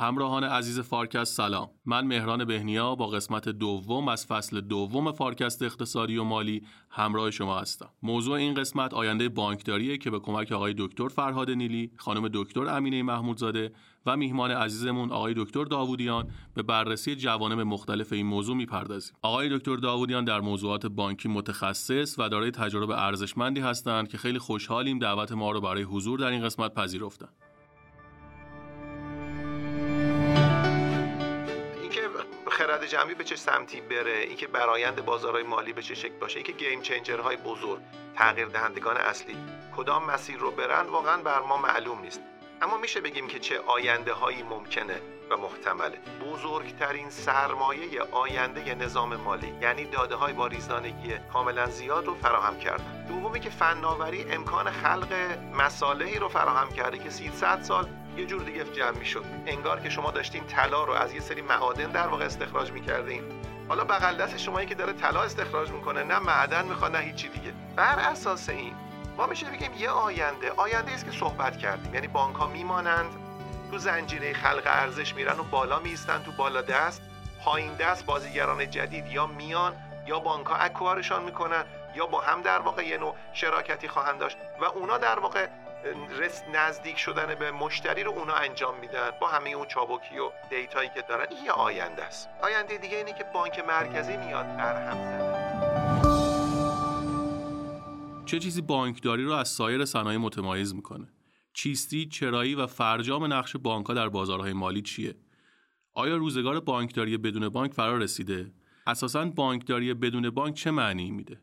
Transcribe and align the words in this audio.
همراهان 0.00 0.44
عزیز 0.44 0.80
فارکست 0.80 1.34
سلام. 1.34 1.70
من 1.86 2.06
مهران 2.06 2.44
بهنیا 2.44 2.94
با 2.94 3.06
قسمت 3.06 3.48
دوم 3.48 4.08
از 4.08 4.26
فصل 4.26 4.60
دوم 4.60 5.12
فارکست 5.12 5.62
اقتصادی 5.62 6.16
و 6.16 6.24
مالی 6.24 6.62
همراه 6.90 7.30
شما 7.30 7.58
هستم. 7.58 7.88
موضوع 8.02 8.34
این 8.34 8.54
قسمت 8.54 8.94
آینده 8.94 9.28
بانکداریه 9.28 9.98
که 9.98 10.10
به 10.10 10.20
کمک 10.20 10.52
آقای 10.52 10.74
دکتر 10.78 11.08
فرهاد 11.08 11.50
نیلی 11.50 11.90
خانم 11.96 12.28
دکتر 12.32 12.66
امینه 12.66 13.02
محمودزاده 13.02 13.72
و 14.06 14.16
میهمان 14.16 14.50
عزیزمون 14.50 15.10
آقای 15.12 15.34
دکتر 15.36 15.64
داوودیان 15.64 16.30
به 16.54 16.62
بررسی 16.62 17.16
جوانب 17.16 17.60
مختلف 17.60 18.12
این 18.12 18.26
موضوع 18.26 18.56
می‌پردازیم. 18.56 19.16
آقای 19.22 19.58
دکتر 19.58 19.76
داوودیان 19.76 20.24
در 20.24 20.40
موضوعات 20.40 20.86
بانکی 20.86 21.28
متخصص 21.28 22.18
و 22.18 22.28
دارای 22.28 22.50
تجربه 22.50 23.02
ارزشمندی 23.02 23.60
هستند 23.60 24.08
که 24.08 24.18
خیلی 24.18 24.38
خوشحالیم 24.38 24.98
دعوت 24.98 25.32
ما 25.32 25.50
رو 25.50 25.60
برای 25.60 25.82
حضور 25.82 26.18
در 26.18 26.30
این 26.30 26.44
قسمت 26.44 26.74
پذیرفتن. 26.74 27.28
جمعی 32.88 33.14
به 33.14 33.24
چه 33.24 33.36
سمتی 33.36 33.80
بره؟ 33.80 34.12
اینکه 34.12 34.46
برایند 34.46 35.04
بازارهای 35.04 35.42
مالی 35.42 35.72
به 35.72 35.82
چه 35.82 35.94
شکل 35.94 36.14
باشه؟ 36.20 36.36
اینکه 36.36 36.52
گیم 36.52 36.82
چنجرهای 36.82 37.36
بزرگ 37.36 37.80
تغییر 38.16 38.46
دهندگان 38.46 38.96
اصلی 38.96 39.36
کدام 39.76 40.10
مسیر 40.10 40.38
رو 40.38 40.50
برن؟ 40.50 40.86
واقعا 40.86 41.22
بر 41.22 41.40
ما 41.40 41.56
معلوم 41.56 42.00
نیست. 42.00 42.20
اما 42.62 42.76
میشه 42.76 43.00
بگیم 43.00 43.28
که 43.28 43.38
چه 43.38 43.58
آینده 43.58 44.12
هایی 44.12 44.42
ممکنه 44.42 45.00
و 45.30 45.36
محتمله. 45.36 45.98
بزرگترین 46.24 47.10
سرمایه 47.10 48.02
آینده 48.02 48.74
نظام 48.74 49.16
مالی 49.16 49.54
یعنی 49.60 49.84
داده 49.84 50.14
های 50.14 50.32
با 50.32 50.46
ریزانگی 50.46 51.14
کاملا 51.32 51.66
زیاد 51.66 52.06
رو 52.06 52.14
فراهم 52.14 52.58
کردن 52.58 53.06
دومی 53.08 53.40
که 53.40 53.50
فناوری 53.50 54.22
امکان 54.22 54.70
خلق 54.70 55.12
مسالهی 55.58 56.18
رو 56.18 56.28
فراهم 56.28 56.68
کرده 56.72 56.98
که 56.98 57.10
300 57.10 57.62
سال 57.62 57.88
یه 58.18 58.26
جور 58.26 58.42
دیگه 58.42 58.64
جمع 58.64 58.98
می‌شد. 58.98 59.24
انگار 59.46 59.80
که 59.80 59.90
شما 59.90 60.10
داشتین 60.10 60.46
طلا 60.46 60.84
رو 60.84 60.92
از 60.92 61.14
یه 61.14 61.20
سری 61.20 61.42
معادن 61.42 61.90
در 61.90 62.06
واقع 62.06 62.24
استخراج 62.24 62.72
می‌کردین. 62.72 63.22
حالا 63.68 63.84
بغل 63.84 64.16
دست 64.16 64.36
شمایی 64.36 64.66
که 64.66 64.74
داره 64.74 64.92
طلا 64.92 65.22
استخراج 65.22 65.70
می‌کنه 65.70 66.02
نه 66.02 66.18
معدن 66.18 66.64
می‌خواد 66.64 66.96
نه 66.96 67.02
هیچی 67.02 67.28
دیگه. 67.28 67.52
بر 67.76 67.98
اساس 67.98 68.48
این 68.48 68.74
ما 69.16 69.26
میشه 69.26 69.46
بگیم 69.50 69.70
یه 69.78 69.90
آینده 69.90 70.50
آینده 70.50 70.92
است 70.92 71.04
که 71.04 71.10
صحبت 71.10 71.58
کردیم. 71.58 71.94
یعنی 71.94 72.06
بانک 72.06 72.36
ها 72.36 72.46
میمانند 72.46 73.10
تو 73.70 73.78
زنجیره 73.78 74.32
خلق 74.32 74.62
ارزش 74.66 75.14
میرن 75.14 75.38
و 75.38 75.42
بالا 75.42 75.78
میستن 75.78 76.22
تو 76.22 76.32
بالا 76.32 76.62
دست. 76.62 77.02
پایین 77.44 77.74
دست 77.74 78.06
بازیگران 78.06 78.70
جدید 78.70 79.06
یا 79.06 79.26
میان 79.26 79.76
یا 80.06 80.18
بانک 80.18 80.46
ها 80.46 80.56
اکوارشان 80.56 81.22
می‌کنن 81.24 81.64
یا 81.94 82.06
با 82.06 82.20
هم 82.20 82.42
در 82.42 82.58
واقع 82.58 82.86
یه 82.86 82.98
نوع 82.98 83.14
شراکتی 83.32 83.88
خواهند 83.88 84.18
داشت. 84.18 84.36
و 84.60 84.64
اونا 84.64 84.98
در 84.98 85.18
واقع 85.18 85.46
رس 86.20 86.42
نزدیک 86.54 86.98
شدن 86.98 87.34
به 87.34 87.50
مشتری 87.50 88.02
رو 88.02 88.10
اونا 88.10 88.34
انجام 88.34 88.80
میدن 88.80 89.10
با 89.20 89.28
همه 89.28 89.50
اون 89.50 89.66
چابکی 89.66 90.18
و 90.18 90.30
دیتایی 90.50 90.90
که 90.94 91.02
دارن 91.08 91.26
این 91.30 91.44
یه 91.44 91.52
آینده 91.52 92.04
است 92.04 92.28
آینده 92.42 92.78
دیگه 92.78 92.96
اینه 92.96 93.12
که 93.12 93.24
بانک 93.34 93.58
مرکزی 93.58 94.16
میاد 94.16 94.56
در 94.56 94.90
هم 94.90 94.96
زده 94.96 95.38
چه 98.26 98.38
چیزی 98.38 98.60
بانکداری 98.60 99.24
رو 99.24 99.32
از 99.32 99.48
سایر 99.48 99.84
صنایع 99.84 100.18
متمایز 100.18 100.74
می‌کنه 100.74 101.08
چیستی، 101.52 102.06
چرایی 102.06 102.54
و 102.54 102.66
فرجام 102.66 103.32
نقش 103.32 103.56
بانکها 103.56 103.94
در 103.94 104.08
بازارهای 104.08 104.52
مالی 104.52 104.82
چیه؟ 104.82 105.14
آیا 105.94 106.16
روزگار 106.16 106.60
بانکداری 106.60 107.16
بدون 107.16 107.48
بانک 107.48 107.74
فرا 107.74 107.96
رسیده؟ 107.96 108.52
اساساً 108.86 109.24
بانکداری 109.24 109.94
بدون 109.94 110.30
بانک 110.30 110.54
چه 110.54 110.70
معنی 110.70 111.10
میده؟ 111.10 111.40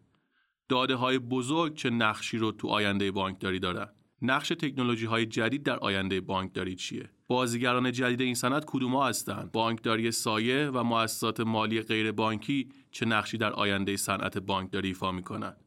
داده 0.70 0.96
های 0.96 1.20
بزرگ 1.20 1.76
چه 1.76 1.90
نقشی 1.90 2.38
رو 2.38 2.52
تو 2.52 2.68
آینده 2.68 3.12
بانکداری 3.12 3.60
دارن؟ 3.60 3.95
نقش 4.22 4.50
تکنولوژی 4.50 5.06
های 5.06 5.26
جدید 5.26 5.64
در 5.64 5.80
آینده 5.80 6.22
بانکداری 6.22 6.76
چیه؟ 6.76 7.10
بازیگران 7.28 7.92
جدید 7.92 8.22
این 8.22 8.36
صنعت 8.36 8.64
کدوم 8.68 9.02
هستند؟ 9.02 9.52
بانکداری 9.52 10.12
سایه 10.12 10.70
و 10.74 10.84
مؤسسات 10.84 11.40
مالی 11.40 11.82
غیر 11.82 12.12
بانکی 12.12 12.70
چه 12.92 13.06
نقشی 13.06 13.38
در 13.38 13.54
آینده 13.54 13.98
صنعت 13.98 14.38
بانکداری 14.38 14.88
ایفا 14.88 15.12
می‌کنند؟ 15.12 15.58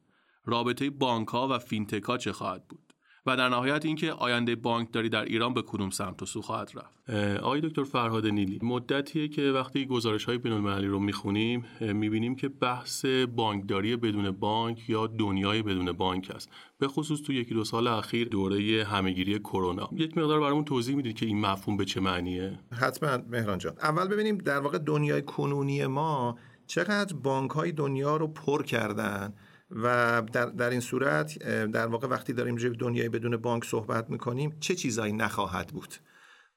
رابطه 0.44 0.90
بانک 0.90 1.28
ها 1.28 1.48
و 1.48 1.58
فینتک 1.58 2.02
ها 2.02 2.18
چه 2.18 2.32
خواهد 2.32 2.68
بود؟ 2.68 2.87
و 3.28 3.36
در 3.36 3.48
نهایت 3.48 3.84
اینکه 3.84 4.12
آینده 4.12 4.56
بانکداری 4.56 5.08
در 5.08 5.24
ایران 5.24 5.54
به 5.54 5.62
کدوم 5.62 5.90
سمت 5.90 6.22
و 6.22 6.26
سو 6.26 6.42
خواهد 6.42 6.72
رفت. 6.74 7.10
آقای 7.40 7.60
دکتر 7.60 7.84
فرهاد 7.84 8.26
نیلی 8.26 8.58
مدتیه 8.62 9.28
که 9.28 9.42
وقتی 9.42 9.86
گزارش 9.86 10.24
های 10.24 10.38
بین 10.38 10.52
المللی 10.52 10.86
رو 10.86 10.98
می‌خونیم 10.98 11.64
می‌بینیم 11.80 12.36
که 12.36 12.48
بحث 12.48 13.04
بانکداری 13.36 13.96
بدون 13.96 14.30
بانک 14.30 14.90
یا 14.90 15.06
دنیای 15.06 15.62
بدون 15.62 15.92
بانک 15.92 16.30
است. 16.34 16.50
به 16.78 16.88
خصوص 16.88 17.22
تو 17.22 17.32
یکی 17.32 17.54
دو 17.54 17.64
سال 17.64 17.86
اخیر 17.86 18.28
دوره 18.28 18.84
همهگیری 18.84 19.38
کرونا. 19.38 19.88
یک 19.92 20.18
مقدار 20.18 20.40
برامون 20.40 20.64
توضیح 20.64 20.96
می‌دید 20.96 21.16
که 21.16 21.26
این 21.26 21.40
مفهوم 21.40 21.76
به 21.76 21.84
چه 21.84 22.00
معنیه؟ 22.00 22.58
حتما 22.72 23.18
مهران 23.30 23.58
جان. 23.58 23.72
اول 23.82 24.08
ببینیم 24.08 24.38
در 24.38 24.60
واقع 24.60 24.78
دنیای 24.78 25.22
کنونی 25.22 25.86
ما 25.86 26.38
چقدر 26.66 27.16
بانک 27.16 27.50
های 27.50 27.72
دنیا 27.72 28.16
رو 28.16 28.26
پر 28.26 28.62
کردن 28.62 29.34
و 29.70 30.22
در, 30.32 30.46
در 30.46 30.70
این 30.70 30.80
صورت 30.80 31.38
در 31.66 31.86
واقع 31.86 32.08
وقتی 32.08 32.32
داریم 32.32 32.56
روی 32.56 32.76
دنیای 32.76 33.08
بدون 33.08 33.36
بانک 33.36 33.64
صحبت 33.64 34.10
می‌کنیم 34.10 34.56
چه 34.60 34.74
چیزایی 34.74 35.12
نخواهد 35.12 35.66
بود؟ 35.66 35.94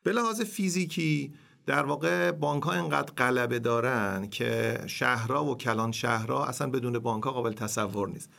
به 0.04 0.12
لحاظ 0.12 0.42
فیزیکی 0.42 1.34
در 1.66 1.86
واقع 1.86 2.32
بانک 2.32 2.64
ها 2.64 2.74
اینقدر 2.74 3.14
غلبه 3.14 3.60
دارن 3.60 4.28
که 4.30 4.80
شهرها 4.88 5.46
و 5.46 5.58
کلان 5.58 5.92
شهرها 5.92 6.46
اصلا 6.46 6.70
بدون 6.70 7.00
بانک 7.00 7.24
ها 7.24 7.32
قابل 7.32 7.54
تصور 7.54 8.10
نیست. 8.10 8.30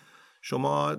شما 0.43 0.97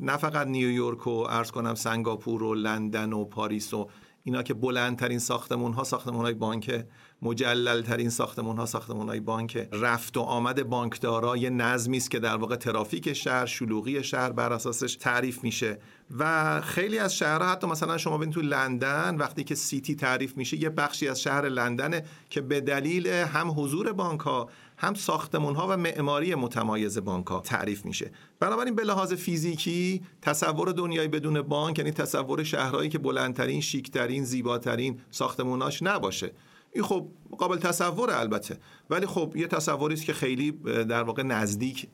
نه 0.00 0.16
فقط 0.16 0.46
نیویورک 0.46 1.06
و 1.06 1.10
ارز 1.10 1.50
کنم 1.50 1.74
سنگاپور 1.74 2.42
و 2.42 2.54
لندن 2.54 3.12
و 3.12 3.24
پاریس 3.24 3.74
و 3.74 3.90
اینا 4.24 4.42
که 4.42 4.54
بلندترین 4.54 5.18
ساختمون 5.18 5.72
ها 5.72 5.84
ساختمون 5.84 6.24
های 6.24 6.34
بانک 6.34 6.84
مجلل 7.24 7.82
ترین 7.82 8.10
ساختمون 8.10 8.56
ها 8.56 8.66
ساختمون 8.66 9.08
های 9.08 9.20
بانک 9.20 9.68
رفت 9.72 10.16
و 10.16 10.20
آمد 10.20 10.68
بانکدارا. 10.68 11.36
یه 11.36 11.50
نظمی 11.50 11.96
است 11.96 12.10
که 12.10 12.18
در 12.18 12.36
واقع 12.36 12.56
ترافیک 12.56 13.12
شهر 13.12 13.46
شلوغی 13.46 14.04
شهر 14.04 14.32
بر 14.32 14.52
اساسش 14.52 14.96
تعریف 14.96 15.44
میشه. 15.44 15.78
و 16.18 16.60
خیلی 16.60 16.98
از 16.98 17.16
شهرها 17.16 17.48
حتی 17.48 17.66
مثلا 17.66 17.98
شما 17.98 18.16
ببینید 18.16 18.34
تو 18.34 18.40
لندن 18.40 19.16
وقتی 19.16 19.44
که 19.44 19.54
سیتی 19.54 19.94
تعریف 19.94 20.36
میشه 20.36 20.56
یه 20.56 20.70
بخشی 20.70 21.08
از 21.08 21.22
شهر 21.22 21.48
لندنه 21.48 22.04
که 22.30 22.40
به 22.40 22.60
دلیل 22.60 23.06
هم 23.06 23.50
حضور 23.50 23.92
بانک 23.92 24.20
ها 24.20 24.48
هم 24.76 24.94
ساختمون 24.94 25.54
ها 25.54 25.68
و 25.70 25.76
معماری 25.76 26.34
متمایز 26.34 26.98
بانک 26.98 27.26
ها 27.26 27.40
تعریف 27.40 27.84
میشه. 27.84 28.10
بنابراین 28.40 28.74
به 28.74 28.84
لحاظ 28.84 29.12
فیزیکی 29.12 30.02
تصور 30.22 30.72
دنیای 30.72 31.08
بدون 31.08 31.42
بانک 31.42 31.78
یعنی 31.78 31.90
تصور 31.90 32.44
شهرهایی 32.44 32.88
که 32.88 32.98
بلندترین 32.98 33.60
شیکترین 33.60 34.24
زیباترین 34.24 35.00
ساختموناش 35.10 35.82
نباشه. 35.82 36.32
این 36.74 36.84
خب 36.84 37.08
قابل 37.38 37.56
تصور 37.56 38.10
البته. 38.10 38.58
ولی 38.90 39.06
خب 39.06 39.32
یه 39.36 39.46
تصوری 39.46 39.94
است 39.94 40.04
که 40.04 40.12
خیلی 40.12 40.52
در 40.88 41.02
واقع 41.02 41.22
نزدیک 41.22 41.88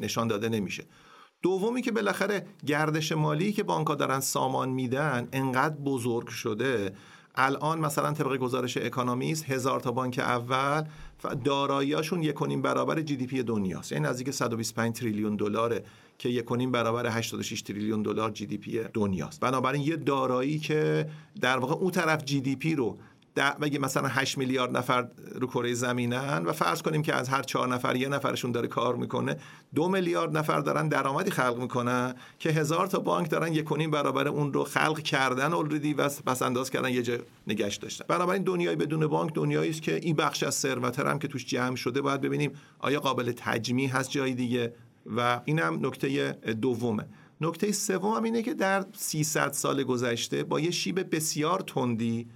نشان 0.00 0.28
داده 0.28 0.48
نمیشه. 0.48 0.84
دومی 1.42 1.82
که 1.82 1.92
بالاخره 1.92 2.46
گردش 2.66 3.12
مالی 3.12 3.52
که 3.52 3.62
بانک 3.62 3.98
دارن 3.98 4.20
سامان 4.20 4.68
میدن 4.68 5.28
انقدر 5.32 5.74
بزرگ 5.74 6.28
شده. 6.28 6.92
الان 7.34 7.80
مثلا 7.80 8.12
طبق 8.12 8.36
گزارش 8.36 8.76
اکانومیست 8.76 9.44
هزار 9.44 9.80
تا 9.80 9.92
بانک 9.92 10.18
اول 10.18 10.84
داراییاشون 11.44 12.22
یک 12.22 12.34
برابر 12.38 13.00
GDP 13.00 13.42
دنیاست. 13.42 13.92
یعنی 13.92 14.08
نزدیک 14.08 14.30
125 14.30 14.96
تریلیون 14.96 15.36
دلاره 15.36 15.84
که 16.18 16.28
یک 16.28 16.44
برابر 16.48 17.06
86 17.06 17.62
تریلیون 17.62 18.02
دلار 18.02 18.30
GDP 18.30 18.80
دنیاست. 18.94 19.40
بنابراین 19.40 19.82
یه 19.82 19.96
دارایی 19.96 20.58
که 20.58 21.10
در 21.40 21.58
واقع 21.58 21.74
اون 21.74 21.90
طرف 21.90 22.24
GDP 22.24 22.74
رو 22.74 22.98
بگه 23.60 23.78
مثلا 23.78 24.08
8 24.08 24.38
میلیارد 24.38 24.76
نفر 24.76 25.08
رو 25.34 25.46
کره 25.46 25.74
زمینن؟ 25.74 26.44
و 26.44 26.52
فرض 26.52 26.82
کنیم 26.82 27.02
که 27.02 27.14
از 27.14 27.28
هر 27.28 27.42
چهار 27.42 27.68
نفر 27.68 27.96
یه 27.96 28.08
نفرشون 28.08 28.52
داره 28.52 28.68
کار 28.68 28.96
می‌کنه 28.96 29.36
دو 29.74 29.88
میلیارد 29.88 30.36
نفر 30.36 30.60
دارن 30.60 30.88
درآمدی 30.88 31.30
خلق 31.30 31.58
می‌کنن 31.58 32.14
که 32.38 32.50
هزار 32.50 32.86
تا 32.86 32.98
بانک 32.98 33.30
دارن 33.30 33.52
یک 33.52 33.64
برابر 33.68 34.28
اون 34.28 34.52
رو 34.52 34.64
خلق 34.64 34.98
کردن 34.98 35.52
already 35.52 35.94
و 35.94 36.08
پس 36.08 36.42
انداز 36.42 36.70
کردن 36.70 36.88
یه 36.88 37.02
جا 37.02 37.16
نگهش 37.46 37.76
داشتن. 37.76 38.04
بنابراین 38.08 38.42
دنیای 38.42 38.76
بدون 38.76 39.06
بانک 39.06 39.34
دنیایی 39.34 39.70
است 39.70 39.82
که 39.82 39.94
این 39.94 40.16
بخش 40.16 40.42
از 40.42 40.54
ثروت 40.54 40.98
هم 40.98 41.18
که 41.18 41.28
توش 41.28 41.46
جمع 41.46 41.76
شده 41.76 42.00
باید 42.00 42.20
ببینیم 42.20 42.52
آیا 42.78 43.00
قابل 43.00 43.32
تجمیع 43.36 43.88
هست 43.88 44.10
جای 44.10 44.34
دیگه؟ 44.34 44.72
و 45.16 45.40
اینم 45.44 45.86
نکته 45.86 46.32
دومه. 46.62 47.06
نکته 47.40 47.72
سوم 47.72 48.22
اینه 48.22 48.42
که 48.42 48.54
در 48.54 48.84
300 48.96 49.52
سال 49.52 49.82
گذشته 49.82 50.44
با 50.44 50.60
یه 50.60 50.70
شیب 50.70 51.14
بسیار 51.16 51.60
تندی 51.60 52.26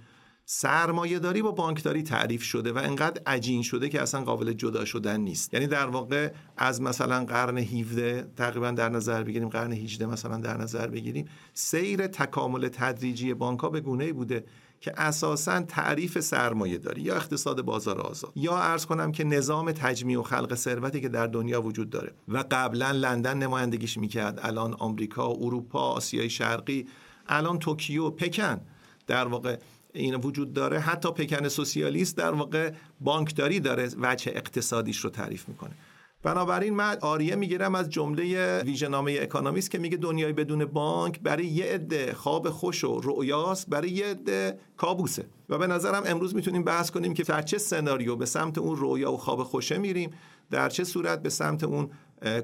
سرمایه 0.45 1.19
داری 1.19 1.41
با 1.41 1.51
بانکداری 1.51 2.03
تعریف 2.03 2.43
شده 2.43 2.71
و 2.71 2.77
انقدر 2.77 3.21
عجین 3.25 3.63
شده 3.63 3.89
که 3.89 4.01
اصلا 4.01 4.21
قابل 4.21 4.53
جدا 4.53 4.85
شدن 4.85 5.19
نیست. 5.19 5.53
یعنی 5.53 5.67
در 5.67 5.87
واقع 5.87 6.31
از 6.57 6.81
مثلا 6.81 7.25
قرن 7.25 7.57
17 7.57 8.27
تقریبا 8.35 8.71
در 8.71 8.89
نظر 8.89 9.23
بگیریم 9.23 9.49
قرن 9.49 9.71
18 9.71 10.05
مثلا 10.05 10.37
در 10.37 10.57
نظر 10.57 10.87
بگیریم 10.87 11.25
سیر 11.53 12.07
تکامل 12.07 12.67
تدریجی 12.67 13.33
بانک 13.33 13.59
ها 13.59 13.69
به 13.69 13.81
گونه 13.81 14.13
بوده 14.13 14.45
که 14.83 14.93
اساسا 14.97 15.61
تعریف 15.61 16.19
سرمایه 16.19 16.77
داری 16.77 17.01
یا 17.01 17.15
اقتصاد 17.15 17.61
بازار 17.61 18.01
آزاد 18.01 18.31
یا 18.35 18.57
عرض 18.57 18.85
کنم 18.85 19.11
که 19.11 19.23
نظام 19.23 19.71
تجمیع 19.71 20.19
و 20.19 20.23
خلق 20.23 20.55
ثروتی 20.55 21.01
که 21.01 21.09
در 21.09 21.27
دنیا 21.27 21.61
وجود 21.61 21.89
داره. 21.89 22.13
و 22.27 22.43
قبلا 22.51 22.91
لندن 22.91 23.37
نمایندگیش 23.37 23.97
می‌کرد. 23.97 24.39
الان 24.43 24.73
آمریکا 24.73 25.27
اروپا 25.27 25.79
آسیای 25.79 26.29
شرقی 26.29 26.87
الان 27.27 27.59
توکیو 27.59 28.09
پکن. 28.09 28.61
در 29.07 29.27
واقع 29.27 29.57
این 29.93 30.15
وجود 30.15 30.53
داره. 30.53 30.79
حتی 30.79 31.11
پکن 31.11 31.47
سوسیالیست 31.47 32.17
در 32.17 32.31
واقع 32.31 32.71
بانکداری 33.01 33.59
داره 33.59 33.89
وجه 33.97 34.31
اقتصادیش 34.35 34.97
رو 34.97 35.09
تعریف 35.09 35.49
می‌کنه. 35.49 35.71
بنابراین 36.23 36.73
من 36.73 36.97
عاریه 37.01 37.35
می‌گیرم 37.35 37.75
از 37.75 37.89
جمله 37.89 38.59
ویژنامه 38.61 39.17
اکانومیست 39.21 39.71
که 39.71 39.77
میگه 39.77 39.97
دنیای 39.97 40.33
بدون 40.33 40.65
بانک 40.65 41.19
برای 41.19 41.45
یه 41.45 41.65
عده 41.65 42.13
خواب 42.13 42.49
خوش 42.49 42.83
و 42.83 43.01
رؤیاست 43.03 43.69
برای 43.69 43.89
یه 43.89 44.05
عده 44.05 44.59
کابوسه. 44.77 45.25
و 45.49 45.57
به 45.57 45.67
نظرم 45.67 46.03
امروز 46.05 46.35
می‌تونیم 46.35 46.63
بحث 46.63 46.91
کنیم 46.91 47.13
که 47.13 47.23
در 47.23 47.41
چه 47.41 47.57
سناریو 47.57 48.15
به 48.15 48.25
سمت 48.25 48.57
اون 48.57 48.77
رؤیا 48.79 49.11
و 49.11 49.17
خواب 49.17 49.43
خوشه 49.43 49.77
میریم 49.77 50.09
در 50.51 50.69
چه 50.69 50.83
صورت 50.83 51.21
به 51.21 51.29
سمت 51.29 51.63
اون 51.63 51.89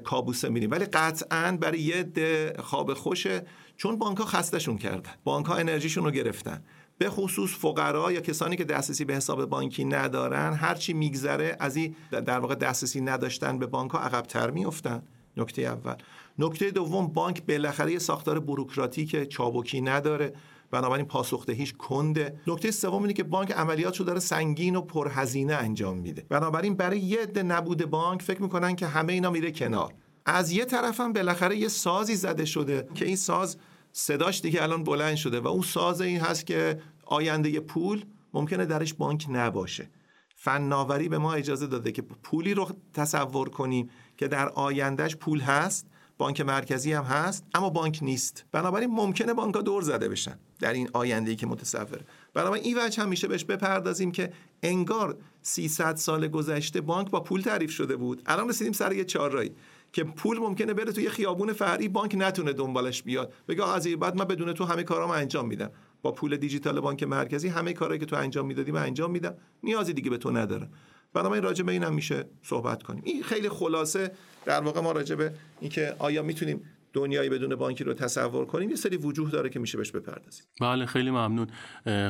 کابوسه 0.04 0.48
میریم. 0.48 0.70
ولی 0.70 0.84
قطعا 0.84 1.58
برای 1.60 1.80
یه 1.80 1.94
عده 1.96 2.54
خواب 2.58 2.94
خوشه 2.94 3.46
چون 3.76 3.98
بانک 3.98 4.18
ها 4.18 4.24
خستشون 4.24 4.78
کردن. 4.78 5.10
بانک 5.24 5.46
ها 5.46 5.54
انرژیشون 5.54 6.04
رو 6.04 6.10
گرفتن. 6.10 6.62
به 7.00 7.10
خصوص 7.10 7.50
فقرا 7.50 8.12
یا 8.12 8.20
کسانی 8.20 8.56
که 8.56 8.64
دسترسی 8.64 9.04
به 9.04 9.14
حساب 9.14 9.44
بانکی 9.44 9.84
ندارن 9.84 10.52
هرچی 10.52 10.92
میگذره 10.92 11.56
از 11.60 11.76
این 11.76 11.96
در 12.10 12.38
واقع 12.38 12.54
دسترسی 12.54 13.00
نداشتن 13.00 13.58
به 13.58 13.66
بانک 13.66 13.90
ها 13.90 13.98
عقبتر 13.98 14.50
میفتن 14.50 15.02
نکته 15.36 15.62
اول. 15.62 15.94
نکته 16.38 16.70
دوم 16.70 17.06
بانک 17.06 17.46
بالاخره 17.46 17.92
یه 17.92 17.98
ساختار 17.98 18.40
بروکراتیک 18.40 19.28
چابکی 19.28 19.80
نداره. 19.80 20.32
بنابراین 20.70 21.06
پاسخدهیش 21.06 21.72
کنده. 21.72 22.40
نکته 22.46 22.70
سوم 22.70 23.02
اینه 23.02 23.12
که 23.12 23.24
بانک 23.24 23.52
عملیاتشو 23.52 24.04
داره 24.04 24.20
سنگین 24.20 24.76
و 24.76 24.80
پرهزینه 24.80 25.54
انجام 25.54 25.98
میده. 25.98 26.26
بنابراین 26.28 26.74
برای 26.74 26.98
یه 26.98 27.22
عده 27.22 27.42
نبود 27.42 27.90
بانک 27.90 28.22
فکر 28.22 28.42
می‌کنن 28.42 28.76
که 28.76 28.86
همه 28.86 29.12
اینا 29.12 29.30
میره 29.30 29.50
کنار. 29.50 29.94
از 30.26 30.52
یه 30.52 30.64
طرفم 30.64 31.12
بالاخره 31.12 31.56
یه 31.56 31.68
سازی 31.68 32.16
زده 32.16 32.44
شده 32.44 32.88
که 32.94 33.04
این 33.04 33.16
ساز 33.16 33.56
صداش 33.92 34.40
دیگه 34.40 34.62
الان 34.62 34.84
بلند 34.84 35.16
شده 35.16 35.40
و 35.40 35.48
اون 35.48 35.62
ساز 35.62 36.00
این 36.00 36.20
هست 36.20 36.46
که 36.46 36.80
آینده 37.10 37.60
پول 37.60 38.04
ممکنه 38.34 38.66
درش 38.66 38.94
بانک 38.94 39.26
نباشه. 39.28 39.90
فناوری 40.36 41.08
به 41.08 41.18
ما 41.18 41.32
اجازه 41.32 41.66
داده 41.66 41.92
که 41.92 42.02
پولی 42.02 42.54
رو 42.54 42.68
تصور 42.94 43.48
کنیم 43.48 43.90
که 44.16 44.28
در 44.28 44.48
آیندهش 44.48 45.16
پول 45.16 45.40
هست 45.40 45.86
بانک 46.18 46.40
مرکزی 46.40 46.92
هم 46.92 47.04
هست 47.04 47.44
اما 47.54 47.70
بانک 47.70 47.98
نیست. 48.02 48.44
بنابراین 48.52 48.90
ممکنه 48.90 49.34
بانک 49.34 49.56
دور 49.56 49.82
زده 49.82 50.08
بشن 50.08 50.38
در 50.58 50.72
این 50.72 50.90
آینده 50.92 51.30
ای 51.30 51.36
که 51.36 51.46
متصوره. 51.46 52.04
بنابراین 52.34 52.64
این 52.64 52.78
وجه 52.78 53.02
هم 53.02 53.08
میشه 53.08 53.28
بهش 53.28 53.44
بپردازیم 53.44 54.12
که 54.12 54.32
انگار 54.62 55.16
300 55.42 55.96
سال 55.96 56.28
گذشته 56.28 56.80
بانک 56.80 57.10
با 57.10 57.20
پول 57.20 57.40
تعریف 57.40 57.70
شده 57.70 57.96
بود. 57.96 58.22
الان 58.26 58.48
رسیدیم 58.48 58.72
سر 58.72 58.92
یه 58.92 59.04
چهارراهی 59.04 59.50
که 59.92 60.04
پول 60.04 60.38
ممکنه 60.38 60.74
بره 60.74 60.92
توی 60.92 61.08
خیابون 61.08 61.52
فرعی 61.52 61.88
بانک 61.88 62.14
نتونه 62.18 62.52
دنبالش 62.52 63.02
بیاد. 63.02 63.32
بگه 63.48 63.68
از 63.68 63.86
بعد 63.86 64.16
من 64.16 64.24
بدون 64.24 64.52
تو 64.52 64.64
همه 64.64 64.82
کارامو 64.82 65.12
انجام 65.12 65.46
میدم. 65.46 65.70
با 66.02 66.12
پول 66.12 66.36
دیجیتال 66.36 66.80
بانک 66.80 67.02
مرکزی 67.02 67.48
همه 67.48 67.72
کارهایی 67.72 68.00
که 68.00 68.06
تو 68.06 68.16
انجام 68.16 68.46
می‌دادی 68.46 68.72
من 68.72 68.82
انجام 68.82 69.10
میدم. 69.10 69.34
نیازی 69.62 69.92
دیگه 69.92 70.10
به 70.10 70.18
تو 70.18 70.30
نداره. 70.30 70.68
بنابراین 71.14 71.44
راجع 71.44 71.64
به 71.64 71.72
اینم 71.72 71.94
میشه 71.94 72.24
صحبت 72.42 72.82
کنیم. 72.82 73.02
این 73.06 73.22
خیلی 73.22 73.48
خلاصه. 73.48 74.12
در 74.44 74.60
واقع 74.60 74.80
ما 74.80 74.92
راجع 74.92 75.14
به 75.14 75.32
اینکه 75.60 75.94
آیا 75.98 76.22
می‌تونیم 76.22 76.62
دنیایی 76.92 77.28
بدون 77.28 77.54
بانکی 77.54 77.84
رو 77.84 77.94
تصور 77.94 78.46
کنیم 78.46 78.70
یه 78.70 78.76
سری 78.76 78.96
وجوه 78.96 79.30
داره 79.30 79.48
که 79.48 79.58
میشه 79.58 79.78
بهش 79.78 79.90
بپردازیم. 79.90 80.44
بله 80.60 80.86
خیلی 80.86 81.10
ممنون. 81.10 81.46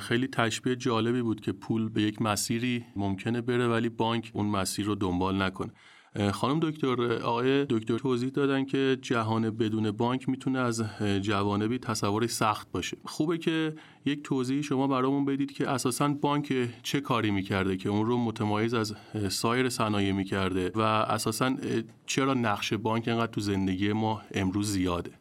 خیلی 0.01 0.27
تشبیه 0.27 0.77
جالبی 0.77 1.23
بود 1.23 1.41
که 1.41 1.53
پول 1.53 1.89
به 1.89 2.03
یک 2.03 2.23
مسیری 2.23 2.85
ممکنه 2.97 3.41
بره 3.41 3.69
ولی 3.69 3.89
بانک 3.89 4.31
اون 4.35 4.47
مسیر 4.47 4.87
رو 4.87 4.95
دنبال 4.95 5.43
نکنه. 5.43 5.73
خانم 6.33 6.61
دکتر 6.61 7.13
آقای 7.13 7.65
دکتر 7.65 7.99
توضیح 7.99 8.29
دادن 8.29 8.65
که 8.65 8.99
جهان 9.03 9.51
بدون 9.51 9.91
بانک 9.91 10.29
می‌تونه 10.29 10.59
از 10.59 10.85
جوانبی 11.23 11.79
تصوری 11.79 12.29
سخت 12.29 12.73
باشه. 12.73 12.97
خوبه 13.05 13.39
که 13.39 13.75
یک 14.05 14.23
توضیح 14.23 14.63
شما 14.63 14.87
برامون 14.87 15.25
بدید 15.25 15.53
که 15.53 15.71
اساسا 15.71 16.09
بانک 16.09 16.69
چه 16.83 17.01
کاری 17.01 17.31
می‌کرده 17.31 17.77
که 17.77 17.89
اون 17.89 18.07
رو 18.07 18.19
متمایز 18.19 18.75
از 18.75 18.95
سایر 19.29 19.69
صنایع 19.69 20.13
می‌کرده 20.13 20.73
و 20.75 20.81
اساسا 20.81 21.57
چرا 22.07 22.35
نقش 22.35 22.73
بانک 22.73 23.09
انقدر 23.09 23.33
تو 23.33 23.41
زندگی 23.41 23.93
ما 23.93 24.23
امروز 24.35 24.73
زیاده. 24.73 25.20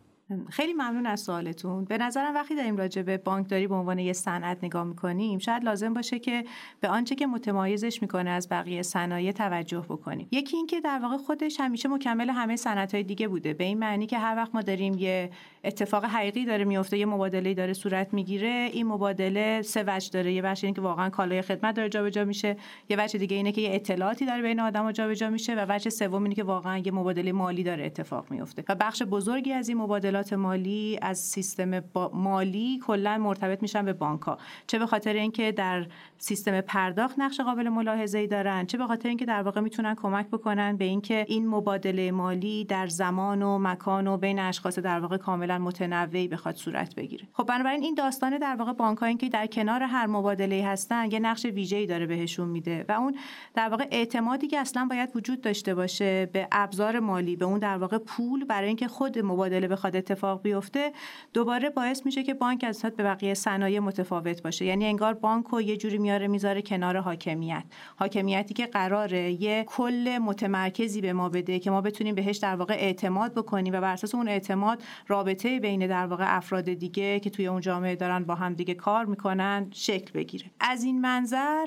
خیلی 0.50 0.74
ممنون 0.74 1.06
از 1.06 1.20
سوالتون. 1.20 1.86
به 1.86 1.98
نظرم 1.98 2.36
وقتی 2.36 2.56
داریم 2.56 2.78
راجع 2.78 3.02
به 3.02 3.18
بانکداری 3.18 3.68
به 3.68 3.76
عنوان 3.76 4.00
یه 4.00 4.14
صنعت 4.14 4.64
نگاه 4.64 4.84
می‌کنیم 4.84 5.40
شاید 5.40 5.64
لازم 5.64 5.94
باشه 5.94 6.20
که 6.20 6.46
به 6.80 6.90
آنچه 6.90 7.16
که 7.16 7.28
متمایزش 7.28 8.02
می‌کنه 8.02 8.30
از 8.30 8.50
بقیه 8.50 8.82
صنایع 8.82 9.32
توجه 9.32 9.86
بکنیم. 9.90 10.28
یکی 10.32 10.58
اینکه 10.58 10.82
در 10.82 11.00
واقع 11.00 11.18
خودش 11.18 11.60
همیشه 11.60 11.90
مکمل 11.90 12.30
همه 12.30 12.56
صنعت 12.56 12.94
های 12.94 13.04
دیگه 13.04 13.28
بوده. 13.28 13.54
به 13.54 13.64
این 13.64 13.78
معنی 13.80 14.06
که 14.06 14.18
هر 14.18 14.36
وقت 14.36 14.56
ما 14.56 14.62
داریم 14.62 14.94
یه 14.98 15.30
اتفاق 15.64 16.06
حقیقی 16.06 16.46
داره 16.46 16.66
میفته 16.66 16.98
یه 16.98 17.06
مبادله 17.06 17.54
داره 17.54 17.74
صورت 17.74 18.14
می‌گیره 18.14 18.70
این 18.74 18.88
مبادله 18.88 19.62
سه 19.62 19.84
وجه 19.88 20.10
داره 20.12 20.34
یه 20.34 20.42
بخش 20.42 20.64
اینه 20.64 20.76
که 20.76 20.82
واقعا 20.82 21.10
کالای 21.10 21.42
خدمت 21.42 21.76
داره 21.76 21.90
جابجا 21.90 22.26
میشه 22.26 22.58
یه 22.90 22.98
وجه 23.00 23.20
دیگه 23.20 23.36
اینه 23.36 23.52
که 23.52 23.62
یه 23.62 23.76
اطلاعاتی 23.76 24.26
داره 24.26 24.42
بین 24.42 24.60
آدم 24.60 24.92
جابجا 24.92 25.30
میشه 25.30 25.56
و 25.56 25.66
وجه 25.70 25.90
سوم 25.90 26.24
اینه 26.24 26.36
که 26.36 26.44
واقعا 26.44 26.78
یه 26.78 26.92
مبادله 26.92 27.32
مالی 27.32 27.64
داره 27.64 27.86
اتفاق 27.86 28.32
میفته. 28.32 28.64
و 28.70 28.76
بخش 28.76 29.04
بزرگی 29.04 29.54
از 29.54 29.70
این 29.70 29.78
مبادلات 29.78 30.34
مالی 30.34 31.00
از 31.02 31.20
سیستم 31.20 31.84
مالی 32.14 32.80
کلا 32.86 33.18
مرتبط 33.18 33.62
میشن 33.62 33.86
به 33.86 33.94
بانک 33.94 34.22
ها 34.22 34.38
چه 34.68 34.80
به 34.80 34.86
خاطر 34.86 35.14
اینکه 35.14 35.52
در 35.52 35.88
سیستم 36.18 36.62
پرداخت 36.62 37.20
نقش 37.20 37.40
قابل 37.40 37.70
ملاحظه‌ای 37.70 38.28
دارن 38.28 38.66
چه 38.66 38.78
به 38.78 38.88
خاطر 38.88 39.10
اینکه 39.10 39.26
در 39.26 39.42
واقع 39.42 39.62
می‌تونن 39.62 39.96
کمک 39.96 40.28
بکنن 40.28 40.78
به 40.78 40.86
اینکه 40.86 41.26
این 41.28 41.48
مبادله 41.48 42.12
مالی 42.12 42.66
در 42.66 42.88
زمان 42.88 43.42
و 43.42 43.58
مکان 43.58 44.08
و 44.08 44.18
بین 44.18 44.40
اشخاص 44.40 44.80
در 44.80 45.00
واقع 45.00 45.18
کاملا 45.50 45.66
متنوعی 45.66 46.28
بخواد 46.28 46.56
صورت 46.56 46.96
بگیره. 46.96 47.28
خب 47.34 47.44
بنابراین 47.44 47.84
این 47.84 47.96
داستان 47.96 48.38
در 48.38 48.56
واقع 48.56 48.74
بانک 48.74 49.18
که 49.18 49.30
در 49.30 49.48
کنار 49.48 49.84
هر 49.84 50.08
مبادله 50.08 50.66
هستن 50.66 51.12
یه 51.12 51.20
نقش 51.20 51.46
ویژه‌ای 51.46 51.86
داره 51.86 52.06
بهشون 52.06 52.48
میده 52.48 52.86
و 52.90 52.92
اون 52.92 53.16
در 53.56 53.70
واقع 53.70 53.88
اعتمادی 53.92 54.48
که 54.48 54.60
اصلا 54.60 54.88
باید 54.90 55.10
وجود 55.16 55.42
داشته 55.42 55.76
باشه 55.76 56.26
به 56.26 56.48
ابزار 56.52 57.00
مالی 57.00 57.36
به 57.36 57.46
اون 57.46 57.60
در 57.60 57.78
واقع 57.78 57.98
پول 57.98 58.46
برای 58.46 58.68
اینکه 58.68 58.88
خود 58.88 59.20
مبادله 59.20 59.68
بخواد 59.68 59.96
اتفاق 59.96 60.42
بیفته 60.42 60.92
دوباره 61.34 61.70
باعث 61.70 62.06
میشه 62.06 62.24
که 62.24 62.34
بانک 62.34 62.64
از 62.68 62.82
به 62.82 63.04
بقیه 63.04 63.34
صنایع 63.34 63.80
متفاوت 63.80 64.44
باشه. 64.44 64.66
یعنی 64.66 64.86
انگار 64.86 65.14
بانک 65.14 65.48
رو 65.48 65.62
یه 65.62 65.78
جوری 65.78 65.98
میاره 65.98 66.28
می‌ذاره 66.28 66.62
کنار 66.62 66.98
حاکمیت. 66.98 67.64
حاکمیتی 67.96 68.54
که 68.54 68.66
قراره 68.66 69.32
یه 69.42 69.64
کل 69.68 70.18
متمرکزی 70.18 71.02
به 71.02 71.14
ما 71.14 71.30
بده 71.30 71.60
که 71.60 71.72
ما 71.72 71.82
بتونیم 71.82 72.16
بهش 72.16 72.38
در 72.38 72.56
واقع 72.56 72.74
اعتماد 72.74 73.34
بکنیم 73.34 73.74
و 73.74 73.82
بر 73.82 73.94
اساس 73.94 74.16
اون 74.16 74.28
اعتماد 74.28 74.84
رابطه 75.08 75.39
بین 75.46 75.88
در 75.88 76.06
واقع 76.06 76.38
افراد 76.38 76.74
دیگه 76.74 77.20
که 77.20 77.30
توی 77.30 77.48
اون 77.48 77.62
جامعه 77.62 77.96
دارن 77.96 78.24
با 78.24 78.36
هم 78.36 78.54
دیگه 78.54 78.74
کار 78.74 79.06
می‌کنن 79.06 79.68
شکل 79.72 80.12
بگیره. 80.14 80.46
از 80.60 80.84
این 80.84 81.02
منظر 81.02 81.66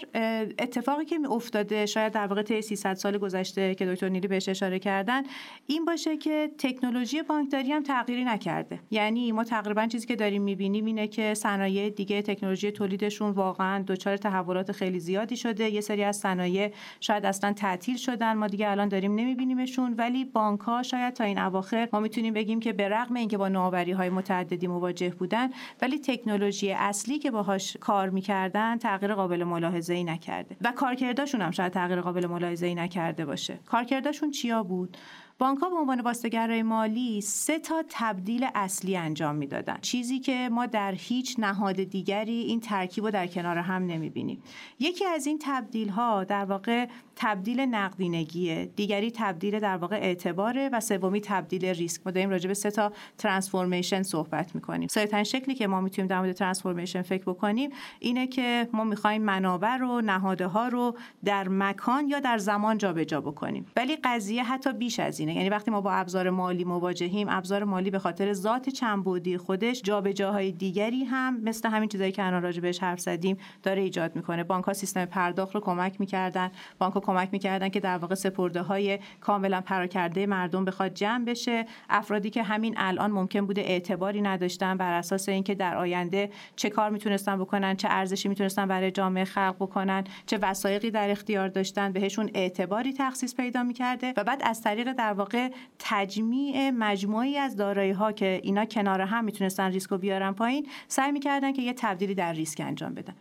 اتفاقی 0.58 1.04
که 1.04 1.18
افتاده 1.30 1.86
شاید 1.86 2.12
در 2.12 2.26
واقع 2.26 2.42
طی 2.42 2.62
300 2.62 2.94
سال 2.94 3.18
گذشته 3.18 3.74
که 3.74 3.86
دکتر 3.86 4.08
نیلی 4.08 4.28
بهش 4.28 4.48
اشاره 4.48 4.78
کردن 4.78 5.22
این 5.66 5.84
باشه 5.84 6.16
که 6.16 6.50
تکنولوژی 6.58 7.22
بانکداری 7.22 7.72
هم 7.72 7.82
تغییری 7.82 8.24
نکرده. 8.24 8.80
یعنی 8.90 9.32
ما 9.32 9.44
تقریبا 9.44 9.86
چیزی 9.86 10.06
که 10.06 10.16
داریم 10.16 10.42
می‌بینیم 10.42 10.84
اینه 10.84 11.08
که 11.08 11.34
صنایع 11.34 11.90
دیگه 11.90 12.22
تکنولوژی 12.22 12.72
تولیدشون 12.72 13.30
واقعا 13.30 13.84
دچار 13.86 14.16
تحولات 14.16 14.72
خیلی 14.72 15.00
زیادی 15.00 15.36
شده. 15.36 15.70
یه 15.70 15.80
سری 15.80 16.04
از 16.04 16.16
صنایع 16.16 16.72
شاید 17.00 17.26
اصلا 17.26 17.52
تعطیل 17.52 17.96
شدن 17.96 18.32
ما 18.32 18.46
دیگه 18.46 18.70
الان 18.70 18.88
داریم 18.88 19.14
نمیبینیمشون. 19.14 19.94
ولی 19.98 20.24
بانک 20.24 20.60
ها 20.60 20.82
شاید 20.82 21.14
تا 21.14 21.24
این 21.24 21.38
اواخر 21.38 21.88
ما 21.92 22.00
می‌تونیم 22.00 22.34
بگیم 22.34 22.60
که 22.60 22.72
به 22.72 22.88
رغم 22.88 23.14
اینکه 23.14 23.38
با 23.38 23.48
نوآوری 23.62 23.92
های 23.92 24.10
متعددی 24.10 24.66
مواجه 24.66 25.10
بودن 25.10 25.50
ولی 25.82 25.98
تکنولوژی 25.98 26.72
اصلی 26.72 27.18
که 27.18 27.30
باهاش 27.30 27.76
کار 27.76 28.10
می‌کردن 28.10 28.78
تغییر 28.78 29.14
قابل 29.14 29.44
ملاحظه 29.44 29.94
ای 29.94 30.04
نکرده. 30.04 30.56
و 30.60 30.72
کارکردشون 30.72 31.40
هم 31.40 31.50
شاید 31.50 31.72
تغییر 31.72 32.00
قابل 32.00 32.26
ملاحظه 32.26 32.66
ای 32.66 32.74
نکرده 32.74 33.24
باشه. 33.24 33.58
کارکردشون 33.66 34.30
چیا 34.30 34.62
بود؟ 34.62 34.96
بانک 35.38 35.58
ها 35.58 35.70
به 35.70 35.76
عنوان 35.76 36.00
واسطه‌گرای 36.00 36.62
مالی 36.62 37.20
سه 37.20 37.58
تا 37.58 37.84
تبدیل 37.88 38.46
اصلی 38.54 38.96
انجام 38.96 39.34
می‌دادن. 39.34 39.78
چیزی 39.80 40.18
که 40.18 40.48
ما 40.52 40.66
در 40.66 40.92
هیچ 40.92 41.36
نهاد 41.38 41.82
دیگری 41.82 42.40
این 42.40 42.60
ترکیب 42.60 43.04
رو 43.04 43.10
در 43.10 43.26
کنار 43.26 43.58
هم 43.58 43.86
نمی‌بینیم. 43.86 44.42
یکی 44.80 45.06
از 45.06 45.26
این 45.26 45.38
تبدیل 45.42 45.88
ها 45.88 46.24
در 46.24 46.44
واقع 46.44 46.86
تبدیل 47.16 47.60
نقدینگیه. 47.60 48.70
دیگری 48.76 49.10
تبدیل 49.10 49.60
در 49.60 49.76
واقع 49.76 49.96
اعتباره 49.96 50.70
و 50.72 50.80
سومی 50.80 51.20
تبدیل 51.20 51.64
ریسک. 51.64 52.00
ما 52.06 52.12
داریم 52.12 52.30
راجع 52.30 52.48
به 52.48 52.54
سه 52.54 52.70
تا 52.70 52.92
ترانسفورمیشن 53.18 54.02
صحبت 54.02 54.54
می‌کنیم. 54.54 54.88
سایتن 54.88 55.22
شکلی 55.22 55.54
که 55.54 55.66
ما 55.66 55.80
می‌تونیم 55.80 56.08
در 56.08 56.18
مورد 56.18 56.32
ترانسفورمیشن 56.32 57.02
فکر 57.02 57.24
بکنیم 57.24 57.70
اینه 58.00 58.26
که 58.26 58.68
ما 58.72 58.84
می‌خوایم 58.84 59.22
منابع 59.22 59.76
رو 59.76 60.00
نهاده 60.00 60.46
ها 60.46 60.68
رو 60.68 60.96
در 61.24 61.48
مکان 61.48 62.08
یا 62.08 62.20
در 62.20 62.38
زمان 62.38 62.78
جابجا 62.78 63.20
بکنیم. 63.20 63.66
ولی 63.76 63.96
قضیه 64.04 64.44
حتی 64.44 64.72
بیش 64.72 65.00
از 65.00 65.06
هزینه 65.06 65.34
یعنی 65.34 65.48
وقتی 65.48 65.70
ما 65.70 65.80
با 65.80 65.92
ابزار 65.92 66.30
مالی 66.30 66.64
مواجهیم 66.64 67.28
ابزار 67.30 67.64
مالی 67.64 67.90
به 67.90 67.98
خاطر 67.98 68.32
ذات 68.32 68.68
چندبعدی 68.68 69.36
خودش 69.36 69.82
جابجاهای 69.82 70.52
دیگری 70.52 71.04
هم 71.04 71.40
مثل 71.40 71.68
همین 71.68 71.88
چیزایی 71.88 72.12
که 72.12 72.26
الان 72.26 72.42
راجع 72.42 72.60
بهش 72.60 72.78
حرف 72.78 73.00
زدیم 73.00 73.36
داره 73.62 73.82
ایجاد 73.82 74.16
می‌کنه. 74.16 74.44
بانک 74.44 74.64
ها 74.64 74.72
سیستم 74.72 75.04
پرداخت 75.04 75.54
رو 75.54 75.60
کمک 75.60 76.00
می‌کردن. 76.00 76.50
بانک 76.78 76.96
کمک 77.12 77.28
می‌کردن 77.32 77.68
که 77.68 77.80
در 77.80 77.98
واقع 77.98 78.14
سپرده 78.14 78.62
های 78.62 78.98
کاملا 79.20 79.60
پراکنده 79.60 80.26
مردم 80.26 80.64
بخواد 80.64 80.94
جمع 80.94 81.24
بشه. 81.24 81.66
افرادی 81.90 82.30
که 82.30 82.42
همین 82.42 82.74
الان 82.76 83.10
ممکن 83.10 83.46
بوده 83.46 83.60
اعتباری 83.60 84.22
نداشتن 84.22 84.76
بر 84.76 84.92
اساس 84.92 85.28
اینکه 85.28 85.54
در 85.54 85.76
آینده 85.76 86.30
چه 86.56 86.70
کار 86.70 86.90
می‌تونستن 86.90 87.38
بکنن 87.38 87.76
چه 87.76 87.88
ارزشی 87.90 88.28
می‌تونستن 88.28 88.68
برای 88.68 88.90
جامعه 88.90 89.24
خلق 89.24 89.56
بکنن 89.60 90.04
چه 90.26 90.38
وسایقی 90.42 90.90
در 90.90 91.10
اختیار 91.10 91.48
داشتن 91.48 91.92
بهشون 91.92 92.30
اعتباری 92.34 92.92
تخصیص 92.92 93.34
پیدا 93.34 93.62
می‌کرده 93.62 94.14
و 94.16 94.24
بعد 94.24 94.42
از 94.44 94.62
طریق 94.62 94.92
در 94.92 95.12
واقع 95.12 95.48
تجمیع 95.78 96.70
مجموعی 96.70 97.38
از 97.38 97.56
دارایی 97.56 97.92
ها 97.92 98.12
که 98.12 98.40
اینا 98.42 98.64
کنار 98.64 99.00
هم 99.00 99.24
می‌تونستن 99.24 99.70
ریسک 99.70 99.94
بیارن 99.94 100.32
پایین 100.32 100.66
سعی 100.88 101.12
می‌کردن 101.12 101.52
که 101.52 101.62
یه 101.62 101.72
تبدیلی 101.72 102.14
در 102.14 102.32
ریسک 102.32 102.60
انجام 102.60 102.94
بدن. 102.94 103.14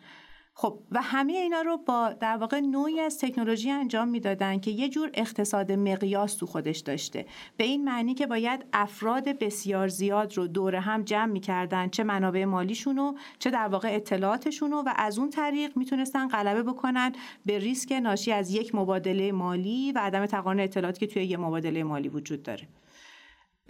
خب 0.61 0.79
و 0.91 1.01
همه 1.01 1.33
اینا 1.33 1.61
رو 1.61 1.77
با 1.77 2.13
در 2.19 2.37
واقع 2.37 2.59
نوعی 2.59 2.99
از 2.99 3.19
تکنولوژی 3.19 3.71
انجام 3.71 4.07
می‌دادن 4.07 4.59
که 4.59 4.71
یه 4.71 4.89
جور 4.89 5.09
اقتصاد 5.13 5.71
مقیاس 5.71 6.35
تو 6.35 6.45
خودش 6.45 6.79
داشته. 6.79 7.25
به 7.57 7.63
این 7.63 7.83
معنی 7.83 8.13
که 8.13 8.27
باید 8.27 8.65
افراد 8.73 9.23
بسیار 9.29 9.87
زیاد 9.87 10.37
رو 10.37 10.47
دور 10.47 10.75
هم 10.75 11.03
جمع 11.03 11.31
می‌کردن 11.31 11.89
چه 11.89 12.03
منابع 12.03 12.45
مالیشونو 12.45 13.13
چه 13.39 13.49
در 13.49 13.67
واقع 13.67 13.95
اطلاعاتشونو 13.95 14.83
و 14.85 14.93
از 14.95 15.19
اون 15.19 15.29
طریق 15.29 15.77
می‌تونستن 15.77 16.27
غلبه 16.27 16.63
بکنن 16.63 17.11
به 17.45 17.59
ریسک 17.59 17.91
ناشی 17.91 18.31
از 18.31 18.53
یک 18.53 18.75
مبادله 18.75 19.31
مالی 19.31 19.91
و 19.91 19.99
عدم 19.99 20.25
تقارن 20.25 20.59
اطلاعاتی 20.59 20.99
که 20.99 21.13
توی 21.13 21.23
یه 21.23 21.37
مبادله 21.37 21.83
مالی 21.83 22.09
وجود 22.09 22.43
داره. 22.43 22.67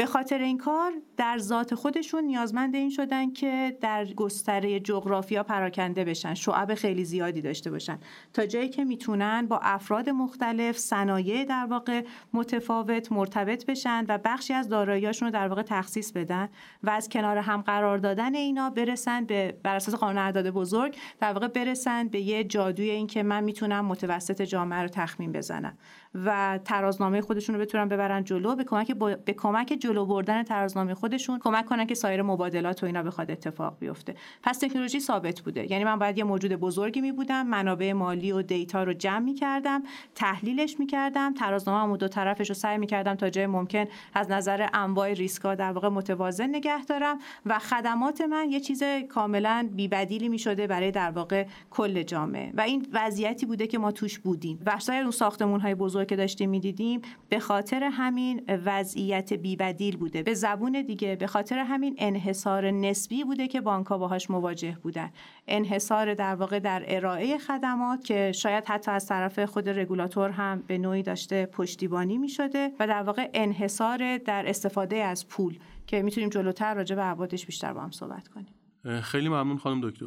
به 0.01 0.07
خاطر 0.07 0.37
این 0.37 0.57
کار 0.57 0.91
در 1.17 1.37
ذات 1.37 1.75
خودشون 1.75 2.23
نیازمند 2.23 2.75
این 2.75 2.89
شدن 2.89 3.33
که 3.33 3.77
در 3.81 4.05
گستره 4.05 4.79
جغرافیا 4.79 5.43
پراکنده 5.43 6.03
بشن 6.03 6.33
شعب 6.33 6.73
خیلی 6.75 7.05
زیادی 7.05 7.41
داشته 7.41 7.71
باشن. 7.71 7.99
تا 8.33 8.45
جایی 8.45 8.69
که 8.69 8.83
می‌تونن 8.83 9.47
با 9.47 9.59
افراد 9.63 10.09
مختلف 10.09 10.77
صنایع 10.77 11.45
در 11.45 11.65
واقع 11.69 12.03
متفاوت 12.33 13.11
مرتبط 13.11 13.65
بشن 13.65 14.05
و 14.07 14.17
بخشی 14.17 14.53
از 14.53 14.69
داراییاشون 14.69 15.27
رو 15.27 15.33
در 15.33 15.47
واقع 15.47 15.61
تخصیص 15.61 16.11
بدن 16.11 16.49
و 16.83 16.89
از 16.89 17.09
کنار 17.09 17.37
هم 17.37 17.61
قرار 17.61 17.97
دادن 17.97 18.35
اینا 18.35 18.69
برسن 18.69 19.25
به 19.25 19.59
بر 19.63 19.75
اساس 19.75 19.95
قانون 19.95 20.17
اعداد 20.17 20.49
بزرگ 20.49 20.95
در 21.19 21.33
واقع 21.33 21.47
برسن 21.47 22.07
به 22.07 22.21
یه 22.21 22.43
جادوی 22.43 22.89
این 22.89 23.07
که 23.07 23.23
من 23.23 23.43
می‌تونم 23.43 23.85
متوسط 23.85 24.41
جامعه 24.41 24.81
رو 24.81 24.87
تخمین 24.87 25.31
بزنم. 25.31 25.77
و 26.15 26.59
ترازنامه 26.65 27.21
خودشون 27.21 27.55
رو 27.55 27.61
بتونن 27.61 27.87
ببرن 27.87 28.23
جلو 28.23 28.55
به 28.55 28.63
کمک 28.63 28.91
به 29.25 29.33
کمک 29.33 29.77
جلو 29.79 30.05
بردن 30.05 30.43
ترازنامه 30.43 30.93
خودشون 30.93 31.39
کمک 31.39 31.65
کنن 31.65 31.85
که 31.85 31.95
سایر 31.95 32.21
مبادلات 32.21 32.83
و 32.83 32.85
اینا 32.85 33.03
بخواد 33.03 33.31
اتفاق 33.31 33.77
بیفته. 33.79 34.15
پس 34.43 34.57
تکنولوژی 34.57 34.99
ثابت 34.99 35.41
بوده. 35.41 35.71
یعنی 35.71 35.83
من 35.83 35.99
باید 35.99 36.17
یه 36.17 36.23
موجود 36.23 36.55
بزرگی 36.55 37.01
می 37.01 37.11
بودم 37.11 37.47
منابع 37.47 37.93
مالی 37.93 38.31
و 38.31 38.41
دیتا 38.41 38.83
رو 38.83 38.93
جمع 38.93 39.19
می 39.19 39.33
کردم 39.33 39.83
تحلیلش 40.15 40.79
می 40.79 40.87
کردم 40.87 41.33
ترازنامه 41.33 41.97
دو 41.97 42.07
طرفش 42.07 42.49
رو 42.49 42.55
سعی 42.55 42.77
می 42.77 42.87
کردم 42.87 43.15
تا 43.15 43.29
جای 43.29 43.47
ممکن 43.47 43.85
از 44.13 44.31
نظر 44.31 44.67
انواع 44.73 45.13
ریسکا 45.13 45.55
در 45.55 45.71
واقع 45.71 45.89
متوازن 45.89 46.49
نگه 46.49 46.85
دارم 46.85 47.19
و 47.45 47.59
خدمات 47.59 48.21
من 48.21 48.49
یه 48.49 48.59
چیز 48.59 48.83
کاملا 49.09 49.69
بیبدیلی 49.73 50.29
می 50.29 50.39
شده 50.39 50.67
برای 50.67 50.91
در 50.91 51.11
واقع 51.11 51.45
کل 51.69 52.03
جامعه. 52.03 52.51
و 52.53 52.61
این 52.61 52.87
وضعیتی 52.93 53.45
بوده 53.45 53.67
که 53.67 53.77
ما 53.77 53.91
توش 53.91 54.19
بودیم. 54.19 54.59
و 54.65 54.77
اون 54.89 55.11
ساختمون 55.11 55.59
های 55.59 55.75
بزرگ 55.75 56.00
که 56.05 56.15
داشتیم 56.15 56.49
می‌دیدیم 56.49 57.01
به 57.29 57.39
خاطر 57.39 57.83
همین 57.83 58.43
وضعیت 58.65 59.33
بیبدیل 59.33 59.97
بوده. 59.97 60.23
به 60.23 60.33
زبون 60.33 60.81
دیگه 60.81 61.15
به 61.15 61.27
خاطر 61.27 61.57
همین 61.57 61.95
انحصار 61.97 62.71
نسبی 62.71 63.23
بوده 63.23 63.47
که 63.47 63.61
بانکها 63.61 63.97
باهاش 63.97 64.29
مواجه 64.29 64.77
بودن. 64.83 65.11
انحصار 65.47 66.13
در 66.13 66.35
واقع 66.35 66.59
در 66.59 66.83
ارائه 66.87 67.37
خدمات 67.37 68.03
که 68.03 68.31
شاید 68.31 68.63
حتی 68.67 68.91
از 68.91 69.07
طرف 69.07 69.39
خود 69.39 69.69
رگولاتور 69.69 70.29
هم 70.29 70.63
به 70.67 70.77
نوعی 70.77 71.03
داشته 71.03 71.45
پشتیبانی 71.45 72.17
می 72.17 72.29
شده 72.29 72.71
و 72.79 72.87
در 72.87 73.03
واقع 73.03 73.29
انحصار 73.33 74.17
در 74.17 74.49
استفاده 74.49 74.95
از 74.95 75.27
پول 75.27 75.59
که 75.87 76.01
می‌تونیم 76.01 76.29
جلوتر 76.29 76.73
راجع 76.73 76.95
به 76.95 77.01
عوادش 77.01 77.45
بیشتر 77.45 77.73
با 77.73 77.81
هم 77.81 77.91
صحبت 77.91 78.27
کنیم. 78.27 79.01
خیلی 79.01 79.29
ممنون 79.29 79.57
خانم 79.57 79.89
دکتر. 79.89 80.05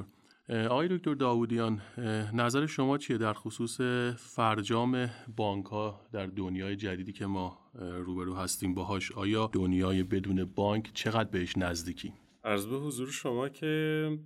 آقای 0.48 0.88
دکتر 0.88 1.14
داودیان 1.14 1.82
نظر 2.32 2.66
شما 2.66 2.98
چیه؟ 2.98 3.18
در 3.18 3.32
خصوص 3.32 3.80
فرجام 4.16 5.10
بانک 5.36 5.66
ها 5.66 6.00
در 6.12 6.26
دنیای 6.26 6.76
جدیدی 6.76 7.12
که 7.12 7.26
ما 7.26 7.58
روبرو 7.74 8.34
هستیم 8.34 8.74
باهاش 8.74 9.12
آیا 9.12 9.50
دنیای 9.52 10.02
بدون 10.02 10.44
بانک 10.44 10.90
چقدر 10.94 11.30
بهش 11.30 11.58
نزدیکی؟ 11.58 12.12
عرض 12.44 12.66
به 12.66 12.76
حضور 12.76 13.10
شما 13.10 13.48
که 13.48 14.18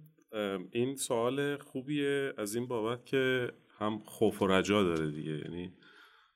این 0.73 0.97
سوال 0.97 1.57
خوبیه 1.57 2.35
از 2.39 2.55
این 2.55 2.67
بابت 2.67 3.07
که 3.07 3.53
هم 3.79 3.99
خوف 4.05 4.43
و 4.43 4.47
رجا 4.47 4.83
داره 4.83 5.11
دیگه. 5.11 5.39
یعنی 5.39 5.73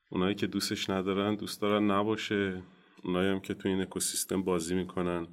اونایی 0.09 0.35
که 0.35 0.47
دوستش 0.47 0.89
ندارن 0.89 1.35
دوست 1.35 1.61
دارن 1.61 1.91
نباشه. 1.91 2.63
اونایی 3.03 3.29
هم 3.29 3.39
که 3.39 3.53
تو 3.53 3.69
این 3.69 3.81
اکوسیستم 3.81 4.43
بازی 4.43 4.75
می‌کنن 4.75 5.27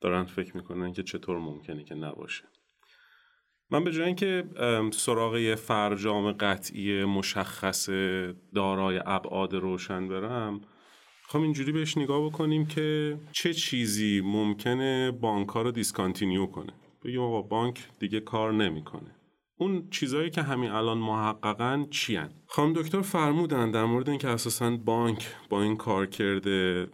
دارن 0.00 0.24
فکر 0.24 0.56
می‌کنن 0.56 0.92
که 0.92 1.02
چطور 1.02 1.38
ممکنه 1.38 1.84
که 1.84 1.94
نباشه. 1.94 2.44
من 3.70 3.84
به 3.84 3.92
جای 3.92 4.06
اینکه 4.06 4.44
سراغ 4.92 5.54
فرجام 5.54 6.32
قطعی 6.32 7.04
مشخص 7.04 7.88
دارای 8.54 9.00
ابعاد 9.06 9.54
روشن 9.54 10.08
برم 10.08 10.60
خب 11.28 11.40
اینجوری 11.40 11.72
بهش 11.72 11.98
نگاه 11.98 12.26
بکنیم 12.26 12.66
که 12.66 13.18
چه 13.32 13.54
چیزی 13.54 14.22
ممکنه 14.24 15.10
بانک 15.10 15.48
ها 15.48 15.62
رو 15.62 15.70
discontinue 15.70 16.46
کنه 16.46 16.72
بگیم 17.04 17.20
آقا 17.20 17.42
بانک 17.42 17.88
دیگه 17.98 18.20
کار 18.20 18.52
نمی‌کنه 18.52 19.14
اون 19.58 19.88
چیزهایی 19.90 20.30
که 20.30 20.42
همین 20.42 20.70
الان 20.70 20.98
محققا 20.98 21.86
چی 21.90 22.16
هن؟ 22.16 22.30
خانم 22.46 22.72
دکتر 22.72 23.00
فرمودن 23.00 23.70
در 23.70 23.84
مورد 23.84 24.08
اینکه 24.08 24.28
اساسا 24.28 24.76
بانک 24.76 25.26
با 25.50 25.62
این 25.62 25.76
کار 25.76 26.06
کرده 26.06 26.86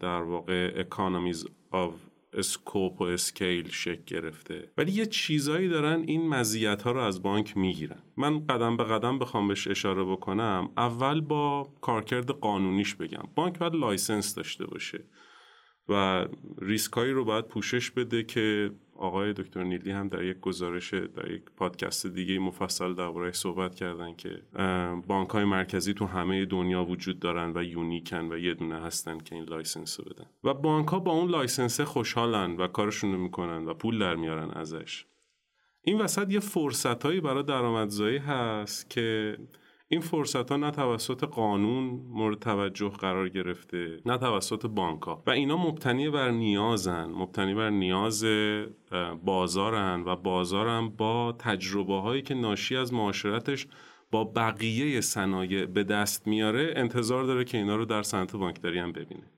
در 0.00 0.22
واقع 0.22 0.72
economies 0.76 1.46
of 1.70 1.94
scope 2.32 3.00
و 3.00 3.04
scale 3.04 3.68
شکل 3.70 4.02
گرفته. 4.06 4.70
ولی 4.76 4.92
یه 4.92 5.06
چیزایی 5.06 5.68
دارن 5.68 6.04
این 6.06 6.28
مزیت 6.28 6.82
ها 6.82 6.92
رو 6.92 7.00
از 7.00 7.22
بانک 7.22 7.56
می‌گیرن. 7.56 8.02
من 8.16 8.46
قدم 8.46 8.76
به 8.76 8.84
قدم 8.84 9.18
بخوام 9.18 9.48
بهش 9.48 9.68
اشاره 9.68 10.04
بکنم 10.04 10.70
اول 10.76 11.20
با 11.20 11.68
کارکرد 11.80 12.30
قانونیش 12.30 12.94
بگم. 12.94 13.22
بانک 13.34 13.58
باید 13.58 13.74
license 13.74 14.34
داشته 14.34 14.66
باشه. 14.66 15.04
و 15.88 16.24
ریسکایی 16.60 17.12
رو 17.12 17.24
باید 17.24 17.44
پوشش 17.44 17.90
بده 17.90 18.22
که 18.22 18.70
آقای 18.96 19.32
دکتر 19.32 19.64
نیلی 19.64 19.90
هم 19.90 20.08
در 20.08 20.24
یک 20.24 20.40
گزارش 20.40 20.94
در 20.94 21.30
یک 21.30 21.42
پادکست 21.56 22.06
دیگه 22.06 22.38
مفصل 22.38 22.94
درباره 22.94 23.32
صحبت 23.32 23.74
کردن 23.74 24.14
که 24.14 24.42
بانک 25.06 25.28
های 25.28 25.44
مرکزی 25.44 25.94
تو 25.94 26.06
همه 26.06 26.44
دنیا 26.44 26.84
وجود 26.84 27.18
دارن 27.18 27.52
و 27.54 27.64
unique 27.64 28.22
ان 28.22 28.32
و 28.32 28.38
یه 28.38 28.54
دونه 28.54 28.80
هستن 28.80 29.18
که 29.18 29.34
این 29.34 29.44
license 29.44 30.00
رو 30.00 30.06
بدن. 30.06 30.26
و 30.44 30.54
بانک 30.54 30.88
ها 30.88 30.98
با 30.98 31.12
اون 31.12 31.30
license 31.30 31.80
خوشحالن 31.80 32.56
و 32.56 32.66
کارشون 32.66 33.12
رو 33.12 33.18
می‌کنن 33.18 33.64
و 33.64 33.74
پول 33.74 33.98
در 33.98 34.16
میارن 34.16 34.50
ازش. 34.50 35.06
این 35.82 36.00
وسط 36.00 36.32
یه 36.32 36.40
فرصت 36.40 37.02
هایی 37.02 37.20
برای 37.20 37.42
درآمدزایی 37.42 38.18
هست 38.18 38.90
که 38.90 39.36
این 39.90 40.00
فرصت 40.00 40.50
ها 40.50 40.56
نه 40.56 40.70
توسط 40.70 41.24
قانون 41.24 41.84
مورد 42.10 42.38
توجه 42.38 42.88
قرار 42.88 43.28
گرفته 43.28 44.00
نه 44.06 44.18
توسط 44.18 44.66
بانک 44.66 45.02
ها 45.02 45.22
و 45.26 45.30
اینا 45.30 45.56
مبتنی 45.56 46.10
بر 46.10 46.30
نیازن 46.30 47.04
مبتنی 47.04 47.54
بر 47.54 47.70
نیاز 47.70 48.24
بازارن 49.24 50.02
و 50.06 50.16
بازارن 50.16 50.88
با 50.88 51.36
تجربه 51.38 52.00
هایی 52.00 52.22
که 52.22 52.34
ناشی 52.34 52.76
از 52.76 52.92
معاشرتش 52.92 53.66
با 54.10 54.24
بقیه 54.24 55.00
صنایع 55.00 55.66
به 55.66 55.84
دست 55.84 56.26
میاره 56.26 56.72
انتظار 56.76 57.24
داره 57.24 57.44
که 57.44 57.58
اینا 57.58 57.76
رو 57.76 57.84
در 57.84 58.02
صنعت 58.02 58.36
بانکداری 58.36 58.78
هم 58.78 58.92
ببینه. 58.92 59.30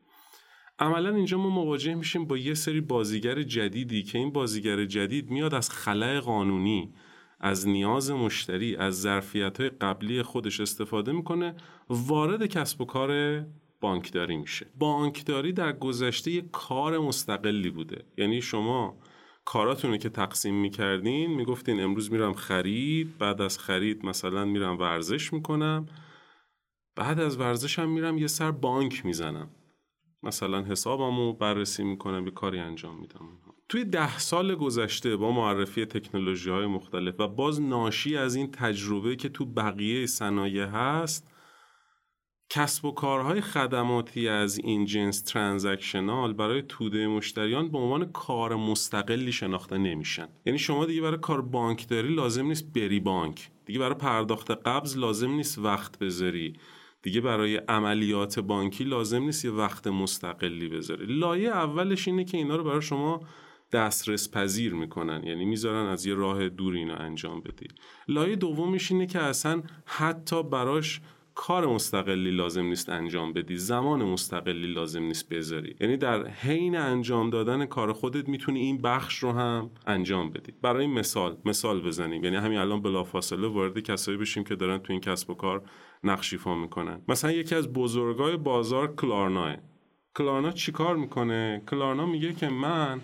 عملا 0.78 1.14
اینجا 1.14 1.38
ما 1.38 1.48
مواجه 1.48 1.94
میشیم 1.94 2.24
با 2.24 2.36
یه 2.36 2.54
سری 2.54 2.80
بازیگر 2.80 3.42
جدیدی 3.42 4.02
که 4.02 4.18
این 4.18 4.32
بازیگر 4.32 4.84
جدید 4.84 5.30
میاد 5.30 5.54
از 5.54 5.70
خلای 5.70 6.20
قانونی 6.20 6.92
از 7.40 7.68
نیاز 7.68 8.10
مشتری 8.10 8.76
از 8.76 9.00
ظرفیت 9.00 9.60
های 9.60 9.70
قبلی 9.70 10.22
خودش 10.22 10.60
استفاده 10.60 11.12
می‌کنه 11.12 11.54
وارد 11.88 12.46
کسب 12.46 12.80
و 12.80 12.84
کار 12.84 13.42
بانکداری 13.80 14.36
میشه. 14.36 14.66
بانکداری 14.78 15.52
در 15.52 15.72
گذشته 15.72 16.30
یک 16.30 16.50
کار 16.50 16.98
مستقلی 16.98 17.70
بوده. 17.70 18.04
یعنی 18.16 18.42
شما 18.42 18.98
کاراتونه 19.44 19.98
که 19.98 20.08
تقسیم 20.08 20.54
می‌کردین 20.54 21.34
می‌گفتین 21.34 21.80
امروز 21.80 22.12
میرم 22.12 22.32
خرید 22.32 23.18
بعد 23.18 23.40
از 23.40 23.58
خرید 23.58 24.06
مثلا 24.06 24.44
میرم 24.44 24.78
ورزش 24.78 25.32
می‌کنم 25.32 25.86
بعد 26.96 27.20
از 27.20 27.40
ورزشم 27.40 27.88
میرم 27.88 28.18
یه 28.18 28.26
سر 28.26 28.50
بانک 28.50 29.06
می‌زنم. 29.06 29.50
مثلا 30.22 30.62
حسابمو 30.62 31.32
بررسی 31.32 31.84
می‌کنم 31.84 32.24
یه 32.24 32.30
کاری 32.30 32.58
انجام 32.58 33.00
میدم. 33.00 33.28
توی 33.70 33.84
ده 33.84 34.18
سال 34.18 34.54
گذشته 34.54 35.16
با 35.16 35.32
معرفی 35.32 35.84
تکنولوژی 35.84 36.50
های 36.50 36.66
مختلف 36.66 37.20
و 37.20 37.28
باز 37.28 37.60
ناشی 37.60 38.16
از 38.16 38.34
این 38.34 38.50
تجربه 38.50 39.16
که 39.16 39.28
تو 39.28 39.46
بقیه 39.46 40.06
صنایع 40.06 40.64
هست 40.64 41.30
کسب 42.52 42.84
و 42.84 42.92
کارهای 42.92 43.40
خدماتی 43.40 44.28
از 44.28 44.58
این 44.58 44.84
جنس 44.84 45.22
ترانزکشنال 45.22 46.32
برای 46.32 46.62
توده 46.62 47.06
مشتریان 47.06 47.70
به 47.70 47.78
عنوان 47.78 48.12
کار 48.12 48.56
مستقلی 48.56 49.32
شناخته 49.32 49.78
نمیشن. 49.78 50.28
یعنی 50.46 50.58
شما 50.58 50.86
دیگه 50.86 51.02
برای 51.02 51.18
کار 51.18 51.40
بانکداری 51.40 52.14
لازم 52.14 52.46
نیست 52.46 52.72
بری 52.72 53.00
بانک. 53.00 53.50
دیگه 53.66 53.78
برای 53.78 53.94
پرداخت 53.94 54.50
قبض 54.50 54.96
لازم 54.96 55.30
نیست 55.30 55.58
وقت 55.58 55.98
بذاری. 55.98 56.52
دیگه 57.02 57.20
برای 57.20 57.56
عملیات 57.56 58.40
بانکی 58.40 58.84
لازم 58.84 59.22
نیست 59.22 59.44
یه 59.44 59.50
وقت 59.50 59.86
مستقلی 59.86 60.68
بذاری. 60.68 61.06
لایه 61.06 61.48
اولش 61.48 62.08
اینه 62.08 62.24
که 62.24 62.36
اینا 62.36 62.56
رو 62.56 62.64
برای 62.64 62.82
شما 62.82 63.20
دسترس 63.72 64.30
پذیر 64.30 64.74
می‌کنن. 64.74 65.24
یعنی 65.24 65.44
می‌ذارن 65.44 65.86
از 65.86 66.06
یه 66.06 66.14
راه 66.14 66.48
دور 66.48 66.74
اینو 66.74 66.94
انجام 66.98 67.40
بدی. 67.40 67.66
لایه 68.08 68.36
دومش 68.36 68.92
اینه 68.92 69.06
که 69.06 69.18
اصلا 69.18 69.62
حتی 69.84 70.42
براش 70.42 71.00
کار 71.34 71.66
مستقلی 71.66 72.30
لازم 72.30 72.64
نیست 72.64 72.88
انجام 72.88 73.32
بدی. 73.32 73.56
زمان 73.56 74.02
مستقلی 74.02 74.72
لازم 74.72 75.02
نیست 75.02 75.28
بذاری. 75.28 75.76
یعنی 75.80 75.96
در 75.96 76.26
حین 76.26 76.76
انجام 76.76 77.30
دادن 77.30 77.66
کار 77.66 77.92
خودت 77.92 78.28
می‌تونی 78.28 78.60
این 78.60 78.78
بخش 78.78 79.18
رو 79.18 79.32
هم 79.32 79.70
انجام 79.86 80.30
بدی. 80.30 80.52
برای 80.62 80.86
مثال 80.86 81.36
مثال 81.44 81.80
بزنیم. 81.80 82.24
یعنی 82.24 82.36
همین 82.36 82.58
الان 82.58 82.82
بلافاصله 82.82 83.48
وارد 83.48 83.78
کسایی 83.78 84.18
بشیم 84.18 84.44
که 84.44 84.56
دارن 84.56 84.78
تو 84.78 84.92
این 84.92 85.00
کسب 85.00 85.30
و 85.30 85.34
کار 85.34 85.62
نقشیفا 86.04 86.54
می‌کنن. 86.54 87.02
مثلا 87.08 87.32
یکی 87.32 87.54
از 87.54 87.72
بزرگای 87.72 88.36
بازار 88.36 88.94
کلارناه. 88.94 89.56
کلارنا 90.16 90.50
چیکار 90.50 90.96
می‌کنه؟ 90.96 91.62
کلارنا 91.70 92.06
میگه 92.06 92.34
که 92.34 92.48
من 92.48 93.00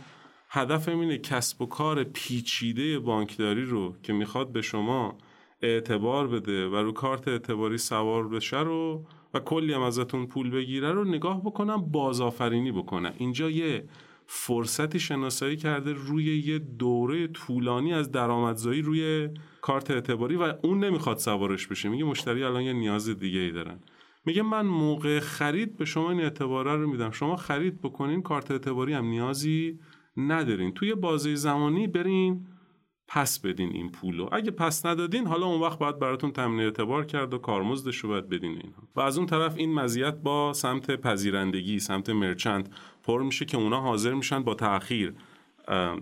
هدفم 0.56 0.98
اینه 0.98 1.18
کسب 1.18 1.62
و 1.62 1.66
کار 1.66 2.04
پیچیده 2.04 2.98
بانکداری 2.98 3.64
رو 3.64 3.94
که 4.02 4.12
می‌خواد 4.12 4.52
به 4.52 4.62
شما 4.62 5.18
اعتبار 5.62 6.28
بده 6.28 6.68
و 6.68 6.76
رو 6.76 6.92
کارت 6.92 7.28
اعتباری 7.28 7.78
سوار 7.78 8.28
بشه 8.28 8.60
رو 8.60 9.06
و 9.34 9.40
کلی 9.40 9.72
هم 9.72 9.82
ازتون 9.82 10.26
پول 10.26 10.50
بگیره 10.50 10.92
رو 10.92 11.04
نگاه 11.04 11.40
بکنم 11.40 11.76
بازآفرینی 11.76 12.72
بکنم 12.72 13.12
اینجا 13.18 13.50
یه 13.50 13.84
فرصتی 14.26 15.00
شناسایی 15.00 15.56
کرده 15.56 15.92
روی 15.92 16.38
یه 16.38 16.58
دوره 16.58 17.26
طولانی 17.26 17.94
از 17.94 18.12
درآمدزایی 18.12 18.82
روی 18.82 19.28
کارت 19.60 19.90
اعتباری 19.90 20.36
و 20.36 20.54
اون 20.62 20.84
نمی‌خواد 20.84 21.18
سوارش 21.18 21.66
بشه. 21.66 21.88
میگه 21.88 22.04
مشتری 22.04 22.44
الان 22.44 22.62
یه 22.62 22.72
نیاز 22.72 23.08
دیگه 23.08 23.40
ای 23.40 23.50
دارن. 23.50 23.78
میگه 24.26 24.42
من 24.42 24.66
موقع 24.66 25.20
خرید 25.20 25.76
به 25.76 25.84
شما 25.84 26.10
این 26.10 26.20
اعتباره 26.20 26.76
رو 26.76 26.90
میدم. 26.90 27.10
شما 27.10 27.36
خرید 27.36 27.80
بکنین 27.80 28.22
کارت 28.22 28.50
اعتباری 28.50 28.92
هم 28.92 29.04
نیازی 29.04 29.78
ندارین. 30.16 30.72
توی 30.72 30.94
بازه 30.94 31.34
زمانی 31.34 31.86
برین 31.86 32.46
پس 33.08 33.38
بدین 33.38 33.72
این 33.72 33.90
پولو. 33.90 34.28
اگه 34.32 34.50
پس 34.50 34.86
ندادین 34.86 35.26
حالا 35.26 35.46
اون 35.46 35.60
وقت 35.60 35.78
باید 35.78 35.98
براتون 35.98 36.32
تامین 36.32 36.60
اعتبار 36.60 37.04
کرد 37.04 37.34
و 37.34 37.38
کارمزدش 37.38 37.96
رو 37.96 38.08
باید 38.08 38.28
بدین 38.28 38.52
اینها 38.52 38.82
و 38.96 39.00
از 39.00 39.18
اون 39.18 39.26
طرف 39.26 39.56
این 39.56 39.74
مزیت 39.74 40.14
با 40.14 40.52
سمت 40.52 40.90
پذیرندگی 40.90 41.78
سمت 41.78 42.10
مرچنت 42.10 42.70
پر 43.02 43.22
میشه 43.22 43.44
که 43.44 43.56
اونا 43.56 43.80
حاضر 43.80 44.14
میشن 44.14 44.42
با 44.42 44.54
تاخیر 44.54 45.14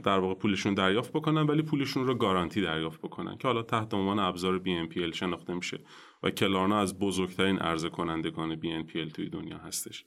در 0.03 0.19
واقع 0.19 0.35
پولشون 0.35 0.75
دریافت 0.75 1.13
بکنن 1.13 1.43
ولی 1.43 1.63
پولشون 1.63 2.07
رو 2.07 2.15
گارانتی 2.15 2.63
دریافت 2.63 3.01
بکنن 3.01 3.37
که 3.37 3.49
حالا 3.49 3.63
تحت 3.63 3.95
عنوان 3.95 4.19
ابزار 4.19 4.59
BNPL 4.65 5.15
شناخته 5.15 5.55
میشه 5.55 5.81
و 6.23 6.31
کلارنا 6.31 6.79
از 6.79 6.99
بزرگترین 6.99 7.59
عرضه 7.59 7.89
کنندگان 7.89 8.57
BNPL 8.57 9.13
توی 9.13 9.29
دنیا 9.29 9.59
هستش. 9.59 10.05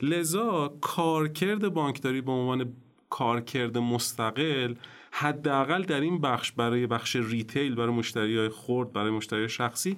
لذا 0.00 0.78
کارکرد 0.80 1.74
بانکداری 1.74 2.20
به 2.20 2.32
عنوان 2.32 2.72
کارکرد 3.10 3.78
مستقل 3.78 4.74
حداقل 5.10 5.82
در 5.82 6.00
این 6.00 6.20
بخش 6.20 6.52
برای 6.52 6.86
بخش 6.86 7.16
ریتیل 7.16 7.74
برای 7.74 7.94
مشتری 7.94 8.38
های 8.38 8.48
خرد 8.48 8.92
برای 8.92 9.10
مشتری 9.10 9.48
شخصی 9.48 9.96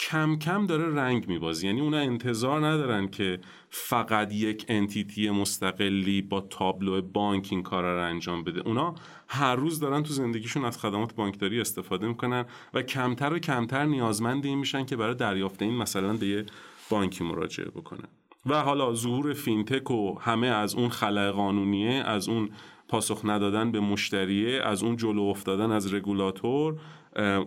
کم 0.00 0.38
کم 0.38 0.66
داره 0.66 0.94
رنگ 0.94 1.28
میبازی 1.28 1.66
یعنی 1.66 1.80
اونا 1.80 1.96
انتظار 1.96 2.66
ندارن 2.66 3.08
که 3.08 3.40
فقط 3.70 4.32
یک 4.32 4.64
انتیتی 4.68 5.30
مستقلی 5.30 6.22
با 6.22 6.40
تابلو 6.40 7.02
بانک 7.02 7.48
این 7.50 7.62
کار 7.62 7.84
رو 7.84 8.02
انجام 8.02 8.44
بده. 8.44 8.60
اونا 8.60 8.94
هر 9.28 9.56
روز 9.56 9.80
دارن 9.80 10.02
تو 10.02 10.12
زندگیشون 10.12 10.64
از 10.64 10.78
خدمات 10.78 11.14
بانکداری 11.14 11.60
استفاده 11.60 12.06
می‌کنن 12.06 12.44
و 12.74 12.82
کمتر 12.82 13.32
و 13.32 13.38
کمتر 13.38 13.84
نیازمند 13.84 14.46
این 14.46 14.58
میشن 14.58 14.84
که 14.84 14.96
برای 14.96 15.14
دریافت 15.14 15.62
این 15.62 15.74
مثلا 15.74 16.12
به 16.12 16.26
یه 16.26 16.46
بانکی 16.90 17.24
مراجعه 17.24 17.70
بکنن. 17.70 18.08
و 18.46 18.62
حالا 18.62 18.94
ظهور 18.94 19.32
فینتک 19.32 19.90
و 19.90 20.18
همه 20.20 20.46
از 20.46 20.74
اون 20.74 20.88
خلع 20.88 21.30
قانونیه 21.30 21.92
از 21.92 22.28
اون 22.28 22.50
پاسخ 22.88 23.20
ندادن 23.24 23.72
به 23.72 23.80
مشتریه 23.80 24.62
از 24.62 24.82
اون 24.82 24.96
جلو 24.96 25.22
افتادن 25.22 25.70
از 25.70 25.94
رگولاتور 25.94 26.80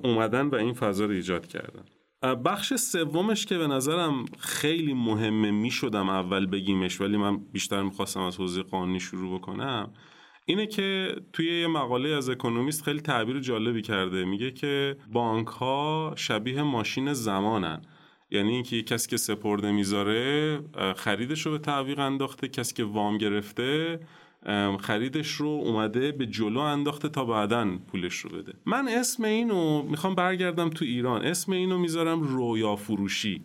اومدن 0.04 0.48
و 0.48 0.56
این 0.56 0.74
فضا 0.74 1.06
رو 1.06 1.12
ایجاد 1.12 1.48
کردن. 1.48 1.84
بخش 2.46 2.74
سومش 2.74 3.46
که 3.46 3.58
به 3.58 3.68
نظرم 3.68 4.26
خیلی 4.40 4.94
مهمه 4.94 5.52
می 5.52 5.72
شدم 5.72 6.10
اول 6.10 6.46
بگیمش 6.46 7.02
ولی 7.02 7.18
من 7.18 7.38
بیشتر 7.38 7.84
می‌خواستم 7.84 8.22
از 8.22 8.38
حوزه 8.38 8.64
قانونی 8.64 9.00
شروع 9.00 9.40
بکنم 9.40 9.94
اینه 10.46 10.68
که 10.68 11.16
توی 11.34 11.62
یه 11.62 11.68
مقاله 11.68 12.10
از 12.10 12.30
اکونومیست 12.30 12.84
خیلی 12.84 13.02
تعبیر 13.02 13.40
جالبی 13.40 13.82
کرده 13.82 14.26
میگه 14.26 14.52
که 14.52 14.98
بانک 15.12 15.48
ها 15.48 16.14
شبیه 16.16 16.62
ماشین 16.62 17.14
زمانن. 17.14 17.82
یعنی 18.32 18.52
اینکه 18.52 18.84
کسی 18.84 19.10
که 19.10 19.18
سپرده 19.18 19.72
می‌ذاره 19.72 20.60
خریدش 20.96 21.46
رو 21.46 21.52
به 21.52 21.58
تعویق 21.58 22.00
انداخته 22.00 22.48
کسی 22.48 22.74
که 22.74 22.84
وام 22.84 23.18
گرفته 23.18 24.00
خریدش 24.80 25.32
رو 25.32 25.48
اومده 25.48 26.12
به 26.12 26.26
جلو 26.26 26.60
انداخته 26.60 27.10
تا 27.10 27.26
بعدا 27.26 27.78
پولش 27.92 28.16
رو 28.16 28.30
بده. 28.30 28.54
من 28.66 28.88
اسم 28.88 29.24
اینو 29.24 29.84
می‌خوام 29.84 30.16
برگردم 30.16 30.70
تو 30.70 30.86
ایران. 30.86 31.26
اسم 31.26 31.52
اینو 31.52 31.78
می‌ذارم 31.78 32.22
رویا 32.22 32.76
فروشی. 32.76 33.42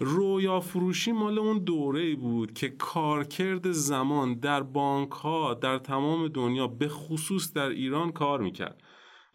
رویا 0.00 0.60
فروشی 0.60 1.12
مال 1.12 1.38
اون 1.38 1.58
دوره 1.58 2.14
بود 2.14 2.52
که 2.52 2.68
کارکرد 2.68 3.70
زمان 3.70 4.34
در 4.34 4.62
بانک 4.62 5.10
ها 5.10 5.54
در 5.54 5.78
تمام 5.78 6.28
دنیا 6.28 6.66
به 6.66 6.88
خصوص 6.88 7.52
در 7.52 7.68
ایران 7.68 8.12
کار 8.12 8.40
می‌کرد. 8.40 8.82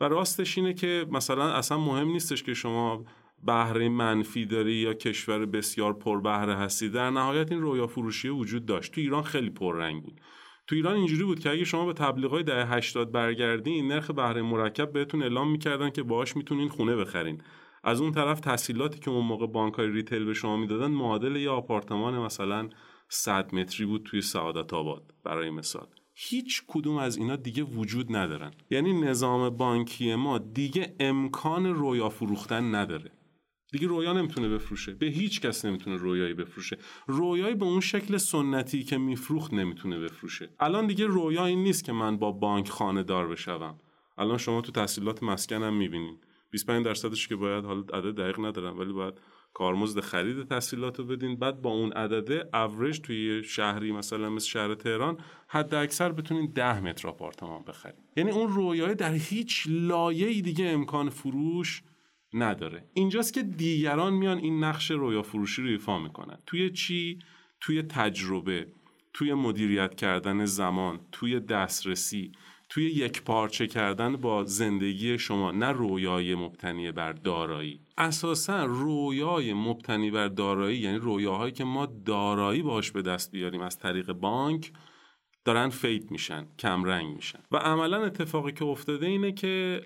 و 0.02 0.06
راستش 0.06 0.58
اینه 0.58 0.74
که 0.74 1.06
مثلا 1.12 1.54
اصلا 1.54 1.78
مهم 1.78 2.08
نیستش 2.08 2.44
که 2.44 2.54
شما 2.54 3.06
بهره 3.46 3.90
منفی 3.90 4.46
داری 4.46 4.74
یا 4.74 4.94
کشور 4.94 5.46
بسیار 5.46 5.94
پر 5.94 6.22
بهره 6.22 6.56
هستی؟ 6.56 6.90
در 6.90 7.10
نهایت 7.10 7.52
این 7.52 7.62
رویا 7.62 7.88
فروشی 7.88 8.30
وجود 8.30 8.66
داشت. 8.66 8.92
تو 8.92 9.02
ایران 9.02 9.24
خیلی 9.24 9.50
پررنگ 9.50 10.04
بود. 10.04 10.22
تو 10.68 10.76
ایران 10.76 10.96
اینجوری 10.96 11.24
بود 11.24 11.40
که 11.40 11.50
اگه 11.50 11.64
شما 11.64 11.86
به 11.86 11.94
تبلیغات 11.94 12.46
دهه 12.46 12.74
80 12.74 13.12
برگردین 13.12 13.88
نرخ 13.88 14.12
بهره 14.12 14.42
مرکب 14.42 14.92
بهتون 14.92 15.24
اعلام 15.24 15.52
می‌کردن 15.52 15.90
که 15.90 16.04
باهاش 16.04 16.36
می‌تونین 16.36 16.70
خونه 16.70 16.96
بخرین. 16.96 17.42
از 17.84 18.02
اون 18.02 18.12
طرف 18.12 18.40
تحصیلاتی 18.40 19.00
که 19.00 19.12
اون 19.12 19.26
موقع 19.26 19.48
بانکای 19.48 19.88
ریتیل 19.88 20.26
به 20.26 20.34
شما 20.34 20.58
می‌دادن 20.58 20.88
معادل 20.92 21.36
یا 21.36 21.54
آپارتمان 21.54 22.20
مثلا 22.20 22.70
100 23.10 23.56
متری 23.56 23.86
بود 23.86 24.04
توی 24.04 24.22
سعادت 24.22 24.74
آباد 24.74 25.14
برای 25.24 25.50
مثال. 25.50 25.88
هیچ 26.16 26.64
کدوم 26.68 26.98
از 26.98 27.18
اینا 27.18 27.36
دیگه 27.36 27.64
وجود 27.64 28.16
ندارن. 28.16 28.52
یعنی 28.70 29.02
نظام 29.02 29.50
بانکی 29.50 30.16
ما 30.16 30.38
دیگه 30.38 30.96
امکان 31.00 31.66
رویا 31.66 32.10
فروختن 32.10 32.76
نداره. 32.76 33.12
دیگه 33.74 33.88
رویا 33.88 34.14
نمی‌تونه 34.14 34.50
بفروشه. 34.50 34.94
به 34.94 35.06
هیچ 35.06 35.42
کس 35.42 35.66
نمی‌تونه 35.66 35.96
رویایی 35.96 36.34
بفروشه. 36.34 36.78
رویایی 37.08 37.56
به 37.56 37.66
اون 37.66 37.80
شکل 37.80 38.18
سنتی 38.18 38.84
که 38.84 38.98
میفروخت 38.98 39.54
نمی‌تونه 39.54 40.00
بفروشه. 40.00 40.50
الان 40.60 40.88
دیگه 40.88 41.06
رویا 41.06 41.46
این 41.46 41.64
نیست 41.64 41.84
که 41.84 41.92
من 41.92 42.18
با 42.18 42.32
بانک 42.32 42.70
خانه 42.70 43.04
دار 43.04 43.28
بشوم. 43.28 43.80
الان 44.18 44.38
شما 44.38 44.62
تو 44.62 44.72
تحصیلات 44.72 45.24
مسکنم 45.24 45.74
می‌بینین. 45.74 46.18
25 46.52 46.86
درصدش 46.86 47.28
که 47.28 47.36
باید 47.36 47.66
حالا 47.66 47.82
عدد 47.94 48.16
دقیق 48.16 48.40
ندارم 48.40 48.80
ولی 48.80 48.94
باید 48.94 49.14
کارمزد 49.54 50.00
خرید 50.00 50.48
تحصیلات 50.48 51.00
رو 51.00 51.06
بدین. 51.06 51.36
بعد 51.36 51.62
با 51.62 51.70
اون 51.70 51.92
عدده 51.92 52.50
اوریج 52.54 53.00
توی 53.00 53.44
شهری 53.44 53.92
مثلا 53.92 54.30
مثل 54.30 54.48
شهر 54.48 54.74
تهران 54.76 55.18
حد 55.48 55.76
اکثر 55.76 56.12
بتونین 56.12 56.52
10 56.56 56.82
متر 56.82 57.08
آپارتمان 57.08 57.64
بخرید 57.68 57.96
یعنی 58.18 58.32
اون 58.32 58.54
رویای 58.54 58.96
در 58.96 59.14
هیچ 59.14 59.66
لایه 59.70 60.42
دیگه 60.42 60.66
امکان 60.66 61.10
فروش 61.10 61.84
نداره. 62.34 62.84
اینجاست 62.94 63.34
که 63.34 63.44
دیگران 63.44 64.14
میان 64.14 64.38
این 64.38 64.64
نقش 64.64 64.92
رویا 64.92 65.22
فروشی 65.22 65.62
رو 65.62 65.68
ایفا 65.68 66.00
می‌کنن. 66.00 66.38
توی 66.46 66.70
چی؟ 66.70 67.20
توی 67.62 67.82
تجربه 67.82 68.68
توی 69.14 69.34
مدیریت 69.34 69.96
کردن 69.96 70.46
زمان 70.46 71.00
توی 71.12 71.40
دسترسی 71.40 72.32
توی 72.70 72.86
یک 72.86 73.22
پارچه 73.22 73.68
کردن 73.68 74.16
با 74.16 74.44
زندگی 74.44 75.18
شما 75.18 75.52
نه 75.52 75.72
رویای 75.72 76.36
مبتنی 76.36 76.92
بر 76.92 77.14
دارایی. 77.14 77.80
اساسا 77.98 78.66
رویای 78.66 79.54
مبتنی 79.54 80.12
بر 80.12 80.28
دارایی 80.28 80.78
یعنی 80.80 80.98
رویاهایی 80.98 81.52
که 81.52 81.64
ما 81.64 81.86
دارایی 81.86 82.62
باش 82.62 82.92
به 82.92 83.02
دست 83.02 83.32
بیاریم 83.32 83.62
از 83.62 83.80
طریق 83.80 84.12
بانک 84.12 84.72
دارن 85.46 85.70
fade 85.70 86.12
میشن 86.12 86.46
کم 86.60 86.84
رنگ 86.84 87.16
میشن. 87.16 87.40
و 87.52 87.58
عملا 87.58 88.06
اتفاقی 88.06 88.52
که 88.52 88.66
افتاده 88.66 89.06
اینه 89.06 89.32
که 89.32 89.82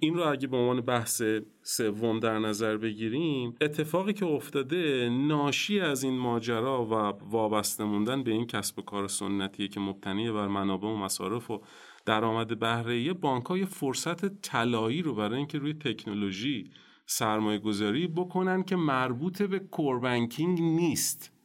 این 0.00 0.14
رو 0.14 0.22
اگه 0.22 0.46
به 0.46 0.56
عنوان 0.56 0.80
بحث 0.80 1.22
سوم 1.62 2.20
در 2.20 2.38
نظر 2.38 2.76
بگیریم 2.76 3.54
اتفاقی 3.60 4.12
که 4.12 4.26
افتاده 4.26 5.08
ناشی 5.12 5.80
از 5.80 6.04
این 6.04 6.18
ماجرا 6.18 6.84
و 6.84 6.92
وابسته 7.30 7.84
موندن 7.84 8.22
به 8.22 8.30
این 8.30 8.46
کسب 8.46 8.78
و 8.78 8.82
کار 8.82 9.08
سنتیه 9.08 9.68
که 9.68 9.80
مبتنی 9.80 10.30
بر 10.30 10.48
منابع 10.48 10.88
و 10.88 10.96
مصارف 10.96 11.50
و 11.50 11.62
درآمد 12.06 12.58
بهره 12.58 13.12
بانک 13.12 13.44
های 13.44 13.64
فرصت 13.64 14.40
طلایی 14.42 15.02
رو 15.02 15.14
برای 15.14 15.38
اینکه 15.38 15.58
روی 15.58 15.74
تکنولوژی 15.74 16.70
سرمایه 17.06 17.58
گذاری 17.58 18.06
بکنن 18.06 18.62
که 18.62 18.76
مربوط 18.76 19.42
به 19.42 19.58
core 19.58 19.96
banking 19.96 20.62
نیست. 20.62 21.35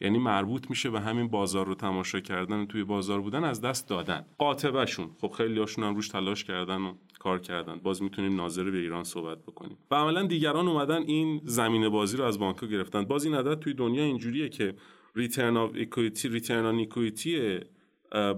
یعنی 0.00 0.18
مربوط 0.18 0.70
میشه 0.70 0.90
به 0.90 1.00
همین 1.00 1.28
بازار 1.28 1.66
رو 1.66 1.74
تماشا 1.74 2.20
کردن 2.20 2.66
توی 2.66 2.84
بازار 2.84 3.20
بودن 3.20 3.44
از 3.44 3.60
دست 3.60 3.88
دادن. 3.88 4.26
قاطبشون 4.38 5.10
خب 5.20 5.30
خیلی 5.30 5.58
هاشون 5.58 5.84
هم 5.84 5.94
روش 5.94 6.08
تلاش 6.08 6.44
کردن 6.44 6.82
و 6.82 6.94
کار 7.18 7.38
کردن. 7.38 7.76
باز 7.76 8.02
می‌تونیم 8.02 8.36
ناظر 8.36 8.70
به 8.70 8.78
ایران 8.78 9.04
صحبت 9.04 9.42
بکنیم. 9.42 9.78
و 9.90 9.94
عملا 9.94 10.22
دیگران 10.22 10.68
اومدن 10.68 11.02
این 11.02 11.40
زمین 11.44 11.88
بازی 11.88 12.16
رو 12.16 12.24
از 12.24 12.38
بانک 12.38 12.64
گرفتن. 12.64 13.04
باز 13.04 13.24
این 13.24 13.34
عدد 13.34 13.58
توی 13.58 13.74
دنیا 13.74 14.04
اینجوریه 14.04 14.48
که 14.48 14.74
return 15.16 15.56
of 15.56 15.70
equity 15.74 16.28
return 16.28 16.64
on 16.64 16.80
equity 16.80 17.60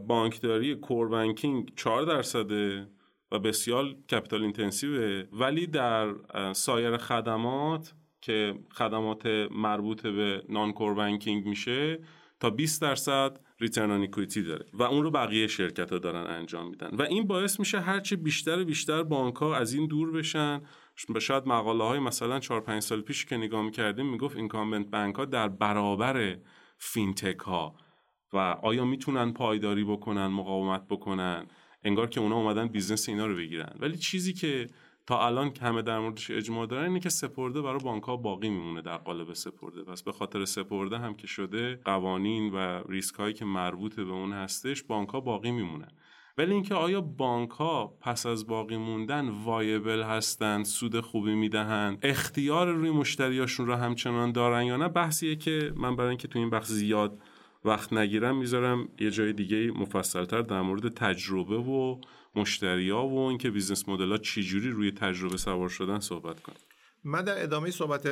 بانکداری 0.06 0.74
core 0.74 1.08
banking 1.08 1.72
4 1.76 2.02
درصده 2.02 2.88
و 3.32 3.38
بسیار 3.38 3.94
capital 4.10 4.42
intensive 4.42 5.16
ه 5.16 5.24
ولی 5.32 5.66
در 5.66 6.14
سایر 6.52 6.96
خدمات 6.96 7.94
که 8.28 8.54
خدمات 8.70 9.26
مربوط 9.50 10.06
به 10.06 10.42
non-core 10.48 10.94
banking 10.94 11.46
میشه 11.46 11.98
تا 12.40 12.50
20 12.50 12.82
درصد 12.82 13.40
return 13.60 13.90
on 13.90 14.08
داره 14.46 14.66
و 14.72 14.82
اون 14.82 15.02
رو 15.02 15.10
بقیه 15.10 15.46
شرکت 15.46 15.92
ها 15.92 15.98
دارن 15.98 16.26
انجام 16.30 16.70
میدن. 16.70 16.90
و 16.92 17.02
این 17.02 17.26
باعث 17.26 17.60
میشه 17.60 17.80
هرچی 17.80 18.16
بیشتر 18.16 18.58
و 18.58 18.64
بیشتر 18.64 19.02
بانک 19.02 19.34
ها 19.36 19.56
از 19.56 19.74
این 19.74 19.86
دور 19.86 20.10
بشن. 20.10 20.60
شاید 21.20 21.46
مقاله 21.46 21.84
های 21.84 21.98
مثلا 21.98 22.40
4 22.40 22.60
5 22.60 22.82
سال 22.82 23.00
پیش 23.00 23.24
که 23.24 23.36
نگاه 23.36 23.62
می‌کردیم 23.62 24.10
می‌گفت 24.10 24.36
incumbent 24.36 24.86
بانک 24.90 25.14
ها 25.14 25.24
در 25.24 25.48
برابر 25.48 26.38
فینتک 26.78 27.38
ها 27.38 27.74
و 28.32 28.36
آیا 28.62 28.84
می‌تونن 28.84 29.32
پایداری 29.32 29.84
بکنن 29.84 30.26
مقاومت 30.26 30.88
بکنن؟ 30.88 31.46
انگار 31.84 32.06
که 32.06 32.20
اونا 32.20 32.36
اومدن 32.36 32.68
business 32.68 33.08
اینا 33.08 33.26
رو 33.26 33.36
بگیرن. 33.36 33.76
ولی 33.80 33.96
چیزی 33.96 34.32
که 34.32 34.66
تا 35.08 35.26
الان 35.26 35.52
همه 35.62 35.82
در 35.82 35.98
موردش 35.98 36.30
اجماع 36.30 36.66
دارن 36.66 36.84
اینه 36.84 37.00
که 37.00 37.08
سپرده 37.08 37.62
برای 37.62 37.78
بانک 37.84 38.02
ها 38.02 38.16
باقی 38.16 38.48
میمونه 38.48 38.82
در 38.82 38.96
قالب 38.96 39.32
سپرده. 39.32 39.82
پس 39.82 40.02
به 40.02 40.12
خاطر 40.12 40.44
سپرده 40.44 40.98
هم 40.98 41.14
که 41.14 41.26
شده 41.26 41.80
قوانین 41.84 42.52
و 42.52 42.82
ریسک 42.88 43.14
هایی 43.14 43.34
که 43.34 43.44
مربوط 43.44 43.96
به 43.96 44.12
اون 44.12 44.32
هستش 44.32 44.82
بانک 44.82 45.08
ها 45.08 45.20
باقی 45.20 45.50
میمونن. 45.50 45.88
ولی 46.38 46.52
اینکه 46.52 46.74
آیا 46.74 47.00
بانک 47.00 47.50
ها 47.50 47.86
پس 48.00 48.26
از 48.26 48.46
باقی 48.46 48.76
موندن 48.76 49.28
وایبل 49.28 50.02
هستند 50.02 50.64
سود 50.64 51.00
خوبی 51.00 51.34
می‌دهند 51.34 51.98
اختیار 52.02 52.72
روی 52.72 52.90
مشتریاشون 52.90 53.66
رو 53.66 53.74
همچنان 53.74 54.32
دارن 54.32 54.64
یا 54.64 54.76
نه؟ 54.76 54.88
بحثیه 54.88 55.36
که 55.36 55.72
من 55.76 55.96
برای 55.96 56.08
اینکه 56.08 56.28
تو 56.28 56.38
این 56.38 56.50
بخش 56.50 56.66
زیاد 56.66 57.22
وقت 57.64 57.92
نگیرم 57.92 58.36
می‌ذارم 58.36 58.88
یه 58.98 59.10
جای 59.10 59.32
دیگه 59.32 59.70
مفصلتر 59.70 60.42
در 60.42 60.62
مورد 60.62 60.88
تجربه 60.88 61.58
و 61.58 62.00
مشتریا 62.40 63.02
و 63.02 63.18
اینکه 63.18 63.50
business 63.50 63.88
model 63.88 64.10
ها 64.10 64.18
چجوری 64.18 64.70
روی 64.70 64.90
تجربه 64.90 65.36
سوار 65.36 65.68
شدن 65.68 66.00
صحبت 66.00 66.40
کنیم. 66.40 66.58
من 67.04 67.24
در 67.24 67.42
ادامه 67.42 67.70
صحبت 67.70 68.06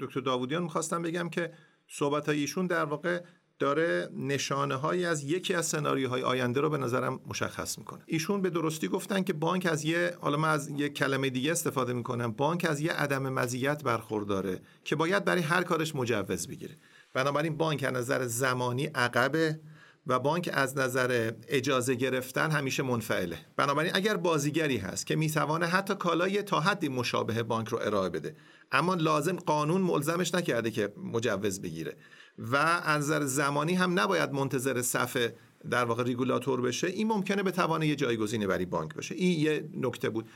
دکتر 0.00 0.20
داوودیان 0.20 0.62
می‌خواستم 0.62 1.02
بگم 1.02 1.28
که 1.28 1.52
صحبت 1.88 2.28
ایشون 2.28 2.66
در 2.66 2.84
واقع 2.84 3.22
داره 3.58 4.10
نشانه 4.16 4.74
هایی 4.74 5.04
از 5.04 5.24
یکی 5.24 5.54
از 5.54 5.66
سناریوهای 5.66 6.22
آینده 6.22 6.60
رو 6.60 6.70
به 6.70 6.78
نظرم 6.78 7.20
مشخص 7.26 7.78
می‌کنه. 7.78 8.02
ایشون 8.06 8.42
به 8.42 8.50
درستی 8.50 8.88
گفتن 8.88 9.22
که 9.22 9.32
بانک 9.32 9.66
از 9.66 9.84
یه 9.84 10.16
حالا 10.20 10.36
من 10.36 10.48
از 10.48 10.68
یه 10.68 10.88
کلمه 10.88 11.30
دیگه 11.30 11.50
استفاده 11.50 11.92
می‌کنم 11.92 12.32
بانک 12.32 12.66
از 12.70 12.80
یه 12.80 12.92
عدم 12.92 13.32
مزیت 13.32 13.84
برخورداره 13.84 14.60
که 14.84 14.96
باید 14.96 15.24
برای 15.24 15.42
هر 15.42 15.62
کارش 15.62 15.94
مجوز 15.94 16.48
بگیره. 16.48 16.76
بنابراین 17.14 17.56
بانک 17.56 17.82
از 17.82 17.92
نظر 17.92 18.26
زمانی 18.26 18.86
عقبه 18.86 19.60
و 20.06 20.18
بانک 20.18 20.50
از 20.52 20.78
نظر 20.78 21.32
اجازه 21.48 21.94
گرفتن 21.94 22.50
همیشه 22.50 22.82
منفعله. 22.82 23.38
بنابراین 23.56 23.92
اگر 23.94 24.16
بازیگری 24.16 24.76
هست 24.76 25.06
که 25.06 25.16
می‌توانه 25.16 25.66
حتی 25.66 25.94
کالای 25.94 26.42
تا 26.42 26.60
حدی 26.60 26.88
مشابه 26.88 27.42
بانک 27.42 27.68
رو 27.68 27.78
ارائه 27.82 28.08
بده 28.08 28.36
اما 28.72 28.94
لازم 28.94 29.36
قانون 29.36 29.80
ملزمش 29.80 30.34
نکرده 30.34 30.70
که 30.70 30.92
مجوز 31.12 31.60
بگیره 31.60 31.96
و 32.38 32.56
از 32.56 33.04
نظر 33.04 33.24
زمانی 33.24 33.74
هم 33.74 34.00
نباید 34.00 34.32
منتظر 34.32 34.82
صف 34.82 35.30
در 35.70 35.84
واقع 35.84 36.04
ریگولاتور 36.04 36.60
بشه 36.60 36.86
این 36.86 37.08
ممکنه 37.08 37.42
بتوان 37.42 37.82
یه 37.82 37.96
جایگزینی 37.96 38.46
برای 38.46 38.66
بانک 38.66 38.94
باشه 38.94 39.14
این 39.14 39.40
یه 39.40 39.68
نکته 39.74 40.10
بود. 40.10 40.28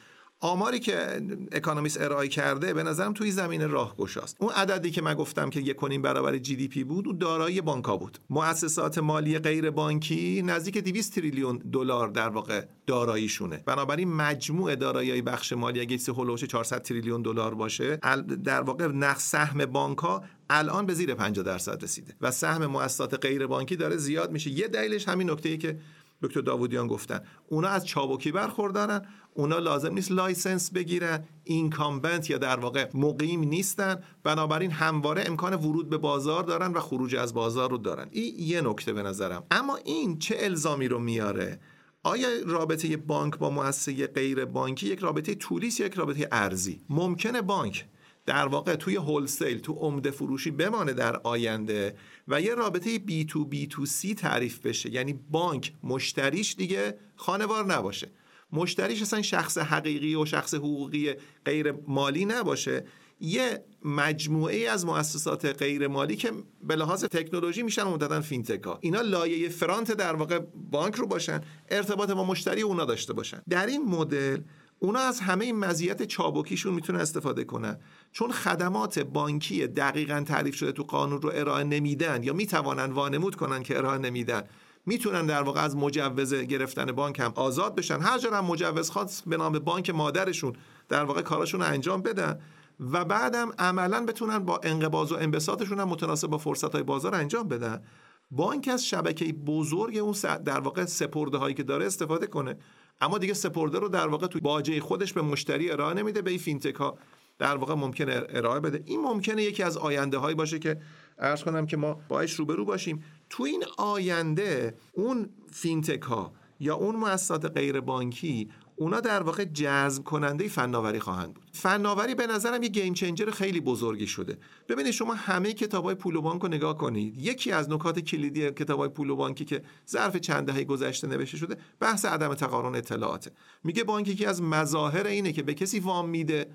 آماری 0.44 0.78
که 0.78 1.22
اکانومیست 1.52 2.00
ارائه 2.00 2.28
کرده 2.28 2.74
به 2.74 2.82
نظرم 2.82 3.12
تو 3.12 3.30
این 3.30 3.42
زمینه 3.42 3.70
راهگشاست. 3.70 4.36
اون 4.40 4.52
عددی 4.52 4.90
که 4.90 5.02
من 5.02 5.14
گفتم 5.14 5.50
که 5.50 5.60
یک 5.60 5.76
و 5.76 5.83
نیم 5.83 6.02
برابر 6.02 6.38
GDP 6.38 6.84
بود 6.84 7.06
اون 7.06 7.18
دارایی 7.18 7.60
بانکا 7.60 7.96
بود. 7.96 8.18
مؤسسات 8.30 8.98
مالی 8.98 9.38
غیر 9.38 9.70
بانکی 9.70 10.42
نزدیک 10.42 10.78
200 10.78 11.14
تریلیون 11.14 11.58
دلار 11.58 12.08
در 12.08 12.28
واقع 12.28 12.64
داراییشونه. 12.86 13.62
بنابراین 13.66 14.12
مجموع 14.12 14.74
دارایی 14.74 15.22
بخش 15.22 15.52
مالی 15.52 15.80
اگه 15.80 15.98
حول 16.08 16.22
و 16.22 16.26
حوش 16.26 16.44
400 16.44 16.82
تریلیون 16.82 17.22
دلار 17.22 17.54
باشه 17.54 17.96
در 18.44 18.60
واقع 18.60 18.86
نقص 18.86 19.30
سهم 19.30 19.66
بانکا 19.66 20.22
الان 20.50 20.86
به 20.86 20.94
زیر 20.94 21.14
50 21.14 21.44
درصد 21.44 21.82
رسیده 21.82 22.14
و 22.20 22.30
سهم 22.30 22.66
مؤسسات 22.66 23.14
غیر 23.14 23.46
بانکی 23.46 23.76
داره 23.76 23.96
زیاد 23.96 24.32
میشه. 24.32 24.50
یه 24.50 24.68
دلیلش 24.68 25.08
همین 25.08 25.30
نکته 25.30 25.48
ای 25.48 25.58
که 25.58 25.78
دکتر 26.22 26.40
داوودیان 26.40 26.86
گفتن. 26.86 27.20
اونا 27.48 27.68
از 27.68 27.86
چابکی 27.86 28.32
برخوردارن. 28.32 29.06
اونا 29.34 29.58
لازم 29.58 29.94
نیست 29.94 30.12
license 30.12 30.70
بگیرن 30.70 31.24
incumbent 31.44 32.30
یا 32.30 32.38
در 32.38 32.60
واقع 32.60 32.90
مقیم 32.94 33.40
نیستن. 33.40 34.02
بنابراین 34.22 34.70
همواره 34.70 35.24
امکان 35.26 35.54
ورود 35.54 35.88
به 35.88 35.98
بازار 35.98 36.42
دارن 36.42 36.72
و 36.72 36.80
خروج 36.80 37.16
از 37.16 37.34
بازار 37.34 37.70
رو 37.70 37.78
دارن. 37.78 38.08
این 38.10 38.34
یه 38.38 38.60
نکته 38.60 38.92
به 38.92 39.02
نظرم. 39.02 39.44
اما 39.50 39.76
این 39.76 40.18
چه 40.18 40.36
الزامی 40.38 40.88
رو 40.88 40.98
میاره؟ 40.98 41.60
آیا 42.02 42.28
رابطه 42.46 42.96
بانک 42.96 43.38
با 43.38 43.50
مؤسسه 43.50 44.06
غیر 44.06 44.44
بانکی 44.44 44.86
یک 44.88 44.98
رابطه 44.98 45.34
طولی 45.34 45.70
یا 45.78 45.86
یک 45.86 45.94
رابطه 45.94 46.28
عرضیه؟ 46.32 46.80
ممکنه 46.88 47.42
بانک 47.42 47.84
در 48.26 48.46
واقع 48.46 48.76
توی 48.76 48.96
هولسیل 48.96 49.58
تو 49.58 49.72
عمده 49.72 50.10
فروشی 50.10 50.50
بمانه 50.50 50.92
در 50.92 51.16
آینده 51.16 51.96
و 52.28 52.40
یه 52.40 52.54
رابطه 52.54 52.98
بی 52.98 53.24
تو 53.24 53.44
بی 53.44 53.66
تو 53.66 53.86
سی 53.86 54.14
تعریف 54.14 54.66
بشه. 54.66 54.90
یعنی 54.90 55.12
بانک 55.12 55.72
مشتریش 55.82 56.54
دیگه 56.54 56.98
خانوار 57.16 57.64
نباشه. 57.64 58.10
مشتریش 58.54 59.02
اصلا 59.02 59.22
شخص 59.22 59.58
حقیقی 59.58 60.14
و 60.14 60.24
شخص 60.24 60.54
حقوقی 60.54 61.14
غیر 61.44 61.72
مالی 61.86 62.24
نباشه. 62.24 62.84
یه 63.20 63.64
مجموعه 63.84 64.68
از 64.68 64.86
مؤسسات 64.86 65.44
غیر 65.44 65.88
مالی 65.88 66.16
که 66.16 66.32
به 66.62 66.76
لحاظ 66.76 67.04
تکنولوژی 67.04 67.62
میشن 67.62 67.82
مدتن 67.82 68.20
فینتکا 68.20 68.78
اینا 68.80 69.00
لایه 69.00 69.48
فرانت 69.48 69.92
در 69.92 70.14
واقع 70.14 70.38
بانک 70.70 70.94
رو 70.94 71.06
باشن 71.06 71.40
ارتباط 71.68 72.10
با 72.10 72.24
مشتری 72.24 72.62
اونا 72.62 72.84
داشته 72.84 73.12
باشن. 73.12 73.42
در 73.48 73.66
این 73.66 73.84
مدل 73.84 74.40
اونا 74.78 74.98
از 74.98 75.20
همه 75.20 75.44
این 75.44 75.56
مزیت 75.56 76.02
چابکیشون 76.02 76.74
می‌تونن 76.74 77.00
استفاده 77.00 77.44
کنن. 77.44 77.78
چون 78.12 78.32
خدمات 78.32 78.98
بانکی 78.98 79.66
دقیقا 79.66 80.24
تعریف 80.26 80.54
شده 80.54 80.72
تو 80.72 80.82
قانون 80.82 81.22
رو 81.22 81.30
ارائه 81.34 81.64
نمیدن 81.64 82.22
یا 82.22 82.32
می‌توانن 82.32 82.92
وانمود 82.92 83.34
کنن 83.34 83.62
که 83.62 83.76
ارائه 83.76 83.98
نمیدن. 83.98 84.42
می‌تونن 84.86 85.26
در 85.26 85.42
واقع 85.42 85.60
از 85.60 85.76
مجوز 85.76 86.34
گرفتن 86.34 86.92
بانک 86.92 87.20
هم 87.20 87.32
آزاد 87.34 87.74
بشن. 87.74 88.00
هر 88.00 88.18
جا 88.18 88.30
هم 88.30 88.44
مجوز 88.44 88.90
خواست 88.90 89.22
به 89.26 89.36
نام 89.36 89.58
بانک 89.58 89.90
مادرشون 89.90 90.52
در 90.88 91.04
واقع 91.04 91.22
کاراشون 91.22 91.60
رو 91.60 91.66
انجام 91.66 92.02
بدن 92.02 92.40
و 92.80 93.04
بعدم 93.04 93.52
عملا 93.58 94.04
بتونن 94.04 94.38
با 94.38 94.60
انقباض 94.62 95.12
و 95.12 95.16
انبساطشون 95.16 95.80
هم 95.80 95.88
متناسب 95.88 96.28
با 96.28 96.38
فرصت 96.38 96.72
های 96.72 96.82
بازار 96.82 97.14
انجام 97.14 97.48
بدن. 97.48 97.82
بانک 98.30 98.68
از 98.72 98.86
شبکه 98.86 99.32
بزرگ 99.32 99.96
اون 99.96 100.14
در 100.44 100.60
واقع 100.60 100.84
سپرده 100.84 101.38
هایی 101.38 101.54
که 101.54 101.62
داره 101.62 101.86
استفاده 101.86 102.26
کنه. 102.26 102.56
اما 103.00 103.18
دیگه 103.18 103.34
سپرده 103.34 103.78
رو 103.78 103.88
در 103.88 104.08
واقع 104.08 104.26
تو 104.26 104.40
باجه 104.40 104.80
خودش 104.80 105.12
به 105.12 105.22
مشتری 105.22 105.70
ارائه 105.70 105.94
نمیده 105.94 106.22
به 106.22 106.30
این 106.30 106.38
فینتک 106.38 106.74
ها 106.74 106.98
در 107.38 107.56
واقع 107.56 107.74
ممکنه 107.74 108.22
ارائه 108.28 108.60
بده. 108.60 108.82
این 108.86 109.00
ممکنه 109.00 109.42
یکی 109.42 109.62
از 109.62 109.76
آینده 109.76 110.18
هایی 110.18 110.34
باشه 110.34 110.58
که 110.58 110.80
عرض 111.18 111.42
کنم 111.42 111.66
که 111.66 111.76
ما 111.76 112.00
باش 112.08 112.34
روبرو 112.34 112.64
باشیم. 112.64 113.04
تو 113.34 113.42
این 113.42 113.64
آینده 113.78 114.74
اون 114.92 115.28
فینتک 115.52 116.02
ها 116.02 116.32
یا 116.60 116.74
اون 116.74 116.96
مؤسسات 116.96 117.44
غیر 117.44 117.80
بانکی 117.80 118.50
اونا 118.76 119.00
در 119.00 119.22
واقع 119.22 119.44
جذب 119.44 120.04
کننده 120.04 120.48
فناوری 120.48 121.00
خواهند 121.00 121.34
بود. 121.34 121.44
فناوری 121.52 122.14
به 122.14 122.26
نظرم 122.26 122.62
یه 122.62 122.68
game 122.68 122.94
changer 122.94 123.30
خیلی 123.30 123.60
بزرگی 123.60 124.06
شده. 124.06 124.38
ببینید 124.68 124.92
شما 124.92 125.14
همه 125.14 125.52
کتابای 125.52 125.94
پول 125.94 126.16
و 126.16 126.22
بانک 126.22 126.42
رو 126.42 126.48
نگاه 126.48 126.78
کنید. 126.78 127.18
یکی 127.18 127.52
از 127.52 127.70
نکات 127.70 127.98
کلیدی 127.98 128.50
کتابای 128.50 128.88
پول 128.88 129.10
و 129.10 129.16
بانکی 129.16 129.44
که 129.44 129.62
ظرف 129.88 130.16
چند 130.16 130.46
دهه 130.46 130.64
گذشته 130.64 131.06
نوشته 131.06 131.36
شده 131.36 131.56
بحث 131.80 132.04
عدم 132.04 132.34
تقارن 132.34 132.74
اطلاعاته. 132.74 133.30
میگه 133.64 133.84
بانک 133.84 134.08
یکی 134.08 134.26
از 134.26 134.42
مظاهر 134.42 135.06
اینه 135.06 135.32
که 135.32 135.42
به 135.42 135.54
کسی 135.54 135.80
وام 135.80 136.08
میده 136.08 136.46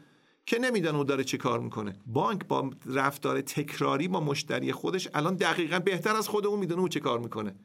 که 0.49 0.59
نمیدونه 0.59 0.95
او 0.95 1.03
داره 1.03 1.23
چه 1.23 1.38
کار 1.38 1.59
می‌کنه. 1.59 1.95
بانک 2.05 2.47
با 2.47 2.69
رفتار 2.85 3.41
تکراری 3.41 4.07
با 4.07 4.19
مشتری 4.19 4.71
خودش 4.71 5.09
الان 5.13 5.35
دقیقا 5.35 5.79
بهتر 5.79 6.15
از 6.15 6.27
خود 6.27 6.47
اون 6.47 6.59
می‌دونه 6.59 6.81
او 6.81 6.88
چه 6.88 6.99
کار 6.99 7.19
می‌کنه. 7.19 7.55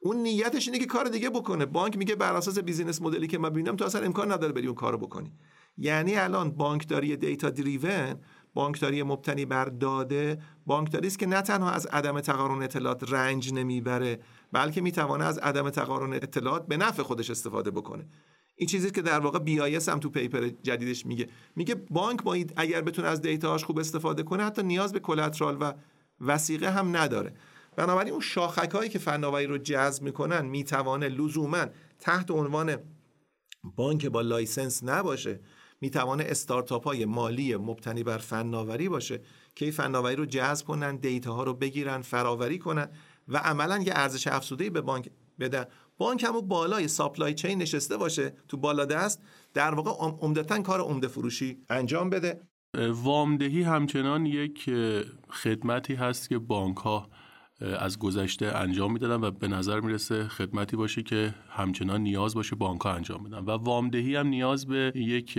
اون 0.00 0.16
نیتش 0.16 0.68
اینه 0.68 0.78
که 0.78 0.86
کار 0.86 1.08
دیگه 1.08 1.30
بکنه. 1.30 1.66
بانک 1.66 1.96
میگه 1.96 2.14
بر 2.14 2.36
اساس 2.36 2.58
business 2.58 3.02
model 3.02 3.22
ی 3.22 3.26
که 3.26 3.38
من 3.38 3.50
ببینم 3.50 3.76
تو 3.76 3.84
اصلا 3.84 4.00
امکان 4.06 4.32
نداره 4.32 4.52
بری 4.52 4.66
اون 4.66 4.74
کارو 4.74 4.98
بکنی. 4.98 5.32
یعنی 5.78 6.16
الان 6.16 6.50
بانکداری 6.50 7.16
data 7.16 7.50
driven 7.50 8.14
بانکداری 8.54 9.02
مبتنی 9.02 9.44
بر 9.44 9.64
داده 9.64 10.42
بانکداری 10.66 11.06
است 11.06 11.18
که 11.18 11.26
نه 11.26 11.42
تنها 11.42 11.70
از 11.70 11.86
عدم 11.86 12.20
تقارن 12.20 12.62
اطلاعات 12.62 13.12
رنج 13.12 13.52
نمی‌بره 13.52 14.20
بلکه 14.52 14.80
می‌توانه 14.80 15.24
از 15.24 15.38
عدم 15.38 15.70
تقارن 15.70 16.12
اطلاعات 16.12 16.66
به 16.66 16.76
نفع 16.76 17.02
خودش 17.02 17.30
استفاده 17.30 17.70
بکنه. 17.70 18.06
این 18.60 18.66
چیزی 18.68 18.90
که 18.90 19.02
در 19.02 19.20
واقع 19.20 19.38
بیایس 19.38 19.88
هم 19.88 19.98
تو 19.98 20.10
paper 20.10 20.50
جدیدش 20.62 21.06
میگه. 21.06 21.28
میگه 21.56 21.74
بانک 21.74 22.22
با 22.22 22.36
اگر 22.56 22.80
بتونه 22.80 23.08
از 23.08 23.20
data 23.20 23.45
هاش 23.45 23.64
خوب 23.64 23.78
استفاده 23.78 24.22
کنه 24.22 24.44
حتی 24.44 24.62
نیاز 24.62 24.92
به 24.92 25.00
collateral 25.00 25.56
و 25.60 25.72
وثیقه 26.20 26.70
هم 26.70 26.96
نداره. 26.96 27.34
بنابراین 27.76 28.12
اون 28.12 28.20
شاخک 28.20 28.70
هایی 28.70 28.90
که 28.90 28.98
فناوری 28.98 29.46
رو 29.46 29.58
جذب 29.58 30.02
می‌کنن 30.02 30.46
می‌توانه 30.46 31.08
لزوما 31.08 31.66
تحت 31.98 32.30
عنوان 32.30 32.76
بانک 33.64 34.06
با 34.06 34.20
license 34.20 34.84
نباشه 34.84 35.40
می‌توانه 35.80 36.24
استارتاپ 36.26 36.84
های 36.84 37.04
مالی 37.04 37.56
مبتنی 37.56 38.02
بر 38.02 38.18
فناوری 38.18 38.88
باشه 38.88 39.20
که 39.54 39.64
این 39.64 39.72
فناوری 39.72 40.16
رو 40.16 40.26
جذب 40.26 40.66
کنن 40.66 40.96
دیتا 40.96 41.32
ها 41.32 41.42
رو 41.42 41.54
بگیرن 41.54 42.02
فراوری 42.02 42.58
کنن 42.58 42.88
و 43.28 43.36
عملا 43.36 43.78
یه 43.78 43.92
ارزش 43.96 44.26
افزوده 44.26 44.70
به 44.70 44.80
بانک 44.80 45.10
بدن. 45.40 45.64
بانک 46.00 46.24
هم 46.24 46.40
بالای 46.40 46.88
ساپلای 46.88 47.34
چین 47.34 47.62
نشسته 47.62 47.96
باشه 47.96 48.32
تو 48.48 48.56
بالا 48.56 48.84
دست 48.84 49.22
در 49.54 49.74
واقع 49.74 49.90
عمدتا 50.26 50.62
کار 50.62 50.80
عمده 50.80 51.08
فروشی 51.08 51.58
انجام 51.70 52.10
بده. 52.10 52.40
وامدهی 52.88 53.62
همچنان 53.62 54.26
یک 54.26 54.70
خدمتی 55.30 55.94
هست 55.94 56.28
که 56.28 56.38
بانک 56.38 56.76
ها 56.76 57.08
از 57.60 57.98
گذشته 57.98 58.46
انجام 58.46 58.92
می‌دادن 58.92 59.24
و 59.24 59.30
به 59.30 59.48
نظر 59.48 59.80
می‌رسه 59.80 60.28
خدمتی 60.28 60.76
باشه 60.76 61.02
که 61.02 61.34
همچنان 61.50 62.00
نیاز 62.00 62.34
باشه 62.34 62.56
بانک 62.56 62.80
ها 62.80 62.92
انجام 62.92 63.24
بدن. 63.24 63.38
و 63.38 63.50
وامدهی 63.50 64.16
هم 64.16 64.26
نیاز 64.26 64.66
به 64.66 64.92
یک 64.94 65.38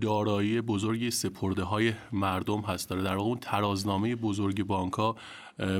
دارایی 0.00 0.60
بزرگی 0.60 1.10
سپرده 1.10 1.62
های 1.62 1.92
مردم 2.12 2.60
هست. 2.60 2.90
داره 2.90 3.02
در 3.02 3.16
واقع 3.16 3.28
اون 3.28 3.38
ترازنامه 3.38 4.16
بزرگ 4.16 4.62
بانک 4.62 4.92
ها 4.92 5.16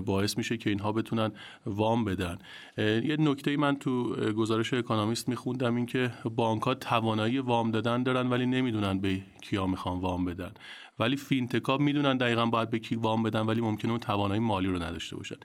باعث 0.06 0.38
میشه 0.38 0.56
که 0.56 0.70
اینها 0.70 0.92
بتونن 0.92 1.32
وام 1.66 2.04
بدن. 2.04 2.38
یه 2.78 3.16
نکته 3.18 3.56
من 3.56 3.76
تو 3.76 4.16
گزارش 4.32 4.74
اکانومیست 4.74 5.28
میخوندم 5.28 5.76
این 5.76 5.86
که 5.86 6.10
بانک 6.36 6.62
ها 6.62 6.74
توانایی 6.74 7.38
وام 7.38 7.70
دادن 7.70 8.02
دارن 8.02 8.30
ولی 8.30 8.46
نمی‌دونن 8.46 8.98
به 8.98 9.22
کیا 9.42 9.66
می‌خوان 9.66 10.00
وام 10.00 10.24
بدن. 10.24 10.52
ولی 10.98 11.16
فینتکا 11.16 11.78
می‌دونن 11.78 12.16
دقیقا 12.16 12.46
باید 12.46 12.70
به 12.70 12.78
کی 12.78 12.96
وام 12.96 13.22
بدن 13.22 13.40
ولی 13.40 13.60
ممکنه 13.60 13.90
اون 13.90 14.00
توانایی 14.00 14.40
مالی 14.40 14.68
رو 14.68 14.82
نداشته 14.82 15.16
باشن. 15.16 15.36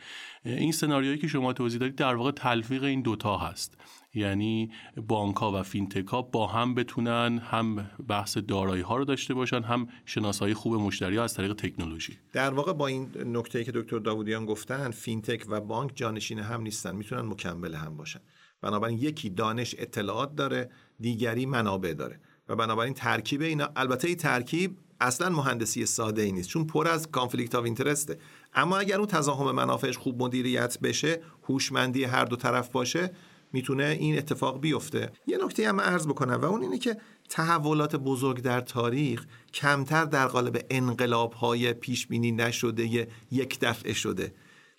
این 0.46 0.72
سناریویی 0.72 1.18
که 1.18 1.28
شما 1.28 1.54
توضیح 1.54 1.80
دادید 1.80 1.96
در 1.96 2.16
واقع 2.16 2.32
تلفیق 2.32 2.84
این 2.84 3.02
دوتا 3.02 3.38
هست. 3.38 3.78
یعنی 4.14 4.72
بانک 5.08 5.36
ها 5.36 5.60
و 5.60 5.64
فینتک 5.64 6.08
ها 6.08 6.22
با 6.22 6.48
هم 6.48 6.76
بتونن 6.76 7.38
هم 7.38 7.90
بحث 8.08 8.38
دارایی 8.38 8.82
ها 8.82 8.98
رو 8.98 9.06
داشته 9.06 9.34
باشن 9.34 9.64
هم 9.64 9.88
شناسایی 10.06 10.54
خوب 10.54 10.76
مشتری 10.76 11.18
ها 11.18 11.24
از 11.24 11.34
طریق 11.34 11.54
تکنولوژی. 11.54 12.18
در 12.34 12.54
واقع 12.54 12.74
با 12.74 12.88
این 12.88 13.10
نکته 13.26 13.64
که 13.64 13.72
دکتر 13.72 14.00
داوودیان 14.00 14.46
گفتن 14.46 14.92
فینتک 14.92 15.46
و 15.50 15.62
بانک 15.62 15.92
جانشین 15.96 16.40
هم 16.40 16.62
نیستن 16.62 16.96
می‌تونن 16.96 17.22
مکمل 17.22 17.76
هم 17.76 17.98
باشن. 17.98 18.20
بنابراین 18.62 18.98
یکی 18.98 19.30
دانش 19.30 19.76
اطلاعات 19.78 20.36
داره 20.36 20.70
دیگری 21.00 21.46
منابع 21.46 21.94
داره. 21.94 22.20
و 22.50 22.56
بنابراین 22.56 22.94
ترکیب 22.94 23.42
اینا 23.42 23.70
البته 23.76 24.08
این 24.08 24.18
ترکیب 24.18 24.78
اصلا 25.00 25.30
مهندسی 25.30 25.86
ساده 25.86 26.22
ای 26.22 26.32
نیست 26.32 26.50
چون 26.50 26.68
پر 26.68 26.88
از 26.88 27.12
conflict 27.12 27.56
of 27.56 27.63
interest 27.63 28.13
ه 28.13 28.19
اما 28.54 28.78
اگر 28.78 28.98
اون 28.98 29.08
تزاحم 29.08 29.52
منافعش 29.52 29.98
خوب 29.98 30.24
مدیریت 30.24 30.80
بشه 30.80 31.22
هوشمندی 31.50 32.04
هر 32.04 32.26
دو 32.26 32.36
طرف 32.36 32.70
باشه 32.70 33.12
می‌تونه 33.54 33.98
این 34.00 34.18
اتفاق 34.18 34.62
بیفته. 34.62 35.12
یه 35.28 35.38
نکته 35.46 35.70
هم 35.70 35.82
عرض 35.82 36.08
بکنم 36.08 36.42
و 36.42 36.46
اون 36.46 36.62
اینه 36.62 36.78
که 36.78 36.98
تحولات 37.30 37.96
بزرگ 37.96 38.42
در 38.42 38.62
تاریخ 38.62 39.26
کمتر 39.54 40.06
در 40.06 40.28
قالب 40.28 40.66
انقلاب 40.70 41.34
های 41.34 41.74
پیش 41.74 42.08
بینی 42.08 42.32
نشده 42.32 43.08
یک 43.32 43.60
دفعه 43.60 43.94
شده. 43.94 44.34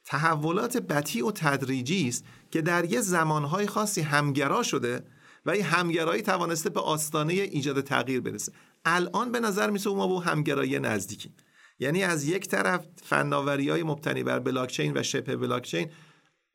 تحولات 0.04 0.76
بطی 0.76 1.22
و 1.22 1.30
تدریجی 1.30 2.08
است 2.08 2.24
که 2.50 2.62
در 2.62 2.84
یه 2.84 3.00
زمانهای 3.00 3.66
خاصی 3.66 4.00
همگرا 4.00 4.62
شده 4.62 5.02
و 5.46 5.50
این 5.50 5.64
همگرایی 5.64 6.22
توانسته 6.22 6.70
به 6.70 6.80
آستانه 6.80 7.32
ایجاد 7.32 7.80
تغییر 7.80 8.20
برسه. 8.20 8.52
الان 8.84 9.32
به 9.32 9.40
نظر 9.40 9.70
میسه 9.70 9.90
ما 9.90 10.06
با 10.06 10.20
همگرایی 10.20 10.78
نزدیکیم. 10.78 11.34
یعنی 11.78 12.02
از 12.02 12.28
یک 12.28 12.48
طرف 12.48 12.86
فناوری 13.02 13.68
های 13.68 13.82
مبتنی 13.82 14.22
بر 14.22 14.38
بلاکچین 14.38 14.96
و 14.96 15.02
شبه 15.02 15.36
بلاکچین 15.36 15.90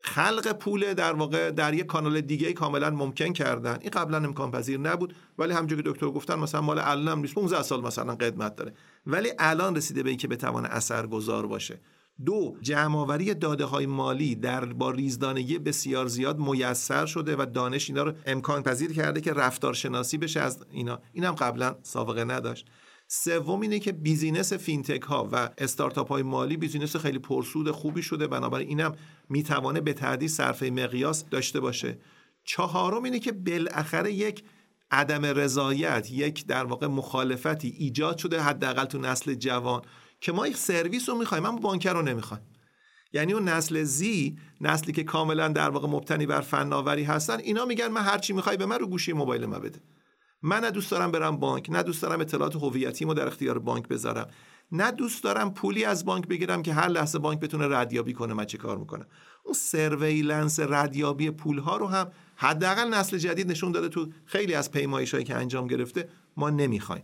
خلق 0.05 0.51
پول 0.51 0.93
در 0.93 1.13
واقع 1.13 1.51
در 1.51 1.73
یک 1.73 1.85
کانال 1.85 2.21
دیگه 2.21 2.53
کاملا 2.53 2.89
ممکن 2.89 3.33
کردن. 3.33 3.77
این 3.81 3.89
قبلا 3.89 4.17
امکان 4.17 4.51
پذیر 4.51 4.79
نبود. 4.79 5.15
ولی 5.37 5.53
همونجوری 5.53 5.83
که 5.83 5.89
دکتر 5.89 6.07
گفتن 6.07 6.39
مثلا 6.39 6.61
مال 6.61 6.79
الان 6.79 7.21
نیست. 7.21 7.35
15 7.35 7.61
سال 7.63 7.81
مثلا 7.81 8.15
قدمت 8.15 8.55
داره. 8.55 8.73
ولی 9.07 9.31
الان 9.39 9.75
رسیده 9.75 10.03
به 10.03 10.09
اینکه 10.09 10.27
بتونه 10.27 10.67
اثرگذار 10.69 11.47
باشه. 11.47 11.79
دو 12.25 12.57
جمعآوری 12.61 13.33
داده 13.33 13.65
های 13.65 13.85
مالی 13.85 14.35
در 14.35 14.65
با 14.65 14.91
ریزدانگی 14.91 15.59
بسیار 15.59 16.07
زیاد 16.07 16.39
میسر 16.39 17.05
شده 17.05 17.35
و 17.35 17.45
دانش 17.45 17.89
اینا 17.89 18.03
رو 18.03 18.13
امکان 18.25 18.63
پذیر 18.63 18.93
کرده 18.93 19.21
که 19.21 19.33
رفتارشناسی 19.33 20.17
بشه 20.17 20.39
از 20.39 20.65
اینا. 20.71 21.01
اینم 21.13 21.31
قبلا 21.31 21.75
سابقه 21.81 22.23
نداشت. 22.23 22.67
سوم 23.07 23.61
اینه 23.61 23.79
که 23.79 23.91
business 23.91 24.53
fintech 24.53 25.01
ها 25.01 25.29
و 25.31 25.49
استارتاپ 25.57 26.09
های 26.09 26.23
مالی 26.23 26.57
business 26.57 26.95
خیلی 26.95 27.19
پرسود 27.19 27.71
خوبی 27.71 28.01
شده. 28.01 28.27
بنابراین 28.27 28.67
اینم 28.67 28.95
می‌توانه 29.29 29.81
به 29.81 29.93
تعدیل 29.93 30.29
صرفه 30.29 30.69
مقیاس 30.69 31.25
داشته 31.29 31.59
باشه. 31.59 31.97
چهارم 32.43 33.03
اینه 33.03 33.19
که 33.19 33.31
بالاخره 33.31 34.13
یک 34.13 34.43
عدم 34.91 35.25
رضایت 35.25 36.11
یک 36.11 36.45
در 36.45 36.65
واقع 36.65 36.87
مخالفتی 36.87 37.75
ایجاد 37.77 38.17
شده 38.17 38.41
حداقل 38.41 38.85
تو 38.85 38.97
نسل 38.99 39.33
جوان. 39.33 39.81
که 40.25 40.31
ما 40.31 40.47
یک 40.47 40.57
سرویس 40.57 41.09
رو 41.09 41.15
می‌خوایم 41.15 41.45
اما 41.45 41.57
banker 41.57 41.93
رو 41.93 42.01
نمی‌خوایم. 42.01 42.43
یعنی 43.13 43.33
اون 43.33 43.49
نسل 43.49 43.83
Z 43.83 44.37
نسلی 44.61 44.93
که 44.93 45.03
کاملا 45.03 45.47
در 45.47 45.69
واقع 45.69 45.87
مبتنی 45.87 46.25
بر 46.25 46.41
فناوری 46.41 47.03
هستن 47.03 47.39
اینا 47.39 47.65
میگن 47.65 47.87
من 47.87 48.01
هر 48.01 48.17
چی 48.17 48.33
می‌خوای 48.33 48.57
به 48.57 48.65
من 48.65 48.79
رو 48.79 48.87
گوشی 48.87 49.13
موبایل 49.13 49.45
ما 49.45 49.59
بده. 49.59 49.79
من 50.41 50.59
نه 50.59 50.71
دوست 50.71 50.91
دارم 50.91 51.11
برم 51.11 51.37
بانک 51.37 51.69
نه 51.69 51.83
دوست 51.83 52.01
دارم 52.01 52.21
اطلاعات 52.21 52.55
هویتیمو 52.55 53.13
در 53.13 53.27
اختیار 53.27 53.59
بانک 53.59 53.87
بذارم. 53.87 54.27
نه 54.71 54.91
دوست 54.91 55.23
دارم 55.23 55.53
پولی 55.53 55.85
از 55.85 56.05
بانک 56.05 56.27
بگیرم 56.27 56.61
که 56.63 56.73
هر 56.73 56.87
لحظه 56.87 57.19
بانک 57.19 57.39
بتونه 57.39 57.77
ردیابی 57.77 58.13
کنه 58.13 58.33
من 58.33 58.45
چه 58.45 58.57
کار 58.57 58.77
می‌کنه 58.77 59.05
اون 59.43 59.53
سرویلنس 59.53 60.59
ردیابی 60.59 61.31
پول 61.31 61.57
ها 61.59 61.77
رو 61.77 61.87
هم 61.87 62.11
حداقل 62.35 62.93
نسل 62.93 63.17
جدید 63.17 63.51
نشون 63.51 63.71
داده 63.71 63.89
تو 63.89 64.07
خیلی 64.25 64.53
از 64.53 64.71
پیمایش 64.71 65.11
هایی 65.13 65.25
که 65.25 65.35
انجام 65.35 65.67
گرفته 65.67 66.09
ما 66.37 66.49
نمی‌خوایم. 66.49 67.03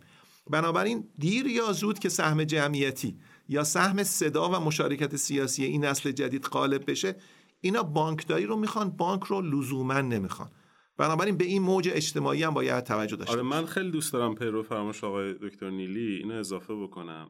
بنابراین 0.49 1.09
دیر 1.17 1.47
یا 1.47 1.71
زود 1.71 1.99
که 1.99 2.09
سهم 2.09 2.43
جمعیتی 2.43 3.17
یا 3.49 3.63
سهم 3.63 4.03
صدا 4.03 4.49
و 4.49 4.55
مشارکت 4.55 5.15
سیاسی 5.15 5.63
این 5.63 5.85
نسل 5.85 6.11
جدید 6.11 6.45
غالب 6.45 6.91
بشه 6.91 7.15
اینا 7.61 7.83
بانکداری 7.83 8.45
رو 8.45 8.55
می‌خوان 8.55 8.89
بانک 8.89 9.23
رو 9.23 9.41
لزوما 9.41 10.01
نمی‌خوان. 10.01 10.51
بنابراین 10.97 11.37
به 11.37 11.45
این 11.45 11.61
موج 11.61 11.89
اجتماعی 11.93 12.43
هم 12.43 12.53
باید 12.53 12.83
توجه 12.83 13.15
داشته 13.15 13.33
آره 13.33 13.41
من 13.41 13.65
خیلی 13.65 13.91
دوست 13.91 14.13
دارم 14.13 14.35
پیرو 14.35 14.63
فرمایش 14.63 15.03
آقای 15.03 15.33
دکتر 15.33 15.69
نیلی 15.69 16.15
اینو 16.15 16.33
اضافه 16.33 16.75
بکنم. 16.75 17.29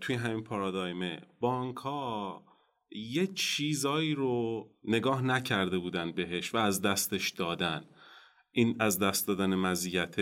توی 0.00 0.16
همین 0.16 0.44
پارادایمه 0.44 1.20
بانک 1.40 1.76
ها 1.76 2.44
یه 2.90 3.26
چیزایی 3.26 4.14
رو 4.14 4.68
نگاه 4.84 5.22
نکرده 5.22 5.78
بودن 5.78 6.12
بهش 6.12 6.54
و 6.54 6.56
از 6.56 6.82
دستش 6.82 7.30
دادن. 7.30 7.84
این 8.56 8.76
از 8.80 8.98
دست 8.98 9.28
دادن 9.28 9.54
مزیت 9.54 10.20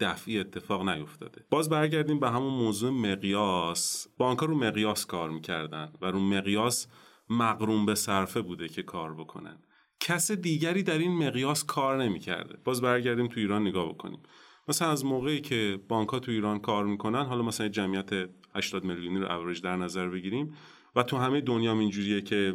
دفعی 0.00 0.38
اتفاق 0.38 0.88
نیفتاده. 0.88 1.44
باز 1.50 1.68
برگردیم 1.68 2.20
به 2.20 2.30
همون 2.30 2.54
موضوع 2.54 2.90
مقیاس. 2.90 4.08
بانک 4.18 4.38
رو 4.38 4.54
مقیاس 4.54 5.06
کار 5.06 5.30
می‌کردن 5.30 5.92
و 6.00 6.06
رو 6.06 6.20
مقیاس 6.20 6.86
مقروم 7.30 7.86
به 7.86 7.94
صرفه 7.94 8.42
بوده 8.42 8.68
که 8.68 8.82
کار 8.82 9.14
بکنن. 9.14 9.58
کس 10.00 10.30
دیگری 10.30 10.82
در 10.82 10.98
این 10.98 11.26
مقیاس 11.26 11.64
کار 11.64 12.02
نمی‌کرده. 12.02 12.58
باز 12.64 12.80
برگردیم 12.80 13.26
تو 13.26 13.40
ایران 13.40 13.66
نگاه 13.66 13.88
بکنیم. 13.88 14.20
مثلا 14.68 14.90
از 14.90 15.04
موقعی 15.04 15.40
که 15.40 15.80
بانک 15.88 16.08
ها 16.08 16.18
تو 16.18 16.30
ایران 16.30 16.58
کار 16.58 16.84
می‌کنن 16.86 17.24
حالا 17.24 17.42
مثلا 17.42 17.68
جمعیت 17.68 18.10
80 18.54 18.84
میلیونی 18.84 19.18
رو 19.18 19.32
اوریج 19.32 19.62
در 19.62 19.76
نظر 19.76 20.08
بگیریم 20.08 20.54
و 20.96 21.02
تو 21.02 21.16
همه 21.16 21.40
دنیا 21.40 21.72
اینجوریه 21.72 22.20
که 22.20 22.54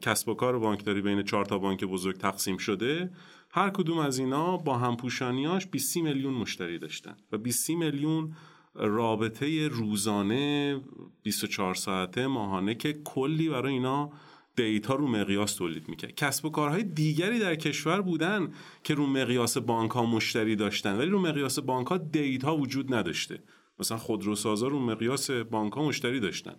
کسب 0.00 0.28
و 0.28 0.34
کار 0.34 0.58
بانکداری 0.58 1.00
بین 1.00 1.22
چهار 1.22 1.44
تا 1.44 1.58
بانک 1.58 1.84
بزرگ 1.84 2.16
تقسیم 2.16 2.56
شده. 2.56 3.10
هر 3.56 3.70
کدوم 3.70 3.98
از 3.98 4.18
اینا 4.18 4.56
با 4.56 4.78
همپوشانیاش 4.78 5.66
20 5.66 5.96
میلیون 5.96 6.34
مشتری 6.34 6.78
داشتن 6.78 7.16
و 7.32 7.38
20 7.38 7.70
میلیون 7.70 8.36
رابطه 8.74 9.68
روزانه 9.68 10.80
24 11.22 11.74
ساعته 11.74 12.26
ماهانه 12.26 12.74
که 12.74 12.92
کلی 12.92 13.48
برای 13.48 13.72
اینا 13.72 14.12
data 14.56 14.94
رو 14.94 15.08
مقیاس 15.08 15.54
تولید 15.54 15.88
می‌کرد. 15.88 16.14
کسب 16.14 16.44
و 16.44 16.50
کارهای 16.50 16.82
دیگری 16.82 17.38
در 17.38 17.54
کشور 17.54 18.00
بودن 18.00 18.52
که 18.84 18.94
رو 18.94 19.06
مقیاس 19.06 19.58
بانک 19.58 19.90
ها 19.90 20.06
مشتری 20.06 20.56
داشتن 20.56 20.96
ولی 20.96 21.10
رو 21.10 21.20
مقیاس 21.20 21.58
بانک 21.58 21.86
ها 21.86 21.98
data 21.98 22.56
وجود 22.56 22.94
نداشته. 22.94 23.42
مثلا 23.78 23.98
خودروسازا 23.98 24.68
رو 24.68 24.78
مقیاس 24.78 25.30
بانک 25.30 25.72
ها 25.72 25.84
مشتری 25.84 26.20
داشتن 26.20 26.56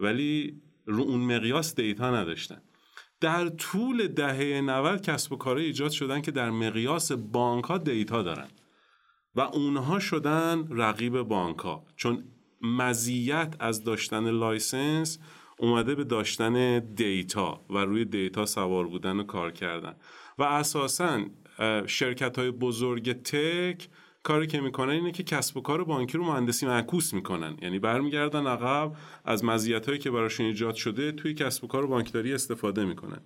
ولی 0.00 0.60
رو 0.86 1.02
اون 1.02 1.20
مقیاس 1.20 1.74
data 1.74 2.16
نداشتن. 2.16 2.62
در 3.22 3.48
طول 3.48 4.08
دهه 4.08 4.60
90 4.60 5.02
کسب 5.02 5.32
و 5.32 5.36
کارهای 5.36 5.66
ایجاد 5.66 5.90
شدن 5.90 6.20
که 6.20 6.30
در 6.30 6.50
مقیاس 6.50 7.12
بانک 7.12 7.64
ها 7.64 7.78
data 7.78 8.22
دارن. 8.22 8.48
و 9.34 9.40
اونها 9.40 9.98
شدن 9.98 10.68
رقیب 10.70 11.22
بانک 11.22 11.58
ها 11.58 11.86
چون 11.96 12.24
مزیت 12.62 13.56
از 13.60 13.84
داشتن 13.84 14.30
license 14.30 15.18
اومده 15.58 15.94
به 15.94 16.04
داشتن 16.04 16.78
data 16.78 17.60
و 17.70 17.78
روی 17.78 18.04
data 18.04 18.46
سوار 18.46 18.86
بودن 18.86 19.20
و 19.20 19.22
کار 19.22 19.50
کردن. 19.50 19.94
و 20.38 20.42
اساسا 20.42 21.24
شرکت 21.86 22.38
های 22.38 22.50
بزرگ 22.50 23.12
tech 23.12 23.88
کاری 24.22 24.46
که 24.46 24.60
می‌کنن 24.60 24.92
اینه 24.92 25.12
که 25.12 25.22
کسب 25.22 25.56
و 25.56 25.60
کار 25.60 25.84
بانکی 25.84 26.18
رو 26.18 26.24
مهندسی 26.24 26.66
معکوس 26.66 27.14
می‌کنن. 27.14 27.56
یعنی 27.62 27.78
برمیگردن 27.78 28.46
عقب 28.46 28.92
از 29.24 29.44
مزیت‌هایی 29.44 29.98
که 29.98 30.10
براشون 30.10 30.46
ایجاد 30.46 30.74
شده 30.74 31.12
توی 31.12 31.34
کسب 31.34 31.64
و 31.64 31.66
کار 31.66 31.86
بانکداری 31.86 32.34
استفاده 32.34 32.84
می‌کنن. 32.84 33.20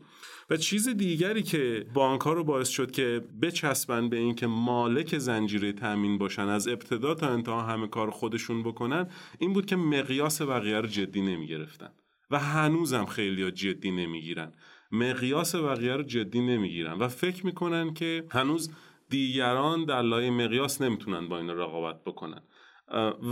و 0.50 0.56
چیز 0.56 0.88
دیگری 0.88 1.42
که 1.42 1.86
بانک 1.94 2.20
ها 2.20 2.32
رو 2.32 2.44
باعث 2.44 2.68
شد 2.68 2.90
که 2.90 3.24
بچسبن 3.42 4.08
به 4.08 4.16
اینکه 4.16 4.46
مالک 4.46 5.18
زنجیره 5.18 5.72
تامین 5.72 6.18
باشن 6.18 6.48
از 6.48 6.68
ابتدا 6.68 7.14
تا 7.14 7.28
انتها 7.28 7.62
همه 7.62 7.88
کار 7.88 8.10
خودشون 8.10 8.62
بکنن 8.62 9.08
این 9.38 9.52
بود 9.52 9.66
که 9.66 9.76
مقیاس 9.76 10.42
بقیه 10.42 10.80
رو 10.80 10.86
جدی 10.86 11.20
نمی‌گرفتن. 11.20 11.90
و 12.30 12.38
هنوزم 12.38 13.04
خیلی 13.04 13.50
جدی 13.50 13.90
نمی‌گیرن. 13.90 14.52
مقیاس 14.92 15.54
بقیه 15.54 15.92
رو 15.92 16.02
جدی 16.02 16.40
نمی‌گیرن. 16.40 16.92
و 16.92 17.08
فکر 17.08 17.46
می‌کنن 17.46 17.94
که 17.94 18.24
هنوز 18.30 18.70
دیگران 19.08 19.84
در 19.84 20.02
لایه 20.02 20.30
مقیاس 20.30 20.80
نمی‌تونن 20.82 21.28
با 21.28 21.38
این 21.38 21.50
رقابت 21.50 22.04
بکنن. 22.04 22.42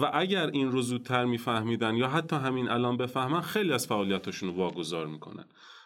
و 0.00 0.10
اگر 0.12 0.46
این 0.46 0.72
رو 0.72 0.82
زودتر 0.82 1.24
میفهمیدن 1.24 1.96
یا 1.96 2.08
حتی 2.08 2.36
همین 2.36 2.68
الان 2.68 2.96
بفهمن 2.96 3.40
خیلی 3.40 3.72
از 3.72 3.86
فعالیتاشون 3.86 4.48
رو 4.48 4.54
واگذار 4.54 5.06
می‌کنن. 5.06 5.44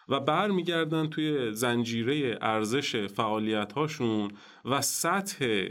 و 0.09 0.19
برمیگردن 0.19 1.07
توی 1.07 1.53
زنجیره 1.53 2.37
ارزش 2.41 2.95
فعالیت 2.95 3.73
هاشون 3.73 4.31
و 4.65 4.81
سطح 4.81 5.67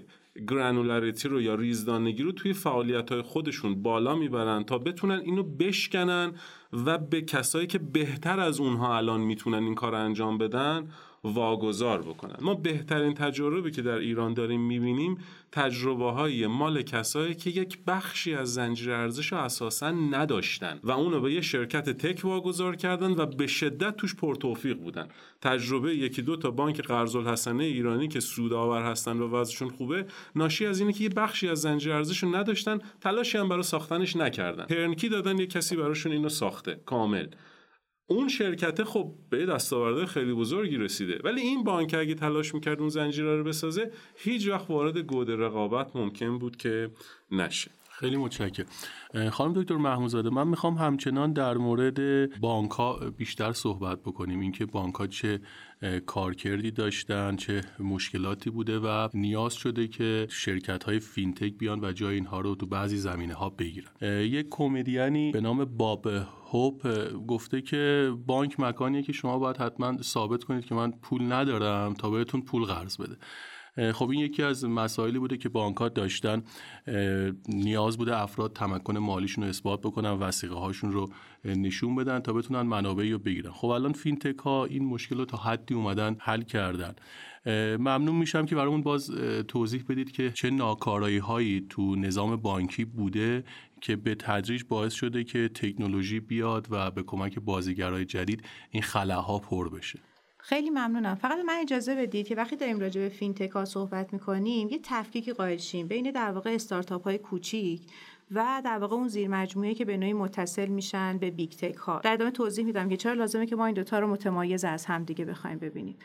گرانولاریتی 0.49 1.29
رو 1.29 1.41
یا 1.41 1.55
ریزدانگی 1.55 2.23
رو 2.23 2.33
توی 2.33 2.53
فعالیت 2.53 3.13
های 3.13 3.23
خودشون 3.23 3.83
بالا 3.83 4.15
می‌برن 4.15 4.65
تا 4.65 4.79
بتونن 4.79 5.21
اینو 5.25 5.43
بشکنن 5.43 6.33
و 6.73 6.99
به 6.99 7.23
کسایی 7.23 7.67
که 7.67 7.79
بهتر 7.79 8.41
از 8.41 8.61
اونها 8.61 8.97
الان 8.97 9.21
می‌تونن 9.21 9.65
این 9.65 9.75
کار 9.75 9.95
انجام 9.95 10.39
بدن 10.39 10.89
واگذار 11.25 12.03
بکنن. 12.03 12.37
ما 12.41 12.55
بهترین 12.55 13.15
تجربه 13.15 13.71
که 13.71 13.83
در 13.83 13.99
ایران 13.99 14.35
داریم 14.35 14.61
می‌بینیم 14.61 15.19
تجربه 15.53 16.11
های 16.11 16.47
مال 16.47 16.83
کسایی 16.83 17.35
که 17.35 17.51
یک 17.51 17.79
بخشی 17.87 18.35
از 18.35 18.55
زنجیره 18.55 18.95
ارزش 18.95 19.33
اساسا 19.33 19.91
نداشتن 19.91 20.81
و 20.85 20.91
اونو 20.91 21.21
به 21.21 21.33
یه 21.33 21.41
شرکت 21.41 21.91
تک 21.91 22.25
واگذار 22.25 22.77
کردن 22.77 23.11
و 23.11 23.27
به 23.27 23.47
شدت 23.47 23.97
توش 23.97 24.15
پرتوفیق 24.15 24.79
بودن. 24.79 25.09
تجربه 25.41 25.97
یکی 25.97 26.23
دو 26.23 26.37
تا 26.37 26.51
بانک 26.51 26.81
قرض 26.81 27.17
الحسنه 27.17 27.65
ایرانی 27.65 28.09
که 28.09 28.21
سودآور 28.21 28.83
هستن 28.83 29.19
و 29.19 29.29
وضعشون 29.29 29.69
خوبه 29.69 30.07
ناشی 30.37 30.67
از 30.67 30.81
اینه 30.81 30.93
که 30.93 31.05
یه 31.05 31.11
بخشی 31.11 31.49
از 31.49 31.61
زنجیره 31.61 31.95
ارزش 31.95 32.25
نداشتن 32.25 32.79
تلاشی 33.01 33.39
هم 33.39 33.49
برای 33.49 33.63
ساختنش 33.63 34.17
نکردن. 34.17 34.65
ترنکی 34.65 35.09
دادن 35.09 35.39
یه 35.39 35.47
کسی 35.47 35.77
براشون 35.77 36.13
اینو 36.13 36.29
ساخته. 36.29 36.81
کامل. 36.87 37.27
اون 38.11 38.29
شرکته 38.29 38.85
خب 38.85 39.15
به 39.31 39.47
دستاورده 39.47 40.07
خیلی 40.07 40.33
بزرگی 40.33 40.77
رسیده. 40.77 41.21
ولی 41.25 41.41
این 41.41 41.65
بانک 41.65 41.95
اگه 41.99 42.15
تلاش 42.15 42.55
می‌کرد 42.55 42.81
اون 42.81 42.89
زنجیره 42.89 43.37
رو 43.37 43.45
بسازه 43.45 43.91
هیچ 44.17 44.49
وقت 44.49 44.71
وارد 44.71 44.99
گود 44.99 45.31
رقابت 45.31 45.97
ممکن 45.97 46.39
بود 46.39 46.57
که 46.57 46.91
نشه. 47.31 47.71
خیلی 47.91 48.17
متشکرم. 48.17 48.67
خانم 49.31 49.63
دکتر 49.63 49.77
محمودزاده 49.77 50.31
من 50.31 50.49
می‌خوام 50.49 50.75
همچنان 50.75 51.33
در 51.33 51.55
مورد 51.55 52.01
بانک 52.41 52.71
ها 52.71 53.11
بیشتر 53.17 53.53
صحبت 53.53 54.01
بکنیم. 54.01 54.41
اینکه 54.41 54.67
بانک 54.67 54.95
ها 54.95 55.07
چه 55.07 55.41
کارکردی 56.07 56.71
داشتن 56.71 57.37
چه 57.37 57.61
مشکلاتی 57.79 58.51
بوده 58.51 58.79
و 58.79 59.09
نیاز 59.15 59.55
شده 59.55 59.89
که 59.89 60.27
شرکت 60.31 60.85
های 60.85 61.01
فینتک 61.01 61.53
بیان 61.59 61.85
و 61.85 61.93
جای 61.93 62.15
اینها 62.15 62.41
رو 62.41 62.55
تو 62.55 62.67
بعضی 62.67 62.97
زمینه 62.97 63.35
ها 63.35 63.51
بگیرن 63.51 63.91
یک 64.03 64.47
کمدیانی 64.51 65.33
به 65.33 65.41
نام 65.41 65.65
باب 65.65 66.07
هوپ 66.51 67.09
گفته 67.27 67.61
که 67.61 68.13
بانک 68.27 68.61
مکانیه 68.61 69.03
که 69.03 69.13
شما 69.13 69.39
باید 69.39 69.57
حتما 69.57 70.03
ثابت 70.03 70.45
کنید 70.45 70.65
که 70.65 70.75
من 70.75 70.91
پول 70.91 71.33
ندارم 71.33 71.95
تا 71.95 72.11
بهتون 72.11 72.43
پول 72.43 72.65
قرض 72.65 72.97
بده. 72.97 73.17
خب 73.95 74.11
این 74.11 74.21
یکی 74.21 74.43
از 74.43 74.65
مسائلی 74.65 75.19
بوده 75.19 75.37
که 75.37 75.49
بانک 75.49 75.95
داشتن 75.95 76.43
نیاز 77.49 77.99
بوده 77.99 78.17
افراد 78.17 78.53
تمکن 78.53 78.99
مالیشون 78.99 79.45
رو 79.45 79.51
اثبات 79.51 79.81
بکنن 79.81 80.11
وسیقه 80.11 80.55
هاشون 80.55 80.93
رو 80.93 81.13
نشون 81.45 81.95
بدن 81.95 82.21
تا 82.21 82.33
بتونن 82.33 82.63
منابعی 82.63 83.13
رو 83.13 83.19
بگیرن. 83.19 83.51
خب 83.51 83.69
الان 83.69 83.93
fintech 83.93 84.39
ها 84.39 84.65
این 84.65 84.85
مشکل 84.85 85.19
رو 85.19 85.25
تا 85.25 85.37
حدی 85.37 85.75
اومدن 85.75 86.17
حل 86.19 86.43
کردن. 86.43 86.95
ممنون 87.79 88.15
میشم 88.15 88.47
که 88.47 88.57
برامون 88.57 88.83
باز 88.83 89.11
توضیح 89.49 89.85
بدید 89.89 90.13
که 90.13 90.31
چه 90.31 90.51
ناکارایی 90.51 91.19
هایی 91.19 91.67
تو 91.71 91.97
نظام 91.97 92.37
بانکی 92.37 92.85
بوده 92.85 93.45
که 93.81 93.97
به 93.97 94.15
تدریج 94.15 94.63
باعث 94.69 94.93
شده 94.93 95.25
که 95.25 95.49
تکنولوژی 95.49 96.21
بیاد 96.21 96.67
و 96.71 96.91
به 96.91 97.03
کمک 97.03 97.39
بازیگرای 97.39 98.05
جدید 98.05 98.43
این 98.71 98.83
خلاها 98.83 99.39
پر 99.39 99.69
بشه. 99.69 99.99
خیلی 100.49 100.71
ممنونم. 100.71 101.15
فقط 101.15 101.39
من 101.39 101.59
اجازه 101.61 101.95
بدید 101.95 102.27
که 102.27 102.35
وقتی 102.35 102.57
داریم 102.57 102.81
راجع 102.81 103.01
به 103.01 103.09
fintech 103.09 103.51
ها 103.51 103.65
صحبت 103.65 104.13
می‌کنیم 104.13 104.69
یه 104.69 104.81
تفکیکی 104.83 105.33
قائل 105.33 105.57
شیم 105.57 105.89
بین 105.89 106.11
در 106.11 106.31
واقع 106.31 106.55
استارتاپ 106.55 107.05
های 107.05 107.19
کوچیک 107.19 107.83
و 108.31 108.63
در 108.65 108.79
واقع 108.79 108.97
اون 108.97 109.09
زیر 109.09 109.29
مجموعه 109.29 109.75
که 109.75 109.85
به 109.85 109.97
نوعی 109.97 110.13
متصل 110.13 110.67
میشن 110.67 111.19
به 111.19 111.31
big 111.31 111.51
tech 111.51 111.75
ها. 111.75 112.01
در 112.05 112.13
ادامه 112.13 112.31
توضیح 112.31 112.65
میدم 112.65 112.89
که 112.89 112.97
چرا 112.97 113.13
لازمه 113.13 113.47
که 113.47 113.57
ما 113.57 113.67
این 113.67 113.75
دوتا 113.75 113.99
رو 113.99 114.07
متمایز 114.07 114.65
از 114.65 114.87
همدیگه 114.87 115.25
بخوایم 115.25 115.59
ببینیم. 115.59 115.97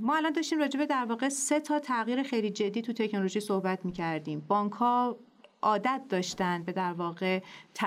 ما 0.00 0.16
الان 0.16 0.32
داشتیم 0.32 0.58
راجع 0.58 0.78
به 0.78 0.86
در 0.86 1.04
واقع 1.04 1.28
سه 1.28 1.60
تا 1.60 1.78
تغییر 1.78 2.22
خیلی 2.22 2.50
جدی 2.50 2.82
تو 2.82 2.92
تکنولوژی 2.92 3.40
صحبت 3.40 3.84
می‌کردیم. 3.84 4.40
بانک 4.48 4.72
ها 4.72 5.18
عادت 5.62 6.02
داشتن 6.08 6.62
به 6.62 6.72
در 6.72 6.92
واقع 6.92 7.40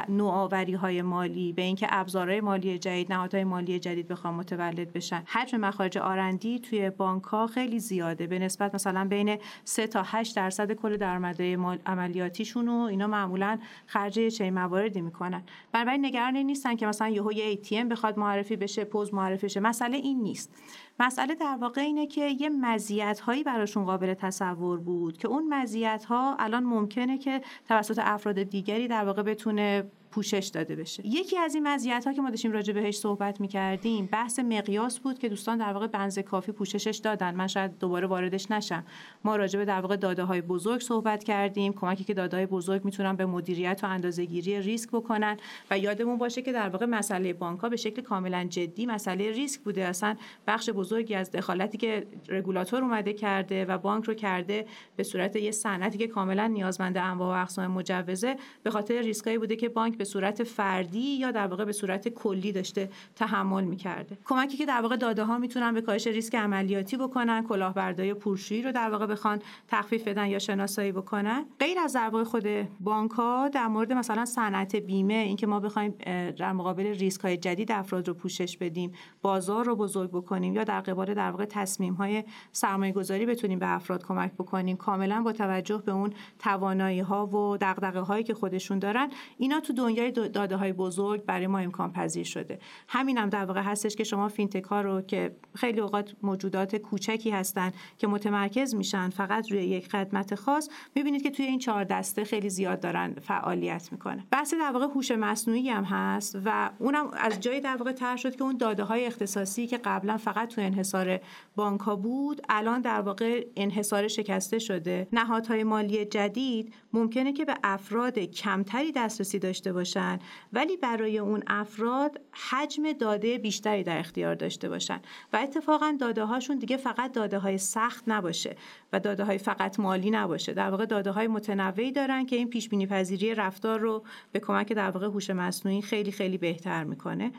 نوآوری 0.09 0.73
های 0.73 1.01
مالی 1.01 1.53
به 1.53 1.61
اینکه 1.61 1.88
ابزارهای 1.89 2.41
مالی 2.41 2.79
جدید 2.79 3.13
نهادهای 3.13 3.43
مالی 3.43 3.79
جدید 3.79 4.07
بخوام 4.07 4.33
متولد 4.35 4.93
بشن. 4.93 5.23
حجم 5.27 5.57
مخارج 5.57 5.97
R&D 5.97 6.59
توی 6.59 6.89
بانک 6.89 7.23
ها 7.23 7.47
خیلی 7.47 7.79
زیاده. 7.79 8.27
به 8.27 8.39
نسبت 8.39 8.75
مثلا 8.75 9.07
بین 9.07 9.38
3 9.63 9.88
تا 9.88 10.03
8 10.05 10.35
درصد 10.35 10.71
کل 10.71 10.97
درآمدهای 10.97 11.53
عملیاتیشون 11.85 12.67
و 12.69 12.81
اینا 12.81 13.07
معمولا 13.07 13.59
خرج 13.85 14.27
چه 14.27 14.51
مواردی 14.51 15.01
می‌کنن. 15.01 15.43
بنابراین 15.71 16.05
نگران 16.05 16.38
نیستن 16.38 16.75
که 16.75 16.88
مثلا 16.88 17.07
یهو 17.09 17.31
یه 17.31 17.55
ATM 17.55 17.85
بخواد 17.85 18.19
معرفی 18.19 18.55
بشه 18.55 18.83
پوز 18.83 19.13
معرفی 19.13 19.45
بشه. 19.45 19.59
مسئله 19.59 19.97
این 19.97 20.21
نیست. 20.21 20.51
مسئله 20.99 21.36
در 21.36 21.58
واقع 21.62 21.81
اینه 21.81 22.08
که 22.08 22.25
یه 22.27 22.49
مزیت 22.49 23.19
هایی 23.19 23.43
براشون 23.43 23.86
قابل 23.86 24.13
تصور 24.13 24.79
بود 24.79 25.17
که 25.17 25.27
اون 25.27 25.53
مزیت 25.53 26.05
ها 26.05 26.36
الان 26.39 26.63
ممکنه 26.63 27.17
که 27.17 27.41
توسط 27.67 27.99
افراد 28.01 28.43
دیگری 28.43 28.88
در 28.88 29.05
واقع 29.05 29.23
بتونه 29.23 29.91
پوشش 30.15 30.51
داده 30.54 30.75
بشه. 30.75 31.08
یکی 31.08 31.38
از 31.38 31.56
این 31.56 31.67
مزیت 31.67 32.04
ها 32.08 32.13
که 32.13 32.21
ما 32.21 32.30
داشتیم 32.30 32.51
راجع 32.51 32.73
بهش 32.73 32.97
صحبت 32.97 33.41
می‌کردیم 33.41 34.10
بحث 34.12 34.39
مقیاس 34.39 34.99
بود 34.99 35.19
که 35.19 35.30
دوستان 35.30 35.58
در 35.58 35.73
واقع 35.73 35.88
بنز 35.88 36.19
کافی 36.19 36.51
پوششش 36.51 36.97
دادن. 36.97 37.36
من 37.36 37.47
شاید 37.47 37.80
دوباره 37.80 38.08
واردش 38.08 38.51
نشم. 38.51 38.86
ما 39.23 39.36
راجع 39.36 39.60
به 39.60 39.65
در 39.65 39.82
واقع 39.82 39.95
داده 39.95 40.23
های 40.23 40.41
بزرگ 40.41 40.82
صحبت 40.82 41.23
کردیم 41.23 41.73
کمکی 41.73 42.04
که 42.04 42.13
داده 42.13 42.38
های 42.38 42.45
بزرگ 42.45 42.86
می‌تونن 42.86 43.15
به 43.15 43.25
مدیریت 43.25 43.80
و 43.84 43.88
اندازهگیری 43.88 44.62
ریسک 44.62 44.89
بکنن. 44.89 45.38
و 45.71 45.80
یادمون 45.80 46.17
باشه 46.17 46.41
که 46.41 46.51
در 46.51 46.69
واقع 46.69 46.86
مسئله 46.86 47.34
بانک 47.34 47.60
ها 47.60 47.69
به 47.69 47.75
شکل 47.75 48.01
کاملا 48.01 48.43
جدی 48.49 48.86
مسئله 48.86 49.32
ریسک 49.32 49.62
بوده. 49.62 49.86
اصلا 49.86 50.15
بخش 50.47 50.69
بزرگی 50.69 51.15
از 51.15 51.32
دخالتی 51.32 51.78
که 51.78 52.08
رگولاتور 52.30 52.82
اومده 52.82 53.13
کرده 53.13 53.65
و 53.65 53.78
بانک 53.78 54.06
رو 54.06 54.13
کرده 54.13 54.65
به 54.95 55.04
صورت 55.04 55.36
یه 55.36 55.51
صنعتی 55.51 55.97
که 55.97 56.08
کاملا 56.08 56.47
نیازمند 56.47 56.97
انواع 56.97 57.38
و 57.38 57.41
اقسام 57.41 57.67
مجوزه 57.67 58.36
به 58.63 58.69
خاطر 58.69 59.01
ریسکایی 59.01 59.38
بوده 59.38 59.56
که 59.56 59.69
بانک 59.69 60.04
صورت 60.05 60.43
فردی 60.43 60.99
یا 60.99 61.31
در 61.31 61.47
واقع 61.47 61.65
به 61.65 61.71
صورت 61.71 62.07
کلی 62.07 62.51
داشته 62.51 62.89
تحمل 63.15 63.63
می‌کرده. 63.63 64.17
کمکی 64.25 64.57
که 64.57 64.65
در 64.65 64.81
واقع 64.81 64.95
داده 64.95 65.23
ها 65.23 65.37
می‌تونن 65.37 65.73
به 65.73 65.81
کاهش 65.81 66.07
ریسک 66.07 66.35
عملیاتی 66.35 66.97
بکنن 66.97 67.43
کلاهبرداری 67.43 68.13
پولشویی 68.13 68.61
رو 68.61 68.71
در 68.71 68.89
واقع 68.89 69.05
بخوان 69.05 69.41
تخفیف 69.67 70.07
بدن 70.07 70.27
یا 70.27 70.39
شناسایی 70.39 70.91
بکنن. 70.91 71.45
غیر 71.59 71.79
از 71.79 71.93
در 71.93 72.09
واقع 72.09 72.23
خود 72.23 72.47
بانک 72.79 73.11
ها 73.11 73.49
در 73.49 73.67
مورد 73.67 73.93
مثلا 73.93 74.25
صنعت 74.25 74.75
بیمه 74.75 75.13
اینکه 75.13 75.47
ما 75.47 75.59
بخوایم 75.59 75.91
در 76.37 76.53
مقابل 76.53 76.85
ریسک 76.85 77.21
های 77.21 77.37
جدید 77.37 77.71
افراد 77.71 78.07
رو 78.07 78.13
پوشش 78.13 78.57
بدیم 78.57 78.91
بازار 79.21 79.65
رو 79.65 79.75
بزرگ 79.75 80.09
بکنیم 80.11 80.53
یا 80.53 80.63
در 80.63 80.81
قبال 80.81 81.13
در 81.13 81.31
واقع 81.31 81.45
تصمیم 81.45 81.93
های 81.93 82.23
سرمایه 82.51 82.91
گذاری 82.91 83.25
بتونیم 83.25 83.59
به 83.59 83.75
افراد 83.75 84.05
کمک 84.05 84.33
بکنیم. 84.33 84.77
کاملا 84.77 85.21
با 85.21 85.31
توجه 85.31 85.77
به 85.77 85.91
اون 85.91 86.13
توانایی 86.39 86.99
ها 86.99 87.27
و 87.27 87.57
دغدغه 87.57 87.99
هایی 87.99 88.23
که 88.23 88.33
خودشون 88.33 88.79
دارن 88.79 89.09
اینا 89.37 89.59
تو 89.59 89.73
دنیا 89.73 89.94
دنیای 89.95 90.12
داده 90.12 90.55
های 90.55 90.73
بزرگ 90.73 91.25
برای 91.25 91.47
ما 91.47 91.60
امکان 91.60 91.91
پذیر 91.91 92.25
شده. 92.25 92.60
همین 92.88 93.17
هم 93.17 93.29
در 93.29 93.45
واقع 93.45 93.62
هستش 93.62 93.95
که 93.95 94.03
شما 94.03 94.29
فینتک 94.29 94.63
ها 94.63 94.81
رو 94.81 95.01
که 95.01 95.36
خیلی 95.55 95.79
اوقات 95.79 96.15
موجودات 96.21 96.75
کوچکی 96.75 97.29
هستن 97.29 97.71
که 97.97 98.08
متمرکز 98.08 98.75
میشن 98.75 99.10
فقط 99.10 99.51
روی 99.51 99.63
یک 99.63 99.88
خدمت 99.91 100.36
خاص 100.36 100.69
می‌بینید 100.95 101.23
که 101.23 101.31
توی 101.31 101.45
این 101.45 101.60
چهار 101.60 101.84
دسته 101.84 102.23
خیلی 102.23 102.49
زیاد 102.49 102.79
دارن 102.79 103.13
فعالیت 103.21 103.91
می‌کنه. 103.91 104.25
بحث 104.31 104.53
در 104.53 104.71
واقع 104.71 104.86
هوش 104.86 105.12
مصنوعی 105.12 105.69
هم 105.69 105.84
هست 105.84 106.38
و 106.45 106.69
اونم 106.79 107.12
از 107.13 107.39
جایی 107.39 107.62
در 107.62 107.75
واقع 107.75 107.91
طرح 107.91 108.17
شد 108.17 108.36
که 108.36 108.43
اون 108.43 108.58
داده 108.58 108.84
های 108.84 109.05
اختصاصی 109.05 109.67
که 109.67 109.77
قبلا 109.77 110.17
فقط 110.17 110.49
تو 110.49 110.62
انحصار 110.62 111.19
بانک 111.55 111.81
بود 111.81 112.41
الان 112.49 112.82
در 112.82 113.01
واقع 113.01 113.45
انحصار 113.55 114.07
شکسته 114.07 114.59
شده. 114.59 115.07
نهادهای 115.13 115.63
مالی 115.63 116.05
جدید 116.05 116.74
ممکنه 116.93 117.34
که 117.34 117.45
به 117.45 117.55
افراد 117.63 118.19
کمتری 118.19 118.91
دسترسی 118.91 119.39
داشته 119.39 119.74
باشه 119.74 119.84
باشن 119.86 120.19
ولی 120.53 120.77
برای 120.77 121.19
اون 121.19 121.43
افراد 121.47 122.21
حجم 122.49 122.91
داده 122.91 123.38
بیشتری 123.38 123.83
در 123.83 123.99
اختیار 123.99 124.36
داشته 124.36 124.69
باشن. 124.69 124.99
و 125.33 125.38
اتفاقا 125.38 125.97
داده 125.99 126.23
هاشون 126.23 126.57
دیگه 126.57 126.77
فقط 126.77 127.11
داده 127.11 127.39
های 127.39 127.57
سخت 127.57 128.03
نباشه 128.07 128.55
و 128.93 128.99
داده 128.99 129.23
های 129.23 129.38
فقط 129.38 129.79
مالی 129.79 130.09
نباشه. 130.09 130.53
در 130.53 130.69
واقع 130.69 130.86
داده 130.86 131.11
های 131.11 131.27
متنوعی 131.27 131.91
دارن 131.91 132.25
که 132.25 132.36
این 132.36 132.49
پیش 132.49 132.69
بینی 132.69 132.88
پذیری 132.88 133.36
رفتار 133.36 133.79
رو 133.79 134.03
به 134.31 134.39
کمک 134.39 134.73
در 134.73 134.91
واقع 134.91 135.07
هوش 135.07 135.29
مصنوعی 135.29 135.81
خیلی 135.81 136.11
خیلی 136.11 136.38
بهتر 136.38 136.83
می‌کنه. 136.83 137.31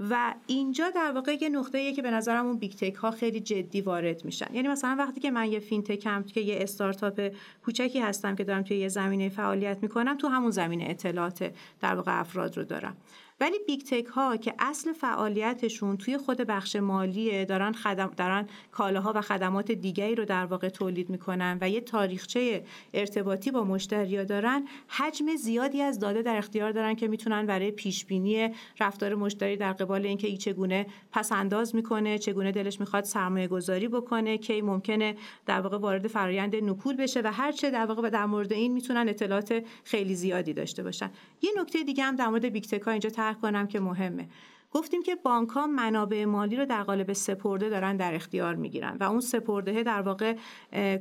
و 0.00 0.34
اینجا 0.46 0.90
در 0.90 1.12
واقع 1.12 1.36
یه 1.42 1.48
نقطه 1.48 1.92
که 1.92 2.02
به 2.02 2.10
نظرم 2.10 2.46
اون 2.46 2.58
big 2.58 2.72
tech 2.72 2.94
ها 2.94 3.10
خیلی 3.10 3.40
جدی 3.40 3.80
وارد 3.80 4.24
میشن. 4.24 4.54
یعنی 4.54 4.68
مثلا 4.68 4.96
وقتی 4.98 5.20
که 5.20 5.30
من 5.30 5.52
یه 5.52 5.58
fintech 5.58 6.14
م 6.14 6.22
که 6.22 6.40
یه 6.40 6.58
استارتاپ 6.60 7.32
کوچکی 7.64 8.00
هستم 8.00 8.36
که 8.36 8.44
دارم 8.44 8.62
توی 8.62 8.76
یه 8.76 8.88
زمینه 8.88 9.28
فعالیت 9.28 9.78
می‌کنم 9.82 10.16
تو 10.16 10.28
همون 10.28 10.50
زمینه 10.50 10.84
اطلاعات 10.88 11.52
در 11.80 11.94
واقع 11.94 12.20
افراد 12.20 12.56
رو 12.56 12.64
دارم. 12.64 12.96
ولی 13.40 13.56
big 13.66 13.80
tech 13.80 14.06
ها 14.06 14.36
که 14.36 14.54
اصل 14.58 14.92
فعالیتشون 14.92 15.96
توی 15.96 16.18
خود 16.18 16.36
بخش 16.36 16.76
مالیه 16.76 17.44
دارن 17.44 17.72
خدم 17.72 18.12
دارن 18.16 18.48
کالاها 18.72 19.12
و 19.16 19.20
خدمات 19.20 19.72
دیگری 19.72 20.14
رو 20.14 20.24
در 20.24 20.46
واقع 20.46 20.68
تولید 20.68 21.10
می‌کنن 21.10 21.58
و 21.60 21.70
یه 21.70 21.80
تاریخچه 21.80 22.64
ارتباطی 22.94 23.50
با 23.50 23.64
مشتریا 23.64 24.24
دارن 24.24 24.68
حجم 24.88 25.36
زیادی 25.36 25.82
از 25.82 25.98
داده 25.98 26.22
در 26.22 26.36
اختیار 26.36 26.72
دارن 26.72 26.94
که 26.94 27.08
می‌تونن 27.08 27.46
برای 27.46 27.70
پیش 27.70 28.04
بینی 28.04 28.48
رفتار 28.80 29.14
مشتری 29.14 29.56
در 29.56 29.72
قبال 29.72 30.06
اینکه 30.06 30.28
ای 30.28 30.36
چگونه 30.36 30.86
پس 31.12 31.32
انداز 31.32 31.74
می‌کنه 31.74 32.18
چگونه 32.18 32.52
دلش 32.52 32.80
می‌خواد 32.80 33.04
سرمایه 33.04 33.48
گذاری 33.48 33.88
بکنه 33.88 34.38
کی 34.38 34.62
ممکنه 34.62 35.16
در 35.46 35.60
واقع 35.60 35.78
وارد 35.78 36.06
فرایند 36.06 36.56
نکول 36.56 36.96
بشه 36.96 37.20
و 37.24 37.32
هر 37.32 37.52
چه 37.52 37.70
در 37.70 37.86
واقع 37.86 38.10
در 38.10 38.26
مورد 38.26 38.52
این 38.52 38.72
می‌تونن 38.72 39.08
اطلاعات 39.08 39.64
خیلی 39.84 40.14
زیادی 40.14 40.52
داشته 40.52 40.82
باشن. 40.82 41.10
یه 41.42 41.50
نکته 41.60 41.82
دیگه 41.82 42.04
هم 42.04 42.16
در 42.16 42.28
مورد 42.28 42.44
big 42.46 42.64
tech 42.64 42.82
ها 42.82 42.90
اینجا 42.90 43.10
کنم 43.34 43.66
که 43.66 43.80
مهمه. 43.80 44.28
گفتیم 44.72 45.02
که 45.02 45.14
بانک 45.14 45.48
ها 45.48 45.66
منابع 45.66 46.24
مالی 46.24 46.56
رو 46.56 46.66
در 46.66 46.82
قالب 46.82 47.12
سپرده 47.12 47.68
دارن 47.68 47.96
در 47.96 48.14
اختیار 48.14 48.54
می‌گیرن 48.54 48.96
و 49.00 49.04
اون 49.04 49.20
سپرده 49.20 49.82
در 49.82 50.02
واقع 50.02 50.36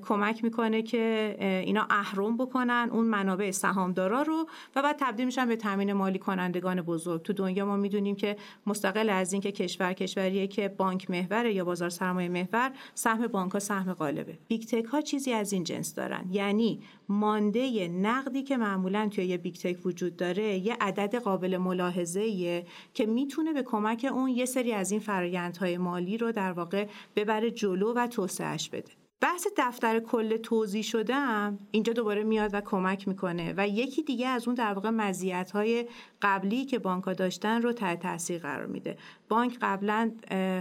کمک 0.02 0.44
می‌کنه 0.44 0.82
که 0.82 1.36
اینا 1.66 1.88
اهرم 1.90 2.38
بکنن 2.38 2.90
اون 2.92 3.06
منابع 3.06 3.52
سهامدارا 3.52 4.22
رو 4.22 4.48
و 4.76 4.82
بعد 4.82 4.96
تبدیل 5.00 5.26
میشن 5.26 5.48
به 5.48 5.56
تامین 5.56 5.94
مالی 5.94 6.20
کنندگان 6.20 6.82
بزرگ. 6.82 7.22
تو 7.22 7.34
دنیا 7.34 7.66
ما 7.66 7.78
می‌دونیم 7.78 8.16
که 8.16 8.38
مستقل 8.68 9.10
از 9.10 9.34
اینکه 9.34 9.52
کشور 9.52 9.94
کشوریه 9.94 10.48
که 10.48 10.70
بانک 10.70 11.10
محور 11.10 11.46
یا 11.46 11.66
بازار 11.66 11.90
سرمایه 11.90 12.30
محور 12.30 12.72
سهم 12.94 13.28
بانک 13.28 13.52
ها 13.52 13.60
سهم 13.60 13.94
غالبه. 13.94 14.38
big 14.48 14.66
tech 14.66 14.86
ها 14.86 15.02
چیزی 15.02 15.34
از 15.34 15.54
این 15.54 15.64
جنس 15.64 15.96
دارن. 15.96 16.26
یعنی 16.32 16.80
مانده 17.10 17.88
نقدی 17.88 18.44
که 18.44 18.58
معمولا 18.58 19.10
توی 19.12 19.26
یه 19.26 19.38
big 19.38 19.56
tech 19.56 19.86
وجود 19.86 20.16
داره 20.16 20.58
یه 20.58 20.78
عدد 20.82 21.16
قابل 21.16 21.58
ملاحظه 21.58 22.66
که 22.94 23.06
می‌تونه 23.06 23.54
به 23.54 23.64
کمک 23.64 24.08
اون 24.14 24.30
یه 24.30 24.46
سری 24.46 24.74
از 24.74 24.92
این 24.92 25.00
فرایندهای 25.00 25.78
مالی 25.78 26.18
رو 26.18 26.32
در 26.32 26.52
واقع 26.52 26.88
ببره 27.16 27.52
جلو 27.52 27.94
و 27.94 28.08
توسعهش 28.08 28.70
بده. 28.70 28.92
بحث 29.22 29.48
دفتر 29.58 30.00
کل 30.00 30.38
توزیع 30.38 30.82
شده 30.82 31.34
هم 31.34 31.60
اینجا 31.72 31.94
دوباره 31.94 32.24
میاد 32.24 32.54
و 32.54 32.62
کمک 32.62 33.08
می‌کنه 33.08 33.54
و 33.58 33.68
یکی 33.68 34.04
دیگه 34.04 34.28
از 34.28 34.48
اون 34.48 34.56
در 34.56 34.74
واقع 34.74 34.90
مزیت 34.90 35.52
های 35.52 35.86
قبلی 36.22 36.66
که 36.66 36.80
بانک 36.80 37.18
داشتن 37.18 37.62
رو 37.62 37.74
تحت 37.74 38.00
تاثیر 38.00 38.42
قرار 38.42 38.66
میده. 38.66 38.98
بانک 39.30 39.58
قبلا 39.62 40.12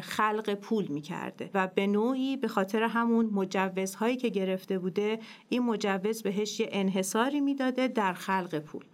خلق 0.02 0.54
پول 0.54 0.86
می‌کرده 0.86 1.50
و 1.54 1.66
به 1.66 1.86
نوعی 1.86 2.36
به 2.36 2.48
خاطر 2.48 2.82
همون 2.82 3.26
مجوزهایی 3.26 4.16
که 4.16 4.28
گرفته 4.28 4.78
بوده 4.78 5.18
این 5.48 5.62
مجوز 5.62 6.22
بهش 6.22 6.60
یه 6.60 6.68
انحصاری 6.72 7.40
می‌داده 7.40 7.88
در 7.88 8.12
خلق 8.12 8.58
پول. 8.58 8.84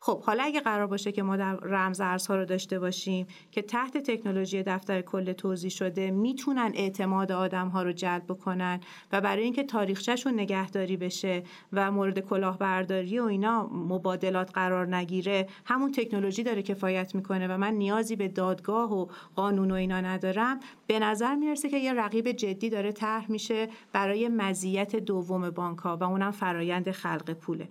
خب 0.00 0.22
حالا 0.22 0.42
اگه 0.42 0.60
قرار 0.60 0.86
باشه 0.86 1.12
که 1.12 1.22
ما 1.22 1.36
در 1.36 1.56
رمز 1.56 2.00
ارزها 2.00 2.36
رو 2.36 2.44
داشته 2.44 2.78
باشیم 2.78 3.26
که 3.50 3.62
تحت 3.62 3.96
تکنولوژی 3.96 4.62
دفتر 4.62 5.02
کل 5.02 5.32
توضیح 5.32 5.70
شده 5.70 6.10
می‌تونن 6.10 6.72
اعتماد 6.74 7.32
آدم 7.32 7.68
ها 7.68 7.82
رو 7.82 7.92
جلب 7.92 8.24
بکنن 8.24 8.80
و 9.12 9.20
برای 9.20 9.42
اینکه 9.42 9.64
تاریخچهشون 9.64 10.34
نگهداری 10.34 10.96
بشه 10.96 11.42
و 11.72 11.90
مورد 11.90 12.18
کلاهبرداری 12.20 13.18
و 13.18 13.24
اینا 13.24 13.66
مبادلات 13.72 14.50
قرار 14.54 14.96
نگیره 14.96 15.48
همون 15.64 15.92
تکنولوژی 15.92 16.42
داره 16.42 16.62
کفایت 16.62 17.14
می‌کنه 17.14 17.48
و 17.48 17.56
من 17.56 17.74
نیازی 17.74 18.16
به 18.16 18.28
دادگاه 18.28 18.94
و 18.94 19.06
قانون 19.34 19.70
و 19.70 19.74
اینا 19.74 20.00
ندارم. 20.00 20.60
به 20.86 20.98
نظر 20.98 21.34
می‌رسه 21.34 21.68
که 21.68 21.78
یه 21.78 21.92
رقیب 21.92 22.32
جدی 22.32 22.70
داره 22.70 22.92
طرح 22.92 23.30
میشه 23.30 23.68
برای 23.92 24.28
مزیت 24.28 24.96
دوم 24.96 25.50
بانک 25.50 25.78
ها 25.78 25.96
و 25.96 26.04
اونم 26.04 26.30
فرایند 26.30 26.90
خلق 26.90 27.32
پوله. 27.32 27.68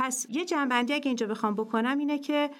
پس 0.00 0.26
یه 0.30 0.44
جمع‌بندی 0.44 0.94
اگه 0.94 1.06
اینجا 1.06 1.26
بخوام 1.26 1.54
بکنم 1.54 1.98
اینه 1.98 2.18
که 2.18 2.50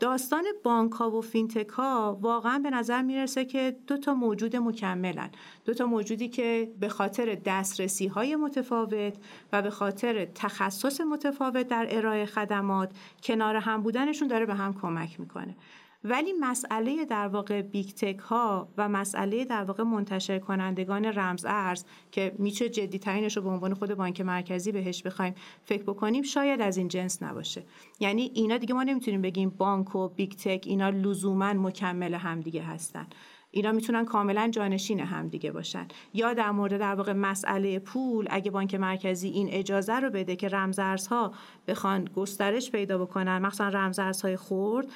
داستان 0.00 0.44
بانک 0.62 0.92
ها 0.92 1.10
و 1.10 1.20
fintech 1.20 1.68
ها 1.68 2.18
واقعا 2.20 2.58
به 2.58 2.70
نظر 2.70 3.02
می‌رسه 3.02 3.44
که 3.44 3.76
دو 3.86 3.96
تا 3.96 4.14
موجود 4.14 4.56
مکملن. 4.56 5.30
دو 5.64 5.74
تا 5.74 5.86
موجودی 5.86 6.28
که 6.28 6.72
به 6.80 6.88
خاطر 6.88 7.38
دسترسی 7.44 8.06
های 8.06 8.36
متفاوت 8.36 9.14
و 9.52 9.62
به 9.62 9.70
خاطر 9.70 10.24
تخصص 10.24 11.00
متفاوت 11.00 11.68
در 11.68 11.86
ارائه 11.90 12.26
خدمات 12.26 12.90
کنار 13.22 13.56
هم 13.56 13.82
بودنشون 13.82 14.28
داره 14.28 14.46
به 14.46 14.54
هم 14.54 14.74
کمک 14.74 15.20
می‌کنه. 15.20 15.56
ولی 16.04 16.32
مسئله 16.40 17.04
در 17.04 17.28
واقع 17.28 17.62
big 17.62 17.90
tech 17.90 18.18
ها 18.18 18.68
و 18.78 18.88
مسئله 18.88 19.44
در 19.44 19.64
واقع 19.64 19.82
منتشر 19.82 20.38
کنندگان 20.38 21.04
رمز 21.04 21.44
ارز 21.48 21.84
که 22.12 22.34
میشه 22.38 22.68
جدی 22.68 22.98
ترینش 22.98 23.36
رو 23.36 23.42
به 23.42 23.48
عنوان 23.48 23.74
خود 23.74 23.94
بانک 23.94 24.20
مرکزی 24.20 24.72
بهش 24.72 25.02
بخوایم 25.02 25.34
فکر 25.64 25.82
بکنیم 25.82 26.22
شاید 26.22 26.60
از 26.60 26.76
این 26.76 26.88
جنس 26.88 27.22
نباشه. 27.22 27.62
یعنی 28.00 28.30
اینا 28.34 28.56
دیگه 28.56 28.74
ما 28.74 28.82
نمی‌تونیم 28.82 29.22
بگیم 29.22 29.50
بانک 29.50 29.94
و 29.94 30.08
big 30.08 30.32
tech 30.32 30.64
اینا 30.66 30.88
لزوما 30.88 31.52
مکمل 31.52 32.14
همدیگه 32.14 32.62
هستن. 32.62 33.06
اینا 33.50 33.72
می‌تونن 33.72 34.04
کاملا 34.04 34.48
جانشین 34.48 35.00
همدیگه 35.00 35.52
باشن. 35.52 35.88
یا 36.14 36.34
در 36.34 36.50
مورد 36.50 36.78
در 36.78 36.94
واقع 36.94 37.12
مسئله 37.12 37.78
پول 37.78 38.26
اگه 38.30 38.50
بانک 38.50 38.74
مرکزی 38.74 39.28
این 39.28 39.48
اجازه 39.50 39.94
رو 39.94 40.10
بده 40.10 40.36
که 40.36 40.48
رمزارزها 40.48 41.32
بخوان 41.68 42.04
گسترش 42.04 42.70
پیدا 42.70 42.98
بکنن 42.98 43.38
مثلا 43.38 43.68
رمزارزهای 43.68 44.36
خرد 44.36 44.86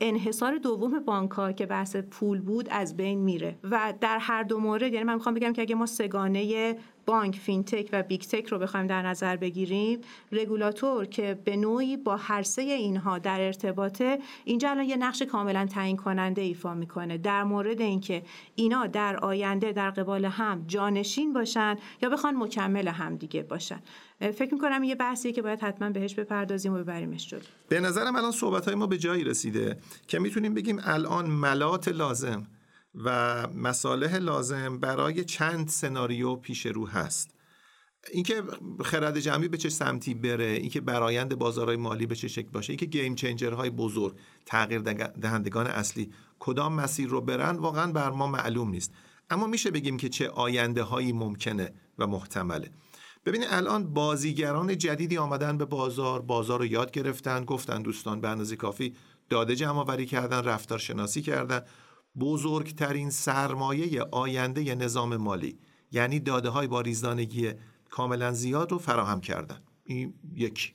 انحصار 0.00 0.58
دوم 0.58 0.98
بانک 0.98 1.56
که 1.56 1.66
بحث 1.66 1.96
پول 1.96 2.40
بود 2.40 2.68
از 2.70 2.96
بین 2.96 3.18
میره. 3.18 3.58
و 3.64 3.94
در 4.00 4.18
هر 4.18 4.42
دو 4.42 4.58
مورد 4.58 4.92
یعنی 4.92 5.04
من 5.04 5.14
می‌خوام 5.14 5.34
بگم 5.34 5.52
که 5.52 5.62
اگه 5.62 5.74
ما 5.74 5.86
سه‌گانه 5.86 6.76
بانک 7.06 7.36
fintech 7.36 7.88
و 7.92 8.02
big 8.02 8.20
tech 8.20 8.46
رو 8.46 8.58
بخوایم 8.58 8.86
در 8.86 9.02
نظر 9.02 9.36
بگیریم 9.36 10.00
رگولاتور 10.32 11.04
که 11.04 11.38
به 11.44 11.56
نوعی 11.56 11.96
با 11.96 12.16
هر 12.16 12.42
سه 12.42 12.62
اینها 12.62 13.18
در 13.18 13.40
ارتباطه 13.40 14.18
اینجا 14.44 14.70
الان 14.70 14.84
یه 14.84 14.96
نقش 14.96 15.22
کاملا 15.22 15.66
تعیین 15.66 15.96
کننده 15.96 16.42
ایفا 16.42 16.74
می‌کنه. 16.74 17.18
در 17.18 17.44
مورد 17.44 17.80
اینکه 17.80 18.22
اینا 18.54 18.86
در 18.86 19.16
آینده 19.16 19.72
در 19.72 19.90
قبال 19.90 20.24
هم 20.24 20.64
جانشین 20.66 21.32
باشن 21.32 21.76
یا 22.02 22.08
بخوان 22.08 22.36
مکمل 22.36 22.88
هم 22.88 23.16
دیگه 23.16 23.42
باشن. 23.42 23.80
فکر 24.20 24.54
می‌کنم 24.54 24.84
یه 24.84 24.94
بحثیه 24.94 25.32
که 25.32 25.42
باید 25.42 25.60
حتما 25.60 25.90
بهش 25.90 26.14
بپردازیم 26.14 26.72
و 26.74 26.78
ببریمش 26.78 27.28
جلو. 27.28 27.40
به 27.68 27.80
نظرم 27.80 28.16
الان 28.16 28.32
صحبت 28.32 28.64
های 28.64 28.74
ما 28.74 28.86
به 28.86 28.98
جایی 28.98 29.24
رسیده 29.24 29.76
که 30.06 30.18
می‌تونیم 30.18 30.54
بگیم 30.54 30.80
الان 30.84 31.26
ملات 31.26 31.88
لازم. 31.88 32.46
و 32.94 33.46
مصالح 33.46 34.16
لازم 34.16 34.78
برای 34.78 35.24
چند 35.24 35.68
سناریو 35.68 36.36
پیش 36.36 36.66
رو 36.66 36.88
هست. 36.88 37.34
اینکه 38.12 38.42
خرد 38.84 39.18
جمعی 39.18 39.48
به 39.48 39.56
چه 39.56 39.68
سمتی 39.68 40.14
بره 40.14 40.44
اینکه 40.44 40.80
برایند 40.80 41.38
بازارهای 41.38 41.76
مالی 41.76 42.06
به 42.06 42.14
چه 42.14 42.28
شکل 42.28 42.48
باشه 42.48 42.70
اینکه 42.70 42.86
گیم 42.86 43.14
چنجرهای 43.14 43.70
بزرگ 43.70 44.16
تغییر 44.46 44.80
دهندگان 44.80 45.66
اصلی 45.66 46.12
کدام 46.38 46.74
مسیر 46.74 47.08
رو 47.08 47.20
برن 47.20 47.56
واقعا 47.56 47.92
بر 47.92 48.10
ما 48.10 48.26
معلوم 48.26 48.70
نیست. 48.70 48.92
اما 49.30 49.46
میشه 49.46 49.70
بگیم 49.70 49.96
که 49.96 50.08
چه 50.08 50.28
آینده 50.28 50.82
هایی 50.82 51.12
ممکنه 51.12 51.72
و 51.98 52.06
محتمله. 52.06 52.70
ببینید 53.26 53.48
الان 53.50 53.94
بازیگران 53.94 54.78
جدیدی 54.78 55.18
آمدن 55.18 55.58
به 55.58 55.64
بازار 55.64 56.22
بازار 56.22 56.58
رو 56.58 56.66
یاد 56.66 56.90
گرفتن 56.90 57.44
گفتن 57.44 57.82
دوستان 57.82 58.20
به 58.20 58.28
اندازه 58.28 58.56
کافی 58.56 58.94
داده 59.28 59.56
جمع 59.56 59.78
آوری 59.78 60.06
کردن 60.06 60.44
رفتار 60.44 60.78
شناسی 60.78 61.22
کردن. 61.22 61.62
بزرگترین 62.20 63.10
سرمایه 63.10 64.02
آینده 64.02 64.74
نظام 64.74 65.16
مالی 65.16 65.58
یعنی 65.92 66.20
داده 66.20 66.48
های 66.48 66.66
با 66.66 66.80
ریزدانگی 66.80 67.52
کاملا 67.90 68.32
زیاد 68.32 68.72
رو 68.72 68.78
فراهم 68.78 69.20
کردن. 69.20 69.60
این 69.84 70.14
یک 70.34 70.74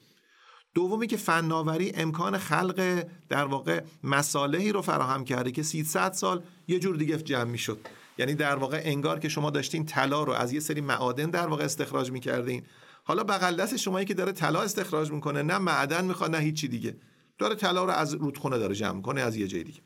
دومی 0.74 1.08
که 1.08 1.18
فناوری 1.18 1.92
امکان 1.96 2.38
خلق 2.38 3.06
در 3.30 3.46
واقع 3.46 3.84
مصالحی 4.04 4.72
رو 4.72 4.82
فراهم 4.82 5.26
کرده 5.26 5.52
که 5.52 5.64
300 5.64 6.14
سال 6.14 6.44
یه 6.68 6.80
جور 6.80 6.96
دیگه 6.96 7.18
جمع 7.18 7.44
می‌شد. 7.44 7.80
یعنی 8.18 8.36
در 8.36 8.56
واقع 8.56 8.82
انگار 8.84 9.20
که 9.20 9.30
شما 9.30 9.50
داشتین 9.50 9.86
طلا 9.86 10.24
رو 10.24 10.34
از 10.34 10.54
یه 10.54 10.60
سری 10.60 10.82
معادن 10.82 11.30
در 11.30 11.48
واقع 11.48 11.64
استخراج 11.64 12.12
می‌کردین. 12.12 12.64
حالا 13.04 13.24
بغل 13.24 13.56
دست 13.56 13.78
شمایی 13.78 14.06
که 14.06 14.14
داره 14.14 14.32
طلا 14.32 14.62
استخراج 14.62 15.12
می‌کنه 15.12 15.42
نه 15.42 15.58
معدن 15.58 16.06
می‌خواد 16.06 16.32
نه 16.32 16.38
هیچی 16.38 16.68
دیگه. 16.68 16.98
داره 17.38 17.56
طلا 17.56 17.86
رو 17.86 17.92
از 17.92 18.14
رودخونه 18.14 18.58
داره 18.58 18.76
جمع 18.76 19.02
کنه 19.02 19.22
از 19.22 19.36
یه 19.36 19.48
جای 19.48 19.64
دیگه. 19.64 19.82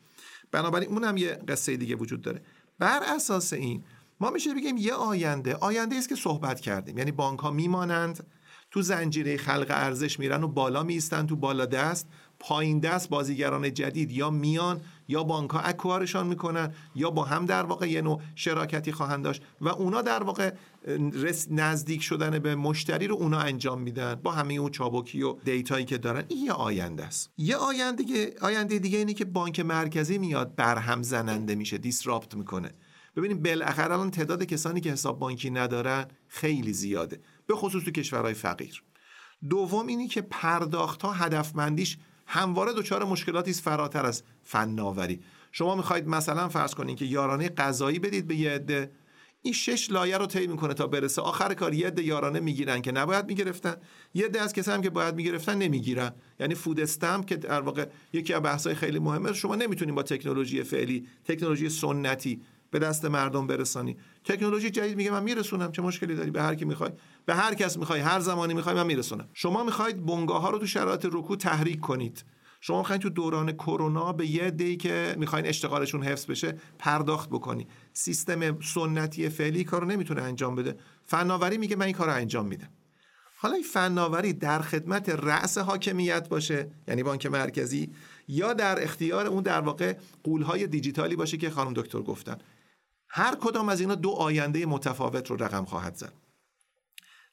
بنابراین 0.52 0.90
اون 0.90 1.04
هم 1.04 1.18
یه 1.18 1.30
قصه 1.48 1.78
دیگه 1.78 1.96
وجود 1.96 2.22
داره. 2.22 2.42
بر 2.80 3.00
اساس 3.16 3.54
این 3.54 3.84
ما 4.20 4.30
میشه 4.30 4.54
بگیم 4.54 4.78
یه 4.78 4.94
آینده 4.94 5.56
آینده 5.56 5.96
است 5.96 6.10
که 6.10 6.16
صحبت 6.16 6.60
کردیم. 6.60 6.98
یعنی 6.98 7.12
بانک 7.12 7.40
ها 7.40 7.52
میمانند 7.52 8.26
تو 8.72 8.82
زنجیره 8.82 9.38
خلق 9.38 9.68
ارزش 9.70 10.20
میرن 10.20 10.44
و 10.44 10.48
بالا 10.48 10.84
میستن 10.84 11.28
تو 11.28 11.36
بالا 11.36 11.66
دست 11.66 12.08
پایین 12.40 12.80
دست 12.80 13.10
بازیگران 13.10 13.74
جدید 13.74 14.12
یا 14.12 14.30
میان 14.30 14.82
یا 15.12 15.24
بانک 15.24 15.50
ها 15.50 15.60
اکوارشان 15.60 16.28
می‌کنن 16.28 16.74
یا 16.96 17.10
با 17.10 17.24
هم 17.24 17.46
در 17.46 17.64
واقع 17.64 17.90
یه 17.90 18.02
نوع 18.02 18.22
شراکتی 18.36 18.92
خواهند 18.92 19.24
داشت 19.24 19.42
و 19.62 19.70
اونا 19.70 20.02
در 20.02 20.24
واقع 20.24 20.54
نزدیک 21.52 22.02
شدن 22.04 22.40
به 22.40 22.56
مشتری 22.56 23.08
رو 23.08 23.16
اونا 23.16 23.40
انجام 23.40 23.82
میدن 23.82 24.16
با 24.16 24.32
همه 24.32 24.54
اون 24.54 24.72
چابکی 24.72 25.24
و 25.24 25.34
دیتایی 25.34 25.86
که 25.86 25.98
دارن. 25.98 26.24
این 26.28 26.46
یه 26.46 26.52
آینده 26.52 27.04
است. 27.04 27.30
یه 27.38 27.56
آینده 27.56 28.04
آینده 28.42 28.80
دیگه 28.80 28.98
اینه 28.98 29.14
که 29.14 29.26
بانک 29.26 29.60
مرکزی 29.60 30.18
میاد 30.18 30.56
برهم 30.56 31.04
زننده 31.04 31.56
میشه 31.56 31.78
دیسراپت 31.78 32.36
می‌کنه. 32.36 32.72
ببینیم 33.16 33.44
بالاخره 33.44 33.94
الان 33.94 34.12
تعداد 34.12 34.44
کسانی 34.44 34.82
که 34.82 34.92
حساب 34.92 35.20
بانکی 35.20 35.50
ندارن 35.50 36.06
خیلی 36.28 36.74
زیاده 36.74 37.22
به 37.48 37.56
خصوص 37.56 37.84
تو 37.84 37.92
کشورهای 37.92 38.34
فقیر. 38.34 38.84
دوم 39.50 39.88
اینی 39.88 40.08
که 40.08 40.22
پرداخت 40.22 41.02
ها 41.02 41.12
هدفمندیش 41.12 41.98
همواره 42.34 42.74
دچار 42.74 43.04
مشکلاتی 43.04 43.52
است 43.52 43.62
فراتر 43.62 44.06
از 44.06 44.24
فناوری. 44.44 45.20
شما 45.52 45.76
می‌خواید 45.76 46.08
مثلا 46.08 46.50
فرض 46.50 46.74
کنید 46.74 46.98
که 46.98 47.06
یارانه 47.06 47.50
غذایی 47.50 48.00
بدید 48.00 48.28
به 48.28 48.36
یه 48.36 48.52
عده. 48.52 48.92
این 49.42 49.54
شش 49.54 49.92
لایه 49.92 50.18
رو 50.18 50.26
طی 50.26 50.48
می‌کنه 50.48 50.74
تا 50.74 50.88
برسه. 50.88 51.22
آخر 51.22 51.54
کار 51.54 51.74
یه 51.74 51.88
عده 51.88 52.04
یارانه 52.04 52.40
می‌گیرن 52.40 52.82
که 52.82 52.92
نباید 52.92 53.26
می‌گرفتن. 53.26 53.76
یه 54.14 54.26
عده 54.26 54.42
از 54.42 54.54
کسایی 54.54 54.82
که 54.82 54.90
باید 54.90 55.16
می‌گرفتن 55.16 55.58
نمی‌گیرن. 55.58 56.12
یعنی 56.40 56.56
فود 56.56 56.80
استمپ 56.80 57.26
که 57.26 57.36
در 57.36 57.62
واقع 57.62 57.86
یکی 58.14 58.34
از 58.34 58.42
بحث‌های 58.44 58.76
خیلی 58.76 59.00
مهمه. 59.00 59.34
شما 59.34 59.56
نمی‌تونید 59.56 59.96
با 59.96 60.04
تکنولوژی 60.04 60.64
فعلی 60.64 61.08
تکنولوژی 61.26 61.70
سنتی 61.70 62.42
به 62.72 62.80
دست 62.80 63.06
مردم 63.06 63.48
برسانی. 63.48 63.98
تکنولوژی 64.24 64.70
جدید 64.70 64.98
میگه 64.98 65.12
من 65.12 65.24
میرسونم. 65.24 65.72
چه 65.72 65.82
مشکلی 65.82 66.16
داری؟ 66.16 66.32
به 66.32 66.42
هر 66.42 66.56
کی 66.56 66.66
می‌خوای. 66.66 66.92
به 67.26 67.36
هر 67.36 67.54
کس 67.54 67.78
می‌خوای. 67.78 68.00
هر 68.00 68.20
زمانی 68.20 68.54
می‌خوای 68.54 68.76
من 68.76 68.86
میرسونم. 68.86 69.30
شما 69.34 69.64
می‌خواید 69.64 70.06
بنگاه 70.06 70.42
ها 70.42 70.50
رو 70.50 70.58
تو 70.58 70.66
شرایط 70.66 71.06
رکود 71.06 71.40
تحریک 71.40 71.80
کنید. 71.80 72.24
شما 72.62 72.78
می‌خواین 72.78 73.02
تو 73.02 73.10
دوران 73.10 73.52
کرونا 73.52 74.14
به 74.14 74.28
یه 74.28 74.52
دی 74.52 74.78
که 74.78 75.16
می‌خواین 75.20 75.46
اشتغالشون 75.46 76.04
حفظ 76.04 76.26
بشه 76.26 76.58
پرداخت 76.80 77.30
بکنی. 77.30 77.68
سیستم 77.94 78.62
سنتی 78.62 79.30
فعلی 79.30 79.64
کارو 79.64 79.88
نمی‌تونه 79.88 80.22
انجام 80.22 80.56
بده. 80.56 80.76
فناوری 81.06 81.58
میگه 81.58 81.76
من 81.76 81.86
این 81.86 81.96
کارو 81.96 82.14
انجام 82.14 82.48
میدم. 82.48 82.70
حالا 83.38 83.54
این 83.54 83.64
فناوری 83.64 84.34
در 84.34 84.62
خدمت 84.62 85.10
رأس 85.10 85.58
حاکمیت 85.58 86.30
باشه 86.30 86.72
یعنی 86.88 87.04
بانک 87.04 87.26
مرکزی 87.26 87.90
یا 88.28 88.54
در 88.54 88.84
اختیار 88.84 89.28
اون 89.28 89.44
در 89.44 89.62
واقع 89.62 89.96
غول‌های 90.24 90.68
دیجیتالی 90.68 91.16
باشه 91.16 91.38
که 91.38 91.50
خانم 91.50 91.74
دکتر 91.74 92.02
گفتن. 92.02 92.38
هر 93.14 93.36
کدام 93.36 93.70
از 93.70 93.80
اینا 93.80 93.96
دو 93.96 94.10
آینده 94.10 94.66
متفاوت 94.66 95.30
رو 95.30 95.44
رقم 95.44 95.66
خواهد 95.66 95.96
زد. 95.96 96.14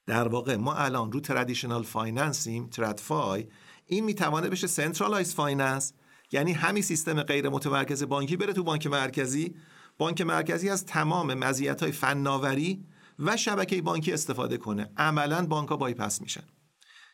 در 0.07 0.29
واقع 0.29 0.57
ما 0.57 0.75
الان 0.75 1.13
رو 1.13 1.21
traditional 1.21 1.83
finance 1.83 2.50
یم 2.50 2.69
TradFi 2.69 3.49
این 3.87 4.05
می‌توانه 4.05 4.49
بشه 4.49 4.67
centralized 4.67 5.35
finance 5.35 5.93
یعنی 6.33 6.53
همین 6.53 6.83
سیستم 6.83 7.23
غیر 7.23 7.49
متمرکز 7.49 8.03
بانکی 8.03 8.37
بره 8.37 8.53
تو 8.53 8.65
بانک 8.65 8.87
مرکزی. 8.87 9.55
بانک 9.99 10.21
مرکزی 10.21 10.69
از 10.69 10.87
تمام 10.87 11.35
مزیت 11.35 11.83
های 11.83 11.93
فناوری 11.93 12.85
و 13.19 13.37
شبکه 13.37 13.83
بانکی 13.83 14.13
استفاده 14.13 14.57
کنه. 14.57 14.91
عملا 14.97 15.47
بانک 15.47 15.69
ها 15.69 15.77
بایپس 15.77 16.21
میشن. 16.21 16.45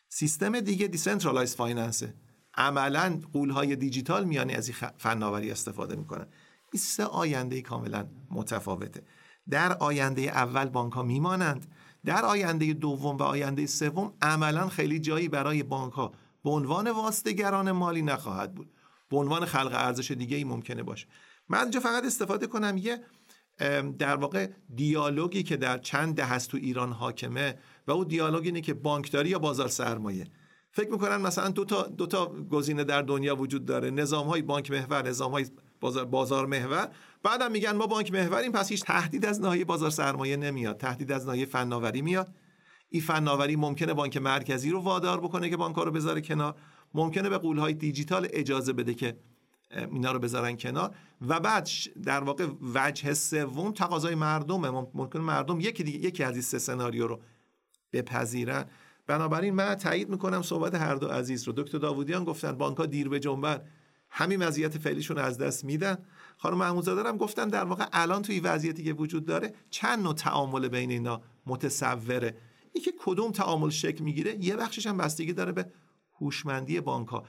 سیستم 0.09 0.61
دیگه 0.61 0.87
decentralized 0.87 1.57
finance 1.57 2.02
ه. 2.02 2.15
عملا 2.55 3.21
غول 3.33 3.75
دیجیتال 3.75 4.25
میانی 4.25 4.55
از 4.55 4.69
این 4.69 4.77
فناوری 4.99 5.51
استفاده 5.51 5.97
می‌کنن. 5.97 6.27
این 6.75 6.81
سه 6.81 7.05
آینده 7.05 7.63
کاملا 7.63 8.07
متفاوته. 8.31 9.03
در 9.51 9.73
آینده 9.73 10.23
اول 10.23 10.65
بانک 10.65 10.93
ها 10.93 11.03
میمانند. 11.03 11.67
در 12.05 12.25
آینده 12.25 12.73
دوم 12.73 13.17
و 13.17 13.23
آینده 13.23 13.67
سوم 13.67 14.13
عملا 14.23 14.69
خیلی 14.69 14.99
جایی 14.99 15.29
برای 15.29 15.63
بانک 15.63 15.93
ها 15.93 16.13
به 16.45 16.51
عنوان 16.51 16.91
واسطگران 16.91 17.73
مالی 17.73 18.03
نخواهد 18.03 18.55
بود. 18.55 18.73
به 19.11 19.17
عنوان 19.17 19.45
خلق 19.45 19.73
ارزش 19.75 20.11
دیگه 20.11 20.37
ای 20.37 20.45
ممکنه 20.45 20.83
باشه. 20.83 21.07
من 21.49 21.59
اینجا 21.59 21.81
فقط 21.81 22.05
استفاده 22.05 22.47
کنم 22.47 22.77
یه 22.77 23.01
در 23.99 24.17
واقع 24.17 24.51
دیالوگی 24.75 25.43
که 25.43 25.57
در 25.57 25.79
چند 25.79 26.15
ده 26.15 26.25
هست 26.25 26.51
تو 26.51 26.57
ایران 26.57 26.93
حاکمه 26.93 27.59
و 27.87 27.93
او 27.93 28.05
دیالوگ 28.05 28.45
اینه 28.45 28.61
که 28.61 28.75
بانکداری 28.75 29.29
یا 29.29 29.39
بازار 29.39 29.69
سرمایه. 29.69 30.27
فکر 30.71 30.91
می‌کنن 30.91 31.17
مثلا 31.17 31.49
دو 31.49 31.65
تا, 31.65 31.83
دو 31.83 32.07
تا 32.07 32.27
گزینه 32.27 32.85
در 32.85 33.03
دنیا 33.03 33.37
وجود 33.37 33.65
داره. 33.65 33.91
نظام 33.91 34.27
های 34.27 34.43
بانک 34.43 34.71
محور 34.71 35.09
نظام 35.09 35.33
های 35.33 35.47
بازار, 35.85 36.05
بازار 36.05 36.47
محور. 36.47 36.89
بعدم 37.23 37.53
میگن 37.53 37.71
ما 37.71 37.87
بانک 37.87 38.13
محوریم 38.13 38.53
پس 38.53 38.69
هیچ 38.69 38.85
تهدید 38.85 39.27
از 39.27 39.41
ناحیه 39.41 39.65
بازار 39.65 39.91
سرمایه 39.91 40.37
نمیاد. 40.37 40.77
تهدید 40.77 41.13
از 41.13 41.27
ناحیه 41.27 41.47
فناوری 41.47 42.03
میاد. 42.03 42.35
این 42.89 43.03
فناوری 43.03 43.57
ممکنه 43.57 43.95
بانک 43.95 44.17
مرکزی 44.17 44.71
رو 44.71 44.81
وادار 44.81 45.21
بکنه 45.21 45.51
که 45.51 45.57
بانک 45.57 45.77
رو 45.77 45.91
بذاره 45.91 46.21
کنار. 46.21 46.55
ممکنه 46.95 47.29
به 47.29 47.39
قولهای 47.39 47.75
دیجیتال 47.75 48.29
اجازه 48.31 48.73
بده 48.73 48.95
که 48.95 49.17
اینا 49.71 50.13
رو 50.13 50.19
بذارن 50.19 50.57
کنار. 50.57 50.95
و 51.29 51.41
بعد 51.41 51.69
در 52.05 52.25
واقع 52.25 52.47
وجه 52.75 53.15
سوم 53.15 53.73
تقاضای 53.73 54.15
مردمه 54.15 54.89
ممکن 54.95 55.19
مردم 55.19 55.61
یکی 55.61 55.83
دیگه 55.83 55.99
یکی 55.99 56.23
از 56.23 56.33
این 56.33 56.43
سه 56.43 56.59
سناریو 56.59 57.07
رو 57.07 57.21
بپذیرن. 57.93 58.65
بنابراین 59.07 59.55
من 59.55 59.75
تایید 59.75 60.09
می‌کنم 60.09 60.43
صحبت 60.43 60.75
هر 60.75 60.95
دو 60.95 61.09
عزیز 61.09 61.45
رو. 61.45 61.53
دکتر 61.57 61.79
داوودیان 61.79 62.25
گفتن 62.25 62.53
بانک 62.53 62.81
دیر 62.81 63.09
به 63.09 63.21
جنبن. 63.21 63.61
همین 64.17 64.43
وضعیت 64.43 64.79
فعلیشون 64.79 65.19
از 65.19 65.39
دست 65.39 65.65
میدن. 65.65 65.99
خانم 66.39 66.59
محمودزاده 66.59 67.09
هم 67.09 67.17
گفتن 67.17 67.49
در 67.49 67.65
واقع 67.65 67.87
الان 67.93 68.23
توی 68.23 68.41
وضعیتی 68.41 68.85
که 68.85 68.93
وجود 68.93 69.25
داره 69.25 69.55
چند 69.71 70.03
نوع 70.03 70.15
تعامل 70.15 70.69
بین 70.69 70.91
اینا 70.91 71.23
متصوره. 71.47 72.37
که 72.85 72.93
کدوم 72.99 73.33
تعامل 73.33 73.71
شکل 73.71 74.05
می‌گیره 74.05 74.45
یه 74.45 74.57
بخشش 74.57 74.87
هم 74.87 74.97
بستگی 74.97 75.33
داره 75.33 75.53
به 75.53 75.71
هوشمندی 76.21 76.81
بانک 76.81 77.09
ها 77.09 77.25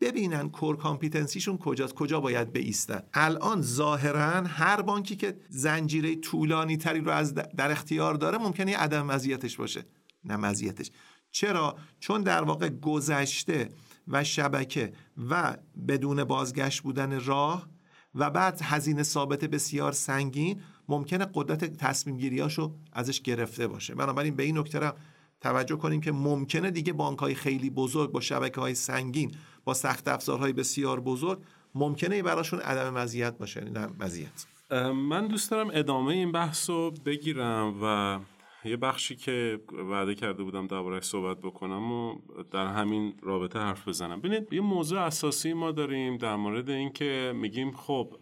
ببینن 0.00 0.48
کور 0.48 0.76
کامپیتنسیشون 0.76 1.58
کجاست 1.58 1.94
کجا 1.94 2.20
باید 2.20 2.52
بیستن. 2.52 3.02
الان 3.14 3.62
ظاهرا 3.62 4.46
هر 4.46 4.82
بانکی 4.82 5.16
که 5.16 5.36
زنجیره 5.48 6.16
طولانی 6.16 6.76
تری 6.76 7.00
رو 7.00 7.10
از 7.10 7.34
در 7.34 7.70
اختیار 7.70 8.14
داره 8.14 8.38
ممکنه 8.38 8.76
عدم 8.76 9.06
مزیتش 9.06 9.56
باشه. 9.56 9.84
نه 10.24 10.36
مزیتش. 10.36 10.90
چرا؟ 11.30 11.76
چون 12.00 12.22
در 12.22 12.42
واقع 12.42 12.68
گذشته 12.68 13.68
و 14.08 14.24
شبکه 14.24 14.92
و 15.30 15.56
بدون 15.88 16.24
بازگشت 16.24 16.82
بودن 16.82 17.24
راه 17.24 17.68
و 18.14 18.30
بعد 18.30 18.60
هزینه 18.62 19.02
ثابت 19.02 19.44
بسیار 19.44 19.92
سنگین 19.92 20.60
ممکنه 20.88 21.26
قدرت 21.34 21.64
تصمیم 21.64 22.16
گیریاشو 22.16 22.74
ازش 22.92 23.20
گرفته 23.20 23.66
باشه. 23.66 23.94
بنابراین 23.94 24.36
به 24.36 24.42
این 24.42 24.58
نکته 24.58 24.92
توجه 25.40 25.76
کنیم 25.76 26.00
که 26.00 26.12
ممکنه 26.12 26.70
دیگه 26.70 26.92
بانک 26.92 27.18
های 27.18 27.34
خیلی 27.34 27.70
بزرگ 27.70 28.12
با 28.12 28.20
شبکه 28.20 28.60
های 28.60 28.74
سنگین 28.74 29.34
با 29.64 29.74
سخت 29.74 30.08
افزارهای 30.08 30.52
بسیار 30.52 31.00
بزرگ 31.00 31.42
ممکنه 31.74 32.22
براشون 32.22 32.60
عدم 32.60 32.94
مزیت 32.94 33.38
باشه. 33.38 33.60
نه 33.60 33.88
مزیت. 34.00 34.46
من 34.94 35.26
دوست 35.26 35.50
دارم 35.50 35.70
ادامه 35.72 36.12
این 36.12 36.32
بحث 36.32 36.70
رو 36.70 36.90
بگیرم 37.04 37.74
و 37.82 38.18
یه 38.64 38.76
بخشی 38.76 39.16
که 39.16 39.60
وعده 39.72 40.14
کرده 40.14 40.42
بودم 40.42 40.66
دربارهش 40.66 41.04
صحبت 41.04 41.38
بکنم 41.38 41.92
و 41.92 42.18
در 42.50 42.66
همین 42.66 43.14
رابطه 43.22 43.58
حرف 43.58 43.88
بزنم. 43.88 44.20
ببینید 44.20 44.52
یه 44.52 44.60
موضوع 44.60 45.00
اساسی 45.00 45.52
ما 45.52 45.72
داریم 45.72 46.16
در 46.16 46.36
مورد 46.36 46.70
اینکه 46.70 47.32
میگیم 47.36 47.72
خب 47.72 48.16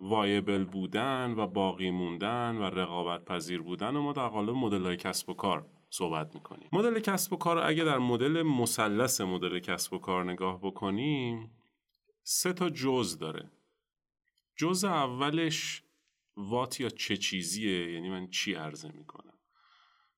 وایبل 0.00 0.64
بودن 0.64 1.34
و 1.36 1.46
باقی 1.46 1.90
موندن 1.90 2.56
و 2.56 2.62
رقابت 2.62 3.24
پذیر 3.24 3.62
بودن 3.62 3.96
و 3.96 4.02
ما 4.02 4.12
در 4.12 4.28
قالب 4.28 4.50
مدل 4.50 4.82
های 4.82 4.96
کسب 4.96 5.28
و 5.30 5.34
کار 5.34 5.66
صحبت 5.90 6.34
می‌کنیم. 6.34 6.68
مدل 6.72 7.00
کسب 7.00 7.32
و 7.32 7.36
کار 7.36 7.58
اگه 7.58 7.84
در 7.84 7.98
مدل 7.98 8.42
مثلث 8.42 9.20
مدل 9.20 9.58
کسب 9.58 9.92
و 9.92 9.98
کار 9.98 10.24
نگاه 10.32 10.60
بکنیم 10.60 11.50
سه 12.22 12.52
تا 12.52 12.70
جز 12.70 13.18
داره. 13.18 13.50
جز 14.56 14.84
اولش 14.84 15.82
وات 16.36 16.80
یا 16.80 16.88
چه 16.88 17.16
چیزیه 17.16 17.92
یعنی 17.92 18.10
من 18.10 18.30
چی 18.30 18.54
عرضه 18.54 18.92
می‌کنم؟ 18.92 19.27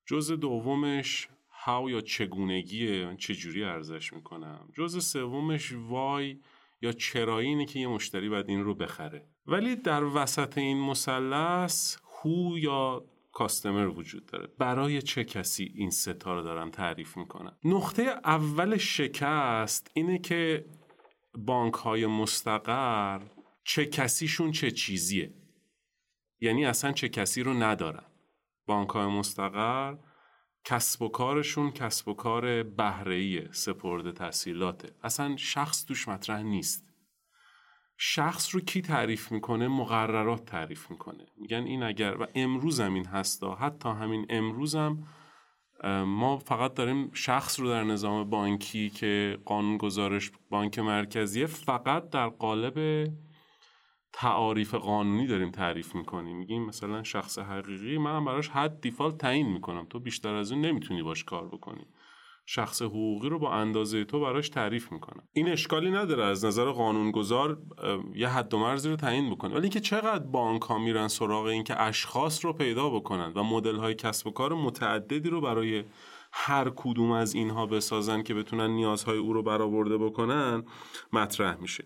جز 0.05 0.31
دومش 0.31 1.27
هاو 1.49 1.89
یا 1.89 2.01
چگونگیه 2.01 3.15
چجوری 3.15 3.63
ارزش 3.63 4.13
می‌کنم؟ 4.13 4.69
جز 4.77 5.05
سومش 5.05 5.73
وای 5.73 6.39
یا 6.81 6.91
چرایی 6.91 7.47
اینه 7.47 7.65
که 7.65 7.79
یه 7.79 7.87
مشتری 7.87 8.29
باید 8.29 8.49
این 8.49 8.63
رو 8.63 8.75
بخره. 8.75 9.27
ولی 9.45 9.75
در 9.75 10.03
وسط 10.03 10.57
این 10.57 10.77
مثلث 10.77 11.97
هو 12.21 12.59
یا 12.59 13.05
کاستمر 13.31 13.87
وجود 13.87 14.25
داره. 14.25 14.47
برای 14.57 15.01
چه 15.01 15.23
کسی 15.23 15.71
این 15.75 15.89
ستا 15.89 16.33
رو 16.33 16.41
دارن 16.41 16.71
تعریف 16.71 17.17
می‌کنن 17.17 17.57
نقطه 17.63 18.03
اول 18.23 18.77
شکست 18.77 19.91
اینه 19.93 20.19
که 20.19 20.65
بانک 21.37 21.73
های 21.73 22.05
مستقر 22.05 23.21
چه 23.63 23.85
کسیشون 23.85 24.51
چه 24.51 24.71
چیزیه. 24.71 25.33
یعنی 26.39 26.65
اصلا 26.65 26.91
چه 26.91 27.09
کسی 27.09 27.43
رو 27.43 27.53
ندارن. 27.53 28.10
بانک 28.71 28.89
های 28.89 29.07
مستقر 29.07 29.95
کسب 30.65 31.01
و 31.01 31.09
کارشون 31.09 31.71
کسب 31.71 32.07
و 32.07 32.13
کار 32.13 32.63
بهره‌ای 32.63 33.47
سپرده 33.51 34.11
تحصیلاته. 34.11 34.89
اصلا 35.03 35.35
شخص 35.37 35.85
توش 35.85 36.07
مطرح 36.07 36.41
نیست. 36.41 36.93
شخص 37.97 38.55
رو 38.55 38.61
کی 38.61 38.81
تعریف 38.81 39.31
می‌کنه؟ 39.31 39.67
مقررات 39.67 40.45
تعریف 40.45 40.91
می‌کنه. 40.91 41.25
میگن 41.37 41.63
این 41.63 41.83
اگر 41.83 42.17
و 42.21 42.27
امروز 42.35 42.79
هم 42.79 42.93
این 42.93 43.05
هستا. 43.05 43.55
حتی 43.55 43.89
همین 43.89 44.25
امروز 44.29 44.75
هم 44.75 45.03
ما 46.05 46.37
فقط 46.37 46.73
داریم 46.73 47.11
شخص 47.13 47.59
رو 47.59 47.69
در 47.69 47.83
نظام 47.83 48.29
بانکی 48.29 48.89
که 48.89 49.37
قانون 49.45 49.77
گزارش 49.77 50.31
بانک 50.49 50.79
مرکزیه 50.79 51.45
فقط 51.45 52.09
در 52.09 52.27
قالب 52.27 53.07
تعاریف 54.13 54.75
قانونی 54.75 55.27
داریم 55.27 55.51
تعریف 55.51 55.95
می‌کنیم. 55.95 56.37
میگیم 56.37 56.65
مثلا 56.65 57.03
شخص 57.03 57.39
حقیقی 57.39 57.97
منم 57.97 58.25
براش 58.25 58.49
حد 58.49 58.81
دیفالت 58.81 59.17
تعیین 59.17 59.47
می‌کنم. 59.47 59.85
تو 59.89 59.99
بیشتر 59.99 60.33
از 60.33 60.51
این 60.51 60.65
نمی‌تونی 60.65 61.03
باش 61.03 61.23
کار 61.23 61.47
بکنی. 61.47 61.85
شخص 62.45 62.81
حقوقی 62.81 63.29
رو 63.29 63.39
با 63.39 63.53
اندازه 63.53 64.03
تو 64.03 64.19
براش 64.19 64.49
تعریف 64.49 64.91
می‌کنم. 64.91 65.23
این 65.33 65.49
اشکالی 65.49 65.91
نداره 65.91 66.23
از 66.23 66.45
نظر 66.45 66.71
قانونگذار 66.71 67.57
یه 68.15 68.27
حد 68.27 68.53
و 68.53 68.59
مرزی 68.59 68.89
رو 68.89 68.95
تعیین 68.95 69.29
بکنه. 69.31 69.53
ولی 69.53 69.61
اینکه 69.61 69.79
چقدر 69.79 70.25
بانک 70.25 70.61
ها 70.61 70.77
میرن 70.77 71.07
سراغ 71.07 71.45
اینکه 71.45 71.81
اشخاص 71.81 72.45
رو 72.45 72.53
پیدا 72.53 72.89
بکنن 72.89 73.31
و 73.35 73.43
مدل 73.43 73.75
های 73.75 73.95
کسب 73.95 74.27
و 74.27 74.31
کار 74.31 74.53
متعددی 74.53 75.29
رو 75.29 75.41
برای 75.41 75.83
هر 76.31 76.71
کدوم 76.75 77.11
از 77.11 77.33
اینها 77.33 77.65
بسازن 77.65 78.23
که 78.23 78.33
بتونن 78.33 78.69
نیازهای 78.69 79.17
او 79.17 79.33
رو 79.33 79.43
برآورده 79.43 79.97
بکنن 79.97 80.63
مطرح 81.13 81.57
میشه. 81.61 81.85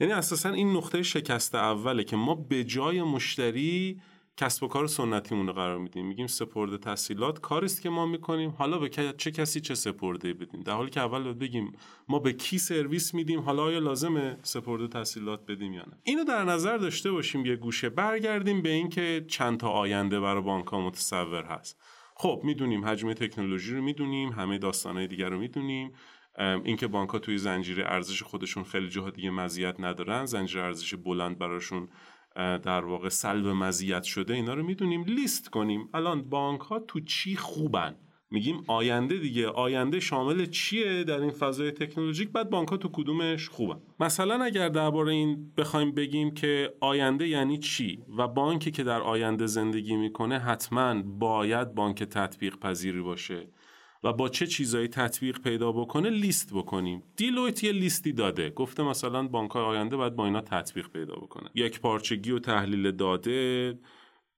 یعنی 0.00 0.12
اساسا 0.12 0.50
این 0.50 0.76
نقطه 0.76 1.02
شکست 1.02 1.54
اوله 1.54 2.04
که 2.04 2.16
ما 2.16 2.34
به 2.34 2.64
جای 2.64 3.02
مشتری 3.02 4.00
کسب 4.36 4.62
و 4.62 4.68
کار 4.68 4.86
سنتیمون 4.86 5.46
رو 5.46 5.52
قرار 5.52 5.78
میدیم. 5.78 6.06
میگیم 6.06 6.26
سپرده 6.26 6.78
تحصیلات. 6.78 7.40
کاریست 7.40 7.82
که 7.82 7.90
ما 7.90 8.06
می‌کنیم. 8.06 8.50
حالا 8.50 8.78
به 8.78 8.88
چه 8.88 9.30
کسی 9.30 9.60
چه 9.60 9.74
سپرده 9.74 10.32
بدیم. 10.32 10.60
در 10.60 10.72
حالی 10.72 10.90
که 10.90 11.00
اول 11.00 11.32
بگیم 11.32 11.72
ما 12.08 12.18
به 12.18 12.32
کی 12.32 12.58
سرویس 12.58 13.14
میدیم. 13.14 13.40
حالا 13.40 13.62
آیا 13.62 13.78
لازمه 13.78 14.36
سپرده 14.42 14.88
تحصیلات 14.88 15.46
بدیم 15.46 15.72
یا 15.72 15.82
نه؟ 15.82 15.98
اینو 16.02 16.24
در 16.24 16.44
نظر 16.44 16.76
داشته 16.76 17.10
باشیم 17.12 17.46
یه 17.46 17.56
گوشه. 17.56 17.88
برگردیم 17.88 18.62
به 18.62 18.68
اینکه 18.68 19.24
چند 19.28 19.60
تا 19.60 19.68
آینده 19.68 20.20
برای 20.20 20.42
بانک 20.42 20.74
متصور 20.74 21.44
هست. 21.44 21.80
خب 22.16 22.40
می‌دونیم 22.44 22.84
حجم 22.84 23.12
تکنولوژی 23.12 23.74
رو 23.74 23.82
می‌دونیم. 23.82 24.32
همه 24.32 24.58
داستانهای 24.58 25.06
دیگر 25.06 25.28
رو 25.28 25.38
می‌دونیم. 25.38 25.92
اینکه 26.38 26.86
بانک 26.86 27.10
ها 27.10 27.18
توی 27.18 27.38
زنجیره 27.38 27.84
ارزش 27.86 28.22
خودشون 28.22 28.64
خیلی 28.64 28.88
جاها 28.88 29.10
دیگه 29.10 29.30
مزیت 29.30 29.80
ندارن 29.80 30.24
زنجیره 30.24 30.64
ارزش 30.64 30.94
بلند 30.94 31.38
براشون 31.38 31.88
در 32.36 32.84
واقع 32.84 33.08
سلب 33.08 33.46
مزیت 33.46 34.02
شده 34.02 34.34
اینا 34.34 34.54
رو 34.54 34.62
می‌دونیم 34.62 35.04
لیست 35.04 35.48
کنیم. 35.48 35.88
الان 35.94 36.22
بانک 36.22 36.60
ها 36.60 36.78
تو 36.78 37.00
چی 37.00 37.36
خوبن؟ 37.36 37.96
میگیم 38.30 38.64
آینده 38.66 39.18
دیگه. 39.18 39.48
آینده 39.48 40.00
شامل 40.00 40.46
چیه 40.46 41.04
در 41.04 41.20
این 41.20 41.30
فضای 41.30 41.70
تکنولوژیک؟ 41.70 42.32
بعد 42.32 42.50
بانک 42.50 42.68
ها 42.68 42.76
تو 42.76 42.88
کدومش 42.92 43.48
خوبن؟ 43.48 43.80
مثلا 44.00 44.44
اگر 44.44 44.68
درباره 44.68 45.12
این 45.12 45.52
بخوایم 45.56 45.92
بگیم 45.92 46.34
که 46.34 46.74
آینده 46.80 47.28
یعنی 47.28 47.58
چی 47.58 48.02
و 48.18 48.28
بانکی 48.28 48.70
که 48.70 48.84
در 48.84 49.00
آینده 49.00 49.46
زندگی 49.46 49.96
می‌کنه 49.96 50.38
حتما 50.38 51.02
باید 51.02 51.74
بانک 51.74 52.02
تطبیق 52.02 52.56
پذیری 52.58 53.00
باشه. 53.00 53.48
و 54.04 54.12
با 54.12 54.28
چه 54.28 54.46
چیزایی 54.46 54.88
تطبیق 54.88 55.38
پیدا 55.38 55.72
بکنه 55.72 56.10
لیست 56.10 56.54
بکنیم. 56.54 57.02
دیلویت 57.16 57.64
یه 57.64 57.72
لیستی 57.72 58.12
داده. 58.12 58.50
گفته 58.50 58.82
مثلا 58.82 59.28
بانک 59.28 59.56
آینده 59.56 59.96
باید 59.96 60.16
با 60.16 60.24
اینا 60.24 60.40
تطبیق 60.40 60.88
پیدا 60.88 61.14
بکنه. 61.14 61.50
یک 61.54 61.80
پارچگی 61.80 62.30
و 62.30 62.38
تحلیل 62.38 62.90
داده 62.90 63.78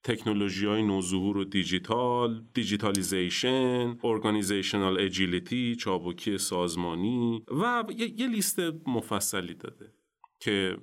تکنولوژی 0.05 0.67
های 0.67 0.83
نوظهور 0.83 1.37
و 1.37 1.45
دیجیتال 1.45 2.45
digitalization 2.55 3.99
organizational 4.05 5.01
agility 5.01 5.77
چابکی 5.77 6.39
سازمانی 6.39 7.45
و 7.49 7.85
یه, 7.97 8.29
لیست 8.29 8.59
مفصلی 8.87 9.55
داده 9.55 9.93
که 10.41 10.77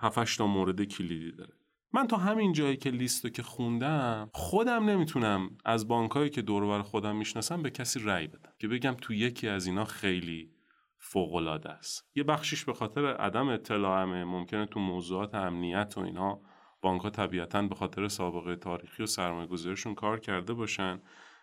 هفتش 0.00 0.36
تا 0.36 0.46
مورد 0.46 0.84
کلیدی 0.84 1.32
داره. 1.32 1.52
من 1.92 2.06
تا 2.06 2.16
همین 2.16 2.52
جایی 2.52 2.76
که 2.76 2.90
لیست 2.90 3.34
که 3.34 3.42
خوندم 3.42 4.30
خودم 4.32 4.84
نمی‌تونم 4.84 5.50
از 5.64 5.88
بانکایی 5.88 6.30
که 6.30 6.42
دور 6.42 6.82
خودم 6.82 7.16
می‌شناسم 7.16 7.62
به 7.62 7.70
کسی 7.70 8.00
رأی 8.00 8.26
بدم. 8.26 8.52
که 8.58 8.68
بگم 8.68 8.96
تو 9.00 9.14
یکی 9.14 9.48
از 9.48 9.66
اینا 9.66 9.84
خیلی 9.84 10.50
فوق 10.98 11.36
است. 11.66 12.10
یه 12.14 12.22
بخشیش 12.22 12.64
به 12.64 12.72
خاطر 12.72 13.06
عدم 13.06 13.48
اطلاعمه. 13.48 14.24
ممکنه 14.24 14.66
تو 14.66 14.80
موضوعات 14.80 15.34
امنیت 15.34 15.94
و 15.96 16.00
اینها 16.00 16.40
بانک 16.82 17.02
ها 17.02 17.10
طبیعتا 17.10 17.62
به 17.62 17.74
خاطر 17.74 18.08
سابقه 18.08 18.56
تاریخی 18.56 19.02
و 19.02 19.06
سرمایه 19.06 19.46
گذارشون 19.46 19.94
کار 19.94 20.20
کرده 20.20 20.54
باشن. 20.54 21.00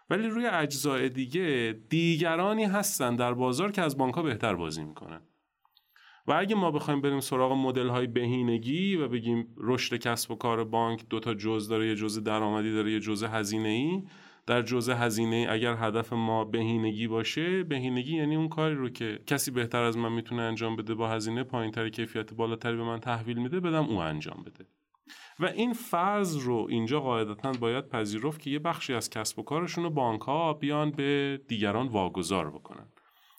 ولی 0.10 0.28
روی 0.28 0.48
اجزای 0.48 1.10
دیگه 1.10 1.80
دیگرانی 1.90 2.66
هستن 2.66 3.16
در 3.16 3.34
بازار 3.34 3.72
که 3.72 3.82
از 3.82 3.98
بانک 3.98 4.14
ها 4.14 4.22
بهتر 4.22 4.56
بازی 4.56 4.84
می‌کنن. 4.84 5.22
و 6.28 6.34
اگه 6.34 6.56
ما 6.56 6.72
بخوایم 6.72 7.02
بریم 7.02 7.20
سراغ 7.20 7.52
مدل 7.52 7.88
های 7.88 8.08
بهینگی 8.08 8.96
و 8.96 9.08
بگیم 9.08 9.48
رشد 9.58 9.98
کسب 9.98 10.32
و 10.32 10.36
کار 10.36 10.64
بانک 10.64 11.10
دو 11.10 11.20
تا 11.20 11.34
جزء 11.34 11.70
داره 11.70 11.88
یه 11.88 11.96
جزء 11.96 12.22
درآمدی 12.22 12.74
داره 12.74 12.92
یه 12.92 13.00
جزء 13.00 13.28
هزینه 13.28 13.70
ای 13.70 14.04
در 14.46 14.62
جزء 14.62 14.94
هزینه 14.94 15.48
اگر 15.50 15.76
هدف 15.76 16.14
ما 16.14 16.46
بهینگی 16.46 17.08
باشه 17.08 17.64
بهینگی 17.64 18.18
یعنی 18.18 18.36
اون 18.36 18.50
کاری 18.50 18.76
رو 18.76 18.90
که 18.90 19.20
کسی 19.28 19.52
بهتر 19.52 19.84
از 19.84 19.98
من 19.98 20.12
می‌تونه 20.12 20.42
انجام 20.42 20.76
بده 20.76 20.94
با 20.94 21.10
هزینه 21.10 21.44
پایینتری 21.44 21.92
کیفیت 21.92 22.34
بالاتری 22.34 22.78
به 22.78 22.84
من 22.84 23.00
تحویل 23.00 23.38
میده 23.38 23.60
بدم 23.60 23.86
او 23.86 23.98
انجام 23.98 24.44
بده. 24.46 24.66
و 25.40 25.46
این 25.46 25.74
فرض 25.74 26.38
رو 26.38 26.68
اینجا 26.70 27.00
قاعدتا 27.00 27.52
باید 27.52 27.90
پذیرفت 27.90 28.42
که 28.42 28.50
یه 28.50 28.60
بخشی 28.60 28.94
از 28.94 29.10
کسب 29.10 29.40
و 29.40 29.44
کارشون 29.44 29.84
رو 29.84 29.90
بانک 29.90 30.22
ها 30.22 30.54
بیان 30.54 30.92
به 30.92 31.42
دیگران 31.48 31.88
واگذار 31.88 32.52
بکنن. 32.52 32.88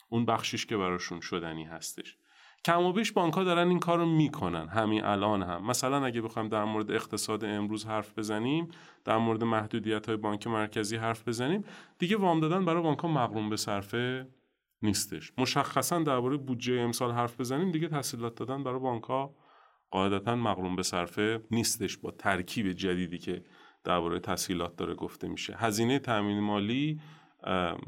اون 0.08 0.24
بخشیش 0.24 0.66
که 0.66 0.76
براشون 0.76 1.20
شدنی 1.20 1.64
هستش. 1.64 2.16
کم 2.64 2.82
و 2.82 2.92
بیش 2.92 3.12
بانک 3.12 3.34
ها 3.34 3.44
دارن 3.44 3.68
این 3.68 3.78
کار 3.78 3.98
رو 3.98 4.06
می‌کنن. 4.06 4.68
همین 4.68 5.04
الان 5.04 5.42
هم. 5.42 5.66
مثلا 5.66 6.04
اگه 6.04 6.22
بخوایم 6.22 6.48
در 6.48 6.64
مورد 6.64 6.90
اقتصاد 6.90 7.44
امروز 7.44 7.86
حرف 7.86 8.18
بزنیم 8.18 8.68
در 9.04 9.18
مورد 9.18 9.44
محدودیت 9.44 10.06
های 10.06 10.16
بانک 10.16 10.46
مرکزی 10.46 10.96
حرف 10.96 11.28
بزنیم 11.28 11.64
دیگه 11.98 12.16
وام 12.16 12.40
دادن 12.40 12.64
برای 12.64 12.82
بانک 12.82 12.98
ها 12.98 13.08
مقروم 13.08 13.50
به 13.50 13.56
صرفه 13.56 14.26
نیستش. 14.82 15.32
مشخصا 15.38 15.98
درباره 15.98 16.36
بودجه 16.36 16.74
امسال 16.74 17.12
حرف 17.12 17.40
بزنیم 17.40 17.70
دیگه 17.70 17.88
تحصیلات 17.88 18.34
دادن 18.34 18.64
برای 18.64 18.78
بانک 18.78 19.04
ها 19.04 19.34
قاعدتا 19.90 20.36
مقروم 20.36 20.76
به 20.76 20.82
صرفه 20.82 21.40
نیستش 21.50 21.96
با 21.96 22.10
ترکیب 22.10 22.72
جدیدی 22.72 23.18
که 23.18 23.42
درباره 23.84 24.18
تسهیلات 24.18 24.76
داره 24.76 24.94
گفته 24.94 25.28
میشه. 25.28 25.56
هزینه 25.56 25.98
تامین 25.98 26.40
مالی 26.40 27.00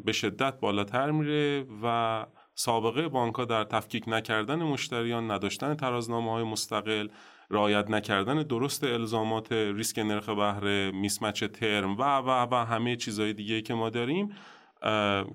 به 0.04 0.12
شدت 0.12 0.60
بالاتر 0.60 1.10
میره 1.10 1.66
و 1.82 2.26
سابقه 2.58 3.08
بانک 3.08 3.40
در 3.40 3.64
تفکیک 3.64 4.04
نکردن 4.06 4.62
مشتریان 4.62 5.30
نداشتن 5.30 5.74
ترازنامه 5.74 6.30
های 6.30 6.42
مستقل 6.42 7.08
رعایت 7.50 7.90
نکردن 7.90 8.42
درست 8.42 8.84
الزامات 8.84 9.52
ریسک 9.52 9.98
نرخ 9.98 10.28
بهره 10.28 10.90
میسمچ 10.90 11.44
ترم 11.44 11.96
و 11.96 12.02
و 12.18 12.46
و 12.50 12.64
همه 12.64 12.96
چیزهای 12.96 13.32
دیگه 13.32 13.62
که 13.62 13.74
ما 13.74 13.90
داریم 13.90 14.32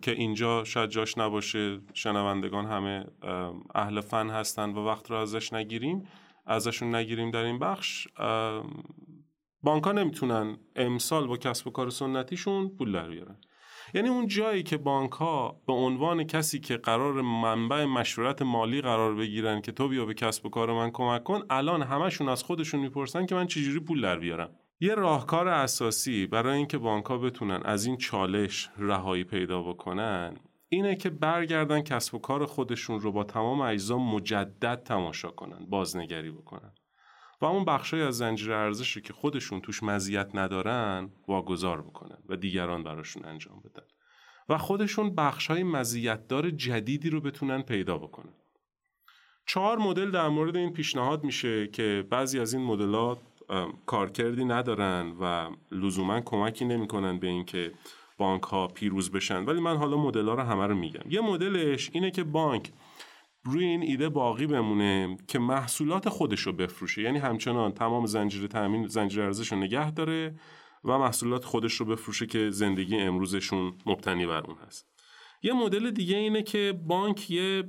که 0.02 0.12
اینجا 0.12 0.64
شاید 0.64 0.90
جاش 0.90 1.18
نباشه 1.18 1.80
شنوندگان 1.94 2.66
همه 2.66 3.06
اهل 3.76 4.02
فن 4.02 4.30
هستن 4.30 4.70
و 4.70 4.86
وقت 4.88 5.12
رو 5.12 5.18
ازش 5.18 5.54
نگیریم 5.54 6.08
ازشون 6.46 6.96
نگیریم 6.96 7.32
در 7.32 7.44
این 7.44 7.60
بخش 7.60 8.08
بانک 9.64 9.84
ها 9.84 9.92
نمی‌تونن 9.92 10.58
امسال 10.76 11.28
با 11.28 11.38
کسب 11.38 11.68
و 11.68 11.72
کار 11.72 11.90
سنتیشون 11.90 12.70
پول 12.70 12.92
در 12.92 13.08
بیارن. 13.08 13.38
یعنی 13.94 14.10
اون 14.10 14.28
جایی 14.28 14.64
که 14.64 14.78
بانک 14.78 15.12
ها 15.12 15.62
به 15.68 15.74
عنوان 15.74 16.24
کسی 16.24 16.60
که 16.60 16.78
قرار 16.78 17.22
منبع 17.22 17.86
مشورت 17.86 18.42
مالی 18.42 18.82
قرار 18.82 19.16
بگیرن 19.16 19.62
که 19.62 19.72
تو 19.72 19.88
بیا 19.88 20.06
به 20.06 20.14
کسب 20.14 20.46
و 20.46 20.50
کار 20.50 20.74
من 20.74 20.92
کمک 20.92 21.24
کن 21.24 21.42
الان 21.50 21.82
همشون 21.82 22.30
از 22.30 22.44
خودشون 22.44 22.80
می‌پرسن 22.80 23.26
که 23.26 23.36
من 23.36 23.48
چجوری 23.48 23.80
پول 23.80 24.02
در 24.02 24.20
بیارم. 24.20 24.50
یه 24.80 24.96
راهکار 24.96 25.48
اساسی 25.48 26.28
برای 26.28 26.58
اینکه 26.58 26.78
بانک 26.78 27.06
ها 27.06 27.18
بتونن 27.18 27.62
از 27.66 27.86
این 27.86 27.98
چالش 27.98 28.70
رهایی 28.78 29.24
پیدا 29.24 29.62
بکنن 29.62 30.38
اینه 30.70 30.96
که 30.96 31.10
برگردن 31.10 31.82
کسب 31.82 32.16
و 32.16 32.20
کار 32.20 32.46
خودشون 32.46 33.00
رو 33.00 33.12
با 33.12 33.24
تمام 33.24 33.62
اجزا 33.62 33.98
مجدد 33.98 34.84
تماشا 34.84 35.32
کنن 35.32 35.66
بازنگری 35.70 36.32
بکنن. 36.32 36.72
و 37.42 37.46
اون 37.46 37.66
بخشای 37.66 38.02
از 38.02 38.18
زنجیره 38.18 38.56
ارزشی 38.56 39.02
که 39.02 39.14
خودشون 39.14 39.62
توش 39.62 39.84
مزیت 39.84 40.30
ندارن 40.34 41.10
واگذار 41.28 41.82
بکنن 41.82 42.18
و 42.30 42.36
دیگران 42.36 42.84
براشون 42.84 43.26
انجام 43.26 43.60
بدن. 43.60 43.86
و 44.50 44.58
خودشون 44.58 45.16
بخشای 45.16 45.64
مزیتدار 45.64 46.50
جدیدی 46.50 47.10
رو 47.10 47.22
بتونن 47.22 47.62
پیدا 47.62 47.98
بکنن. 47.98 48.34
چهار 49.46 49.78
مدل 49.78 50.12
در 50.12 50.28
مورد 50.28 50.58
این 50.58 50.74
پیشنهاد 50.74 51.24
میشه 51.24 51.68
که 51.68 52.08
بعضی 52.10 52.40
از 52.40 52.54
این 52.54 52.64
مدلات 52.64 53.18
کارکردی 53.86 54.46
ندارن 54.46 55.16
و 55.22 55.50
لزوما 55.72 56.22
کمکی 56.22 56.66
نمی‌کنن 56.66 57.20
به 57.20 57.28
اینکه 57.28 57.72
بانک 58.18 58.44
ها 58.44 58.68
پیروز 58.68 59.12
بشن. 59.12 59.46
ولی 59.46 59.60
من 59.60 59.78
حالا 59.78 59.98
مدل 59.98 60.28
ها 60.28 60.34
رو 60.34 60.42
همه 60.42 60.68
رو 60.68 60.76
میگم. 60.76 61.02
یه 61.10 61.22
مدلش 61.22 61.90
اینه 61.94 62.12
که 62.12 62.24
بانک 62.24 62.72
روی 63.44 63.66
این 63.66 63.82
ایده 63.82 64.10
باقی 64.10 64.48
بمونه 64.48 65.18
که 65.28 65.40
محصولات 65.40 66.10
خودش 66.10 66.40
رو 66.40 66.54
بفروشه. 66.54 67.02
یعنی 67.02 67.20
همچنان 67.20 67.72
تمام 67.72 68.06
زنجیره 68.06 68.48
تامین 68.48 68.88
زنجیره 68.88 69.24
ارزش 69.24 69.52
رو 69.52 69.58
نگه 69.58 69.92
داره 69.92 70.36
و 70.84 70.98
محصولات 70.98 71.46
خودش 71.46 71.74
رو 71.74 71.86
بفروشه 71.86 72.26
که 72.26 72.50
زندگی 72.50 72.98
امروزشون 72.98 73.74
مبتنی 73.86 74.26
بر 74.26 74.42
اون 74.42 74.56
هست. 74.68 74.88
یه 75.44 75.54
مدل 75.54 75.92
دیگه 75.92 76.18
اینه 76.18 76.44
که 76.44 76.80
بانک 76.88 77.32
یه 77.32 77.64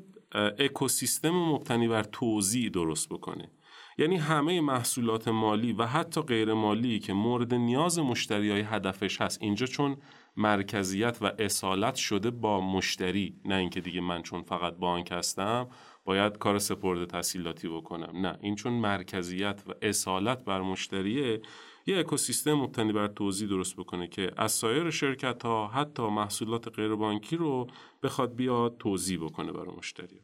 اکوسیستم 0.59 1.31
مبتنی 1.31 1.89
بر 1.89 2.03
توزیع 2.03 2.70
درست 2.70 3.09
بکنه. 3.09 3.51
یعنی 3.99 4.16
همه 4.16 4.61
محصولات 4.61 5.29
مالی 5.29 5.73
و 5.73 5.87
حتی 5.87 6.20
غیر 6.23 6.53
مالی 6.55 6.99
که 6.99 7.12
مورد 7.12 7.55
نیاز 7.55 7.99
مشتری 7.99 8.51
های 8.51 8.61
هدفش 8.61 9.20
هست 9.20 9.43
اینجا 9.43 9.66
چون 9.66 9.97
مرکزیت 10.37 11.18
و 11.20 11.33
اصالت 11.39 11.95
شده 11.95 12.30
با 12.30 12.61
مشتری 12.61 13.41
نه 13.45 13.55
اینکه 13.55 13.80
دیگه 13.80 14.01
من 14.01 14.22
چون 14.22 14.43
فقط 14.43 14.74
بانک 14.74 15.12
هستم 15.12 15.68
باید 16.05 16.39
کار 16.39 16.59
سپرده 16.59 17.07
تحصیلاتی 17.07 17.68
بکنم. 17.68 18.26
نه 18.26 18.39
این 18.41 18.55
چون 18.55 18.72
مرکزیت 18.72 19.62
و 19.66 19.72
اصالت 19.83 20.45
بر 20.45 20.61
مشتریه 20.61 21.43
یه 21.87 21.99
اکوسیستم 21.99 22.53
مبتنی 22.53 22.93
بر 22.93 23.07
توضیح 23.07 23.49
درست 23.49 23.76
بکنه 23.76 24.09
که 24.09 24.30
از 24.37 24.53
سایر 24.53 24.91
شرکت 24.91 25.43
ها 25.43 25.68
حتی 25.68 26.03
محصولات 26.03 26.68
غیر 26.68 26.95
بانکی 26.95 27.37
رو 27.37 27.66
بخواد 28.03 28.37
بیاد 28.37 28.76
توضیح 28.78 29.24
بکنه 29.24 29.53
برای 29.53 29.76
مشتری. 29.76 30.20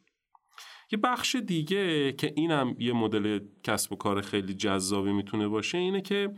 یه 0.92 0.98
بخش 0.98 1.36
دیگه 1.36 2.12
که 2.12 2.32
اینم 2.36 2.76
یه 2.78 2.92
مدل 2.92 3.40
کسب 3.62 3.92
و 3.92 3.96
کار 3.96 4.20
خیلی 4.20 4.54
جذابی 4.54 5.12
می‌تونه 5.12 5.48
باشه 5.48 5.78
اینه 5.78 6.00
که 6.00 6.34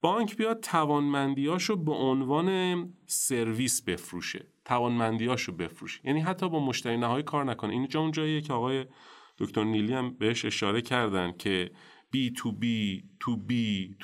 بانک 0.00 0.36
بیاد 0.36 0.60
توانمندیاشو 0.60 1.76
به 1.76 1.92
عنوان 1.92 2.88
سرویس 3.06 3.82
بفروشه. 3.82 4.46
توانمندیاشو 4.64 5.52
بفروشه. 5.52 6.00
یعنی 6.04 6.20
حتی 6.20 6.48
با 6.48 6.66
مشتری 6.66 6.96
نهایی 6.96 7.22
کار 7.22 7.44
نکنه. 7.44 7.72
اینجا 7.72 8.00
اون 8.00 8.10
جاییه 8.10 8.40
که 8.40 8.52
آقای 8.52 8.84
دکتر 9.38 9.64
نیلی 9.64 9.92
هم 9.92 10.14
بهش 10.14 10.44
اشاره 10.44 10.80
کردن 10.80 11.32
که 11.32 11.70
B 12.14 12.16
to 12.38 12.48
B, 12.48 12.64
to 13.24 13.32
B, 13.48 13.52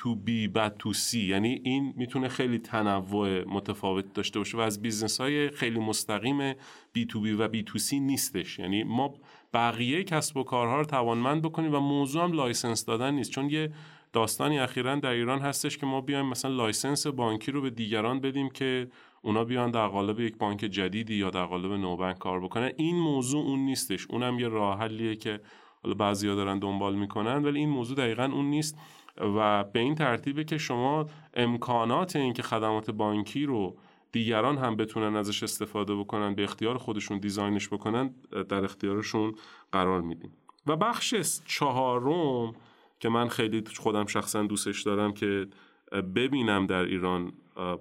to 0.01 0.09
B, 0.27 0.47
بعد 0.53 0.81
to 0.83 0.93
C. 0.93 1.13
یعنی 1.13 1.61
این 1.63 1.93
می‌تونه 1.97 2.27
خیلی 2.27 2.59
تنوع 2.59 3.43
متفاوت 3.43 4.13
داشته 4.13 4.39
باشه 4.39 4.57
و 4.57 4.61
از 4.61 4.81
business 4.81 5.21
های 5.21 5.49
خیلی 5.49 5.79
مستقیم 5.79 6.53
B 6.53 6.99
to 7.11 7.15
B 7.15 7.39
و 7.39 7.47
B 7.47 7.55
to 7.55 7.79
C 7.89 7.93
نیستش. 7.93 8.59
یعنی 8.59 8.83
ما 8.83 9.13
بقیه 9.53 10.03
کسب 10.03 10.37
و 10.37 10.43
کارها 10.43 10.77
رو 10.77 10.85
توانمند 10.85 11.41
بکنیم 11.41 11.73
و 11.73 11.79
موضوع 11.79 12.23
هم 12.23 12.31
license 12.31 12.85
دادن 12.85 13.13
نیست. 13.13 13.31
چون 13.31 13.49
یه 13.49 13.71
داستانی 14.15 14.59
اخیرا 14.59 14.95
در 14.95 15.09
ایران 15.09 15.39
هستش 15.39 15.77
که 15.77 15.85
ما 15.85 16.01
بیایم 16.01 16.25
مثلا 16.25 16.51
license 16.51 17.07
بانکی 17.07 17.51
رو 17.51 17.61
به 17.61 17.69
دیگران 17.69 18.19
بدیم 18.19 18.49
که 18.49 18.87
اونا 19.21 19.43
بیان 19.43 19.71
در 19.71 19.87
قالب 19.87 20.19
یک 20.19 20.37
بانک 20.37 20.59
جدیدی 20.59 21.15
یا 21.15 21.29
در 21.29 21.45
قالب 21.45 21.71
neobank 21.71 22.17
کار 22.17 22.39
بکنن. 22.39 22.71
این 22.77 22.95
موضوع 22.95 23.45
اون 23.45 23.59
نیستش. 23.59 24.07
اونم 24.09 24.39
یه 24.39 24.47
راه 24.47 24.79
حلیه 24.79 25.15
که 25.15 25.39
حالا 25.83 25.95
بعضیا 25.95 26.35
دارن 26.35 26.59
دنبال 26.59 26.95
می‌کنن 26.95 27.43
ولی 27.43 27.59
این 27.59 27.69
موضوع 27.69 27.97
دقیقا 27.97 28.23
اون 28.23 28.45
نیست 28.45 28.77
و 29.17 29.63
به 29.63 29.79
این 29.79 29.95
ترتیبه 29.95 30.43
که 30.43 30.57
شما 30.57 31.05
امکانات 31.33 32.15
این 32.15 32.33
که 32.33 32.43
خدمات 32.43 32.91
بانکی 32.91 33.45
رو 33.45 33.77
دیگران 34.11 34.57
هم 34.57 34.75
بتونن 34.75 35.15
ازش 35.15 35.43
استفاده 35.43 35.95
بکنن 35.95 36.35
به 36.35 36.43
اختیار 36.43 36.77
خودشون 36.77 37.17
design 37.17 37.56
ش 37.56 37.69
بکنن 37.69 38.13
در 38.49 38.63
اختیارشون 38.63 39.35
قرار 39.71 40.01
میدیم 40.01 40.31
و 40.67 40.75
بخش 40.75 41.15
چهارم 41.45 42.53
که 42.99 43.09
من 43.09 43.27
خیلی 43.27 43.63
خودم 43.77 44.05
شخصا 44.05 44.43
دوستش 44.43 44.81
دارم 44.81 45.13
که 45.13 45.47
ببینم 46.15 46.65
در 46.65 46.85
ایران 46.85 47.33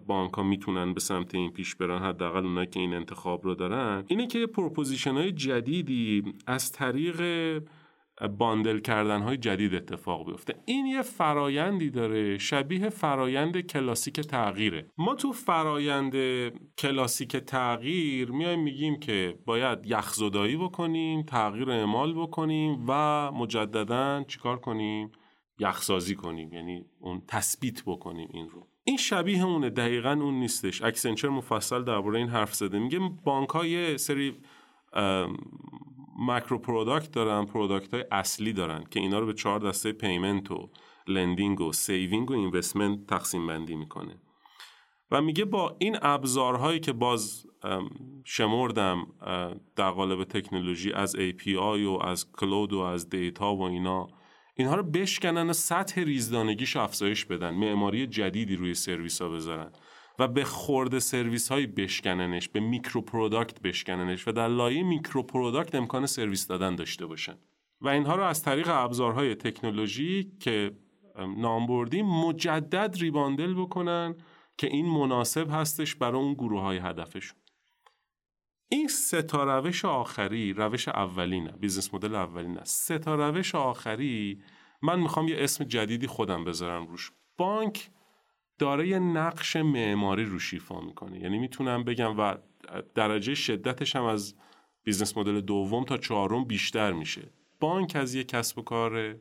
بانک 0.07 0.33
ها 0.33 0.43
می‌تونن 0.43 0.95
به 0.95 1.01
سمت 1.01 1.35
این 1.35 1.51
پیش 1.51 1.75
برن 1.75 2.03
حداقل 2.03 2.47
اونایی 2.47 2.67
که 2.67 2.81
این 2.81 2.95
انتخاب 2.95 3.45
رو 3.45 3.55
دارن. 3.55 4.05
اینه 4.07 4.27
که 4.27 4.47
proposition 4.47 5.13
های 5.13 5.33
جدیدی 5.33 6.23
از 6.47 6.73
طریق 6.73 7.21
bundle 8.39 8.79
کردن 8.79 9.23
های 9.23 9.37
جدید 9.37 9.75
اتفاق 9.75 10.27
بیفته. 10.27 10.55
این 10.65 10.87
یه 10.87 11.03
فرایندی 11.03 11.91
داره 11.91 12.39
شبیه 12.39 12.89
فرایند 12.89 13.61
کلاسیک 13.61 14.21
تغییره. 14.21 14.91
ما 14.99 15.15
تو 15.15 15.33
فرایند 15.33 16.15
کلاسیک 16.79 17.37
تغییر 17.37 18.31
میایم 18.31 18.63
میگیم 18.63 19.01
که 19.01 19.39
باید 19.47 19.79
یخزدایی 19.87 20.57
بکنیم 20.57 21.23
تغییر 21.23 21.71
اعمال 21.71 22.15
بکنیم 22.15 22.85
و 22.89 23.31
مجددا 23.33 24.25
چیکار 24.29 24.61
کنیم؟ 24.61 25.13
یخسازی 25.59 26.15
کنیم 26.15 26.53
یعنی 26.53 26.85
اون 27.01 27.23
تثبیت 27.29 27.83
بکنیم 27.87 28.29
این 28.33 28.49
رو. 28.49 28.67
این 28.85 28.97
شبیه 28.97 29.45
اونه 29.45 29.71
دقیقا 29.71 30.13
اون 30.13 30.35
نیستش. 30.35 30.83
Accenture 30.83 31.29
مفصل 31.29 31.85
درباره 31.85 32.19
این 32.19 32.29
حرف 32.29 32.55
زده. 32.55 32.79
میگه 32.79 32.99
بانک 33.25 33.49
های 33.49 33.99
سری 33.99 34.35
macro 36.19 36.59
product 36.59 37.13
دارن 37.13 37.47
product 37.47 37.95
های 37.95 38.05
اصلی 38.11 38.53
دارن 38.53 38.85
که 38.91 39.01
اینا 39.01 39.19
رو 39.19 39.27
به 39.27 39.33
چهار 39.33 39.61
دسته 39.61 39.93
payment 39.93 40.51
و 40.51 40.71
lending 41.07 41.61
و 41.61 41.73
saving 41.73 42.31
و 42.31 42.35
investment 42.35 43.07
تقسیم 43.07 43.47
بندی 43.47 43.75
می‌کنه. 43.75 44.21
و 45.11 45.21
میگه 45.21 45.45
با 45.45 45.77
این 45.79 45.97
ابزارهایی 46.03 46.81
که 46.81 46.93
بر 46.93 47.47
شمردم 48.25 49.07
در 49.77 49.91
قالب 49.91 50.25
تکنولوژی 50.25 50.93
از 50.93 51.17
API 51.17 51.57
و 51.87 51.99
از 52.03 52.33
cloud 52.33 52.73
و 52.73 52.79
از 52.79 53.09
data 53.09 53.55
و 53.55 53.63
اینا 53.63 54.07
اینها 54.57 54.75
رو 54.75 54.83
بشکنن 54.83 55.51
و 55.51 55.53
سطح 55.53 56.01
ریزدانگیش 56.01 56.77
افزایش 56.77 57.25
بدن 57.25 57.51
معماری 57.51 58.07
جدیدی 58.07 58.57
روی 58.57 58.75
سرویس 58.75 59.23
ها 59.23 59.29
بذارن. 59.29 59.73
و 60.19 60.29
به 60.29 60.45
خورده 60.45 60.99
سرویس 60.99 61.49
های 61.49 61.67
بشکننش 61.67 62.49
به 62.49 62.61
micro 62.61 63.01
product 63.01 63.61
بشکننش 63.61 64.29
و 64.29 64.33
در 64.33 64.49
لایه 64.49 64.83
micro 64.83 65.23
product 65.23 65.75
امکان 65.75 66.07
سرویس 66.07 66.47
دادن 66.47 66.75
داشته 66.75 67.07
باشن. 67.07 67.39
و 67.81 67.89
اینها 67.89 68.17
رو 68.17 68.23
از 68.23 68.43
طریق 68.43 68.69
ابزارهای 68.69 69.35
تکنولوژی 69.35 70.33
که 70.41 70.77
نام 71.37 71.67
بردیم 71.67 72.07
مجدد 72.07 72.97
rebundle 72.99 73.55
بکنن 73.55 74.15
که 74.59 74.67
این 74.67 74.87
مناسب 74.87 75.51
هستش 75.51 75.95
برای 75.95 76.21
اون 76.23 76.35
گروه 76.35 76.61
های 76.61 76.79
هدفشون. 76.79 77.39
این 78.69 78.89
سه 78.89 79.23
تا 79.23 79.59
روش 79.59 79.85
آخری 79.85 80.53
روش 80.53 80.89
اولینه 80.89 81.53
business 81.53 81.95
model 81.95 82.15
اولینه. 82.15 82.61
سه 82.65 82.99
تا 82.99 83.15
روش 83.15 83.55
آخری 83.55 84.43
من 84.83 85.01
می‌خوام 85.01 85.29
یه 85.29 85.37
اسم 85.39 85.65
جدیدی 85.65 86.07
خودم 86.07 86.45
بذارم 86.45 86.87
روش. 86.87 87.13
بانک 87.37 87.91
داره 88.59 88.89
یه 88.89 88.99
نقش 88.99 89.57
معماری 89.57 90.25
رو 90.25 90.39
ایفا 90.39 90.81
می‌کنه. 90.81 91.21
یعنی 91.21 91.39
می‌تونم 91.39 91.85
بگم 91.85 92.19
و 92.19 92.37
درجه 92.95 93.35
شدتش 93.35 93.97
هم 93.97 94.05
از 94.05 94.35
business 94.85 95.17
model 95.17 95.41
دوم 95.41 95.85
تا 95.85 95.97
چهارم 95.97 96.45
بیشتر 96.45 96.93
میشه. 96.93 97.33
بانک 97.61 97.97
از 97.97 98.15
یه 98.15 98.25
کسب 98.25 98.59
و 98.59 98.63
کار 98.63 99.17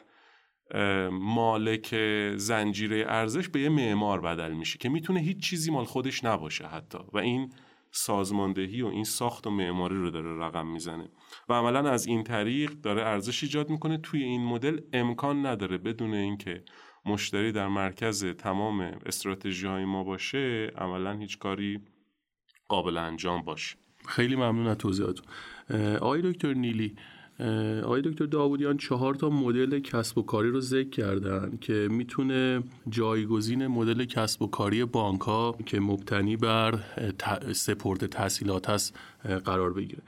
مالک 1.11 1.95
زنجیره 2.35 3.05
ارزش 3.07 3.49
به 3.49 3.59
یه 3.59 3.69
معمار 3.69 4.21
بدل 4.21 4.53
میشه 4.53 4.77
که 4.77 4.89
می‌تونه 4.89 5.19
هیچ 5.19 5.39
چیزی 5.39 5.71
مال 5.71 5.85
خودش 5.85 6.23
نباشه 6.23 6.67
حتی. 6.67 6.97
و 7.13 7.17
این 7.17 7.53
سازماندهی 7.91 8.81
و 8.81 8.87
این 8.87 9.03
ساخت 9.03 9.47
و 9.47 9.49
معماری 9.49 9.95
رو 9.95 10.09
داره 10.09 10.37
رقم 10.37 10.67
می‌زنه. 10.67 11.09
و 11.49 11.53
عملا 11.53 11.89
از 11.89 12.05
این 12.05 12.23
طریق 12.23 12.71
داره 12.71 13.01
ارزش 13.01 13.43
ایجاد 13.43 13.69
می‌کنه. 13.69 13.97
توی 13.97 14.23
این 14.23 14.45
مدل 14.45 14.81
امکان 14.93 15.45
نداره 15.45 15.77
بدون 15.77 16.13
اینکه 16.13 16.63
مشتری 17.05 17.51
در 17.51 17.67
مرکز 17.67 18.25
تمام 18.25 18.81
استراتژی 18.81 19.67
های 19.67 19.85
ما 19.85 20.03
باشه 20.03 20.71
عملا 20.77 21.11
هیچ 21.11 21.39
کاری 21.39 21.79
قابل 22.67 22.97
انجام 22.97 23.41
باشه. 23.41 23.75
خیلی 24.07 24.35
ممنون 24.35 24.67
از 24.67 24.77
توضیحاتون. 24.77 25.25
آقای 25.95 26.31
دکتر 26.31 26.53
نیلی 26.53 26.95
آقای 27.83 28.01
دکتر 28.01 28.25
داودیان 28.25 28.77
چهار 28.77 29.15
تا 29.15 29.29
مدل 29.29 29.79
کسب 29.79 30.17
و 30.17 30.21
کاری 30.21 30.49
رو 30.49 30.59
ذکر 30.59 30.89
کردن 30.89 31.57
که 31.61 31.87
می‌تونه 31.91 32.63
جایگزین 32.89 33.67
مدل 33.67 34.05
کسب 34.05 34.41
و 34.41 34.47
کاری 34.47 34.85
بانک 34.85 35.21
ها 35.21 35.57
که 35.65 35.79
مبتنی 35.79 36.37
بر 36.37 36.79
سپورت 37.53 38.05
تحصیلات 38.05 38.69
هست 38.69 38.99
قرار 39.45 39.73
بگیره. 39.73 40.01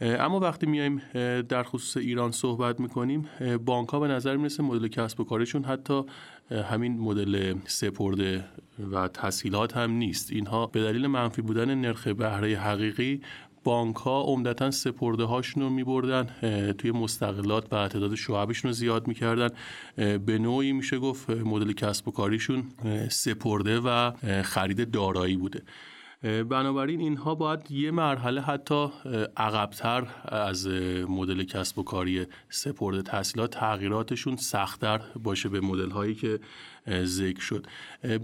اما 0.00 0.40
وقتی 0.40 0.66
میایم 0.66 1.02
در 1.42 1.62
خصوص 1.62 1.96
ایران 1.96 2.30
صحبت 2.30 2.80
می‌کنیم 2.80 3.28
بانک 3.64 3.88
ها 3.88 4.00
به 4.00 4.08
نظر 4.08 4.36
می‌رسه 4.36 4.62
مدل 4.62 4.88
کسب 4.88 5.20
و 5.20 5.24
کارشون 5.24 5.64
حتی 5.64 6.02
همین 6.50 6.98
مدل 6.98 7.54
سپرده 7.66 8.44
و 8.92 9.08
تسهیلات 9.08 9.76
هم 9.76 9.90
نیست. 9.90 10.32
اینها 10.32 10.66
به 10.66 10.82
دلیل 10.82 11.06
منفی 11.06 11.42
بودن 11.42 11.74
نرخ 11.74 12.06
بهره 12.06 12.56
حقیقی 12.56 13.20
بانک 13.64 13.96
ها 13.96 14.22
عمدتا 14.22 14.70
سپرده 14.70 15.24
هاشون 15.24 15.62
رو 15.62 15.70
میبردن 15.70 16.28
توی 16.72 16.90
مستقلات 16.90 17.72
و 17.72 17.88
تعداد 17.88 18.14
شعبشون 18.14 18.68
رو 18.68 18.72
زیاد 18.72 19.08
می‌کردن. 19.08 19.48
به 19.96 20.38
نوعی 20.38 20.72
میشه 20.72 20.98
گفت 20.98 21.30
مدل 21.30 21.72
کسب 21.72 22.08
و 22.08 22.10
کاریشون 22.10 22.64
سپرده 23.08 23.80
و 23.80 24.12
خرید 24.42 24.90
دارایی 24.90 25.36
بوده. 25.36 25.62
بنابراین 26.22 27.00
اینها 27.00 27.34
باید 27.34 27.70
یه 27.70 27.90
مرحله 27.90 28.40
حتی 28.40 28.88
عقبتر 29.36 30.06
از 30.24 30.66
مدل 31.08 31.44
کسب 31.44 31.78
و 31.78 31.82
کاری 31.82 32.26
سپرده 32.48 33.02
تحصیلات 33.02 33.50
تغییراتشون 33.50 34.36
سختتر 34.36 35.00
باشه 35.22 35.48
به 35.48 35.60
مدل 35.60 35.90
هایی 35.90 36.14
که 36.14 36.40
ذکر 37.02 37.40
شد. 37.40 37.66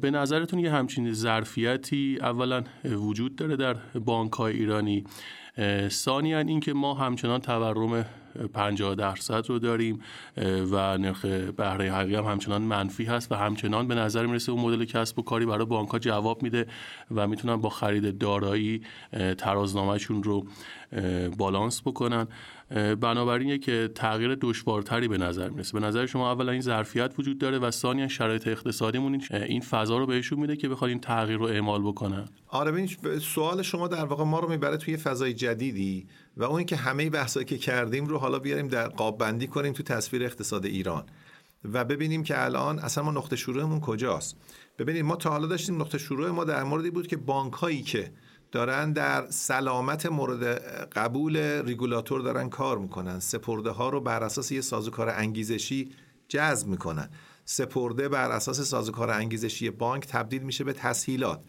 به 0.00 0.10
نظرتون 0.10 0.58
یه 0.58 0.72
همچین 0.72 1.12
ظرفیتی 1.12 2.18
اولا 2.20 2.64
وجود 2.84 3.36
داره 3.36 3.56
در 3.56 3.74
بانک 4.04 4.32
های 4.32 4.56
ایرانی 4.56 5.04
ثانیا 5.88 6.38
اینکه 6.38 6.72
ما 6.72 6.94
همچنان 6.94 7.40
تورم 7.40 8.04
50 8.52 8.94
درصد 8.94 9.48
رو 9.48 9.58
داریم 9.58 10.00
و 10.70 10.98
نرخ 10.98 11.24
بهره 11.56 11.92
حقیقی 11.92 12.14
هم 12.14 12.24
همچنان 12.24 12.62
منفی 12.62 13.04
هست 13.04 13.32
و 13.32 13.34
همچنان 13.34 13.88
به 13.88 13.94
نظر 13.94 14.26
می‌رسه 14.26 14.52
اون 14.52 14.60
مدل 14.60 14.84
کسب 14.84 15.18
و 15.18 15.22
کاری 15.22 15.46
برای 15.46 15.66
بانک 15.66 15.98
جواب 15.98 16.42
میده 16.42 16.66
و 17.14 17.26
می‌تونن 17.26 17.56
با 17.56 17.68
خرید 17.68 18.18
دارایی 18.18 18.82
ترازنامهشون 19.38 20.22
رو 20.22 20.46
بالانس 21.38 21.82
بکنن. 21.82 22.26
بنابراین 23.00 23.58
که 23.58 23.90
تغییر 23.94 24.34
دشوارتری 24.40 25.08
به 25.08 25.18
نظر 25.18 25.48
می‌رسه. 25.48 25.72
به 25.72 25.86
نظر 25.86 26.06
شما 26.06 26.32
اولا 26.32 26.52
این 26.52 26.60
ظرفیت 26.60 27.14
وجود 27.18 27.38
داره 27.38 27.58
و 27.58 27.70
ثانیا 27.70 28.08
شرایط 28.08 28.48
اقتصادیمون 28.48 29.22
این 29.30 29.60
فضا 29.60 29.98
رو 29.98 30.06
بهشون 30.06 30.40
میده 30.40 30.56
که 30.56 30.68
بخواد 30.68 30.88
این 30.90 31.00
تغییر 31.00 31.38
رو 31.38 31.44
اعمال 31.44 31.82
بکنن. 31.82 32.28
آره 32.48 32.72
ببین 32.72 32.88
سوال 33.18 33.62
شما 33.62 33.88
در 33.88 34.04
واقع 34.04 34.24
ما 34.24 34.40
رو 34.40 34.48
می‌بره 34.48 34.76
توی 34.76 34.96
فضای 34.96 35.34
جدیدی 35.34 36.06
و 36.36 36.44
اون 36.44 36.64
که 36.64 36.76
همه 36.76 37.10
بحثایی 37.10 37.46
که 37.46 37.58
کردیم 37.58 38.06
رو 38.06 38.18
حالا 38.18 38.38
بیاریم 38.38 38.68
در 38.68 38.88
قاب 38.88 39.18
بندی 39.18 39.46
کنیم 39.46 39.72
تو 39.72 39.82
تصویر 39.82 40.24
اقتصاد 40.24 40.64
ایران 40.64 41.04
و 41.72 41.84
ببینیم 41.84 42.22
که 42.22 42.44
الان 42.44 42.78
اصلا 42.78 43.04
ما 43.04 43.10
نقطه 43.10 43.36
شروعمون 43.36 43.80
کجاست. 43.80 44.36
ببینید 44.78 45.04
ما 45.04 45.16
تا 45.16 45.30
حالا 45.30 45.46
داشتیم 45.46 45.80
نقطه 45.80 45.98
شروع 45.98 46.30
ما 46.30 46.44
در 46.44 46.64
موردی 46.64 46.90
بود 46.90 47.06
که 47.06 47.16
بانک 47.16 47.52
هایی 47.52 47.82
که 47.82 48.10
دارن 48.52 48.92
در 48.92 49.30
سلامت 49.30 50.06
مورد 50.06 50.44
قبول 50.92 51.36
ریگولاتور 51.66 52.20
دارن 52.20 52.48
کار 52.48 52.78
می‌کنن. 52.78 53.20
سپرده 53.20 53.70
ها 53.70 53.88
رو 53.88 54.00
بر 54.00 54.22
اساس 54.22 54.52
یه 54.52 54.60
سازوکار 54.60 55.08
انگیزشی 55.08 55.90
جذب 56.28 56.68
می‌کنن. 56.68 57.10
سپرده 57.44 58.08
بر 58.08 58.30
اساس 58.30 58.60
سازوکار 58.60 59.10
انگیزشی 59.10 59.70
بانک 59.70 60.06
تبدیل 60.06 60.42
میشه 60.42 60.64
به 60.64 60.72
تسهیلات. 60.72 61.40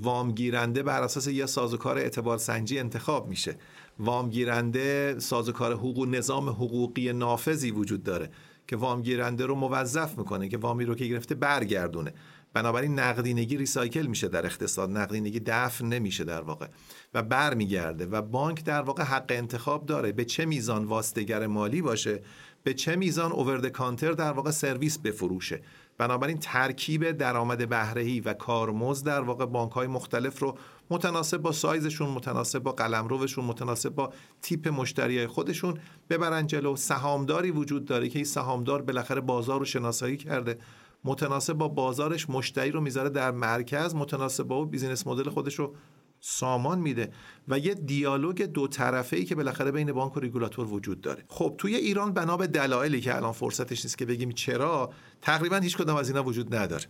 وامگیرنده 0.00 0.82
بر 0.82 1.02
اساس 1.02 1.26
یه 1.26 1.46
سازوکار 1.46 1.98
اعتبار 1.98 2.38
سنجی 2.38 2.78
انتخاب 2.78 3.28
میشه. 3.28 3.56
وامگیرنده 3.98 5.18
سازوکار 5.18 5.72
حقوق 5.72 6.08
نظام 6.08 6.48
حقوقی 6.48 7.12
نافذی 7.12 7.70
وجود 7.70 8.02
داره 8.02 8.30
که 8.66 8.76
وامگیرنده 8.76 9.46
رو 9.46 9.54
موظف 9.54 10.18
می‌کنه 10.18 10.48
که 10.48 10.58
وامی 10.58 10.84
رو 10.84 10.94
که 10.94 11.04
گرفته 11.04 11.34
برگردونه. 11.34 12.14
بنابراین 12.54 12.98
نقدینگی 12.98 13.56
ریسایکل 13.56 14.06
میشه 14.06 14.28
در 14.28 14.46
اقتصاد. 14.46 14.90
نقدینگی 14.90 15.40
دفن 15.40 15.86
نمیشه 15.86 16.24
در 16.24 16.40
واقع. 16.40 16.66
و 17.14 17.22
برمیگرده 17.22 18.06
و 18.06 18.22
بانک 18.22 18.64
در 18.64 18.82
واقع 18.82 19.02
حق 19.02 19.26
انتخاب 19.28 19.86
داره. 19.86 20.12
به 20.12 20.24
چه 20.24 20.44
میزان 20.44 20.84
واسطگر 20.84 21.46
مالی 21.46 21.82
باشه 21.82 22.22
به 22.62 22.74
چه 22.74 22.96
میزان 22.96 23.32
اوورد 23.32 23.68
کانتر 23.68 24.12
در 24.12 24.32
واقع 24.32 24.50
سرویس 24.50 24.98
بفروشه. 24.98 25.62
بنابراین 25.98 26.38
ترکیب 26.38 27.10
درآمد 27.10 27.68
بهره‌ای 27.68 28.20
و 28.20 28.32
کارمزد 28.32 29.06
در 29.06 29.20
واقع 29.20 29.46
بانک 29.46 29.72
های 29.72 29.86
مختلف 29.86 30.38
رو 30.38 30.58
متناسب 30.90 31.36
با 31.36 31.52
سایزشون 31.52 32.08
متناسب 32.10 32.58
با 32.58 32.72
قلمروشون 32.72 33.44
متناسب 33.44 33.88
با 33.88 34.12
تیپ 34.42 34.68
مشتری 34.68 35.26
خودشون 35.26 35.78
ببرن 36.10 36.46
جلو. 36.46 36.76
سهامداری 36.76 37.50
وجود 37.50 37.84
داره 37.84 38.08
که 38.08 38.18
این 38.18 38.24
سهامدار 38.24 38.82
بالاخره 38.82 39.20
بازار 39.20 39.58
رو 39.58 39.64
شناسایی 39.64 40.16
کرده. 40.16 40.58
متناسب 41.04 41.52
با 41.52 41.68
بازارش 41.68 42.30
مشتری 42.30 42.70
رو 42.70 42.80
می‌ذاره 42.80 43.08
در 43.08 43.30
مرکز 43.30 43.94
متناسب 43.94 44.44
با 44.44 44.64
business 44.64 45.06
model 45.06 45.30
خودش 45.30 45.54
رو 45.54 45.74
سامان 46.20 46.78
میده 46.78 47.12
و 47.48 47.58
یه 47.58 47.74
دیالوگ 47.74 48.42
دو 48.42 48.68
طرفه 48.68 49.16
ای 49.16 49.24
که 49.24 49.34
بالاخره 49.34 49.70
بین 49.70 49.92
بانک 49.92 50.16
و 50.16 50.20
ریگولاتور 50.20 50.66
وجود 50.66 51.00
داره. 51.00 51.24
خب 51.28 51.54
توی 51.58 51.76
ایران 51.76 52.12
بنا 52.12 52.36
به 52.36 52.46
دلایلی 52.46 53.00
که 53.00 53.16
الان 53.16 53.32
فرصتش 53.32 53.84
نیست 53.84 53.98
که 53.98 54.06
بگیم 54.06 54.30
چرا 54.30 54.90
تقریبا 55.22 55.56
هیچ 55.56 55.76
کدام 55.76 55.96
از 55.96 56.08
اینا 56.08 56.24
وجود 56.24 56.54
نداره. 56.54 56.84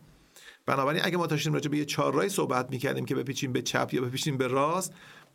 بنابراین 0.67 1.05
اگه 1.05 1.17
ما 1.17 1.27
داشتیم 1.27 1.53
راجع 1.53 1.71
به 1.71 1.79
یه 1.79 1.85
چهارراهی 1.85 2.29
صحبت 2.29 2.71
می‌کردیم 2.71 3.05
که 3.05 3.15
بپیچیم 3.15 3.53
به 3.53 3.63
چپ 3.63 3.89
یا 3.93 4.03
بپیچیم 4.03 4.37
به 4.37 4.47
راست 4.47 4.93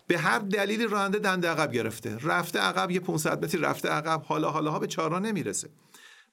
به 0.07 0.17
هر 0.17 0.39
دلیلی 0.39 0.88
راننده 0.88 1.19
دنده 1.19 1.49
عقب 1.49 1.71
گرفته. 1.71 2.17
رفته 2.23 2.59
عقب 2.59 2.91
یه 2.91 2.99
500 2.99 3.43
متری 3.43 3.61
رفته 3.61 3.89
عقب 3.89 4.21
حالا 4.21 4.51
حالا 4.51 4.71
ها 4.71 4.80
به 4.80 4.88
چهارراه 4.88 5.19
نمی‌رسه. 5.19 5.69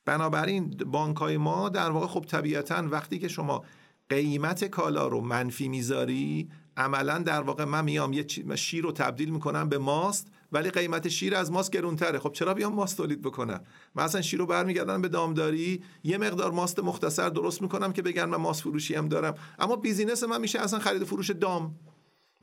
بنابراین 0.06 0.70
بانک 0.70 1.16
های 1.16 1.36
ما 1.36 1.68
در 1.68 1.90
واقع 1.90 2.06
خب 2.06 2.24
طبیعتا 2.28 2.84
وقتی 2.90 3.18
که 3.18 3.28
شما 3.28 3.64
قیمت 4.08 4.64
کالا 4.64 5.06
رو 5.06 5.20
منفی 5.20 5.68
می‌ذاری 5.68 6.48
عملا 6.76 7.18
در 7.18 7.40
واقع 7.40 7.64
من 7.64 7.84
میام 7.84 8.12
یه 8.12 8.26
شیر 8.54 8.84
رو 8.84 8.92
تبدیل 8.92 9.30
می‌کنم 9.30 9.68
به 9.68 9.78
ماست 9.78 10.26
ولی 10.52 10.70
قیمت 10.70 11.08
شیر 11.08 11.34
از 11.34 11.52
ماست 11.52 11.70
گرونتره. 11.70 12.18
خب 12.18 12.32
چرا 12.32 12.54
بیام 12.54 12.72
ماست 12.72 12.96
تولید 12.96 13.22
بکنم؟ 13.22 13.60
من 13.94 14.04
اصلا 14.04 14.22
شیر 14.22 14.38
رو 14.38 14.46
برمیگردم 14.46 15.02
به 15.02 15.08
دامداری 15.08 15.82
یه 16.04 16.18
مقدار 16.18 16.52
ماست 16.52 16.78
مختصر 16.78 17.28
درست 17.28 17.62
می‌کنم 17.62 17.92
که 17.92 18.02
بگن 18.02 18.24
من 18.24 18.36
ماست 18.36 18.62
فروشی 18.62 18.94
هم 18.94 19.08
دارم. 19.08 19.34
اما 19.58 19.76
بیزینس 19.76 20.24
من 20.24 20.40
میشه 20.40 20.60
اصلا 20.60 20.78
خرید 20.78 21.04
فروش 21.04 21.30
دام. 21.30 21.74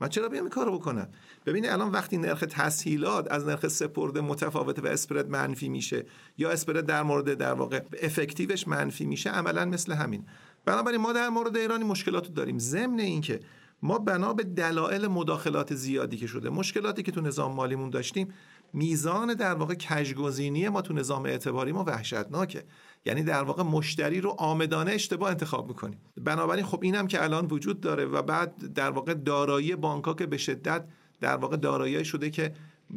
من 0.00 0.08
چرا 0.08 0.28
بیام 0.28 0.44
این 0.44 0.50
کارو 0.50 0.78
بکنم؟ 0.78 1.08
ببینید 1.46 1.70
الان 1.70 1.90
وقتی 1.90 2.18
نرخ 2.18 2.44
تسهیلات 2.50 3.32
از 3.32 3.46
نرخ 3.46 3.68
سپرده 3.68 4.20
متفاوته 4.20 4.82
و 4.82 4.86
اسپرد 4.86 5.28
منفی 5.30 5.68
میشه 5.68 6.06
یا 6.38 6.50
اسپرد 6.50 6.86
در 6.86 7.02
مورد 7.02 7.34
در 7.34 7.52
واقع 7.52 7.80
افکتیوش 8.02 8.68
منفی 8.68 9.04
میشه 9.04 9.30
عملا 9.30 9.64
مثل 9.64 9.92
همین. 9.92 10.26
بنابراین 10.64 11.00
ما 11.00 11.12
در 11.12 11.28
مورد 11.28 11.56
ایرانی 11.56 11.84
مشکلات 11.84 12.34
داریم. 12.34 12.58
ضمن 12.58 13.00
اینکه 13.00 13.40
ما 13.82 13.98
بنا 13.98 14.32
به 14.32 14.42
دلایل 14.42 15.06
مداخلات 15.06 15.74
زیادی 15.74 16.16
که 16.16 16.26
شده 16.26 16.50
مشکلاتی 16.50 17.02
که 17.02 17.12
تو 17.12 17.20
نظام 17.20 17.54
مالیمون 17.54 17.90
داشتیم 17.90 18.34
میزان 18.72 19.34
در 19.34 19.54
واقع 19.54 19.74
کشگزینی 19.74 20.68
ما 20.68 20.82
تو 20.82 20.94
نظام 20.94 21.24
اعتباری 21.24 21.72
ما 21.72 21.84
وحشتناکه. 21.84 22.64
یعنی 23.06 23.22
در 23.22 23.42
واقع 23.42 23.62
مشتری 23.62 24.20
رو 24.20 24.30
آمدانه 24.30 24.92
اشتباه 24.92 25.30
انتخاب 25.30 25.68
می‌کنیم 25.68 25.98
بنابراین 26.16 26.64
خب 26.64 26.78
اینم 26.82 27.06
که 27.06 27.24
الان 27.24 27.46
وجود 27.46 27.80
داره 27.80 28.04
و 28.04 28.22
بعد 28.22 28.72
در 28.74 28.90
واقع 28.90 29.14
دارایی 29.14 29.76
بانک 29.76 30.16
که 30.16 30.26
به 30.26 30.36
شدت 30.36 30.84
در 31.20 31.36
واقع 31.36 31.56
دارایی 31.56 32.04
شده 32.04 32.30
که 32.30 32.54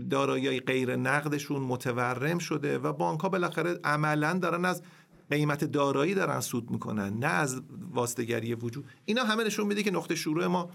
دارایی 0.10 0.60
غیر 0.60 0.95
نقدشون 0.95 1.62
متورم 1.62 2.38
شده 2.38 2.78
و 2.78 2.93
بانک 2.93 3.22
بالاخره 3.22 3.80
عملا 3.84 4.34
دارن 4.34 4.66
از 4.66 4.82
قیمت 5.30 5.64
دارایی 5.64 6.14
دارن 6.14 6.39
سود 6.39 6.72
می‌کنن 6.72 7.14
نه 7.20 7.28
از 7.28 7.62
واسطگری 7.91 8.55
وجود. 8.55 8.86
اینا 9.05 9.24
همه 9.24 9.43
نشون 9.43 9.68
میده 9.68 9.84
که 9.84 9.91
نقطه 9.91 10.16
شروع 10.16 10.47
ما 10.47 10.70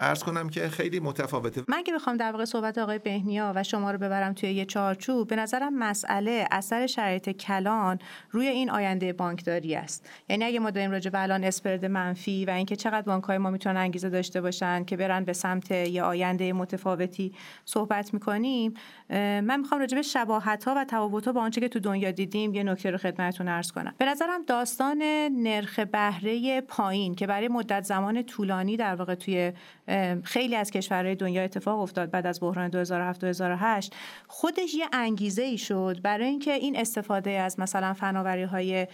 ارز 0.00 0.22
کنم 0.22 0.48
که 0.48 0.68
خیلی 0.68 1.00
متفاوته. 1.00 1.62
من 1.68 1.82
که 1.82 1.92
بخوام 1.92 2.16
در 2.16 2.32
واقع 2.32 2.44
صحبت 2.44 2.78
آقای 2.78 2.98
بهنیا 2.98 3.52
و 3.56 3.62
شما 3.62 3.90
رو 3.90 3.98
ببرم 3.98 4.32
توی 4.32 4.52
یه 4.52 4.64
چارچوب 4.64 5.28
به 5.28 5.36
نظرم 5.36 5.78
مسئله 5.78 6.46
اثر 6.50 6.86
شرایط 6.86 7.30
کلان 7.30 7.98
روی 8.30 8.46
این 8.46 8.70
آینده 8.70 9.12
بانکداری 9.12 9.74
است. 9.74 10.08
یعنی 10.28 10.44
اگه 10.44 10.58
ما 10.58 10.70
داریم 10.70 10.90
راجع 10.90 11.10
به 11.10 11.22
الان 11.22 11.44
اسپرد 11.44 11.84
منفی 11.84 12.44
و 12.44 12.50
اینکه 12.50 12.76
چقدر 12.76 13.02
بانک 13.02 13.24
های 13.24 13.38
ما 13.38 13.50
می‌تونن 13.50 13.76
انگیزه 13.76 14.08
داشته 14.08 14.40
باشن 14.40 14.84
که 14.84 14.96
برن 14.96 15.24
به 15.24 15.32
سمت 15.32 15.70
یه 15.70 16.02
آینده 16.02 16.52
متفاوتی 16.52 17.32
صحبت 17.64 18.14
می‌کنیم 18.14 18.74
من 19.10 19.60
می‌خوام 19.60 19.80
راجع 19.80 19.96
به 19.96 20.02
شباهت 20.02 20.64
ها 20.64 20.74
و 20.76 20.84
تفاوت 20.84 21.26
ها 21.26 21.32
با 21.32 21.40
آنچه 21.40 21.60
که 21.60 21.68
تو 21.68 21.80
دنیا 21.80 22.10
دیدیم 22.10 22.54
یه 22.54 22.62
نکته 22.62 22.90
رو 22.90 22.98
خدمتتون 22.98 23.48
عرض 23.48 23.72
کنم. 23.72 23.94
به 23.98 24.04
نظرم 24.04 24.42
داستان 24.46 25.02
نرخ 25.32 25.78
بهره 25.78 26.60
پایین 26.60 27.14
که 27.14 27.26
برای 27.26 27.48
مدت 27.48 27.84
زمان 27.84 28.22
طولانی 28.22 28.76
در 28.76 28.94
واقع 28.94 29.14
توی 29.14 29.52
خیلی 30.24 30.56
از 30.56 30.70
کشورهای 30.70 31.14
دنیا 31.14 31.42
اتفاق 31.42 31.80
افتاد 31.80 32.10
بعد 32.10 32.26
از 32.26 32.40
بحران 32.40 32.68
2007 32.68 33.20
2008 33.20 33.94
خودش 34.26 34.74
یه 34.74 34.86
انگیزه 34.92 35.42
ای 35.42 35.58
شد 35.58 36.00
برای 36.02 36.26
اینکه 36.26 36.52
این 36.52 36.76
استفاده 36.76 37.30
از 37.30 37.60
مثلا 37.60 37.94
فناوری 37.94 38.42
های 38.42 38.86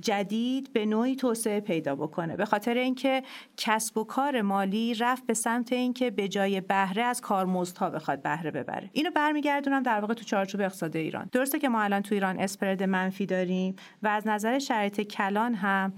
جدید 0.00 0.72
به 0.72 0.86
نوعی 0.86 1.16
توسعه 1.16 1.60
پیدا 1.60 1.94
بکنه. 1.94 2.36
به 2.36 2.44
خاطر 2.44 2.74
اینکه 2.74 3.22
کسب 3.56 3.98
و 3.98 4.04
کار 4.04 4.42
مالی 4.42 4.94
رفت 4.94 5.26
به 5.26 5.34
سمت 5.34 5.72
اینکه 5.72 6.10
به 6.10 6.28
جای 6.28 6.60
بهره 6.60 7.02
از 7.02 7.20
کارمزدها 7.20 7.90
بخواد 7.90 8.22
بهره 8.22 8.50
ببره. 8.50 8.90
اینو 8.92 9.10
برمیگردونم 9.10 9.82
در 9.82 10.00
واقع 10.00 10.14
تو 10.14 10.24
چارچوب 10.24 10.60
اقتصاد 10.60 10.96
ایران. 10.96 11.28
درسته 11.32 11.58
که 11.58 11.68
ما 11.68 11.82
الان 11.82 12.02
تو 12.02 12.14
ایران 12.14 12.40
اسپرد 12.40 12.82
منفی 12.82 13.26
داریم 13.26 13.76
و 14.02 14.08
از 14.08 14.26
نظر 14.26 14.58
شرایط 14.58 15.00
کلان 15.00 15.54
هم 15.54 15.92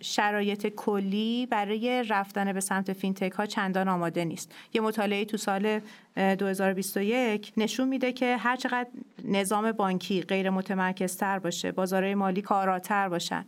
شرایط 0.00 0.66
کلی 0.66 1.46
برای 1.46 2.04
رفتن 2.08 2.52
به 2.52 2.60
سمت 2.60 2.92
فینتک 2.92 3.32
ها 3.32 3.46
چندان 3.46 3.88
آماده 3.88 4.24
نیست. 4.24 4.54
یه 4.74 4.80
مطالعه 4.80 5.24
تو 5.24 5.36
سال 5.36 5.80
2021 6.16 7.52
نشون 7.56 7.88
میده 7.88 8.12
که 8.12 8.36
هر 8.36 8.56
چقدر 8.56 8.88
نظام 9.24 9.72
بانکی 9.72 10.22
غیر 10.22 10.50
متمرکزتر 10.50 11.38
باشه 11.38 11.72
بازارهای 11.72 12.14
مالی 12.14 12.42
کاراتر 12.42 13.08
باشن 13.08 13.44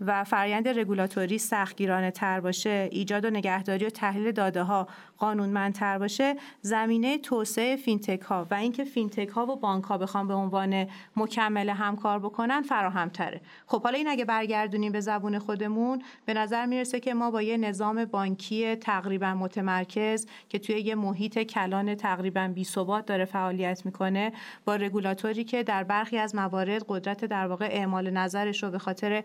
و 0.00 0.24
فرایند 0.24 0.68
رگولاتوری 0.68 1.38
سختگیرانه 1.38 2.10
تر 2.10 2.40
باشه 2.40 2.88
ایجاد 2.92 3.24
و 3.24 3.30
نگهداری 3.30 3.86
و 3.86 3.90
تحلیل 3.90 4.32
داده 4.32 4.62
ها 4.62 4.88
قانونمندتر 5.18 5.98
باشه 5.98 6.36
زمینه 6.60 7.18
توسعه 7.18 7.76
فینتک 7.76 8.20
ها 8.20 8.46
و 8.50 8.54
اینکه 8.54 8.84
فینتک 8.84 9.28
ها 9.28 9.46
و 9.46 9.56
بانک 9.56 9.84
ها 9.84 9.98
بخوان 9.98 10.28
به 10.28 10.34
عنوان 10.34 10.86
مکمل 11.16 11.68
همکار 11.68 12.18
بکنن 12.18 12.62
فراهم 12.62 13.08
تره 13.08 13.40
خب 13.66 13.82
حالا 13.82 13.98
این 13.98 14.08
اگه 14.08 14.24
برگردونیم 14.24 14.92
به 14.92 15.00
زبون 15.00 15.38
خودمون 15.38 16.02
به 16.26 16.34
نظر 16.34 16.66
می‌رسه 16.66 17.00
که 17.00 17.14
ما 17.14 17.30
با 17.30 17.42
یه 17.42 17.56
نظام 17.56 18.04
بانکی 18.04 18.76
تقریبا 18.76 19.34
متمرکز 19.34 20.26
که 20.48 20.58
توی 20.58 20.80
یه 20.80 20.94
محیط 20.94 21.38
کلان 21.38 21.94
تقریبا 21.94 22.48
بی 22.54 22.64
ثبات 22.64 23.06
داره 23.06 23.24
فعالیت 23.24 23.86
می‌کنه 23.86 24.32
با 24.64 24.76
رگولاتوری 24.76 25.44
که 25.44 25.62
در 25.62 25.84
برخی 25.84 26.18
از 26.18 26.34
موارد 26.34 26.84
قدرت 26.88 27.24
در 27.24 27.46
واقع 27.46 27.68
اعمال 27.70 28.10
نظرش 28.10 28.62
رو 28.62 28.70
به 28.70 28.78
خاطر 28.78 29.24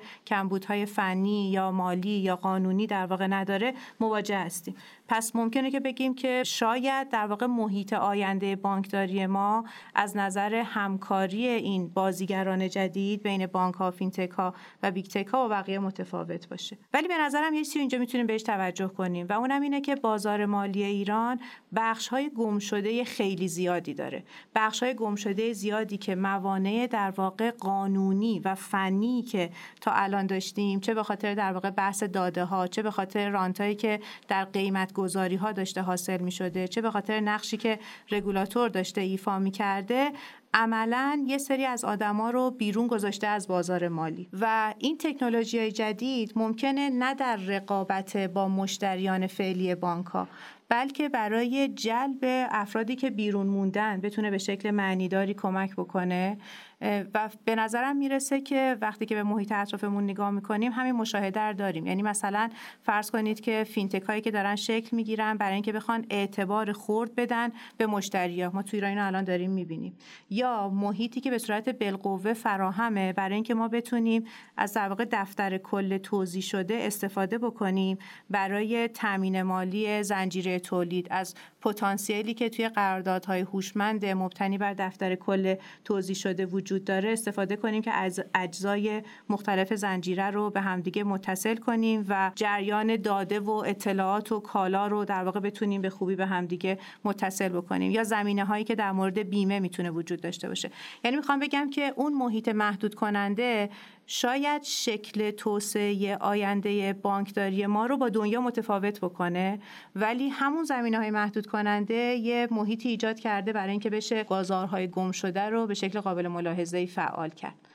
کمبودهای 0.60 0.86
فنی 0.86 1.52
یا 1.52 1.72
مالی 1.72 2.10
یا 2.10 2.36
قانونی 2.36 2.88
در 2.88 3.06
واقع 3.06 3.28
نداره 3.28 3.74
مواجه 4.00 4.38
هستیم. 4.38 4.76
پس 5.10 5.36
ممکنه 5.36 5.72
که 5.72 5.80
بگیم 5.80 6.16
که 6.16 6.44
شاید 6.44 7.10
در 7.10 7.28
واقع 7.28 7.46
محیط 7.46 7.94
آینده 7.94 8.56
بانکداری 8.56 9.26
ما 9.26 9.66
از 9.96 10.18
نظر 10.18 10.56
همکاری 10.56 11.48
این 11.48 11.90
بازیگران 11.90 12.70
جدید 12.70 13.24
بین 13.24 13.46
بانک 13.46 13.76
ها، 13.76 13.92
فینتک 13.92 14.32
ها 14.32 14.54
و 14.84 14.92
big 14.92 15.06
tech 15.06 15.28
ها 15.28 15.46
و 15.46 15.50
بقیه 15.50 15.80
متفاوت 15.80 16.50
باشه. 16.50 16.78
ولی 16.94 17.08
به 17.08 17.18
نظرم 17.18 17.54
یه 17.54 17.64
چیزی 17.64 17.80
اینجا 17.80 17.98
می‌تونیم 17.98 18.28
بهش 18.28 18.44
توجه 18.44 18.88
کنیم 18.88 19.28
و 19.30 19.34
اونم 19.34 19.62
اینه 19.62 19.76
اینکه 19.76 19.96
بازار 19.96 20.46
مالی 20.46 20.84
ایران 20.84 21.40
بخش 21.76 22.08
های 22.08 22.30
گم 22.30 22.60
شده 22.60 23.04
خیلی 23.04 23.48
زیادی 23.48 23.94
داره 23.94 24.24
بخش 24.56 24.84
های 24.84 24.94
گم 24.94 25.16
شده 25.16 25.54
زیادی 25.54 25.98
که 25.98 26.16
موانع 26.16 26.88
در 26.92 27.14
واقع 27.18 27.52
قانونی 27.52 28.40
و 28.40 28.56
فنی 28.56 29.22
که 29.22 29.50
تا 29.82 29.92
الان 29.92 30.26
داشتیم 30.26 30.80
چه 30.80 30.94
به 30.94 31.04
خاطر 31.04 31.34
در 31.36 31.54
واقع 31.54 31.70
بحث 31.70 32.04
داده 32.04 32.44
ها 32.44 32.68
چه 32.68 32.82
به 32.82 32.92
خاطر 32.92 33.30
رانتایی 33.30 33.76
که 33.76 34.00
در 34.28 34.46
قیمت 34.46 34.94
گذاری 35.00 35.36
ها 35.36 35.52
داشته 35.52 35.82
حاصل 35.82 36.18
می 36.18 36.32
شده 36.32 36.68
چه 36.68 36.82
به 36.82 36.92
خاطر 36.92 37.20
نقشی 37.20 37.58
که 37.58 37.80
رگولاتور 38.12 38.70
داشته 38.70 39.02
ایفا 39.02 39.40
می 39.40 39.52
کرده 39.52 40.12
عملا 40.54 41.26
یه 41.28 41.38
سری 41.38 41.66
از 41.66 41.86
آدما 41.86 42.30
رو 42.30 42.52
بیرون 42.52 42.88
گذاشته 42.88 43.28
از 43.28 43.48
بازار 43.48 43.88
مالی. 43.88 44.30
و 44.42 44.74
این 44.78 44.98
تکنولوژی 44.98 45.72
جدید 45.72 46.34
ممکنه 46.36 46.90
نه 46.90 47.14
در 47.14 47.36
رقابت 47.36 48.18
با 48.18 48.48
مشتریان 48.48 49.28
فعلی 49.28 49.76
بانک 49.76 50.06
ها 50.06 50.28
بلکه 50.70 51.10
برای 51.10 51.68
جلب 51.68 52.18
افرادی 52.52 52.96
که 52.96 53.10
بیرون 53.10 53.48
موندن 53.48 54.02
بتونه 54.02 54.32
به 54.32 54.38
شکل 54.38 54.72
معنیداری 54.72 55.34
کمک 55.34 55.74
بکنه. 55.74 56.38
و 56.82 57.30
به 57.46 57.56
نظرم 57.56 57.98
می‌رسه 57.98 58.42
که 58.42 58.78
وقتی 58.82 59.06
که 59.06 59.16
به 59.16 59.24
محیط 59.24 59.52
اطرافمون 59.52 60.04
نگاه 60.04 60.30
می‌کنیم 60.30 60.72
همین 60.72 60.92
مشاهده 60.92 61.42
رو 61.42 61.54
داریم. 61.54 61.88
یعنی 61.88 62.02
مثلا 62.02 62.50
فرض 62.84 63.12
کنید 63.12 63.40
که 63.40 63.64
فینتک 63.64 64.04
هایی 64.04 64.22
که 64.22 64.32
دارن 64.32 64.56
شکل 64.56 64.96
می‌گیرن 64.96 65.38
برای 65.38 65.54
اینکه 65.54 65.72
بخوان 65.72 66.06
اعتبار 66.10 66.72
خورد 66.72 67.16
بدن 67.16 67.50
به 67.78 67.88
مشتری 67.88 68.42
ها 68.42 68.52
ما 68.54 68.62
توی 68.62 68.80
ایران 68.80 68.98
الان 68.98 69.24
داریم 69.24 69.52
می‌بینیم. 69.52 69.98
یا 70.30 70.70
محیطی 70.70 71.22
که 71.22 71.32
به 71.32 71.38
صورت 71.38 71.70
بالقوه 71.70 72.34
فراهمه 72.34 73.14
برای 73.14 73.36
اینکه 73.36 73.54
ما 73.54 73.68
بتونیم 73.68 74.24
از 74.58 74.74
در 74.74 74.90
واقع 74.90 75.06
دفتر 75.12 75.58
کل 75.58 75.98
توضیح 75.98 76.42
شده 76.42 76.78
استفاده 76.82 77.38
بکنیم 77.38 77.98
برای 78.30 78.88
تامین 78.88 79.42
مالی 79.42 80.04
زنجیره 80.04 80.60
تولید. 80.60 81.08
از 81.10 81.36
پتانسیلی 81.62 82.34
که 82.34 82.50
توی 82.50 82.70
قراردادهای 82.70 83.42
هوشمند 83.42 84.06
مبتنی 84.06 84.58
بر 84.58 84.74
دفتر 84.74 85.16
کل 85.16 85.56
توضیح 85.86 86.16
شده 86.16 86.46
وجود 86.46 86.84
داره 86.84 87.12
استفاده 87.12 87.56
کنیم 87.56 87.82
که 87.82 87.92
از 87.92 88.24
اجزای 88.36 89.02
مختلف 89.30 89.74
زنجیره 89.74 90.30
رو 90.30 90.50
به 90.50 90.62
همدیگه 90.62 91.04
متصل 91.04 91.56
کنیم 91.56 92.06
و 92.10 92.32
جریان 92.36 92.96
داده 92.96 93.40
و 93.40 93.50
اطلاعات 93.50 94.32
و 94.32 94.40
کالا 94.40 94.88
رو 94.88 95.06
در 95.06 95.24
واقع 95.24 95.40
بتونیم 95.40 95.82
به 95.82 95.90
خوبی 95.90 96.16
به 96.16 96.26
همدیگه 96.26 96.80
متصل 97.04 97.50
بکنیم. 97.50 97.92
یا 97.92 98.04
زمینه 98.04 98.46
هایی 98.46 98.64
که 98.64 98.76
در 98.76 98.92
مورد 98.92 99.20
بیمه 99.20 99.60
می‌تونه 99.60 99.92
وجود 99.92 100.22
داشته 100.22 100.48
باشه. 100.48 100.72
یعنی 101.04 101.18
می‌خوام 101.18 101.40
بگم 101.40 101.70
که 101.70 101.94
اون 101.96 102.14
محیط 102.14 102.50
محدود 102.50 102.96
کننده 102.96 103.70
شاید 104.12 104.64
شکل 104.64 105.32
توسعه 105.32 106.18
آینده 106.18 106.94
بانکداری 106.94 107.66
ما 107.66 107.86
رو 107.86 107.98
با 107.98 108.10
دنیا 108.10 108.42
متفاوت 108.42 109.00
بکنه 109.00 109.60
ولی 109.96 110.30
همون 110.30 110.64
زمینه 110.64 110.98
های 110.98 111.12
محدود 111.12 111.48
کننده 111.48 111.94
یه 111.94 112.48
محیطی 112.52 112.90
ایجاد 112.90 113.20
کرده 113.20 113.54
برای 113.54 113.72
اینکه 113.72 113.90
بشه 113.90 114.24
بازارهای 114.24 114.88
گم 114.88 115.12
شده 115.12 115.42
رو 115.42 115.68
به 115.68 115.74
شکل 115.74 116.00
قابل 116.00 116.28
ملاحظه 116.28 116.86
فعال 116.86 117.30
کرد. 117.30 117.69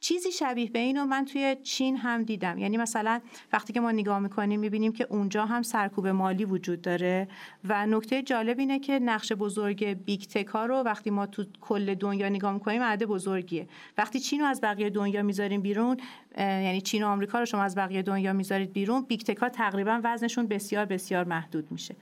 چیزی 0.00 0.32
شبیه 0.32 0.70
به 0.70 0.78
اینو 0.78 1.04
من 1.04 1.24
توی 1.24 1.56
چین 1.62 1.96
هم 1.96 2.22
دیدم. 2.22 2.58
یعنی 2.58 2.76
مثلا 2.76 3.20
وقتی 3.52 3.72
که 3.72 3.80
ما 3.80 3.92
نگاه 3.92 4.18
می‌کنیم 4.18 4.60
می‌بینیم 4.60 4.92
که 4.92 5.06
اونجا 5.10 5.46
هم 5.46 5.62
سرکوب 5.62 6.06
مالی 6.06 6.44
وجود 6.44 6.82
داره 6.82 7.28
و 7.64 7.86
نکته 7.86 8.22
جالب 8.22 8.58
اینه 8.58 8.78
که 8.78 8.98
نقش 8.98 9.32
بزرگ 9.32 9.84
بیگ 9.84 10.20
تکا 10.20 10.66
رو 10.66 10.74
وقتی 10.74 11.10
ما 11.10 11.26
تو 11.26 11.44
کل 11.60 11.94
دنیا 11.94 12.28
نگاه 12.28 12.52
می‌کنیم 12.52 12.82
عدد 12.82 13.04
بزرگیه. 13.04 13.68
وقتی 13.98 14.20
چین 14.20 14.40
رو 14.40 14.46
از 14.46 14.60
بقیه 14.60 14.90
دنیا 14.90 15.22
می‌ذاریم 15.22 15.60
بیرون 15.60 15.96
یعنی 16.38 16.80
چین 16.80 17.02
و 17.02 17.06
آمریکا 17.06 17.38
رو 17.38 17.44
شما 17.44 17.62
از 17.62 17.74
بقیه 17.74 18.02
دنیا 18.02 18.32
می‌ذارید 18.32 18.72
بیرون 18.72 19.02
big 19.02 19.20
tech 19.20 19.42
ا 19.42 19.48
تقریبا 19.48 20.00
وزنشون 20.04 20.46
بسیار 20.46 20.84
بسیار 20.84 21.24
محدود 21.24 21.72
میشه. 21.72 21.96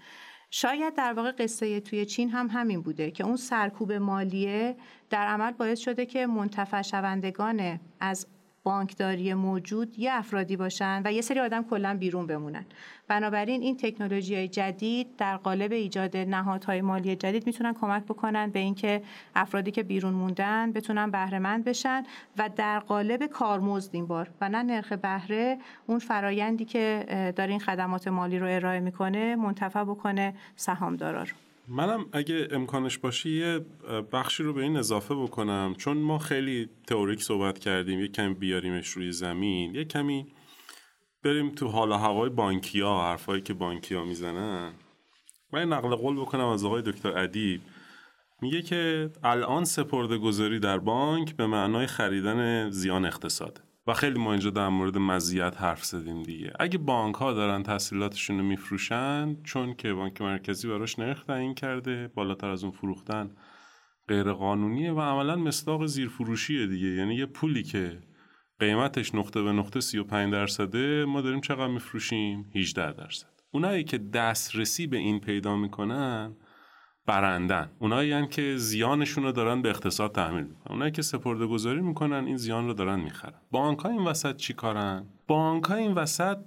شاید 0.50 0.94
در 0.94 1.12
واقع 1.12 1.32
قصه 1.32 1.80
توی 1.80 2.06
چین 2.06 2.30
هم 2.30 2.48
همین 2.50 2.82
بوده 2.82 3.10
که 3.10 3.24
اون 3.24 3.36
سرکوب 3.36 3.92
مالیه 3.92 4.76
در 5.10 5.26
عمل 5.26 5.52
باعث 5.52 5.78
شده 5.78 6.06
که 6.06 6.26
منتفع 6.26 6.82
شوندگان 6.82 7.80
از 8.00 8.26
بانکداری 8.66 9.34
موجود 9.34 9.98
یه 9.98 10.12
افرادی 10.12 10.56
باشن 10.56 11.02
و 11.04 11.12
یه 11.12 11.20
سری 11.20 11.40
آدم 11.40 11.64
کلا 11.64 11.96
بیرون 12.00 12.26
بمونن. 12.26 12.64
بنابراین 13.08 13.62
این 13.62 13.76
تکنولوژی 13.76 14.48
جدید 14.48 15.16
در 15.16 15.36
قالب 15.36 15.72
ایجاد 15.72 16.16
نهادهای 16.16 16.80
مالی 16.80 17.16
جدید 17.16 17.46
می‌تونن 17.46 17.74
کمک 17.74 18.04
بکنن 18.04 18.50
به 18.50 18.58
اینکه 18.58 19.02
افرادی 19.34 19.70
که 19.70 19.82
بیرون 19.82 20.14
موندن 20.14 20.72
بتونن 20.72 21.10
بهرهمند 21.10 21.64
بشن 21.64 22.02
و 22.38 22.50
در 22.56 22.78
قالب 22.78 23.26
کارمزد 23.26 23.90
این 23.94 24.06
بار 24.06 24.30
و 24.40 24.48
نه 24.48 24.62
نرخ 24.62 24.92
بهره 24.92 25.58
اون 25.86 25.98
فرایندی 25.98 26.64
که 26.64 27.04
داره 27.36 27.50
این 27.50 27.60
خدمات 27.60 28.08
مالی 28.08 28.38
رو 28.38 28.46
ارائه 28.50 28.80
می‌کنه 28.80 29.36
منتفع 29.36 29.84
بکنه 29.84 30.34
سهامدارا 30.56 31.22
رو. 31.22 31.45
منم 31.68 32.06
اگه 32.12 32.48
امکانش 32.50 32.98
باشه 32.98 33.30
یه 33.30 33.58
بخشی 34.12 34.42
رو 34.42 34.52
به 34.52 34.62
این 34.62 34.76
اضافه 34.76 35.14
بکنم. 35.14 35.74
چون 35.78 35.96
ما 35.96 36.18
خیلی 36.18 36.68
تئوریک 36.86 37.22
صحبت 37.22 37.58
کردیم 37.58 38.00
یه 38.00 38.08
کمی 38.08 38.34
بیاریمش 38.34 38.88
روی 38.88 39.12
زمین 39.12 39.74
یه 39.74 39.84
کمی 39.84 40.26
بریم 41.22 41.50
تو 41.50 41.68
حال 41.68 41.90
و 41.90 41.94
هوای 41.94 42.30
بانکی 42.30 42.80
ها 42.80 43.10
حرفایی 43.10 43.42
که 43.42 43.54
بانکی 43.54 43.94
ها 43.94 44.04
می‌زنن. 44.04 44.72
من 45.52 45.68
نقل 45.68 45.94
قول 45.94 46.20
بکنم 46.20 46.46
از 46.46 46.64
آقای 46.64 46.82
دکتر 46.82 47.18
ادیب. 47.18 47.60
میگه 48.42 48.62
که 48.62 49.10
الان 49.24 49.64
سپرده 49.64 50.18
گذاری 50.18 50.58
در 50.60 50.78
بانک 50.78 51.36
به 51.36 51.46
معنای 51.46 51.86
خریدن 51.86 52.70
زیان 52.70 53.04
اقتصاده. 53.04 53.65
و 53.86 53.94
خیلی 53.94 54.18
ما 54.18 54.32
اینجا 54.32 54.50
در 54.50 54.68
مورد 54.68 54.98
مزیت 54.98 55.60
حرف 55.60 55.84
زدیم 55.84 56.22
دیگه. 56.22 56.52
اگه 56.60 56.78
بانک 56.78 57.14
ها 57.14 57.32
دارن 57.32 57.62
تحصیلاتشون 57.62 58.38
رو 58.38 58.44
میفروشن 58.44 59.36
چون 59.44 59.74
که 59.74 59.92
بانک 59.92 60.22
مرکزی 60.22 60.68
براش 60.68 60.98
نرخ 60.98 61.24
تعیین 61.24 61.54
کرده 61.54 62.10
بالاتر 62.14 62.50
از 62.50 62.64
اون 62.64 62.72
فروختن 62.72 63.30
غیر 64.08 64.32
قانونیه 64.32 64.92
و 64.92 65.00
عملا 65.00 65.36
مصداق 65.36 65.86
زیرفروشیه 65.86 66.66
دیگه. 66.66 66.88
یعنی 66.88 67.14
یه 67.14 67.26
پولی 67.26 67.62
که 67.62 68.00
قیمتش 68.58 69.14
نقطه 69.14 69.42
به 69.42 69.52
نقطه 69.52 69.80
35 69.80 70.32
درصده 70.32 71.04
ما 71.04 71.20
داریم 71.20 71.40
چقدر 71.40 71.66
میفروشیم؟ 71.66 72.50
18 72.54 72.92
درصد. 72.92 73.36
اونایی 73.50 73.84
که 73.84 73.98
دسترسی 73.98 74.86
به 74.86 74.96
این 74.96 75.20
پیدا 75.20 75.56
می‌کنن 75.56 76.36
برندن. 77.06 77.70
اونایی 77.78 78.12
هن 78.12 78.26
که 78.26 78.56
زیانشون 78.56 79.24
رو 79.24 79.32
دارن 79.32 79.62
به 79.62 79.68
اقتصاد 79.68 80.12
تحمیل 80.12 80.44
می‌کنن. 80.44 80.72
اونایی 80.72 80.92
که 80.92 81.02
سپرده 81.02 81.46
گذاری 81.46 81.80
می‌کنن 81.80 82.24
این 82.24 82.36
زیان 82.36 82.66
رو 82.66 82.72
دارن 82.72 83.00
می‌خرن. 83.00 83.40
بانک 83.50 83.78
ها 83.78 83.88
این 83.88 84.04
وسط 84.04 84.36
چی 84.36 84.52
کارن؟ 84.52 85.06
بانک 85.26 85.64
ها 85.64 85.74
این 85.74 85.92
وسط 85.92 86.38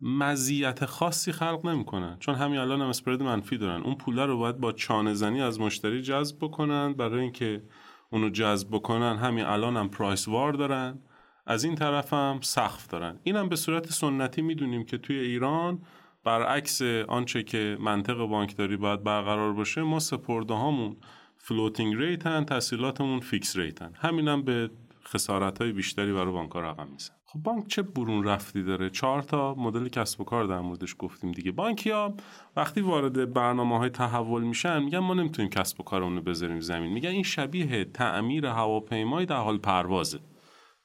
مزیت 0.00 0.84
خاصی 0.84 1.32
خلق 1.32 1.66
نمی‌کنن. 1.66 2.16
چون 2.20 2.34
همین 2.34 2.58
الان 2.58 2.80
هم 2.80 2.88
اسپرد 2.88 3.22
منفی 3.22 3.58
دارن. 3.58 3.82
اون 3.82 3.94
پوله 3.94 4.26
رو 4.26 4.38
باید 4.38 4.58
با 4.58 4.72
چانه 4.72 5.14
زنی 5.14 5.42
از 5.42 5.60
مشتری 5.60 6.02
جذب 6.02 6.36
بکنن. 6.40 6.92
برای 6.92 7.20
اینکه 7.20 7.62
اونو 8.10 8.30
جذب 8.30 8.68
بکنن 8.70 9.16
همین 9.16 9.44
الان 9.44 9.76
هم 9.76 9.88
پرایس 9.88 10.28
وار 10.28 10.52
دارن. 10.52 10.98
از 11.46 11.64
این 11.64 11.74
طرف 11.74 12.12
هم 12.12 12.38
سقف 12.42 12.86
دارن. 12.86 13.18
اینم 13.22 13.48
به 13.48 13.56
صورت 13.56 13.90
سنتی 13.90 14.42
می‌دونیم 14.42 14.84
که 14.84 14.98
توی 14.98 15.18
ایران 15.18 15.82
برعکس 16.24 16.82
آنچه 17.08 17.42
که 17.42 17.76
منطق 17.80 18.26
بانکداری 18.26 18.76
باید 18.76 19.02
برقرار 19.04 19.52
باشه 19.52 19.82
ما 19.82 19.98
سپرده 19.98 20.54
هامون 20.54 20.96
floating 21.38 21.94
rate 21.94 22.34
ن 22.34 22.44
تسهیلاتمون 22.44 23.20
fix 23.20 23.56
rate 23.56 23.85
ن 23.85 23.92
همینم 23.94 24.42
به 24.42 24.70
خسارت 25.04 25.60
های 25.60 25.72
بیشتری 25.72 26.12
برای 26.12 26.32
بانک 26.32 26.56
رقم 26.56 26.88
میزنه 26.92 27.14
خب 27.34 27.42
بانک 27.42 27.66
چه 27.66 27.82
برون 27.82 28.24
رفتی 28.24 28.62
داره؟ 28.62 28.90
چهار 28.90 29.22
تا 29.22 29.54
مدل 29.54 29.88
کسب 29.88 30.20
و 30.20 30.24
کار 30.24 30.44
در 30.44 30.60
موردش 30.60 30.96
گفتیم 30.98 31.32
دیگه. 31.32 31.52
بانکی 31.52 31.90
ها 31.90 32.14
وقتی 32.56 32.80
وارد 32.80 33.32
برنامه 33.32 33.78
های 33.78 33.90
تحول 33.90 34.42
میشن 34.42 34.82
میگن 34.82 34.98
ما 34.98 35.14
نمی‌تونیم 35.14 35.50
کسب 35.50 35.80
و 35.80 35.84
کارمون 35.84 36.16
رو 36.16 36.22
بذاریم 36.22 36.60
زمین. 36.60 36.92
میگن 36.92 37.10
این 37.10 37.22
شبیه 37.22 37.84
تعمیر 37.84 38.46
هواپیمای 38.46 39.26
در 39.26 39.36
حال 39.36 39.58
پروازه. 39.58 40.18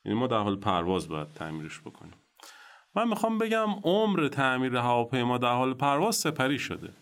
یعنی 0.05 0.19
ما 0.19 0.27
در 0.27 0.39
حال 0.39 0.55
پرواز 0.55 1.07
باید 1.07 1.33
تعمیرش 1.33 1.79
بکنیم. 1.79 2.18
من 2.95 3.07
می‌خوام 3.07 3.37
بگم 3.37 3.67
عمر 3.83 4.27
تعمیر 4.27 4.75
هواپیما 4.75 5.37
در 5.37 5.53
حال 5.53 5.73
پرواز 5.73 6.15
سپری 6.15 6.59
شده. 6.59 6.93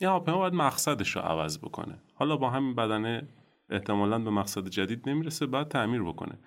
این 0.00 0.10
هواپیما 0.10 0.38
باید 0.38 0.54
مقصدش 0.54 1.16
رو 1.16 1.22
عوض 1.22 1.58
بکنه. 1.58 1.98
حالا 2.14 2.36
با 2.36 2.50
همین 2.50 2.74
بدنه 2.74 3.28
احتمالا 3.70 4.18
به 4.18 4.30
مقصد 4.30 4.68
جدید 4.68 5.08
نمی‌رسه 5.08 5.46
بعد 5.46 5.68
تعمیر 5.68 6.02
بکنه. 6.02 6.38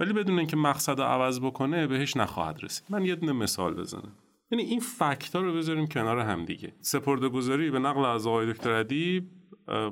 ولی 0.00 0.12
بدون 0.12 0.38
اینکه 0.38 0.56
مقصد 0.56 1.00
رو 1.00 1.06
عوض 1.06 1.40
بکنه 1.40 1.86
بهش 1.86 2.16
نخواهد 2.16 2.64
رسید. 2.64 2.86
من 2.90 3.04
یه 3.04 3.14
دونه 3.14 3.32
مثال 3.32 3.74
بزنم. 3.74 4.12
یعنی 4.50 4.64
این 4.64 4.80
فکتا 4.80 5.40
رو 5.40 5.54
بذاریم 5.54 5.86
کنار 5.86 6.18
هم 6.18 6.44
دیگه. 6.44 6.72
سپرده 6.80 7.28
گذاری 7.28 7.70
به 7.70 7.78
نقل 7.78 8.04
از 8.04 8.26
آقای 8.26 8.52
دکتر 8.52 8.70
ادیب 8.70 9.24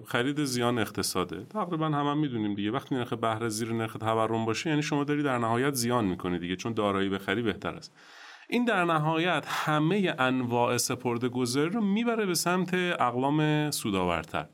خرید 0.06 0.44
زیان 0.44 0.78
اقتصاده. 0.78 1.44
تقریبا 1.44 1.86
هم, 1.86 2.06
هم 2.06 2.18
می‌دونیم 2.18 2.54
دیگه. 2.54 2.70
وقتی 2.70 2.94
نرخ 2.94 3.12
بهره 3.12 3.48
زیر 3.48 3.72
نرخ 3.72 3.92
تورم 3.92 4.44
باشه 4.44 4.70
یعنی 4.70 4.82
شما 4.82 5.04
داری 5.04 5.22
در 5.22 5.38
نهایت 5.38 5.74
زیان 5.74 6.04
می‌کنی 6.04 6.38
دیگه 6.38 6.56
چون 6.56 6.72
دارایی 6.72 7.08
بخری 7.08 7.42
بهتر 7.42 7.74
است. 7.74 7.98
این 8.50 8.64
در 8.64 8.84
نهایت 8.84 9.44
همه 9.48 10.14
انواع 10.18 10.76
سپرده 10.76 11.28
گذاری 11.28 11.70
رو 11.70 11.80
می‌بره 11.80 12.26
به 12.26 12.34
سمت 12.34 12.74
اقلام 12.74 13.70
سودآورتر. 13.70 14.46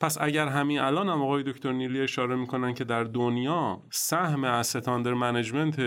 پس 0.00 0.18
اگر 0.20 0.48
همین 0.48 0.78
الان 0.78 1.08
هم 1.08 1.22
آقای 1.22 1.42
دکتر 1.42 1.72
نیلی 1.72 2.00
اشاره 2.00 2.36
می‌کنن 2.36 2.74
که 2.74 2.84
در 2.84 3.04
دنیا 3.04 3.82
سهم 3.90 4.44
asset 4.44 4.79
under 4.79 5.14
management 5.14 5.80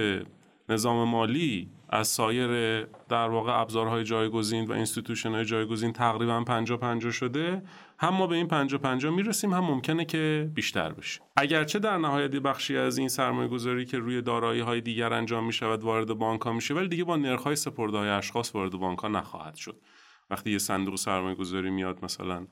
نظام 0.69 1.09
مالی 1.09 1.71
از 1.89 2.07
سایر 2.07 2.83
در 2.85 3.29
واقع 3.29 3.59
ابزارهای 3.61 4.03
جایگزین 4.03 4.65
و 4.65 4.71
institution 4.71 5.31
های 5.31 5.45
جایگزین 5.45 5.93
تقریبا 5.93 6.43
50 6.43 6.77
50 6.77 7.11
شده 7.11 7.61
هم 8.01 8.15
ما 8.15 8.27
به 8.27 8.35
این 8.35 8.47
50 8.47 8.81
50 8.81 9.15
می‌رسیم 9.15 9.53
هم 9.53 9.63
ممکنه 9.63 10.05
که 10.05 10.51
بیشتر 10.53 10.91
بشه. 10.91 11.21
اگرچه 11.37 11.79
در 11.79 11.97
نهایت 11.97 12.31
بخشی 12.31 12.77
از 12.77 12.97
این 12.97 13.07
سرمایه 13.07 13.47
گذاری 13.47 13.85
که 13.85 13.97
روی 13.99 14.21
دارایی 14.21 14.61
های 14.61 14.81
دیگر 14.81 15.13
انجام 15.13 15.45
می 15.45 15.53
شود 15.53 15.83
وارد 15.83 16.13
بانک 16.13 16.41
ها 16.41 16.53
میشه 16.53 16.73
ولی 16.73 16.87
دیگه 16.87 17.03
با 17.03 17.15
نرخ 17.15 17.43
های 17.43 17.55
سپرده 17.55 17.97
های 17.97 18.09
اشخاص 18.09 18.55
وارد 18.55 18.71
بانک 18.71 18.99
ها 18.99 19.07
نخواهد 19.07 19.55
شد. 19.55 19.81
وقتی 20.29 20.51
یه 20.51 20.57
صندوق 20.57 20.95
سرمایه 20.95 21.35
گذاری 21.35 21.69
میاد 21.69 22.05
مثلا 22.05 22.47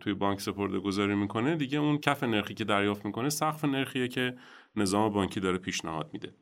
توی 0.00 0.14
بانک 0.14 0.40
سپرده 0.40 0.78
گذاری 0.78 1.14
می‌کنه 1.14 1.56
دیگه 1.56 1.78
اون 1.78 1.98
کف 1.98 2.24
نرخی 2.24 2.54
که 2.54 2.64
دریافت 2.64 3.04
می‌کنه 3.04 3.30
سقف 3.30 3.64
نرخیه 3.64 4.08
که 4.08 4.36
نظام 4.76 5.12
بانکی 5.12 5.40
داره 5.40 5.58
پیشنهاد 5.58 6.10
میده. 6.12 6.34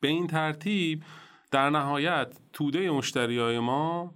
به 0.00 0.08
این 0.08 0.26
ترتیب 0.26 1.02
در 1.50 1.70
نهایت 1.70 2.38
توده 2.52 2.90
مشتری 2.90 3.38
های 3.38 3.58
ما 3.58 4.14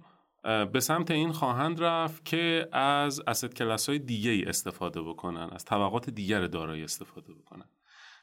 به 0.73 0.79
سمت 0.79 1.11
این 1.11 1.31
خواهند 1.31 1.83
رفت 1.83 2.25
که 2.25 2.67
از 2.71 3.21
اسید 3.27 3.53
کلاس 3.53 3.89
های 3.89 3.99
دیگه 3.99 4.43
استفاده 4.47 5.01
بکنن 5.01 5.49
از 5.51 5.65
طبقات 5.65 6.09
دیگر 6.09 6.47
دارایی 6.47 6.83
استفاده 6.83 7.33
بکنن. 7.33 7.65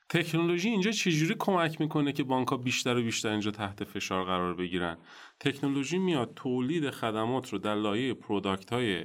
تکنولوژی 0.09 0.69
اینجا 0.69 0.91
چجوری 0.91 1.35
کمک 1.39 1.81
می‌کنه 1.81 2.13
که 2.13 2.25
بانک 2.25 2.49
ها 2.49 2.57
بیشتر 2.57 2.97
و 2.97 3.03
بیشتر 3.03 3.29
اینجا 3.29 3.51
تحت 3.51 3.85
فشار 3.85 4.25
قرار 4.25 4.55
بگیرن؟ 4.55 4.99
تکنولوژی 5.41 5.99
میاد 5.99 6.33
تولید 6.37 6.91
خدمات 6.91 7.53
رو 7.53 7.59
در 7.59 7.75
لایه 7.75 8.15
product 8.15 8.73
های 8.73 9.05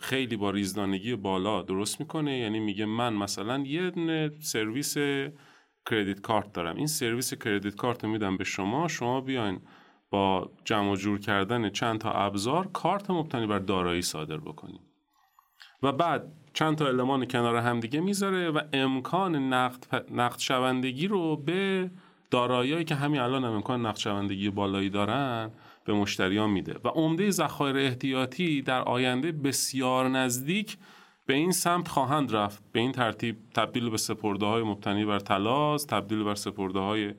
خیلی 0.00 0.36
با 0.36 0.50
ریزدانگی 0.50 1.16
بالا 1.16 1.62
درست 1.62 2.00
می‌کنه. 2.00 2.38
یعنی 2.38 2.60
میگه 2.60 2.84
من 2.84 3.14
مثلا 3.14 3.58
یه 3.58 3.92
سرویس 4.40 4.96
credit 5.90 6.20
card 6.20 6.52
دارم. 6.52 6.76
این 6.76 6.86
سرویس 6.86 7.34
credit 7.34 7.74
card 7.74 8.04
رو 8.04 8.10
میدم 8.10 8.36
به 8.36 8.44
شما 8.44 8.88
شما 8.88 9.20
بیاین 9.20 9.60
با 10.14 10.50
جمع 10.64 10.96
جور 10.96 11.18
کردن 11.18 11.70
چند 11.70 12.00
تا 12.00 12.10
ابزار 12.10 12.68
کارت 12.72 13.10
مبتنی 13.10 13.46
بر 13.46 13.58
دارایی 13.58 14.02
صادر 14.02 14.36
بکنید 14.36 14.80
و 15.82 15.92
بعد 15.92 16.32
چند 16.52 16.76
تا 16.76 16.86
element 16.86 17.26
کنار 17.26 17.56
هم 17.56 17.80
دیگه 17.80 18.00
می‌ذاره 18.00 18.50
و 18.50 18.60
امکان 18.72 19.52
نقد, 19.52 20.04
نقد 20.10 20.38
شوندگی 20.38 21.06
رو 21.08 21.36
به 21.36 21.90
داراییایی 22.30 22.84
که 22.84 22.94
همین 22.94 23.20
الان 23.20 23.44
هم 23.44 23.52
امکان 23.52 23.86
نقد 23.86 23.96
شوندگی 23.96 24.50
بالایی 24.50 24.90
دارن 24.90 25.50
به 25.84 25.92
مشتریان 25.92 26.50
میده. 26.50 26.76
و 26.84 26.88
عمده 26.88 27.30
ذخایر 27.30 27.76
احتیاطی 27.76 28.62
در 28.62 28.82
آینده 28.82 29.32
بسیار 29.32 30.08
نزدیک 30.08 30.78
به 31.26 31.34
این 31.34 31.52
سمت 31.52 31.88
خواهند 31.88 32.36
رفت. 32.36 32.62
به 32.72 32.80
این 32.80 32.92
ترتیب 32.92 33.36
تبدیل 33.54 33.90
به 33.90 33.96
سپرده 33.96 34.46
های 34.46 34.62
مبتنی 34.62 35.04
بر 35.04 35.18
تلاز 35.18 35.86
تبدیل 35.86 36.22
بر 36.22 36.34
سپرده 36.34 36.78
های 36.78 37.14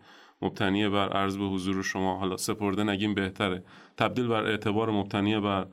مبتنی 0.45 0.89
بر 0.89 1.09
عرض 1.09 1.37
به 1.37 1.45
حضور 1.45 1.83
شما. 1.83 2.17
حالا 2.19 2.37
سپرده 2.37 2.83
نگیم 2.83 3.13
بهتره. 3.13 3.63
تبدیل 3.97 4.27
بر 4.27 4.43
اعتبار 4.45 4.89
مبتنی 4.89 5.39
بر 5.39 5.67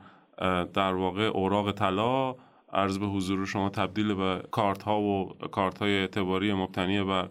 در 0.73 0.93
واقع 0.93 1.23
اوراق 1.23 1.71
طلا 1.71 2.35
عرض 2.73 2.97
به 2.97 3.05
حضور 3.05 3.45
شما 3.45 3.69
تبدیل 3.69 4.13
به 4.13 4.43
کارت 4.51 4.83
ها 4.83 5.01
و 5.01 5.29
کارت 5.51 5.77
های 5.77 5.97
اعتباری 5.97 6.53
مبتنی 6.53 7.03
بر 7.03 7.29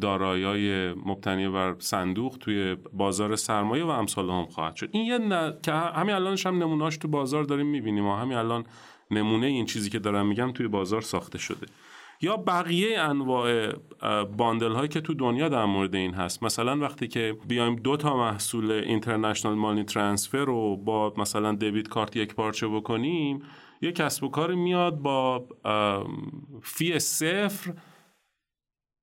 دارایی 0.00 0.92
مبتنی 0.92 1.48
بر 1.48 1.74
صندوق 1.78 2.36
توی 2.40 2.76
بازار 2.92 3.36
سرمایه 3.36 3.84
و 3.84 3.88
امثال 3.88 4.30
هم 4.30 4.46
خواهد 4.46 4.76
شد. 4.76 4.88
این 4.92 5.06
یه 5.06 5.18
که 5.62 5.72
همین 5.72 6.14
الانش 6.14 6.46
هم 6.46 6.58
نمونهاش 6.62 6.96
تو 6.96 7.08
بازار 7.08 7.44
داریم 7.44 7.66
می‌بینیم 7.66 8.06
و 8.06 8.14
همین 8.14 8.36
الان 8.36 8.64
نمونه 9.10 9.46
این 9.46 9.66
چیزی 9.66 9.90
که 9.90 9.98
دارم 9.98 10.26
میگم 10.26 10.52
توی 10.52 10.68
بازار 10.68 11.00
ساخته 11.00 11.38
شده. 11.38 11.66
یا 12.20 12.36
بقیه 12.36 13.00
انواع 13.00 13.72
باندل 14.36 14.72
هایی 14.72 14.88
که 14.88 15.00
تو 15.00 15.14
دنیا 15.14 15.48
در 15.48 15.64
مورد 15.64 15.94
این 15.94 16.14
هست؟ 16.14 16.42
مثلا 16.42 16.78
وقتی 16.78 17.08
که 17.08 17.36
بیایم 17.48 17.76
دو 17.76 17.96
تا 17.96 18.16
محصول 18.16 18.70
اینترنشنال 18.70 19.54
مانی 19.54 19.84
ترانسفر 19.84 20.44
رو 20.44 20.76
با 20.76 21.14
مثلا 21.16 21.52
دیوید 21.52 21.88
کارت 21.88 22.16
یک 22.16 22.34
پارچه 22.34 22.68
بکنیم 22.68 23.42
یه 23.82 23.92
کسب 23.92 24.24
و 24.24 24.28
کاری 24.28 24.56
میاد 24.56 24.98
با 24.98 25.46
fee 26.62 26.98
صفر 26.98 27.72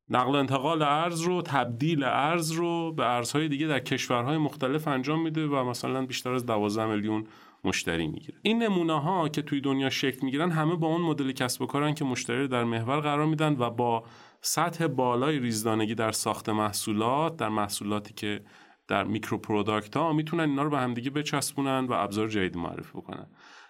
نقل 0.10 0.36
انتقال 0.36 0.82
ارز 0.82 1.22
رو 1.22 1.42
تبدیل 1.42 2.04
ارز 2.04 2.52
رو 2.52 2.92
به 2.92 3.06
ارزهای 3.06 3.48
دیگه 3.48 3.68
در 3.68 3.80
کشورهای 3.80 4.38
مختلف 4.38 4.88
انجام 4.88 5.24
میده 5.24 5.48
و 5.48 5.64
مثلا 5.64 6.06
بیشتر 6.06 6.34
از 6.34 6.46
12 6.46 6.86
میلیون 6.86 7.28
مشتری 7.64 8.08
می‌گیره. 8.08 8.38
این 8.42 8.64
نمونه 8.64 9.02
ها 9.02 9.30
که 9.30 9.42
توی 9.42 9.62
دنیا 9.62 9.90
شکل 9.90 10.26
می‌گیرن 10.26 10.52
همه 10.52 10.76
با 10.76 10.88
اون 10.88 11.02
مدل 11.02 11.32
کسب 11.32 11.62
و 11.62 11.66
کارن 11.66 11.94
که 11.94 12.06
مشتری 12.06 12.48
در 12.48 12.64
محور 12.64 13.00
قرار 13.00 13.26
میدن 13.26 13.56
و 13.60 13.70
با 13.70 14.04
سطح 14.42 14.88
بالای 14.88 15.40
ریزدانگی 15.40 15.96
در 15.96 16.12
ساخت 16.12 16.50
محصولات 16.50 17.38
در 17.38 17.50
محصولاتی 17.50 18.14
که 18.14 18.42
در 18.88 19.04
micro 19.04 19.38
product 19.38 19.98
ها 19.98 20.14
می‌تونن 20.14 20.50
اینا 20.50 20.64
رو 20.64 20.70
به 20.70 20.80
همدیگه 20.80 21.10
بچسبونن 21.10 21.86
و 21.86 21.94
ابزار 21.94 22.28
جدید 22.28 22.58
معرفی 22.58 22.98
بکنن. 22.98 23.28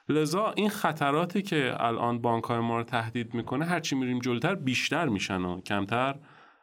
لذا 0.09 0.53
این 0.55 0.69
خطراتی 0.69 1.41
که 1.41 1.75
الان 1.79 2.21
بانک 2.21 2.43
های 2.43 2.59
ما 2.59 2.77
رو 2.77 2.83
تهدید 2.83 3.33
می‌کنه 3.33 3.65
هرچی 3.65 3.95
میریم 3.95 4.19
جلوتر 4.19 4.55
بیشتر 4.55 5.07
میشن 5.09 5.41
و 5.41 5.61
کمتر 5.61 6.15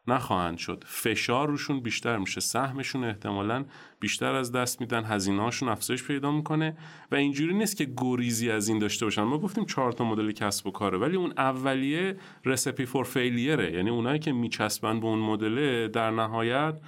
نخواهند 0.09 0.59
شد. 0.59 0.85
فشار 0.87 1.49
روشون 1.49 1.81
بیشتر 1.81 2.19
میشه. 2.19 2.41
سهمشون 2.41 3.05
احتمالا 3.05 3.65
بیشتر 4.01 4.35
از 4.35 4.53
دست 4.53 4.81
میدن. 4.81 5.05
هزینه‌هاشون 5.05 5.69
افزایش 5.69 6.05
پیدا 6.05 6.33
می‌کنه 6.33 6.77
و 7.13 7.15
اینجوری 7.15 7.55
نیست 7.55 7.77
که 7.77 7.89
گریزی 7.97 8.51
از 8.51 8.69
این 8.69 8.79
داشته 8.79 9.07
باشن. 9.07 9.23
ما 9.23 9.39
گفتیم 9.39 9.65
چهار 9.65 9.93
تا 9.93 10.05
مدل 10.05 10.33
کسب 10.33 10.67
و 10.67 10.71
کاره 10.71 10.99
ولی 10.99 11.17
اون 11.17 11.33
اولیه 11.37 12.17
رسپی 12.45 12.87
فور 12.87 13.05
فیلیره 13.05 13.73
یعنی 13.73 13.91
اونایی 13.91 14.19
که 14.19 14.33
میچسبن 14.33 15.01
به 15.01 15.07
اون 15.07 15.19
مدل 15.19 15.89
در 15.89 16.11
نهایت 16.11 16.81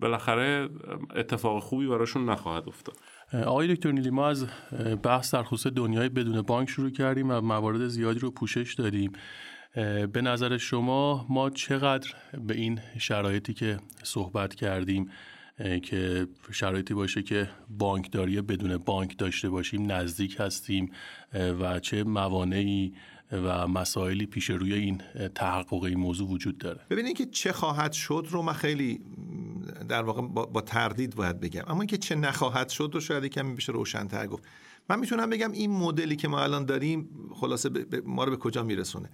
بالاخره 0.00 0.68
اتفاق 1.16 1.62
خوبی 1.62 1.86
براشون 1.86 2.24
نخواهد 2.24 2.68
افتاد. 2.68 2.96
آقای 3.46 3.74
دکتر 3.74 3.92
نیلی 3.92 4.10
ما 4.10 4.28
از 4.28 4.46
بحث 5.02 5.34
در 5.34 5.42
خصوص 5.42 5.72
دنیای 5.72 6.08
بدون 6.08 6.42
بانک 6.42 6.70
شروع 6.70 6.90
کردیم 6.90 7.30
و 7.30 7.40
موارد 7.40 7.88
زیادی 7.88 8.18
رو 8.18 8.30
پوشش 8.30 8.74
دادیم. 8.74 9.12
به 10.12 10.22
نظر 10.22 10.56
شما 10.56 11.26
ما 11.28 11.50
چقدر 11.50 12.10
به 12.46 12.54
این 12.54 12.80
شرایطی 12.98 13.54
که 13.54 13.78
صحبت 14.02 14.54
کردیم 14.54 15.10
که 15.82 16.26
شرایطی 16.52 16.94
باشه 16.94 17.22
که 17.22 17.50
بانکداری 17.68 18.40
بدون 18.40 18.76
بانک 18.76 19.18
داشته 19.18 19.50
باشیم 19.50 19.92
نزدیک 19.92 20.36
هستیم 20.40 20.92
و 21.60 21.80
چه 21.80 22.04
موانعی 22.04 22.94
و 23.32 23.68
مسائلی 23.68 24.26
پیش 24.26 24.50
روی 24.50 24.74
این 24.74 25.00
تحقق 25.34 25.82
این 25.82 25.98
موضوع 25.98 26.28
وجود 26.28 26.58
داره؟ 26.58 26.80
ببینید 26.90 27.16
که 27.16 27.26
چه 27.26 27.52
خواهد 27.52 27.92
شد 27.92 28.26
رو 28.30 28.42
من 28.42 28.52
خیلی 28.52 29.00
در 29.88 30.02
واقع 30.02 30.22
با, 30.22 30.60
تردید 30.60 31.14
باید 31.14 31.40
بگم. 31.40 31.62
اما 31.66 31.80
اینکه 31.80 31.96
چه 31.96 32.14
نخواهد 32.14 32.68
شد 32.68 32.90
رو 32.94 33.00
شاید 33.00 33.24
کمی 33.24 33.54
بشه 33.54 33.72
روشن‌تر 33.72 34.26
گفت. 34.26 34.44
من 34.88 34.98
می‌تونم 34.98 35.30
بگم 35.30 35.52
این 35.52 35.70
مدلی 35.70 36.16
که 36.16 36.28
ما 36.28 36.42
الان 36.42 36.64
داریم 36.64 37.08
خلاصه 37.34 37.70
ما 38.04 38.24
رو 38.24 38.30
به 38.30 38.36
کجا 38.36 38.62
میرسونه؟ 38.62 39.10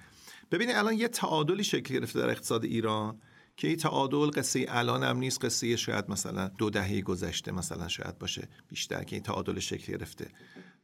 ببینید 0.50 0.76
الان 0.76 0.94
یه 0.94 1.08
تعادلی 1.08 1.64
شکل 1.64 1.94
گرفته 1.94 2.18
در 2.18 2.30
اقتصاد 2.30 2.64
ایران 2.64 3.20
که 3.56 3.68
این 3.68 3.76
تعادل 3.76 4.30
قصه 4.30 4.66
الان 4.68 5.02
هم 5.02 5.18
نیست 5.18 5.44
قصه 5.44 5.76
شاید 5.76 6.10
مثلا 6.10 6.48
دو 6.48 6.70
دهه 6.70 7.00
گذشته 7.00 7.52
مثلا 7.52 7.88
شاید 7.88 8.18
باشه 8.18 8.48
بیشتر 8.68 9.04
که 9.04 9.16
این 9.16 9.22
تعادل 9.22 9.58
شکل 9.58 9.92
گرفته. 9.92 10.30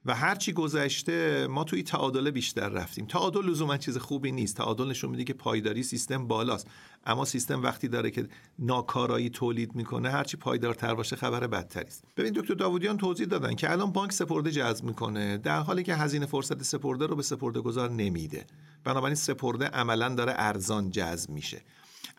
و 0.07 0.15
هرچی 0.15 0.53
گذشته 0.53 1.47
ما 1.47 1.65
توی 1.65 1.83
تعادل 1.83 2.31
بیشتر 2.31 2.69
رفتیم. 2.69 3.07
تعادل 3.07 3.51
لزوما 3.51 3.77
چیز 3.77 3.99
خوبی 3.99 4.33
نیست. 4.33 4.57
تعادل 4.57 4.89
نشون 4.89 5.11
میده 5.11 5.25
که 5.25 5.35
پایداری 5.35 5.83
سیستم 5.83 6.27
بالاست. 6.27 6.67
اما 7.07 7.25
سیستم 7.25 7.63
وقتی 7.63 7.89
داره 7.89 8.11
که 8.11 8.29
ناکارایی 8.59 9.31
تولید 9.31 9.75
می‌کنه 9.75 10.11
هرچی 10.11 10.37
پایدارتر 10.37 10.95
باشه 10.95 11.17
خبر 11.17 11.47
بدتری 11.47 11.87
است. 11.87 12.05
ببین 12.17 12.33
دکتر 12.33 12.55
داوودیان 12.55 12.97
توضیح 12.97 13.27
دادن 13.27 13.55
که 13.55 13.73
الان 13.73 13.93
بانک 13.93 14.13
سپرده 14.13 14.51
جذب 14.51 14.85
می‌کنه 14.85 15.39
در 15.39 15.61
حالی 15.61 15.83
که 15.83 15.95
هزینه 15.95 16.27
فرصت 16.27 16.63
سپرده 16.63 17.07
رو 17.07 17.17
به 17.17 17.23
سپرده 17.23 17.61
گذار 17.61 17.91
نمیده. 17.91 18.47
بنابراین 18.85 19.15
سپرده 19.15 19.67
عملا 19.67 20.09
داره 20.09 20.33
ارزان 20.37 20.91
جذب 20.91 21.31
میشه. 21.31 21.63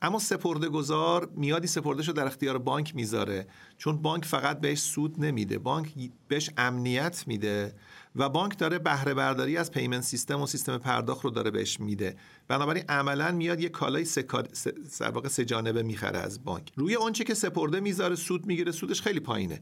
اما 0.01 0.19
سپرده 0.19 0.69
گذار 0.69 1.29
میادی 1.35 1.67
سپردهشو 1.67 2.11
در 2.11 2.25
اختیار 2.25 2.57
بانک 2.57 2.95
می‌ذاره. 2.95 3.47
چون 3.77 4.01
بانک 4.01 4.25
فقط 4.25 4.61
بهش 4.61 4.79
سود 4.79 5.25
نمیده. 5.25 5.57
بانک 5.57 5.93
بهش 6.27 6.49
امنیت 6.57 7.23
میده 7.27 7.73
و 8.15 8.29
بانک 8.29 8.57
داره 8.57 8.79
بهره 8.79 9.13
برداری 9.13 9.57
از 9.57 9.71
پیمنت 9.71 10.03
سیستم 10.03 10.41
و 10.41 10.47
سیستم 10.47 10.77
پرداخت 10.77 11.23
رو 11.23 11.29
داره 11.29 11.51
بهش 11.51 11.79
میده. 11.79 12.15
بنابراین 12.47 12.83
عملا 12.89 13.31
میاد 13.31 13.59
یه 13.59 13.69
کالای 13.69 14.05
سر 14.05 15.11
واقع 15.13 15.27
سه 15.27 15.45
جانبه 15.45 15.83
می‌خره 15.83 16.19
از 16.19 16.43
بانک. 16.43 16.71
روی 16.75 16.95
اونچه 16.95 17.23
که 17.23 17.33
سپرده 17.33 17.79
می‌ذاره 17.79 18.15
سود 18.15 18.45
می‌گیره 18.45 18.71
سودش 18.71 19.01
خیلی 19.01 19.19
پایینه. 19.19 19.61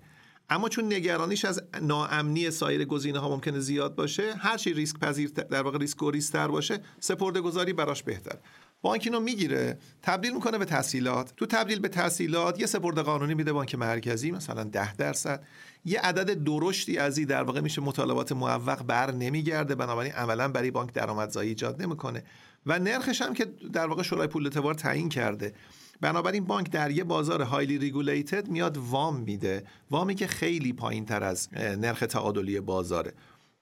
اما 0.49 0.69
چون 0.69 0.93
نگرانیش 0.93 1.45
از 1.45 1.63
ناامنی 1.81 2.51
سایر 2.51 2.85
گزینه 2.85 3.19
ها 3.19 3.29
ممکنه 3.29 3.59
زیاد 3.59 3.95
باشه 3.95 4.33
هر 4.33 4.57
چی 4.57 4.73
ریسک 4.73 4.99
پذیر 4.99 5.29
در 5.29 5.61
واقع 5.61 5.77
ریسک 5.77 5.97
گریزتر 5.99 6.47
باشه 6.47 6.79
سپرده 6.99 7.41
گذاری 7.41 7.73
براش 7.73 8.03
بهتر 8.03 8.37
بانک 8.83 9.01
اینو 9.05 9.19
می‌گیره 9.19 9.77
تبدیل 10.01 10.33
می‌کنه 10.33 10.57
به 10.57 10.65
تسهیلات 10.65 11.33
تو 11.37 11.45
تبدیل 11.45 11.79
به 11.79 11.87
تسهیلات 11.87 12.59
یه 12.59 12.65
سپرده 12.65 13.01
قانونی 13.01 13.33
میده 13.33 13.53
بانک 13.53 13.75
مرکزی 13.75 14.31
مثلا 14.31 14.63
ده 14.63 14.95
درصد. 14.95 15.43
یه 15.85 15.99
عدد 15.99 16.43
درشتی 16.43 16.97
از 16.97 17.17
این 17.17 17.27
در 17.27 17.43
واقع 17.43 17.61
میشه 17.61 17.81
مطالبات 17.81 18.31
موفق 18.31 18.83
بر 18.83 19.11
نمیگرده. 19.11 19.75
بنابراین 19.75 20.13
عملا 20.13 20.47
برای 20.47 20.71
بانک 20.71 20.93
درآمدزایی 20.93 21.49
ایجاد 21.49 21.81
نمی‌کنه. 21.81 22.23
و 22.65 22.79
نرخش 22.79 23.21
هم 23.21 23.33
که 23.33 23.45
در 23.73 23.87
واقع 23.87 24.03
شورای 24.03 24.27
پول 24.27 24.43
اعتبار 24.43 24.73
تعیین 24.73 25.09
کرده. 25.09 25.53
بنابراین 26.01 26.45
بانک 26.45 26.71
در 26.71 26.91
یه 26.91 27.03
بازار 27.03 27.41
هایلی 27.41 27.77
ریگولیتد 27.77 28.47
میاد 28.47 28.77
وام 28.77 29.19
میده. 29.19 29.63
وامی 29.91 30.15
که 30.15 30.27
خیلی 30.27 30.73
پایین 30.73 31.05
تر 31.05 31.23
از 31.23 31.49
نرخ 31.53 31.99
تعادلی 31.99 32.59
بازاره. 32.59 33.13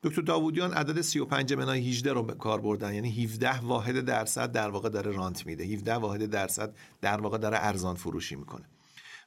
دکتر 0.03 0.21
داوودیان 0.21 0.73
عدد 0.73 1.01
35 1.01 1.53
منای 1.53 1.89
18 1.89 2.13
رو 2.13 2.23
به 2.23 2.33
کار 2.33 2.61
بردن. 2.61 2.93
یعنی 2.93 3.23
17 3.23 3.59
واحد 3.59 3.99
درصد 3.99 4.51
در 4.51 4.69
واقع 4.69 4.89
داره 4.89 5.11
رانت 5.11 5.45
میده. 5.45 5.63
17 5.63 5.95
واحد 5.95 6.25
درصد 6.25 6.75
در 7.01 7.21
واقع 7.21 7.37
داره 7.37 7.57
ارزان 7.61 7.95
فروشی 7.95 8.35
می‌کنه. 8.35 8.65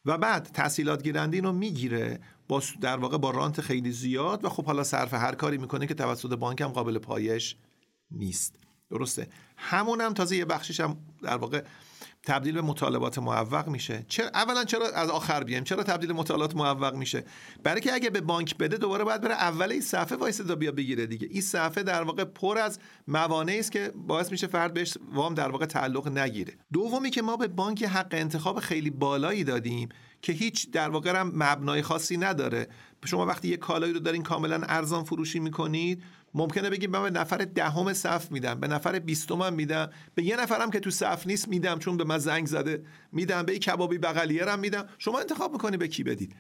و 0.05 0.19
بعد 0.19 0.43
تحصیلات 0.43 1.03
گیرنده 1.03 1.41
رو 1.41 1.53
می‌گیره 1.53 2.21
با 2.49 2.63
در 2.81 2.97
واقع 2.97 3.19
با 3.19 3.31
رانت 3.31 3.61
خیلی 3.61 3.93
زیاد 3.93 4.45
و 4.45 4.49
خب 4.49 4.65
حالا 4.65 4.85
صرف 4.85 5.15
هر 5.15 5.35
کاری 5.35 5.59
می‌کنه 5.59 5.87
که 5.87 5.95
توسط 5.95 6.33
بانک 6.33 6.61
هم 6.61 6.69
قابل 6.69 6.99
پایش 6.99 7.57
نیست. 8.11 8.55
درسته. 8.91 9.29
همون 9.57 10.01
هم 10.01 10.13
تازه 10.13 10.37
یه 10.37 10.45
بخشش 10.45 10.81
هم 10.81 10.97
در 11.23 11.37
واقع 11.37 11.65
تبدیل 12.27 12.55
به 12.55 12.63
مطالبات 12.63 13.19
معوق 13.19 13.69
میشه. 13.69 14.05
چرا 14.09 14.29
اولا 14.35 14.65
چرا 14.65 14.89
از 14.89 15.11
آخر 15.11 15.45
بیایم؟ 15.45 15.65
چرا 15.65 15.83
تبدیل 15.83 16.13
مطالبات 16.13 16.57
معوق 16.57 16.95
میشه؟ 16.95 17.25
برای 17.63 17.81
که 17.81 17.95
اگه 17.95 18.11
به 18.11 18.21
بانک 18.21 18.59
بده 18.59 18.77
دوباره 18.77 19.05
باید 19.05 19.21
بره 19.21 19.35
اول 19.35 19.73
این 19.73 19.81
صف 19.81 20.19
وایسته 20.19 20.37
تا 20.37 20.55
بیاد 20.55 20.73
بگیره 20.73 21.07
دیگه. 21.07 21.29
این 21.31 21.43
صفه 21.43 21.83
در 21.83 22.03
واقع 22.03 22.25
پر 22.25 22.59
از 22.59 22.79
موانعی 23.09 23.59
است 23.59 23.73
که 23.73 23.93
باعث 23.95 24.31
میشه 24.31 24.47
فرد 24.47 24.75
بهش 24.75 24.99
وام 25.13 25.35
در 25.35 25.49
واقع 25.49 25.67
تعلق 25.67 26.19
نگیره. 26.19 26.53
دومی 26.73 27.11
که 27.11 27.23
ما 27.23 27.37
به 27.37 27.49
بانک 27.49 27.83
حق 27.83 28.09
انتخاب 28.13 28.61
خیلی 28.61 28.91
بالایی 28.91 29.45
دادیم 29.45 29.89
که 30.23 30.33
هیچ 30.33 30.71
در 30.71 30.89
واقع 30.89 31.21
هم 31.21 31.33
مبنای 31.35 31.83
خاصی 31.83 32.17
نداره. 32.17 32.69
شما 33.05 33.27
وقتی 33.27 33.49
یه 33.49 33.57
کالایی 33.57 33.93
رو 33.93 34.01
دارین 34.01 34.23
کاملا 34.23 34.61
ارزان 34.69 35.05
فروشی 35.05 35.41
می‌کنید 35.41 36.03
ممکنه 36.35 36.71
بگیم 36.71 36.91
من 36.91 37.03
به 37.03 37.11
نفر 37.11 37.37
دهم 37.37 37.93
صف 37.93 38.31
میدم 38.31 38.61
به 38.61 38.69
نفر 38.69 38.99
بیستم 38.99 39.53
میدم. 39.53 39.91
به 40.15 40.23
یه 40.23 40.37
نفرم 40.37 40.71
که 40.71 40.81
تو 40.81 40.91
صف 40.91 41.27
نیست 41.27 41.49
میدم 41.49 41.79
چون 41.79 41.97
به 41.97 42.05
من 42.05 42.19
زنگ 42.19 42.47
زده. 42.47 42.85
میدم 43.13 43.43
به 43.43 43.59
کبابی 43.59 43.99
بغلیه 43.99 44.57
میدم. 44.57 44.89
شما 44.99 45.21
انتخاب 45.21 45.53
می‌کنی 45.53 45.77
به 45.77 45.89
کی 45.89 46.03
بدید؟ 46.03 46.37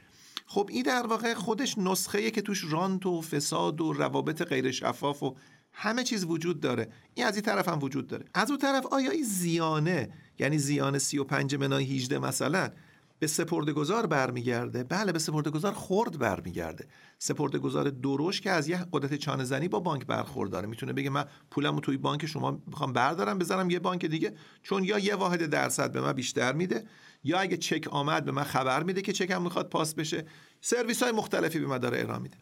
خب 0.47 0.69
این 0.73 0.83
در 0.83 1.07
واقع 1.07 1.35
خودش 1.35 1.79
نسخه 1.79 2.31
که 2.31 2.43
توش 2.43 2.65
رانت 2.71 3.07
و 3.07 3.21
فساد 3.21 3.81
و 3.81 3.93
روابط 3.93 4.43
غیر 4.43 4.71
شفاف 4.71 5.23
و 5.23 5.37
همه 5.73 6.05
چیز 6.05 6.25
وجود 6.25 6.61
داره. 6.61 6.89
این 7.15 7.27
از 7.27 7.35
این 7.35 7.43
طرف 7.43 7.69
هم 7.69 7.79
وجود 7.83 8.07
داره. 8.07 8.25
از 8.35 8.51
اون 8.51 8.59
طرف 8.59 8.87
آیا 8.87 9.11
این 9.11 9.25
زیانه 9.25 10.09
یعنی 10.39 10.59
زیان 10.59 10.99
35 10.99 11.55
منای 11.55 11.85
18 11.85 12.19
مثلا 12.19 12.71
به 13.19 13.27
سپردگزار 13.27 14.07
برمیگرده. 14.07 14.85
بله 14.85 15.13
به 15.13 15.19
سپردگزار 15.19 15.73
خرد 15.73 16.19
برمیگرده. 16.19 16.87
سپردگزار 17.19 17.91
دروش 17.91 18.41
که 18.41 18.51
از 18.51 18.69
یه 18.69 18.87
قدرت 18.93 19.15
چانه 19.15 19.45
زنی 19.45 19.69
با 19.69 19.81
بانک 19.81 20.07
برخورداره 20.07 20.67
می‌تونه 20.67 20.93
بگه 20.93 21.11
من 21.11 21.25
پولمو 21.51 21.81
توی 21.81 21.97
بانک 21.97 22.27
شما 22.27 22.63
می‌خوام 22.67 22.93
بردارم 22.93 23.39
بذارم 23.39 23.71
یه 23.71 23.79
بانک 23.79 24.07
دیگه. 24.07 24.35
چون 24.63 24.85
یا 24.85 24.99
یه 24.99 25.15
واحد 25.15 25.47
درصد 25.47 25.93
به 25.93 26.01
من 26.01 26.13
بیشتر 26.13 26.53
میده 26.53 26.85
یا 27.25 27.39
اگه 27.39 27.57
چک 27.57 27.89
آمد 27.91 28.25
به 28.25 28.33
من 28.33 28.45
خبر 28.45 28.83
میده 28.83 29.03
که 29.03 29.13
چکم 29.13 29.43
می‌خواد 29.43 29.69
پاس 29.69 29.95
بشه 29.95 30.25
سرویس 30.61 31.03
های 31.03 31.13
مختلفی 31.13 31.59
به 31.59 31.67
من 31.67 31.79
داره 31.79 32.01
ارائه 32.01 32.21
میده. 32.21 32.37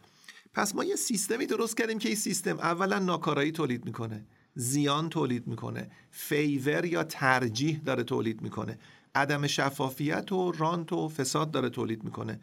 پس 0.53 0.75
ما 0.75 0.83
یه 0.83 0.95
سیستمی 0.95 1.45
درست 1.45 1.77
کردیم 1.77 1.99
که 1.99 2.09
این 2.09 2.17
سیستم 2.17 2.59
اولا 2.59 2.99
ناکارایی 2.99 3.51
تولید 3.51 3.85
می‌کنه 3.85 4.25
زیان 4.55 5.09
تولید 5.09 5.47
می‌کنه 5.47 5.91
فیور 6.11 6.85
یا 6.85 7.03
ترجیح 7.03 7.81
داره 7.85 8.03
تولید 8.03 8.41
می‌کنه. 8.41 8.79
عدم 9.15 9.47
شفافیت 9.47 10.31
و 10.31 10.51
رانت 10.51 10.93
و 10.93 11.09
فساد 11.09 11.51
داره 11.51 11.69
تولید 11.69 12.03
می‌کنه. 12.03 12.39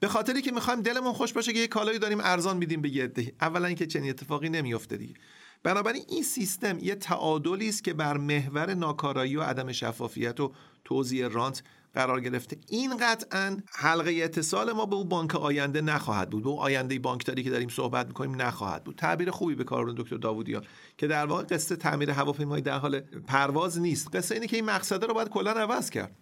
به 0.00 0.08
خاطری 0.08 0.42
که 0.42 0.52
می‌خوایم 0.52 0.82
دلمون 0.82 1.12
خوش 1.12 1.32
باشه 1.32 1.52
که 1.52 1.58
یه 1.58 1.66
کالایی 1.66 1.98
داریم 1.98 2.20
ارزان 2.20 2.56
میدیم 2.56 2.82
به 2.82 2.88
یه 2.88 3.12
اولا 3.40 3.66
اینکه 3.66 3.86
چنین 3.86 4.10
اتفاقی 4.10 4.48
نمیافته 4.48 4.96
دیگه. 4.96 5.14
بنابراین 5.62 6.04
این 6.08 6.22
سیستم 6.22 6.78
یه 6.78 6.94
تعادلی 6.94 7.68
است 7.68 7.84
که 7.84 7.92
بر 7.92 8.16
محور 8.16 8.74
ناکارایی 8.74 9.36
و 9.36 9.42
عدم 9.42 9.72
شفافیت 9.72 10.40
و 10.40 10.52
توزیع 10.84 11.28
رانت 11.28 11.62
قرار 11.94 12.20
گرفته. 12.20 12.56
این 12.68 12.96
قطعا 12.96 13.56
حلقه 13.74 14.20
اتصال 14.24 14.72
ما 14.72 14.86
به 14.86 14.96
اون 14.96 15.08
بانک 15.08 15.34
آینده 15.34 15.80
نخواهد 15.80 16.30
بود. 16.30 16.42
به 16.42 16.48
اون 16.48 16.58
آینده 16.58 16.98
بانکداری 16.98 17.42
که 17.42 17.50
داریم 17.50 17.68
صحبت 17.68 18.06
می‌کنیم 18.06 18.42
نخواهد 18.42 18.84
بود. 18.84 18.96
تعبیر 18.96 19.30
خوبی 19.30 19.54
به 19.54 19.64
کار 19.64 19.94
دکتر 19.96 20.16
داوودیان 20.16 20.62
که 20.98 21.06
در 21.06 21.26
واقع 21.26 21.42
قصه 21.42 21.76
تعمیر 21.76 22.10
هواپیمایی 22.10 22.62
در 22.62 22.78
حال 22.78 23.00
پرواز 23.00 23.80
نیست. 23.80 24.16
قصه 24.16 24.34
اینه 24.34 24.46
که 24.46 24.56
این 24.56 24.64
مقصده 24.64 25.06
رو 25.06 25.14
باید 25.14 25.28
کلا 25.28 25.50
عوض 25.50 25.90
کرد. 25.90 26.16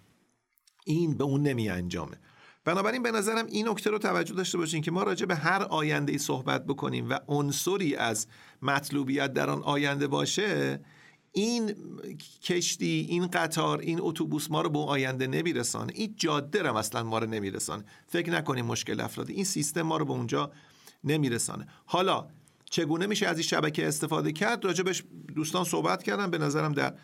این 0.84 1.16
به 1.16 1.24
اون 1.24 1.42
نمی 1.42 1.68
انجامه 1.68 2.20
بنابراین 2.64 3.02
به 3.02 3.10
نظرم 3.10 3.46
این 3.46 3.68
نکته 3.68 3.90
رو 3.90 3.98
توجه 3.98 4.34
داشته 4.34 4.58
باشین 4.58 4.82
که 4.82 4.90
ما 4.90 5.02
راجع 5.02 5.26
به 5.26 5.34
هر 5.34 5.62
آینده 5.62 6.12
ای 6.12 6.18
صحبت 6.18 6.66
بکنیم 6.66 7.10
و 7.10 7.18
عنصری 7.28 7.96
از 7.96 8.26
مطلوبیت 8.62 9.32
در 9.32 9.50
آن 9.50 9.62
آینده 9.62 10.06
باشه 10.06 10.80
این 11.32 11.74
کشتی 12.42 13.06
این 13.08 13.26
قطار 13.26 13.78
این 13.78 13.98
اتوبوس 14.00 14.50
ما 14.50 14.62
رو 14.62 14.70
به 14.70 14.78
آینده 14.78 15.26
نمیرسانه 15.26 15.92
این 15.96 16.14
جاده 16.16 16.62
رو 16.62 16.76
اصلا 16.76 17.02
ما 17.02 17.18
رو 17.18 17.26
نمیرسانه 17.26 17.84
فکر 18.06 18.30
نکنیم 18.30 18.66
مشکل 18.66 19.00
افراد. 19.00 19.30
این 19.30 19.44
سیستم 19.44 19.82
ما 19.82 19.96
رو 19.96 20.04
به 20.04 20.12
اونجا 20.12 20.52
نمیرسانه. 21.04 21.66
حالا 21.86 22.26
چگونه 22.70 23.06
میشه 23.06 23.26
از 23.26 23.36
این 23.36 23.46
شبکه 23.46 23.88
استفاده 23.88 24.32
کرد؟ 24.32 24.64
راجبش 24.64 25.02
دوستان 25.34 25.64
صحبت 25.64 26.02
کردن. 26.02 26.30
به 26.30 26.38
نظرم 26.38 26.72
در 26.72 26.94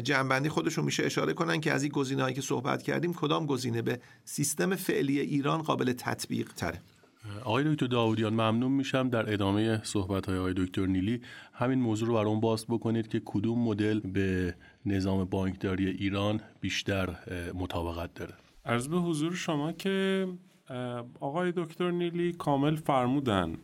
جنبندی 0.00 0.48
خودشون 0.48 0.84
میشه 0.84 1.04
اشاره 1.04 1.32
کنن 1.32 1.60
که 1.60 1.72
از 1.72 1.82
این 1.82 1.92
گزینه‌هایی 1.92 2.34
که 2.34 2.40
صحبت 2.40 2.82
کردیم 2.82 3.14
کدام 3.14 3.46
گزینه 3.46 3.82
به 3.82 4.00
سیستم 4.24 4.76
فعلی 4.76 5.20
ایران 5.20 5.62
قابل 5.62 5.92
تطبیق 5.92 6.52
تره 6.52 6.80
آقای 7.44 7.74
دکتر 7.74 7.86
داودیان 7.86 8.32
ممنون 8.32 8.72
میشم 8.72 9.08
در 9.08 9.32
ادامه 9.32 9.80
صحبت 9.82 10.26
های 10.28 10.38
آقای 10.38 10.54
دکتر 10.56 10.86
نیلی. 10.86 11.20
همین 11.52 11.80
موضوع 11.80 12.08
رو 12.08 12.14
برام 12.14 12.40
باز 12.40 12.66
بکنید 12.68 13.08
که 13.08 13.22
کدوم 13.24 13.58
مدل 13.58 14.00
به 14.00 14.54
نظام 14.86 15.24
بانکداری 15.24 15.86
ایران 15.86 16.40
بیشتر 16.60 17.08
مطابقت 17.54 18.14
داره. 18.14 18.34
عرض 18.66 18.88
به 18.88 18.96
حضور 18.96 19.34
شما 19.34 19.72
که 19.72 20.28
آقای 21.20 21.52
دکتر 21.56 21.90
نیلی 21.90 22.32
کامل 22.32 22.76
فرمودن 22.76 23.54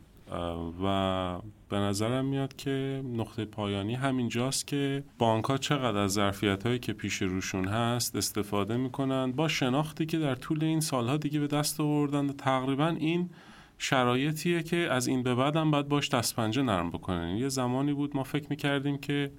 و 0.83 1.37
به 1.69 1.77
نظرم 1.77 2.25
میاد 2.25 2.55
که 2.55 3.03
نقطه 3.13 3.45
پایانی 3.45 3.95
همینجاست 3.95 4.67
که 4.67 5.03
بانک 5.17 5.45
ها 5.45 5.57
چقدر 5.57 5.97
از 5.97 6.11
ظرفیت 6.11 6.65
هایی 6.65 6.79
که 6.79 6.93
پیش 6.93 7.21
روشون 7.21 7.67
هست 7.67 8.15
استفاده 8.15 8.77
می‌کنن. 8.77 9.31
با 9.31 9.47
شناختی 9.47 10.05
که 10.05 10.19
در 10.19 10.35
طول 10.35 10.63
این 10.63 10.79
سالها 10.79 11.17
دیگه 11.17 11.39
به 11.39 11.47
دست 11.47 11.79
آوردن 11.79 12.27
تقریبا 12.27 12.87
این 12.87 13.29
شرایطیه 13.77 14.63
که 14.63 14.77
از 14.77 15.07
این 15.07 15.23
به 15.23 15.35
بعد 15.35 15.55
هم 15.55 15.71
باید 15.71 15.87
باش 15.87 16.09
دستپنجه 16.09 16.61
نرم 16.61 16.89
بکنن. 16.89 17.37
یه 17.37 17.49
زمانی 17.49 17.93
بود 17.93 18.15
ما 18.15 18.23
فکر 18.23 18.47
می‌کردیم 18.49 18.97
که 18.97 19.31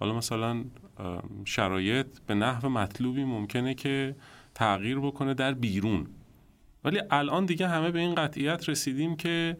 حالا 0.00 0.14
مثلا 0.14 0.64
شرایط 1.44 2.06
به 2.26 2.34
نحو 2.34 2.68
مطلوبی 2.68 3.24
ممکنه 3.24 3.74
که 3.74 4.16
تغییر 4.54 4.98
بکنه 4.98 5.34
در 5.34 5.54
بیرون. 5.54 6.06
ولی 6.84 7.00
الان 7.10 7.46
دیگه 7.46 7.68
همه 7.68 7.90
به 7.90 7.98
این 7.98 8.14
قطعیت 8.14 8.68
رسیدیم 8.68 9.16
که 9.16 9.56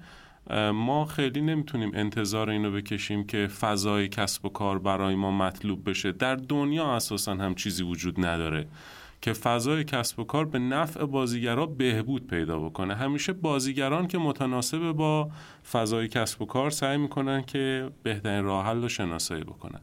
ما 0.75 1.05
خیلی 1.05 1.41
نمی‌تونیم 1.41 1.91
انتظار 1.95 2.51
اینو 2.51 2.71
بکشیم 2.73 3.25
که 3.27 3.47
فضای 3.47 4.09
کسب 4.09 4.45
و 4.45 4.49
کار 4.49 4.79
برای 4.79 5.15
ما 5.15 5.31
مطلوب 5.31 5.91
بشه. 5.91 6.13
در 6.13 6.37
دنیا 6.37 6.97
اساسا 6.97 7.35
هم 7.35 7.55
چیزی 7.55 7.83
وجود 7.83 8.27
نداره. 8.27 8.67
که 9.21 9.33
فضای 9.33 9.85
کسب 9.85 10.19
و 10.19 10.25
کار 10.25 10.45
به 10.45 10.59
نفع 10.59 11.05
بازیگرا 11.05 11.67
بهبود 11.67 12.27
پیدا 12.27 12.59
بکنه. 12.59 12.95
همیشه 12.95 13.33
بازیگران 13.33 14.09
که 14.09 14.19
متناسب 14.19 14.93
با 14.93 15.31
فضای 15.73 16.09
کسب 16.09 16.43
و 16.43 16.47
کار 16.47 16.71
سعی 16.71 16.97
می‌کنن 16.97 17.43
که 17.43 17.91
بهترین 18.03 18.45
راه 18.45 18.67
حل 18.67 18.83
رو 18.83 18.89
شناسایی 18.89 19.45
بکنن. 19.45 19.81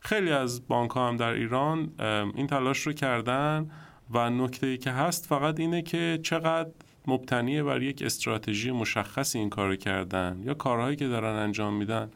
خیلی 0.00 0.30
از 0.30 0.68
بانک 0.68 0.90
ها 0.90 1.08
هم 1.08 1.16
در 1.16 1.32
ایران 1.32 1.90
این 2.34 2.46
تلاش 2.46 2.78
رو 2.78 2.92
کردن 2.92 3.70
و 4.10 4.30
نکته 4.30 4.66
ای 4.66 4.78
که 4.78 4.90
هست 4.90 5.26
فقط 5.26 5.60
اینه 5.60 5.82
که 5.82 6.18
چقدر 6.22 6.70
مبتنی 7.06 7.62
بر 7.62 7.82
یک 7.82 8.02
استراتژی 8.02 8.70
مشخصی 8.70 9.38
این 9.38 9.50
کار 9.50 9.76
کردن 9.76 10.40
یا 10.44 10.54
کارهایی 10.54 10.96
که 10.96 11.08
دارن 11.08 11.36
انجام 11.36 11.74
میدن. 11.74 12.10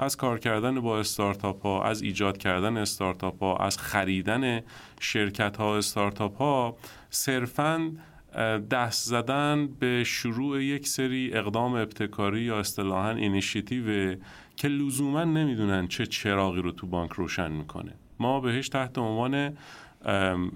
از 0.00 0.16
کار 0.16 0.38
کردن 0.38 0.80
با 0.80 1.00
استارتاپ 1.00 1.62
ها 1.62 1.84
از 1.84 2.02
ایجاد 2.02 2.38
کردن 2.38 2.76
استارتاپ 2.76 3.42
ها 3.42 3.56
از 3.56 3.78
خریدن 3.78 4.60
شرکت 5.00 5.56
ها 5.56 5.76
استارتاپ 5.76 6.36
ها 6.36 6.76
صرفا 7.10 7.92
دست 8.70 9.08
زدن 9.08 9.68
به 9.78 10.04
شروع 10.04 10.64
یک 10.64 10.88
سری 10.88 11.30
اقدام 11.34 11.74
ابتکاری 11.74 12.40
یا 12.40 12.60
اصطلاحا 12.60 13.10
اینیشیتیو 13.10 14.16
که 14.56 14.68
لزوما 14.68 15.24
نمی‌دونن 15.24 15.88
چه 15.88 16.06
چراغی 16.06 16.62
رو 16.62 16.72
تو 16.72 16.86
بانک 16.86 17.12
روشن 17.12 17.52
می‌کنه. 17.52 17.92
ما 18.18 18.40
بهش 18.40 18.68
تحت 18.68 18.98
عنوان 18.98 19.56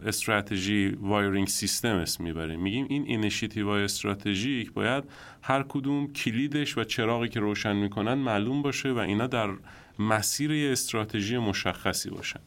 استراتژی 0.06 0.88
wiring 1.00 1.48
system 1.48 1.94
اسم 1.96 2.24
می‌بریم. 2.24 2.60
میگیم 2.60 2.86
این 2.88 3.04
اینیشیتیو 3.06 3.68
استراتژیک 3.68 4.72
باید 4.72 5.04
هر 5.42 5.62
کدوم 5.68 6.12
کلیدش 6.12 6.78
و 6.78 6.84
چراغی 6.84 7.28
که 7.28 7.40
روشن 7.40 7.76
می‌کنن 7.76 8.14
معلوم 8.14 8.62
باشه 8.62 8.92
و 8.92 8.98
اینا 8.98 9.26
در 9.26 9.50
مسیر 9.98 10.72
استراتژی 10.72 11.38
مشخصی 11.38 12.10
باشن. 12.10 12.40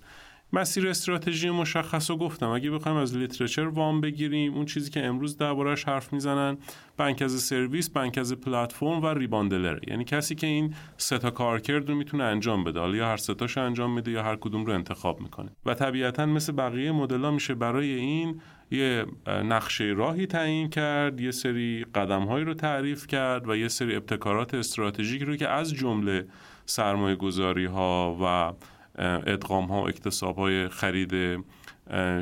مسیر 0.54 0.88
استراتژی 0.88 1.50
مشخص 1.50 2.10
رو 2.10 2.18
گفتم. 2.18 2.50
اگه 2.50 2.72
بخوایم 2.72 2.98
از 2.98 3.18
literature 3.18 3.68
وام 3.68 4.02
بگیریم 4.02 4.54
اون 4.54 4.66
چیزی 4.66 4.92
که 4.92 5.06
امروز 5.06 5.38
درباره‌ش 5.38 5.84
حرف 5.84 6.14
می‌زنن 6.14 6.58
bank 6.98 7.22
as 7.22 7.32
a 7.32 7.39
service 7.39 7.90
bank 7.90 8.18
as 8.18 8.34
a 8.34 8.41
platform 8.41 9.04
و 9.04 9.08
rebundler. 9.08 9.80
یعنی 9.88 10.04
کسی 10.04 10.36
که 10.36 10.48
این 10.48 10.74
سه 10.98 11.18
تا 11.18 11.30
کارکرد 11.30 11.90
رو 11.90 11.96
می‌تونه 11.96 12.24
انجام 12.24 12.64
بده. 12.64 12.80
حالا 12.80 12.96
یا 12.96 13.08
هر 13.08 13.18
ستاش 13.18 13.58
انجام 13.58 13.94
میده 13.94 14.12
یا 14.12 14.24
هر 14.24 14.36
کدوم 14.36 14.66
رو 14.66 14.74
انتخاب 14.74 15.22
می‌کنه. 15.22 15.50
و 15.66 15.74
طبیعتا 15.74 16.26
مثل 16.26 16.54
بقیه 16.54 16.92
مدل 16.92 17.30
میشه 17.34 17.56
برای 17.56 17.94
این 17.94 18.42
یه 18.72 19.06
نقشه 19.28 19.84
راهی 19.84 20.26
تعیین 20.26 20.70
کرد 20.70 21.22
یه 21.22 21.32
سری 21.32 21.86
قدم 21.96 22.24
هایی 22.24 22.46
رو 22.46 22.54
تعریف 22.54 23.08
کرد 23.08 23.50
و 23.50 23.56
یه 23.56 23.68
سری 23.68 23.96
ابتکارات 23.96 24.54
استراتژیک 24.54 25.22
رو 25.22 25.36
که 25.36 25.48
از 25.48 25.74
جمله 25.74 26.28
سرمایه 26.66 27.16
گذاری 27.16 27.66
ها 27.66 28.18
و 28.22 28.54
ادغام 28.98 29.66
ها 29.66 29.82
و 29.82 29.88
اکتساب 29.88 30.38
های 30.38 30.70
خرید 30.70 31.46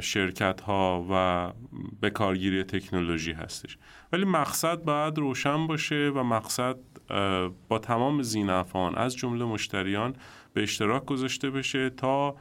شرکت 0.01 0.61
ها 0.61 1.05
و 1.11 1.53
به 2.01 2.09
کارگیری 2.09 2.63
تکنولوژی 2.63 3.31
هستش. 3.31 3.77
ولی 4.13 4.25
مقصد 4.25 4.83
باید 4.83 5.17
روشن 5.17 5.67
باشه 5.67 6.11
و 6.15 6.23
مقصد 6.23 6.75
با 7.69 7.79
تمام 7.79 8.21
زینفان 8.21 8.95
از 8.95 9.15
جمله 9.15 9.45
مشتریان 9.45 10.15
به 10.53 10.63
اشتراک 10.63 11.05
گذاشته 11.05 11.49
بشه 11.49 11.89
تا 11.89 12.35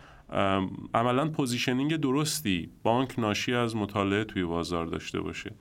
عملا 0.95 1.29
positioning 1.29 1.97
درستی 1.97 2.71
بانک 2.83 3.19
ناشی 3.19 3.55
از 3.55 3.77
مطالعه 3.77 4.25
توی 4.25 4.45
بازار 4.45 4.87
داشته 4.87 5.21
باشه. 5.21 5.55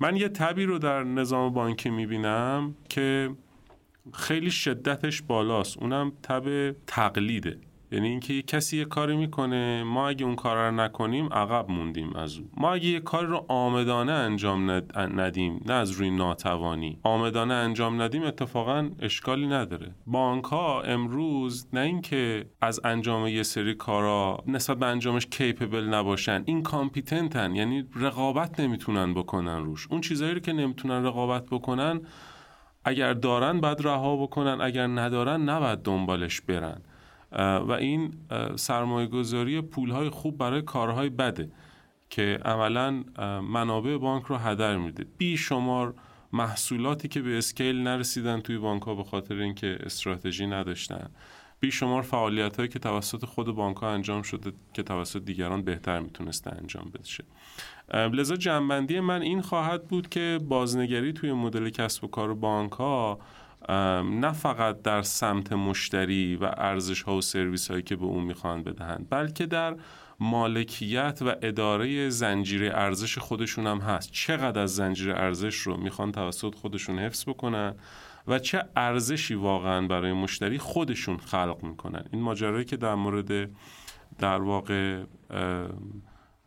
من 0.00 0.16
یه 0.16 0.28
تبی 0.28 0.64
رو 0.64 0.78
در 0.78 1.04
نظام 1.04 1.52
بانکی 1.52 1.90
می‌بینم 1.90 2.74
که 2.88 3.30
خیلی 4.12 4.50
شدتش 4.50 5.22
بالاست. 5.22 5.78
اونم 5.78 6.12
تب 6.22 6.72
تقلیده. 6.86 7.58
یعنی 7.92 8.08
اینکه 8.08 8.34
یه 8.34 8.42
کسی 8.42 8.78
یه 8.78 8.84
کاری 8.84 9.16
می‌کنه 9.16 9.82
ما 9.82 10.08
اگه 10.08 10.24
اون 10.24 10.36
کار 10.36 10.68
رو 10.68 10.74
نکنیم 10.74 11.32
عقب 11.32 11.70
موندیم 11.70 12.12
از 12.16 12.38
او. 12.38 12.50
ما 12.56 12.72
اگه 12.72 12.86
یه 12.86 13.00
کاری 13.00 13.26
رو 13.26 13.44
عامدانه 13.48 14.12
انجام 14.12 14.70
ندیم 14.96 15.60
نه 15.66 15.72
از 15.72 15.90
روی 15.90 16.10
ناتوانی 16.10 16.98
عامدانه 17.02 17.54
انجام 17.54 18.02
ندیم 18.02 18.22
اتفاقا 18.22 18.90
اشکالی 19.00 19.46
نداره. 19.46 19.94
بانک 20.06 20.44
ها 20.44 20.82
امروز 20.82 21.68
نه 21.72 21.80
اینکه 21.80 22.46
از 22.60 22.80
انجام 22.84 23.26
یه 23.26 23.42
سری 23.42 23.74
کارا 23.74 24.44
نسبت 24.46 24.78
به 24.78 24.86
انجامش 24.86 25.26
capable 25.26 25.84
نباشن 25.84 26.42
این 26.46 26.62
competent 26.62 27.45
ن 27.45 27.54
یعنی 27.56 27.84
رقابت 27.96 28.60
نمی‌تونن 28.60 29.14
بکنن 29.14 29.64
روش. 29.64 29.86
اون 29.90 30.00
چیزایی 30.00 30.34
رو 30.34 30.40
که 30.40 30.52
نمی‌تونن 30.52 31.04
رقابت 31.04 31.46
بکنن 31.46 32.00
اگر 32.84 33.12
دارن 33.12 33.60
بعد 33.60 33.86
رها 33.86 34.16
بکنن 34.16 34.60
اگر 34.60 34.86
ندارن 34.86 35.40
نباید 35.42 35.78
دنبالش 35.78 36.40
برن. 36.40 36.82
و 37.32 37.72
این 37.72 38.14
سرمایه 38.56 39.06
گذاری 39.06 39.60
پول 39.60 39.90
های 39.90 40.10
خوب 40.10 40.38
برای 40.38 40.62
کارهای 40.62 41.08
بده 41.08 41.50
که 42.10 42.38
عملا 42.44 43.04
منابع 43.42 43.96
بانک 43.96 44.24
رو 44.24 44.36
هدر 44.36 44.76
میده. 44.76 45.06
بی 45.18 45.36
شمار 45.36 45.94
محصولاتی 46.32 47.08
که 47.08 47.22
به 47.22 47.38
اسکیل 47.38 47.82
نرسیدن 47.82 48.40
توی 48.40 48.58
بانک 48.58 48.82
ها 48.82 48.94
به 48.94 49.04
خاطر 49.04 49.34
اینکه 49.34 49.78
استراتژی 49.80 50.46
نداشتن. 50.46 51.10
بی 51.60 51.70
شمار 51.70 52.02
فعالیت 52.02 52.56
هایی 52.56 52.68
که 52.68 52.78
توسط 52.78 53.24
خود 53.24 53.46
بانک 53.46 53.76
ها 53.76 53.90
انجام 53.90 54.22
شده 54.22 54.52
که 54.72 54.82
توسط 54.82 55.24
دیگران 55.24 55.62
بهتر 55.62 56.00
می‌تونسته 56.00 56.52
انجام 56.52 56.92
بشه. 57.00 57.24
لذا 57.94 58.36
جنبندی 58.36 59.00
من 59.00 59.22
این 59.22 59.40
خواهد 59.40 59.88
بود 59.88 60.08
که 60.08 60.40
بازنگری 60.48 61.12
توی 61.12 61.32
مدل 61.32 61.70
کسب 61.70 62.04
و 62.04 62.06
کار 62.06 62.34
بانک 62.34 62.72
ها 62.72 63.18
نه 63.68 64.32
فقط 64.32 64.82
در 64.82 65.02
سمت 65.02 65.52
مشتری 65.52 66.36
و 66.36 66.44
ارزش 66.56 67.02
ها 67.02 67.16
و 67.16 67.20
سرویس 67.20 67.70
هایی 67.70 67.82
که 67.82 67.96
به 67.96 68.04
اون 68.04 68.24
می‌خوان 68.24 68.62
بدهند 68.62 69.06
بلکه 69.10 69.46
در 69.46 69.76
مالکیت 70.20 71.18
و 71.26 71.34
اداره 71.42 72.08
زنجیره 72.08 72.70
ارزش 72.74 73.18
خودشون 73.18 73.66
هم 73.66 73.78
هست. 73.78 74.12
چقدر 74.12 74.60
از 74.60 74.74
زنجیره 74.74 75.14
ارزش 75.14 75.54
رو 75.54 75.76
می‌خوان 75.76 76.12
توسط 76.12 76.54
خودشون 76.54 76.98
حفظ 76.98 77.28
بکنن 77.28 77.74
و 78.26 78.38
چه 78.38 78.64
ارزشی 78.76 79.34
واقعا 79.34 79.86
برای 79.86 80.12
مشتری 80.12 80.58
خودشون 80.58 81.16
خلق 81.16 81.58
می‌کنن. 81.62 82.04
این 82.12 82.22
ماجرایی 82.22 82.64
که 82.64 82.76
در 82.76 82.94
مورد 82.94 83.50
در 84.18 84.42
واقع 84.42 85.02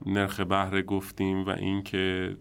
نرخ 0.05 0.39
بهره 0.39 0.81
گفتیم 0.81 1.45
و 1.45 1.49
اینکه 1.49 2.35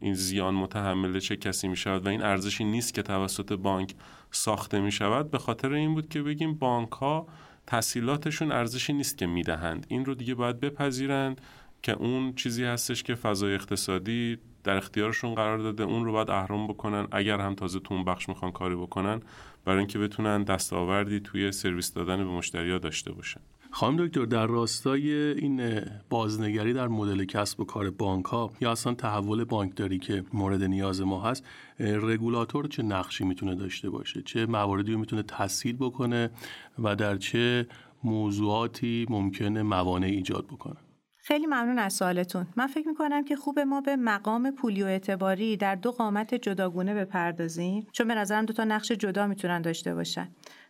این 0.00 0.14
زیان 0.14 0.54
متحمل 0.54 1.18
چه 1.18 1.36
کسی 1.36 1.68
می 1.68 1.76
شود 1.76 2.06
و 2.06 2.08
این 2.08 2.22
ارزشی 2.22 2.64
نیست 2.64 2.94
که 2.94 3.02
توسط 3.02 3.52
بانک 3.52 3.94
ساخته 4.30 4.80
می 4.80 4.92
شود 4.92 5.30
به 5.30 5.38
خاطر 5.38 5.72
این 5.72 5.94
بود 5.94 6.08
که 6.08 6.22
بگیم 6.22 6.54
بانک 6.54 6.90
ها 6.90 7.26
تحصیلاتشون 7.66 8.52
ارزشی 8.52 8.92
نیست 8.92 9.18
که 9.18 9.26
می‌دهند. 9.26 9.86
این 9.88 10.04
رو 10.04 10.14
دیگه 10.14 10.34
باید 10.34 10.60
بپذیرند 10.60 11.40
که 11.82 11.92
اون 11.92 12.34
چیزی 12.34 12.64
هستش 12.64 13.02
که 13.02 13.14
فضای 13.14 13.54
اقتصادی 13.54 14.38
در 14.64 14.76
اختیارشون 14.76 15.34
قرار 15.34 15.58
داده 15.58 15.82
اون 15.82 16.04
رو 16.04 16.12
باید 16.12 16.30
اهرم 16.30 16.66
بکنن. 16.66 17.08
اگر 17.12 17.40
هم 17.40 17.54
تازه 17.54 17.80
تو 17.80 17.94
اون 17.94 18.04
بخش 18.04 18.28
می‌خوان 18.28 18.52
کاری 18.52 18.76
بکنن 18.76 19.20
برای 19.64 19.78
اینکه 19.78 19.98
بتونن 19.98 20.42
دستاوردی 20.42 21.20
توی 21.20 21.52
سرویس 21.52 21.92
دادن 21.92 22.16
به 22.16 22.24
مشتریا 22.24 22.78
داشته 22.78 23.12
باشن. 23.12 23.40
خانم 23.78 24.06
دکتر 24.06 24.24
در 24.24 24.46
راستای 24.46 25.12
این 25.12 25.80
بازنگری 26.10 26.72
در 26.72 26.88
مدل 26.88 27.24
کسب 27.24 27.60
و 27.60 27.64
کار 27.64 27.90
بانک 27.90 28.24
ها 28.24 28.52
یا 28.60 28.72
اصلا 28.72 28.94
تحول 28.94 29.44
بانکداری 29.44 29.98
که 29.98 30.24
مورد 30.32 30.62
نیاز 30.62 31.00
ما 31.00 31.22
هست 31.22 31.44
رگولاتور 31.80 32.66
چه 32.66 32.82
نقشی 32.82 33.24
می‌تونه 33.24 33.54
داشته 33.54 33.90
باشه 33.90 34.22
چه 34.22 34.46
مواردی 34.46 34.92
رو 34.92 34.98
می‌تونه 34.98 35.22
تسهیل 35.22 35.76
بکنه 35.76 36.30
و 36.78 36.96
در 36.96 37.16
چه 37.16 37.66
موضوعاتی 38.04 39.06
ممکنه 39.10 39.62
موانع 39.62 40.06
ایجاد 40.06 40.46
بکنه 40.46 40.76
خیلی 41.16 41.46
ممنون 41.46 41.78
از 41.78 41.92
سوالتون. 41.92 42.46
من 42.56 42.66
فکر 42.66 42.88
می‌کنم 42.88 43.24
که 43.24 43.36
خوب 43.36 43.58
ما 43.58 43.80
به 43.80 43.96
مقام 43.96 44.50
پولی 44.50 44.82
و 44.82 44.86
اعتباری 44.86 45.56
در 45.56 45.74
دو 45.74 45.92
قامت 45.92 46.34
جداگونه 46.34 46.94
بپردازیم 46.94 47.86
چون 47.92 48.08
به 48.08 48.14
نظرم 48.14 48.44
دو 48.44 48.52
تا 48.52 48.64
نقش 48.64 48.92
جدا 48.92 49.26
می‌تونن 49.26 49.62
داشته 49.62 49.94
باشن. 49.94 50.28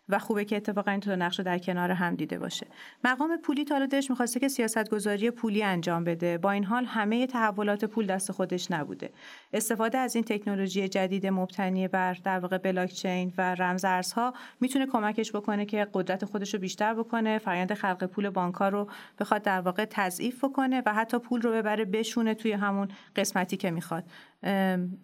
و 0.09 0.19
خوبه 0.19 0.45
که 0.45 0.57
اتفاقا 0.57 0.91
این 0.91 1.01
تو 1.01 1.17
نقش 1.17 1.41
در 1.41 1.59
کنار 1.59 1.91
هم 1.91 2.15
دیده 2.15 2.39
باشه. 2.39 2.67
مقام 3.05 3.37
پولی 3.37 3.65
تا 3.65 3.87
دلش 3.87 4.11
می‌خواسته 4.11 4.41
که 4.41 4.49
سیاستگذاری 4.49 5.31
پولی 5.31 5.63
انجام 5.63 6.05
بده. 6.05 6.39
با 6.39 6.51
این 6.51 6.65
حال 6.65 6.85
همه 6.85 7.27
تحولات 7.27 7.85
پول 7.85 8.07
دست 8.07 8.33
خودش 8.33 8.71
نبوده. 8.71 9.11
استفاده 9.53 9.99
از 9.99 10.15
این 10.15 10.25
تکنولوژی 10.25 10.89
جدید 10.89 11.27
مبتنی 11.27 11.89
بر 11.89 12.13
در 12.25 12.39
واقع 12.39 12.59
بلاک 12.59 12.93
چین 12.93 13.33
و 13.39 13.55
رمزارزها 13.55 14.35
می‌تونه 14.61 14.87
کمکش 14.87 15.33
بکنه 15.33 15.65
که 15.65 15.87
قدرت 15.93 16.25
خودش 16.25 16.55
رو 16.55 16.61
بیشتر 16.61 16.95
بکنه 16.95 17.39
فرآیند 17.39 17.75
خلق 17.75 18.05
پول 18.05 18.31
بانک‌ها 18.31 18.69
رو 18.69 18.89
بخواد 19.19 19.43
در 19.43 19.61
واقع 19.61 19.85
تضعیف 19.91 20.45
بکنه 20.45 20.83
و 20.87 20.95
حتی 20.95 21.19
پول 21.19 21.43
رو 21.43 21.53
ببره 21.53 21.85
بشونه 21.85 22.35
توی 22.35 22.53
همون 22.53 22.89
قسمتی 23.17 23.57
که 23.57 23.71
می‌خواد. 23.71 24.05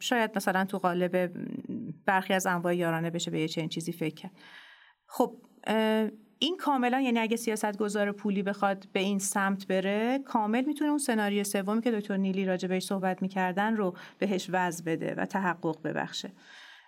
شاید 0.01 0.31
مثلا 0.36 0.64
تو 0.64 0.78
قالب 0.78 1.32
برخی 2.06 2.35
از 2.35 2.47
انواع 2.47 2.76
یارانه 2.76 3.10
بشه 3.10 3.31
به 3.31 3.40
یه 3.40 3.48
چنین 3.48 3.68
چیزی 3.68 3.93
فکر 3.93 4.14
کرد. 4.14 4.32
خب 5.06 5.36
این 6.39 6.56
کاملا 6.56 7.01
یعنی 7.01 7.18
اگه 7.18 7.36
سیاست 7.36 7.76
گذار 7.76 8.12
پولی 8.12 8.43
بخواد 8.43 8.89
به 8.93 9.01
این 9.01 9.18
سمت 9.18 9.66
بره 9.66 10.18
کامل 10.18 10.64
می‌تونه 10.64 10.90
اون 10.90 10.98
سناریو 10.98 11.44
سومی 11.44 11.82
که 11.82 11.90
دکتر 11.90 12.16
نیلی 12.16 12.44
راجع 12.44 12.68
بهش 12.68 12.85
صحبت 12.85 13.22
می‌کردن 13.22 13.76
رو 13.76 13.94
بهش 14.18 14.47
وضع 14.52 14.85
بده 14.85 15.14
و 15.14 15.26
تحقق 15.26 15.82
ببخشه. 15.82 16.32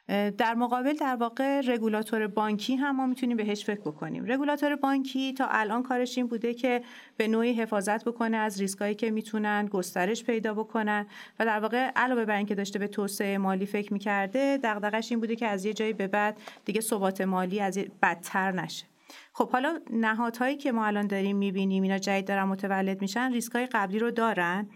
در 0.09 0.55
مقابل 0.55 0.93
در 0.93 1.16
واقع 1.16 1.61
رگولاتور 1.61 2.27
بانکی 2.27 2.77
هم 2.77 2.97
ما 2.97 3.07
می‌تونیم 3.07 3.37
بهش 3.37 3.65
فکر 3.65 3.81
بکنیم. 3.81 4.24
رگولاتور 4.33 4.77
بانکی 4.77 5.33
تا 5.33 5.47
الان 5.51 5.83
کارش 5.83 6.19
این 6.19 6.27
بوده 6.27 6.55
که 6.55 6.83
به 7.16 7.28
نوعی 7.28 7.53
حفاظت 7.53 8.05
بکنه 8.05 8.37
از 8.37 8.61
ریسکایی 8.61 8.95
که 8.95 9.11
می‌تونن 9.11 9.66
گسترش 9.66 10.24
پیدا 10.24 10.55
بکنن 10.55 11.07
و 11.39 11.45
در 11.45 11.61
واقع 11.61 11.91
علاوه 11.97 12.24
بر 12.24 12.37
اینکه 12.37 12.55
داشته 12.55 12.78
به 12.78 12.89
توسعه 12.89 13.39
مالی 13.39 13.66
فکر 13.66 13.93
می‌کرده 13.93 14.59
دغدغش 14.62 15.12
این 15.12 15.20
بوده 15.20 15.37
که 15.37 15.47
از 15.47 15.65
یه 15.65 15.73
جایی 15.73 15.93
به 15.93 16.07
بعد 16.07 16.37
دیگه 16.65 16.81
ثبات 16.81 17.20
مالی 17.20 17.61
از 17.61 17.78
بدتر 18.03 18.53
نشه. 18.53 18.87
خب 19.33 19.51
حالا 19.51 19.81
نهادهایی 19.91 20.57
که 20.57 20.73
ما 20.73 20.87
الان 20.87 21.07
داریم 21.07 21.37
می‌بینیم 21.37 21.83
اینا 21.83 21.99
جدید 21.99 22.28
دارن 22.28 22.45
متولد 22.45 23.01
میشن 23.01 23.33
ریسکای 23.33 23.66
قبلی 23.66 23.99
رو 23.99 24.11
دارن 24.11 24.69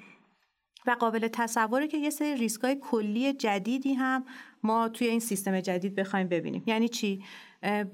و 0.86 0.90
قابل 0.90 1.28
تصوره 1.28 1.88
که 1.88 1.96
یه 1.96 2.10
سری 2.10 2.34
ریسکای 2.34 2.76
کلی 2.80 3.32
جدیدی 3.32 3.94
هم 3.94 4.24
ما 4.62 4.88
توی 4.88 5.06
این 5.06 5.20
سیستم 5.20 5.60
جدید 5.60 5.94
بخوایم 5.94 6.28
ببینیم. 6.28 6.62
یعنی 6.66 6.88
چی؟ 6.88 7.24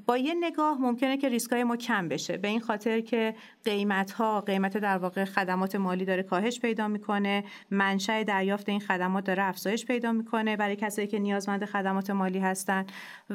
با 0.06 0.16
یه 0.16 0.34
نگاه 0.40 0.78
ممکنه 0.80 1.16
که 1.16 1.28
ریسکای 1.28 1.64
ما 1.64 1.76
کم 1.76 2.08
بشه. 2.08 2.36
به 2.36 2.48
این 2.48 2.60
خاطر 2.60 3.00
که 3.00 3.34
قیمت 3.64 4.10
ها 4.10 4.40
قیمت 4.40 4.76
در 4.78 4.98
واقع 4.98 5.24
خدمات 5.24 5.76
مالی 5.76 6.04
داره 6.04 6.22
کاهش 6.22 6.60
پیدا 6.60 6.88
می‌کنه. 6.88 7.44
منشأ 7.70 8.22
دریافت 8.22 8.68
این 8.68 8.80
خدمات 8.80 9.24
داره 9.24 9.42
افزایش 9.42 9.86
پیدا 9.86 10.12
می‌کنه 10.12 10.56
برای 10.56 10.76
کسایی 10.76 11.08
که 11.08 11.18
نیازمند 11.18 11.64
خدمات 11.64 12.10
مالی 12.10 12.38
هستن. 12.38 12.86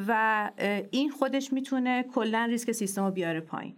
و 0.08 0.52
این 0.91 1.12
خودش 1.12 1.53
می‌تونه 1.53 2.03
کلا 2.03 2.45
ریسک 2.45 2.72
سیستم 2.72 3.03
رو 3.06 3.12
بیاره 3.12 3.40
پایین. 3.40 3.76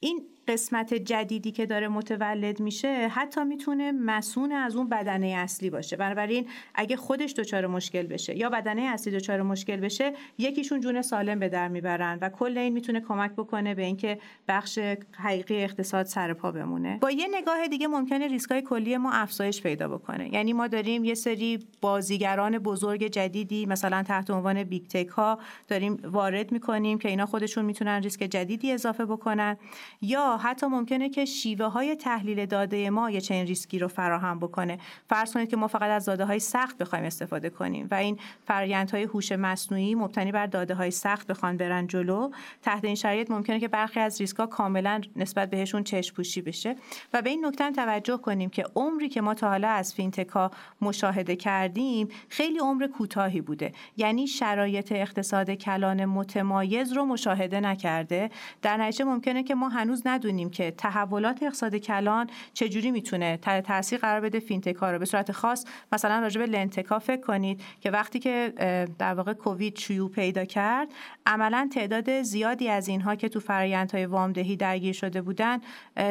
این 0.00 0.20
قسمت 0.48 0.94
جدیدی 0.94 1.50
که 1.52 1.66
داره 1.66 1.88
متولد 1.88 2.60
میشه 2.60 3.08
حتی 3.08 3.44
می‌تونه 3.44 3.92
مسون 3.92 4.52
از 4.52 4.76
اون 4.76 4.88
بدنه 4.88 5.26
اصلی 5.26 5.70
باشه. 5.70 5.96
بنابراین 5.96 6.46
اگه 6.74 6.96
خودش 6.96 7.32
دچار 7.32 7.66
مشکل 7.66 8.06
بشه 8.06 8.36
یا 8.36 8.50
بدنه 8.50 8.82
اصلی 8.82 9.12
دچار 9.12 9.42
مشکل 9.42 9.76
بشه 9.76 10.12
یکیشون 10.38 10.80
جون 10.80 11.02
سالم 11.02 11.38
به 11.38 11.48
در 11.48 11.68
می‌برن 11.68 12.18
و 12.20 12.28
کل 12.28 12.58
این 12.58 12.72
می‌تونه 12.72 13.00
کمک 13.00 13.32
بکنه 13.32 13.74
به 13.74 13.82
اینکه 13.82 14.18
بخش 14.48 14.78
حقیقی 15.12 15.62
اقتصاد 15.62 16.06
سر 16.06 16.32
پا 16.32 16.52
بمونه. 16.52 16.98
با 17.00 17.10
یه 17.10 17.26
نگاه 17.32 17.68
دیگه 17.68 17.86
ممکنه 17.86 18.28
ریسکای 18.28 18.62
کلی 18.62 18.96
ما 18.96 19.12
افزایش 19.12 19.62
پیدا 19.62 19.88
بکنه. 19.88 20.34
یعنی 20.34 20.52
ما 20.52 20.66
داریم 20.66 21.04
یه 21.04 21.14
سری 21.14 21.66
بازیگران 21.80 22.58
بزرگ 22.58 23.06
جدیدی 23.06 23.66
مثلا 23.66 24.02
تحت 24.02 24.30
عنوان 24.30 24.64
big 24.64 24.86
tech 24.86 25.08
ها 25.08 25.38
داریم 25.68 25.98
وارد 26.04 26.52
می‌کنیم 26.52 26.98
که 26.98 27.08
اینا 27.08 27.26
خودشون 27.26 27.64
می‌تونن 27.64 28.02
ریسک 28.02 28.20
جدیدی 28.20 28.72
اضافه 28.72 29.04
بکنن. 29.04 29.56
یا 30.02 30.35
حتی 30.36 30.66
ممکنه 30.66 31.08
که 31.08 31.24
شیوه 31.24 31.66
های 31.66 31.96
تحلیل 31.96 32.46
داده 32.46 32.90
ما 32.90 33.10
یه 33.10 33.20
چنین 33.20 33.46
ریسکی 33.46 33.78
رو 33.78 33.88
فراهم 33.88 34.38
بکنه. 34.38 34.78
فرض 35.08 35.32
کنید 35.32 35.48
که 35.48 35.56
ما 35.56 35.68
فقط 35.68 35.90
از 35.90 36.04
داده 36.04 36.24
های 36.24 36.38
سخت 36.38 36.78
بخوایم 36.78 37.04
استفاده 37.04 37.50
کنیم 37.50 37.88
و 37.90 37.94
این 37.94 38.18
های 38.92 39.02
هوش 39.02 39.32
مصنوعی 39.32 39.94
مبتنی 39.94 40.32
بر 40.32 40.46
داده 40.46 40.74
های 40.74 40.90
سخت 40.90 41.26
بخوان 41.26 41.56
برن 41.56 41.86
جلو 41.86 42.30
تحت 42.62 42.84
این 42.84 42.94
شرایط 42.94 43.30
ممکنه 43.30 43.60
که 43.60 43.68
برخی 43.68 44.00
از 44.00 44.20
ریسک 44.20 44.36
ها 44.36 44.46
کاملا 44.46 45.00
نسبت 45.16 45.50
بهشون 45.50 45.84
چشم 45.84 46.14
پوشی 46.14 46.42
بشه. 46.42 46.76
و 47.12 47.22
به 47.22 47.30
این 47.30 47.46
نکته 47.46 47.70
توجه 47.70 48.16
کنیم 48.16 48.50
که 48.50 48.64
عمری 48.74 49.08
که 49.08 49.20
ما 49.20 49.34
تا 49.34 49.48
حالا 49.48 49.68
از 49.68 49.94
fintech 49.94 50.43
ا 50.43 50.50
مشاهده 50.80 51.36
کردیم 51.36 52.08
خیلی 52.28 52.58
عمر 52.58 52.86
کوتاهی 52.86 53.40
بوده. 53.40 53.72
یعنی 53.96 54.26
شرایط 54.26 54.92
اقتصاد 54.92 55.50
کلان 55.50 56.04
متمایز 56.04 56.92
رو 56.92 57.04
مشاهده 57.04 57.60
نکرده. 57.60 58.30
در 58.62 58.76
نتیجه 58.76 59.04
ممکنه 59.04 59.42
که 59.42 59.54
ما 59.54 59.68
هنوز 59.68 60.02
ندونیم 60.06 60.25
که 60.50 60.70
تحولات 60.70 61.42
اقتصاد 61.42 61.76
کلان 61.76 62.30
چجوری 62.54 62.90
می‌تونه 62.90 63.36
تاثیر 63.36 63.98
قرار 63.98 64.20
بده 64.20 64.40
fintech 64.40 64.84
ا 64.84 64.90
رو. 64.90 64.98
به 64.98 65.04
صورت 65.04 65.32
خاص 65.32 65.64
مثلا 65.92 66.18
راجع 66.18 66.40
به 66.40 66.46
lendtech 66.46 66.92
ا 66.92 66.98
فکر 66.98 67.20
کنید 67.20 67.62
که 67.80 67.90
وقتی 67.90 68.18
که 68.18 68.52
در 68.98 69.14
واقع 69.14 69.32
کووید 69.32 69.76
شیوع 69.78 70.10
پیدا 70.10 70.44
کرد 70.44 70.88
عملا 71.26 71.68
تعداد 71.74 72.22
زیادی 72.22 72.68
از 72.68 72.88
اینها 72.88 73.14
که 73.14 73.28
تو 73.28 73.40
فرآیندهای 73.40 74.06
وامدهی 74.06 74.56
درگیر 74.56 74.92
شده 74.92 75.22
بودن 75.22 75.58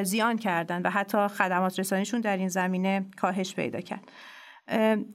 زیان 0.03 0.37
کردن 0.37 0.81
و 0.81 0.89
حتی 0.89 1.27
خدمات 1.27 1.79
رسانیشون 1.79 2.21
در 2.21 2.37
این 2.37 2.49
زمینه 2.49 3.05
کاهش 3.17 3.55
پیدا 3.55 3.81
کرد. 3.81 4.11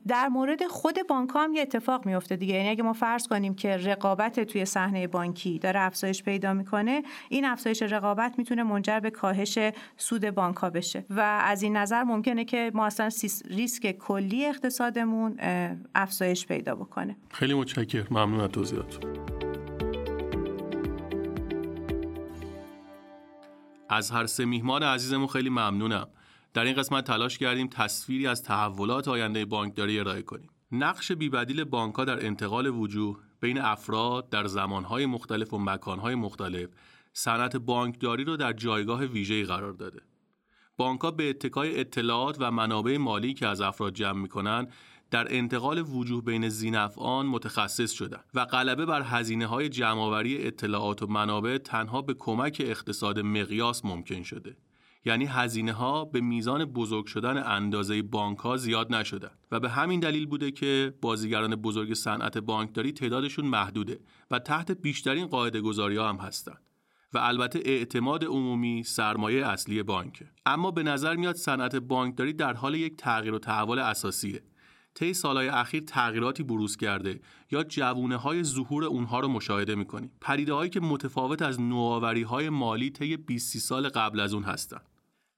در 0.09 0.29
مورد 0.29 0.67
خود 0.67 0.99
بانک 1.09 1.31
هم 1.35 1.53
یه 1.55 1.63
اتفاق 1.63 2.07
میفته 2.07 2.37
دیگه. 2.37 2.55
یعنی 2.55 2.69
اگه 2.69 2.83
ما 2.83 2.93
فرض 2.93 3.27
کنیم 3.27 3.55
که 3.55 3.77
رقابت 3.77 4.41
توی 4.41 4.65
صحنه 4.65 5.07
بانکی 5.07 5.59
داره 5.59 5.81
افزایش 5.81 6.23
پیدا 6.23 6.55
می‌کنه 6.55 7.03
این 7.29 7.45
افزایش 7.45 7.83
رقابت 7.83 8.35
می‌تونه 8.39 8.63
منجر 8.63 9.01
به 9.01 9.11
کاهش 9.11 9.59
سود 9.97 10.31
بانک 10.31 10.57
ها 10.57 10.71
بشه. 10.71 11.05
و 11.11 11.21
از 11.21 11.63
این 11.63 11.77
نظر 11.77 12.03
ممکنه 12.03 12.45
که 12.45 12.71
ما 12.75 12.87
اصلا 12.87 13.09
ریسک 13.51 13.93
کلی 13.93 14.47
اقتصادمون 14.47 15.37
افزایش 15.95 16.47
پیدا 16.47 16.75
بکنه. 16.75 17.17
خیلی 17.31 17.55
متشکرم. 17.55 18.07
ممنون 18.11 18.41
از 18.41 18.51
توضیحاتتون. 18.51 19.11
از 23.89 24.11
هر 24.11 24.27
سه 24.27 24.45
میهمان 24.45 24.83
عزیزمون 24.83 25.27
خیلی 25.27 25.49
ممنونم. 25.49 26.09
در 26.55 26.65
این 26.65 26.75
قسمت 26.75 27.05
تلاش 27.05 27.39
کردیم 27.39 27.67
تصویری 27.67 28.27
از 28.27 28.43
تحولات 28.43 29.09
آینده 29.09 29.45
بانکداری 29.45 29.99
ارائه 29.99 30.23
کنیم. 30.23 30.51
نقش 30.73 31.13
بیبدیل 31.13 31.65
بانکها 31.65 32.05
در 32.05 32.27
انتقال 32.27 32.67
وجوه 32.67 33.19
بین 33.41 33.59
افراد 33.59 34.29
در 34.29 34.47
زمانهای 34.47 35.07
مختلف 35.07 35.55
و 35.55 35.59
مکانهای 35.59 36.15
مختلف 36.15 36.69
صنعت 37.13 37.57
بانکداری 37.57 38.25
رو 38.25 38.37
در 38.37 38.53
جایگاه 38.53 39.05
ویژه‌ای 39.05 39.45
قرار 39.45 39.73
داده. 39.73 40.01
بانکها 40.77 41.11
به 41.11 41.31
اتکای 41.31 41.81
اطلاعات 41.81 42.37
و 42.41 42.51
منابع 42.51 42.97
مالی 42.97 43.35
که 43.35 43.47
از 43.47 43.61
افراد 43.61 43.95
جمع 43.95 44.23
می‌کنن 44.23 44.67
در 45.11 45.35
انتقال 45.35 45.79
وجوه 45.79 46.25
بین 46.25 46.49
زینفعان 46.49 47.27
متخصص 47.27 47.93
شدن 47.93 48.21
و 48.35 48.45
غلبه 48.45 48.87
بر 48.87 49.03
هزینه 49.03 49.47
های 49.47 49.69
جمعآوری 49.69 50.47
اطلاعات 50.47 51.03
و 51.03 51.07
منابع 51.07 51.59
تنها 51.59 52.03
به 52.03 52.15
کمک 52.15 52.63
اقتصاد 52.65 53.19
مقیاس 53.19 53.85
ممکن 53.85 54.23
شده. 54.23 54.57
یعنی 55.05 55.27
هزینه 55.27 55.73
ها 55.73 56.05
به 56.05 56.21
میزان 56.21 56.65
بزرگ 56.65 57.07
شدن 57.07 57.43
اندازه 57.47 58.03
بانک 58.03 58.39
ها 58.39 58.57
زیاد 58.57 58.95
نشدن 58.95 59.31
و 59.51 59.61
به 59.61 59.69
همین 59.71 60.01
دلیل 60.01 60.27
بوده 60.27 60.51
که 60.51 60.95
بازیگران 61.03 61.57
بزرگ 61.57 61.95
صنعت 61.95 62.39
بانکداری 62.39 62.93
تعدادشون 62.93 63.45
محدوده 63.45 64.01
و 64.31 64.39
تحت 64.39 64.71
بیشترین 64.73 65.27
قاعده 65.27 65.61
گذاری 65.61 65.97
ها 65.97 66.09
هم 66.09 66.17
هستند. 66.17 66.63
و 67.13 67.19
البته 67.19 67.61
اعتماد 67.65 68.25
عمومی 68.25 68.83
سرمایه 68.83 69.47
اصلی 69.47 69.83
بانک 69.83 70.23
اما 70.47 70.71
به 70.71 70.83
نظر 70.83 71.17
میاد 71.17 71.35
صنعت 71.35 71.77
بانکداری 71.77 72.33
در 72.33 72.53
حال 72.53 72.75
یک 72.75 72.97
تغییر 72.97 73.35
و 73.35 73.39
تحول 73.39 73.79
اساسیه. 73.79 74.43
طی 74.95 75.15
سالهای 75.15 75.49
اخیر 75.49 75.83
تغییراتی 75.85 76.43
بروز 76.43 76.77
کرده 76.77 77.21
یا 77.51 77.63
جوونه 77.63 78.17
های 78.17 78.45
ظهور 78.45 78.85
اونها 78.85 79.21
رو 79.21 79.29
مشاهده 79.29 79.75
می‌کنیم. 79.75 80.11
پریده 80.21 80.53
هایی 80.53 80.71
که 80.71 80.81
متفاوت 80.81 81.43
از 81.43 81.61
نوآوری 81.61 82.23
های 82.23 82.49
مالی 82.49 82.91
طی 82.91 83.17
20 83.17 83.59
سال 83.59 83.89
قبل 83.89 84.21
از 84.21 84.35
اون 84.35 84.43
هستند 84.43 84.90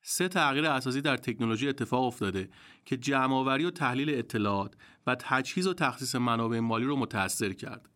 سه 0.02 0.28
تغییر 0.28 0.66
اساسی 0.66 1.00
در 1.00 1.16
تکنولوژی 1.16 1.68
اتفاق 1.68 2.04
افتاده 2.04 2.48
که 2.84 2.96
جمعآوری 2.96 3.64
و 3.64 3.70
تحلیل 3.70 4.10
اطلاعات 4.10 4.74
و 5.06 5.14
تجهیز 5.14 5.66
و 5.66 5.74
تخصیص 5.74 6.14
منابع 6.14 6.60
مالی 6.60 6.84
رو 6.84 6.96
متأثر 6.96 7.52
کرد. 7.52 7.88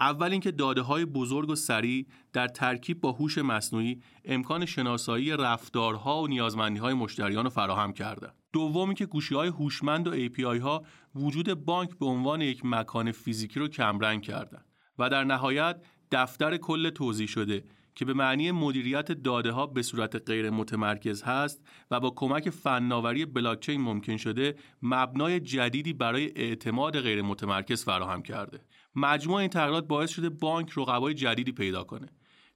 اول 0.00 0.32
اینکه 0.32 0.50
داده 0.50 0.82
های 0.82 1.04
بزرگ 1.04 1.50
و 1.50 1.54
سریع 1.54 2.06
در 2.32 2.48
ترکیب 2.48 3.00
با 3.00 3.12
هوش 3.12 3.38
مصنوعی 3.38 4.00
امکان 4.24 4.66
شناسایی 4.66 5.30
رفتارها 5.30 6.22
و 6.22 6.26
نیازمندی 6.26 6.78
های 6.78 6.94
مشتریان 6.94 7.44
رو 7.44 7.50
فراهم 7.50 7.92
کردند. 7.92 8.34
دومی 8.52 8.94
که 8.94 9.06
گوشی 9.06 9.34
های 9.34 9.48
هوشمند 9.48 10.08
و 10.08 10.28
API 10.28 10.60
ها 10.60 10.84
وجود 11.14 11.64
بانک 11.64 11.98
به 11.98 12.06
عنوان 12.06 12.40
یک 12.40 12.60
مکان 12.64 13.12
فیزیکی 13.12 13.60
رو 13.60 13.68
کمرنگ 13.68 14.22
کردند 14.22 14.64
و 14.98 15.08
در 15.08 15.24
نهایت 15.24 15.82
دفتر 16.12 16.56
کل 16.56 16.90
توضیح 16.90 17.26
شده 17.26 17.64
که 18.00 18.06
به 18.06 18.14
معنی 18.14 18.50
مدیریت 18.50 19.12
داده 19.12 19.52
ها 19.52 19.66
به 19.66 19.82
صورت 19.82 20.16
غیر 20.28 20.50
متمرکز 20.50 21.22
هست 21.22 21.62
و 21.90 22.00
با 22.00 22.10
کمک 22.10 22.50
فناوری 22.50 23.24
بلاکچین 23.24 23.80
ممکن 23.80 24.16
شده 24.16 24.54
مبنای 24.82 25.40
جدیدی 25.40 25.92
برای 25.92 26.32
اعتماد 26.36 27.00
غیر 27.00 27.22
متمرکز 27.22 27.84
فراهم 27.84 28.22
کرده. 28.22 28.60
مجموع 28.96 29.36
این 29.36 29.48
تغییرات 29.48 29.86
باعث 29.86 30.10
شده 30.10 30.28
بانک 30.28 30.72
رقبای 30.76 31.14
جدیدی 31.14 31.52
پیدا 31.52 31.84
کنه. 31.84 32.08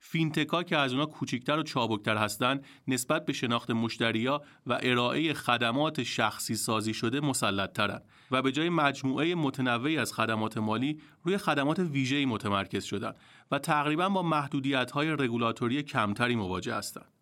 فینتکا 0.07 0.63
که 0.63 0.77
از 0.77 0.93
اونا 0.93 1.07
کوچکتر 1.07 1.59
و 1.59 1.63
چابکتر 1.63 2.17
هستند 2.17 2.65
نسبت 2.89 3.27
به 3.27 3.33
شناخت 3.33 3.71
مشتریا 3.71 4.43
و 4.67 4.79
ارائه 4.83 5.35
خدمات 5.35 6.03
شخصی 6.03 6.55
سازی 6.55 6.95
شده 6.95 7.21
مسلط 7.21 7.81
و 8.31 8.43
به 8.43 8.53
جای 8.53 8.69
مجموعه 8.69 9.35
متنوعی 9.35 9.99
از 9.99 10.13
خدمات 10.13 10.59
مالی 10.59 11.01
روی 11.23 11.39
خدمات 11.39 11.79
ویژه‌ای 11.79 12.27
متمرکز 12.27 12.85
شدن 12.85 13.13
و 13.51 13.59
تقریبا 13.59 14.09
با 14.09 14.23
محدودیت 14.23 14.91
های 14.91 15.11
رگولاتوری 15.11 15.83
کمتری 15.83 16.37
مواجه 16.37 16.75
هستند. 16.75 17.13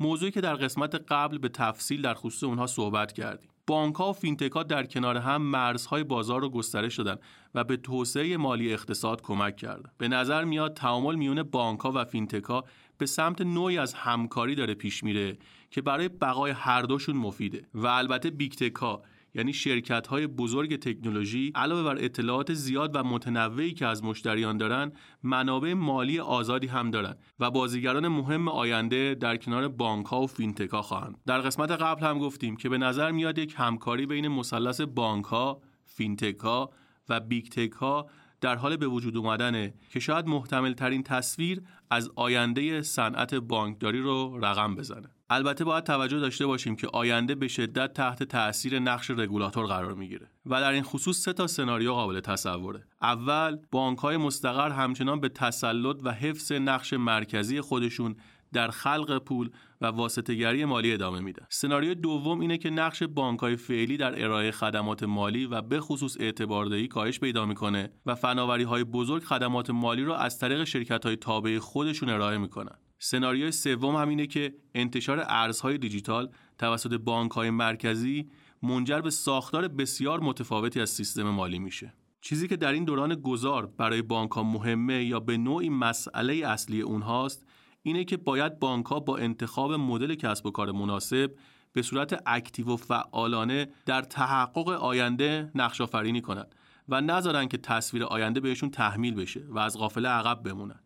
موضوعی 0.00 0.30
که 0.30 0.40
در 0.40 0.54
قسمت 0.54 0.94
قبل 0.94 1.38
به 1.38 1.48
تفصیل 1.48 2.02
در 2.02 2.14
خصوص 2.14 2.44
اونها 2.44 2.66
صحبت 2.66 3.12
کردیم. 3.12 3.50
بانک 3.68 3.94
ها 3.94 4.10
و 4.10 4.12
فینتک 4.12 4.52
ها 4.52 4.62
در 4.62 4.86
کنار 4.86 5.16
هم 5.16 5.42
مرزهای 5.42 6.04
بازار 6.04 6.40
رو 6.40 6.48
گسترش 6.48 6.98
دادن 6.98 7.16
و 7.54 7.64
به 7.64 7.76
توسعه 7.76 8.36
مالی 8.36 8.72
اقتصاد 8.72 9.22
کمک 9.22 9.56
کردن. 9.56 9.90
به 9.98 10.08
نظر 10.08 10.44
میاد 10.44 10.74
تعامل 10.74 11.14
میون 11.14 11.42
بانک 11.42 11.80
ها 11.80 11.92
و 11.94 12.04
فینتک 12.04 12.44
ها 12.44 12.64
به 12.98 13.06
سمت 13.06 13.40
نوعی 13.40 13.78
از 13.78 13.94
همکاری 13.94 14.54
داره 14.54 14.74
پیش 14.74 15.04
میره 15.04 15.38
که 15.70 15.82
برای 15.82 16.08
بقای 16.08 16.50
هر 16.50 16.82
دوشون 16.82 17.16
مفیده 17.16 17.62
و 17.74 17.86
البته 17.86 18.30
big 18.30 18.50
tech 18.50 18.76
ها 18.76 19.02
یعنی 19.34 19.52
شرکت 19.52 20.06
های 20.06 20.26
بزرگ 20.26 20.76
تکنولوژی 20.76 21.52
علاوه 21.54 21.82
بر 21.82 22.04
اطلاعات 22.04 22.52
زیاد 22.54 22.90
و 22.96 23.04
متنوعی 23.04 23.72
که 23.72 23.86
از 23.86 24.04
مشتریان 24.04 24.56
دارن 24.56 24.92
منابع 25.22 25.74
مالی 25.74 26.20
آزادی 26.20 26.66
هم 26.66 26.90
دارن 26.90 27.14
و 27.40 27.50
بازیگران 27.50 28.08
مهم 28.08 28.48
آینده 28.48 29.14
در 29.14 29.36
کنار 29.36 29.68
بانک 29.68 30.06
ها 30.06 30.20
و 30.20 30.26
فینتک 30.26 30.70
ها 30.70 30.82
خواهند. 30.82 31.18
در 31.26 31.40
قسمت 31.40 31.70
قبل 31.70 32.06
هم 32.06 32.18
گفتیم 32.18 32.56
که 32.56 32.68
به 32.68 32.78
نظر 32.78 33.10
میاد 33.10 33.38
یک 33.38 33.54
همکاری 33.56 34.06
بین 34.06 34.28
مثلث 34.28 34.80
بانک 34.80 35.24
ها 35.24 35.60
فینتک 35.84 36.38
ها 36.38 36.70
و 37.08 37.20
big 37.20 37.48
tech 37.48 37.72
ها 37.72 38.10
در 38.40 38.56
حال 38.56 38.76
به 38.76 38.86
وجود 38.86 39.16
اومدنه 39.16 39.74
که 39.90 40.00
شاید 40.00 40.26
محتمل 40.26 40.72
ترین 40.72 41.02
تصویر 41.02 41.62
از 41.90 42.10
آینده 42.16 42.82
صنعت 42.82 43.34
بانکداری 43.34 44.00
رو 44.00 44.38
رقم 44.42 44.74
بزنه. 44.74 45.17
البته 45.30 45.64
باید 45.64 45.84
توجه 45.84 46.18
داشته 46.18 46.46
باشیم 46.46 46.76
که 46.76 46.88
آینده 46.92 47.34
به 47.34 47.48
شدت 47.48 47.92
تحت 47.92 48.22
تاثیر 48.22 48.78
نقش 48.78 49.10
رگولاتور 49.10 49.66
قرار 49.66 49.94
می‌گیره 49.94 50.30
و 50.46 50.60
در 50.60 50.72
این 50.72 50.82
خصوص 50.82 51.16
سه 51.16 51.32
تا 51.32 51.46
سناریو 51.46 51.92
قابل 51.92 52.20
تصوره 52.20 52.86
اول 53.02 53.58
بانک 53.70 53.98
های 53.98 54.16
مستقر 54.16 54.70
همچنان 54.70 55.20
به 55.20 55.28
تسلط 55.28 55.96
و 56.02 56.12
حفظ 56.12 56.52
نقش 56.52 56.92
مرکزی 56.92 57.60
خودشون 57.60 58.16
در 58.52 58.68
خلق 58.70 59.18
پول 59.18 59.50
و 59.80 59.86
واسطهگری 59.86 60.64
مالی 60.64 60.92
ادامه 60.92 61.20
میده. 61.20 61.46
سناریو 61.48 61.94
دوم 61.94 62.40
اینه 62.40 62.58
که 62.58 62.70
نقش 62.70 63.02
بانکهای 63.02 63.56
فعلی 63.56 63.96
در 63.96 64.24
ارائه 64.24 64.50
خدمات 64.50 65.02
مالی 65.02 65.46
و 65.46 65.62
به 65.62 65.80
خصوص 65.80 66.16
اعتباردهی 66.20 66.88
کاهش 66.88 67.20
پیدا 67.20 67.46
می‌کنه 67.46 67.92
و 68.06 68.14
فناوری 68.14 68.64
های 68.64 68.84
بزرگ 68.84 69.22
خدمات 69.22 69.70
مالی 69.70 70.04
رو 70.04 70.12
از 70.12 70.38
طریق 70.38 70.64
شرکت 70.64 71.06
های 71.06 71.16
تابع 71.16 71.58
خودشون 71.58 72.08
ارائه 72.08 72.38
می‌کنن. 72.38 72.78
سناریوی 72.98 73.52
سوم 73.52 73.96
هم 73.96 74.08
اینه 74.08 74.26
که 74.26 74.54
انتشار 74.74 75.24
ارزهای 75.26 75.78
دیجیتال 75.78 76.30
توسط 76.58 76.94
بانک 76.94 77.30
های 77.30 77.50
مرکزی 77.50 78.30
منجر 78.62 79.00
به 79.00 79.10
ساختار 79.10 79.68
بسیار 79.68 80.20
متفاوتی 80.20 80.80
از 80.80 80.90
سیستم 80.90 81.22
مالی 81.22 81.58
میشه. 81.58 81.94
چیزی 82.20 82.48
که 82.48 82.56
در 82.56 82.72
این 82.72 82.84
دوران 82.84 83.14
گذار 83.14 83.66
برای 83.66 84.02
بانک 84.02 84.30
ها 84.30 84.42
مهمه 84.42 85.04
یا 85.04 85.20
به 85.20 85.36
نوعی 85.36 85.68
مسئله 85.68 86.46
اصلی 86.46 86.80
اونهاست 86.80 87.46
اینه 87.82 88.04
که 88.04 88.16
باید 88.16 88.58
بانک 88.58 88.86
ها 88.86 89.00
با 89.00 89.16
انتخاب 89.16 89.72
مدل 89.72 90.14
کسب 90.14 90.46
و 90.46 90.50
کار 90.50 90.72
مناسب 90.72 91.34
به 91.72 91.82
صورت 91.82 92.22
اکتیو 92.26 92.66
و 92.68 92.76
فعالانه 92.76 93.68
در 93.86 94.02
تحقق 94.02 94.68
آینده 94.68 95.50
نقش 95.54 95.80
آفرینی 95.80 96.20
کنند 96.20 96.54
و 96.88 97.00
نذارن 97.00 97.48
که 97.48 97.58
تصویر 97.58 98.04
آینده 98.04 98.40
بهشون 98.40 98.70
تحمیل 98.70 99.14
بشه 99.14 99.44
و 99.48 99.58
از 99.58 99.76
قافله 99.76 100.08
عقب 100.08 100.42
بمونن. 100.42 100.80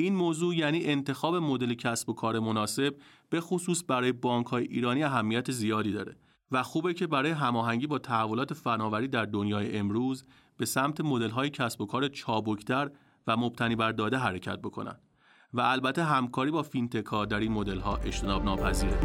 این 0.00 0.14
موضوع 0.14 0.56
یعنی 0.56 0.84
انتخاب 0.84 1.34
مدل 1.36 1.74
کسب 1.74 2.08
و 2.08 2.12
کار 2.12 2.38
مناسب 2.38 2.96
به 3.30 3.40
خصوص 3.40 3.84
برای 3.88 4.12
بانک 4.12 4.46
های 4.46 4.64
ایرانی 4.64 5.02
اهمیت 5.02 5.50
زیادی 5.50 5.92
داره 5.92 6.16
و 6.50 6.62
خوبه 6.62 6.94
که 6.94 7.06
برای 7.06 7.30
هماهنگی 7.30 7.86
با 7.86 7.98
تحولات 7.98 8.54
فناوری 8.54 9.08
در 9.08 9.24
دنیای 9.24 9.78
امروز 9.78 10.24
به 10.56 10.66
سمت 10.66 11.00
مدل 11.00 11.30
های 11.30 11.50
کسب 11.50 11.80
و 11.80 11.86
کار 11.86 12.08
چابکتر 12.08 12.90
و 13.26 13.36
مبتنی 13.36 13.76
بر 13.76 13.92
داده 13.92 14.16
حرکت 14.16 14.58
بکنن 14.58 14.98
و 15.54 15.60
البته 15.60 16.04
همکاری 16.04 16.50
با 16.50 16.62
فینتکا 16.62 17.24
در 17.24 17.40
این 17.40 17.52
مدل 17.52 17.78
ها 17.78 17.96
اجتناب 17.96 18.44
ناپذیره. 18.44 18.98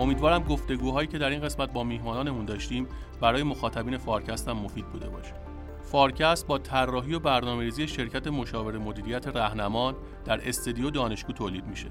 امیدوارم 0.00 0.42
گفتگوهایی 0.42 1.08
که 1.08 1.18
در 1.18 1.30
این 1.30 1.40
قسمت 1.40 1.72
با 1.72 1.84
میهمانانمون 1.84 2.44
داشتیم 2.44 2.88
برای 3.20 3.42
مخاطبین 3.42 3.98
فارکست 3.98 4.48
هم 4.48 4.56
مفید 4.56 4.86
بوده 4.86 5.08
باشه. 5.08 5.51
فارکست 5.92 6.46
با 6.46 6.58
طراحی 6.58 7.14
و 7.14 7.18
برنامه‌ریزی 7.18 7.88
شرکت 7.88 8.26
مشاور 8.26 8.78
مدیریت 8.78 9.28
رهنمان 9.28 9.94
در 10.24 10.48
استودیو 10.48 10.90
دانشگاه 10.90 11.36
تولید 11.36 11.66
میشه 11.66 11.90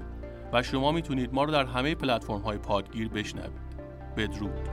و 0.52 0.62
شما 0.62 0.92
می‌تونید 0.92 1.34
ما 1.34 1.44
رو 1.44 1.52
در 1.52 1.64
همه 1.64 1.94
پلتفرم‌های 1.94 2.58
پادگیر 2.58 3.08
بشنوید. 3.08 3.62
بدرود 4.16 4.68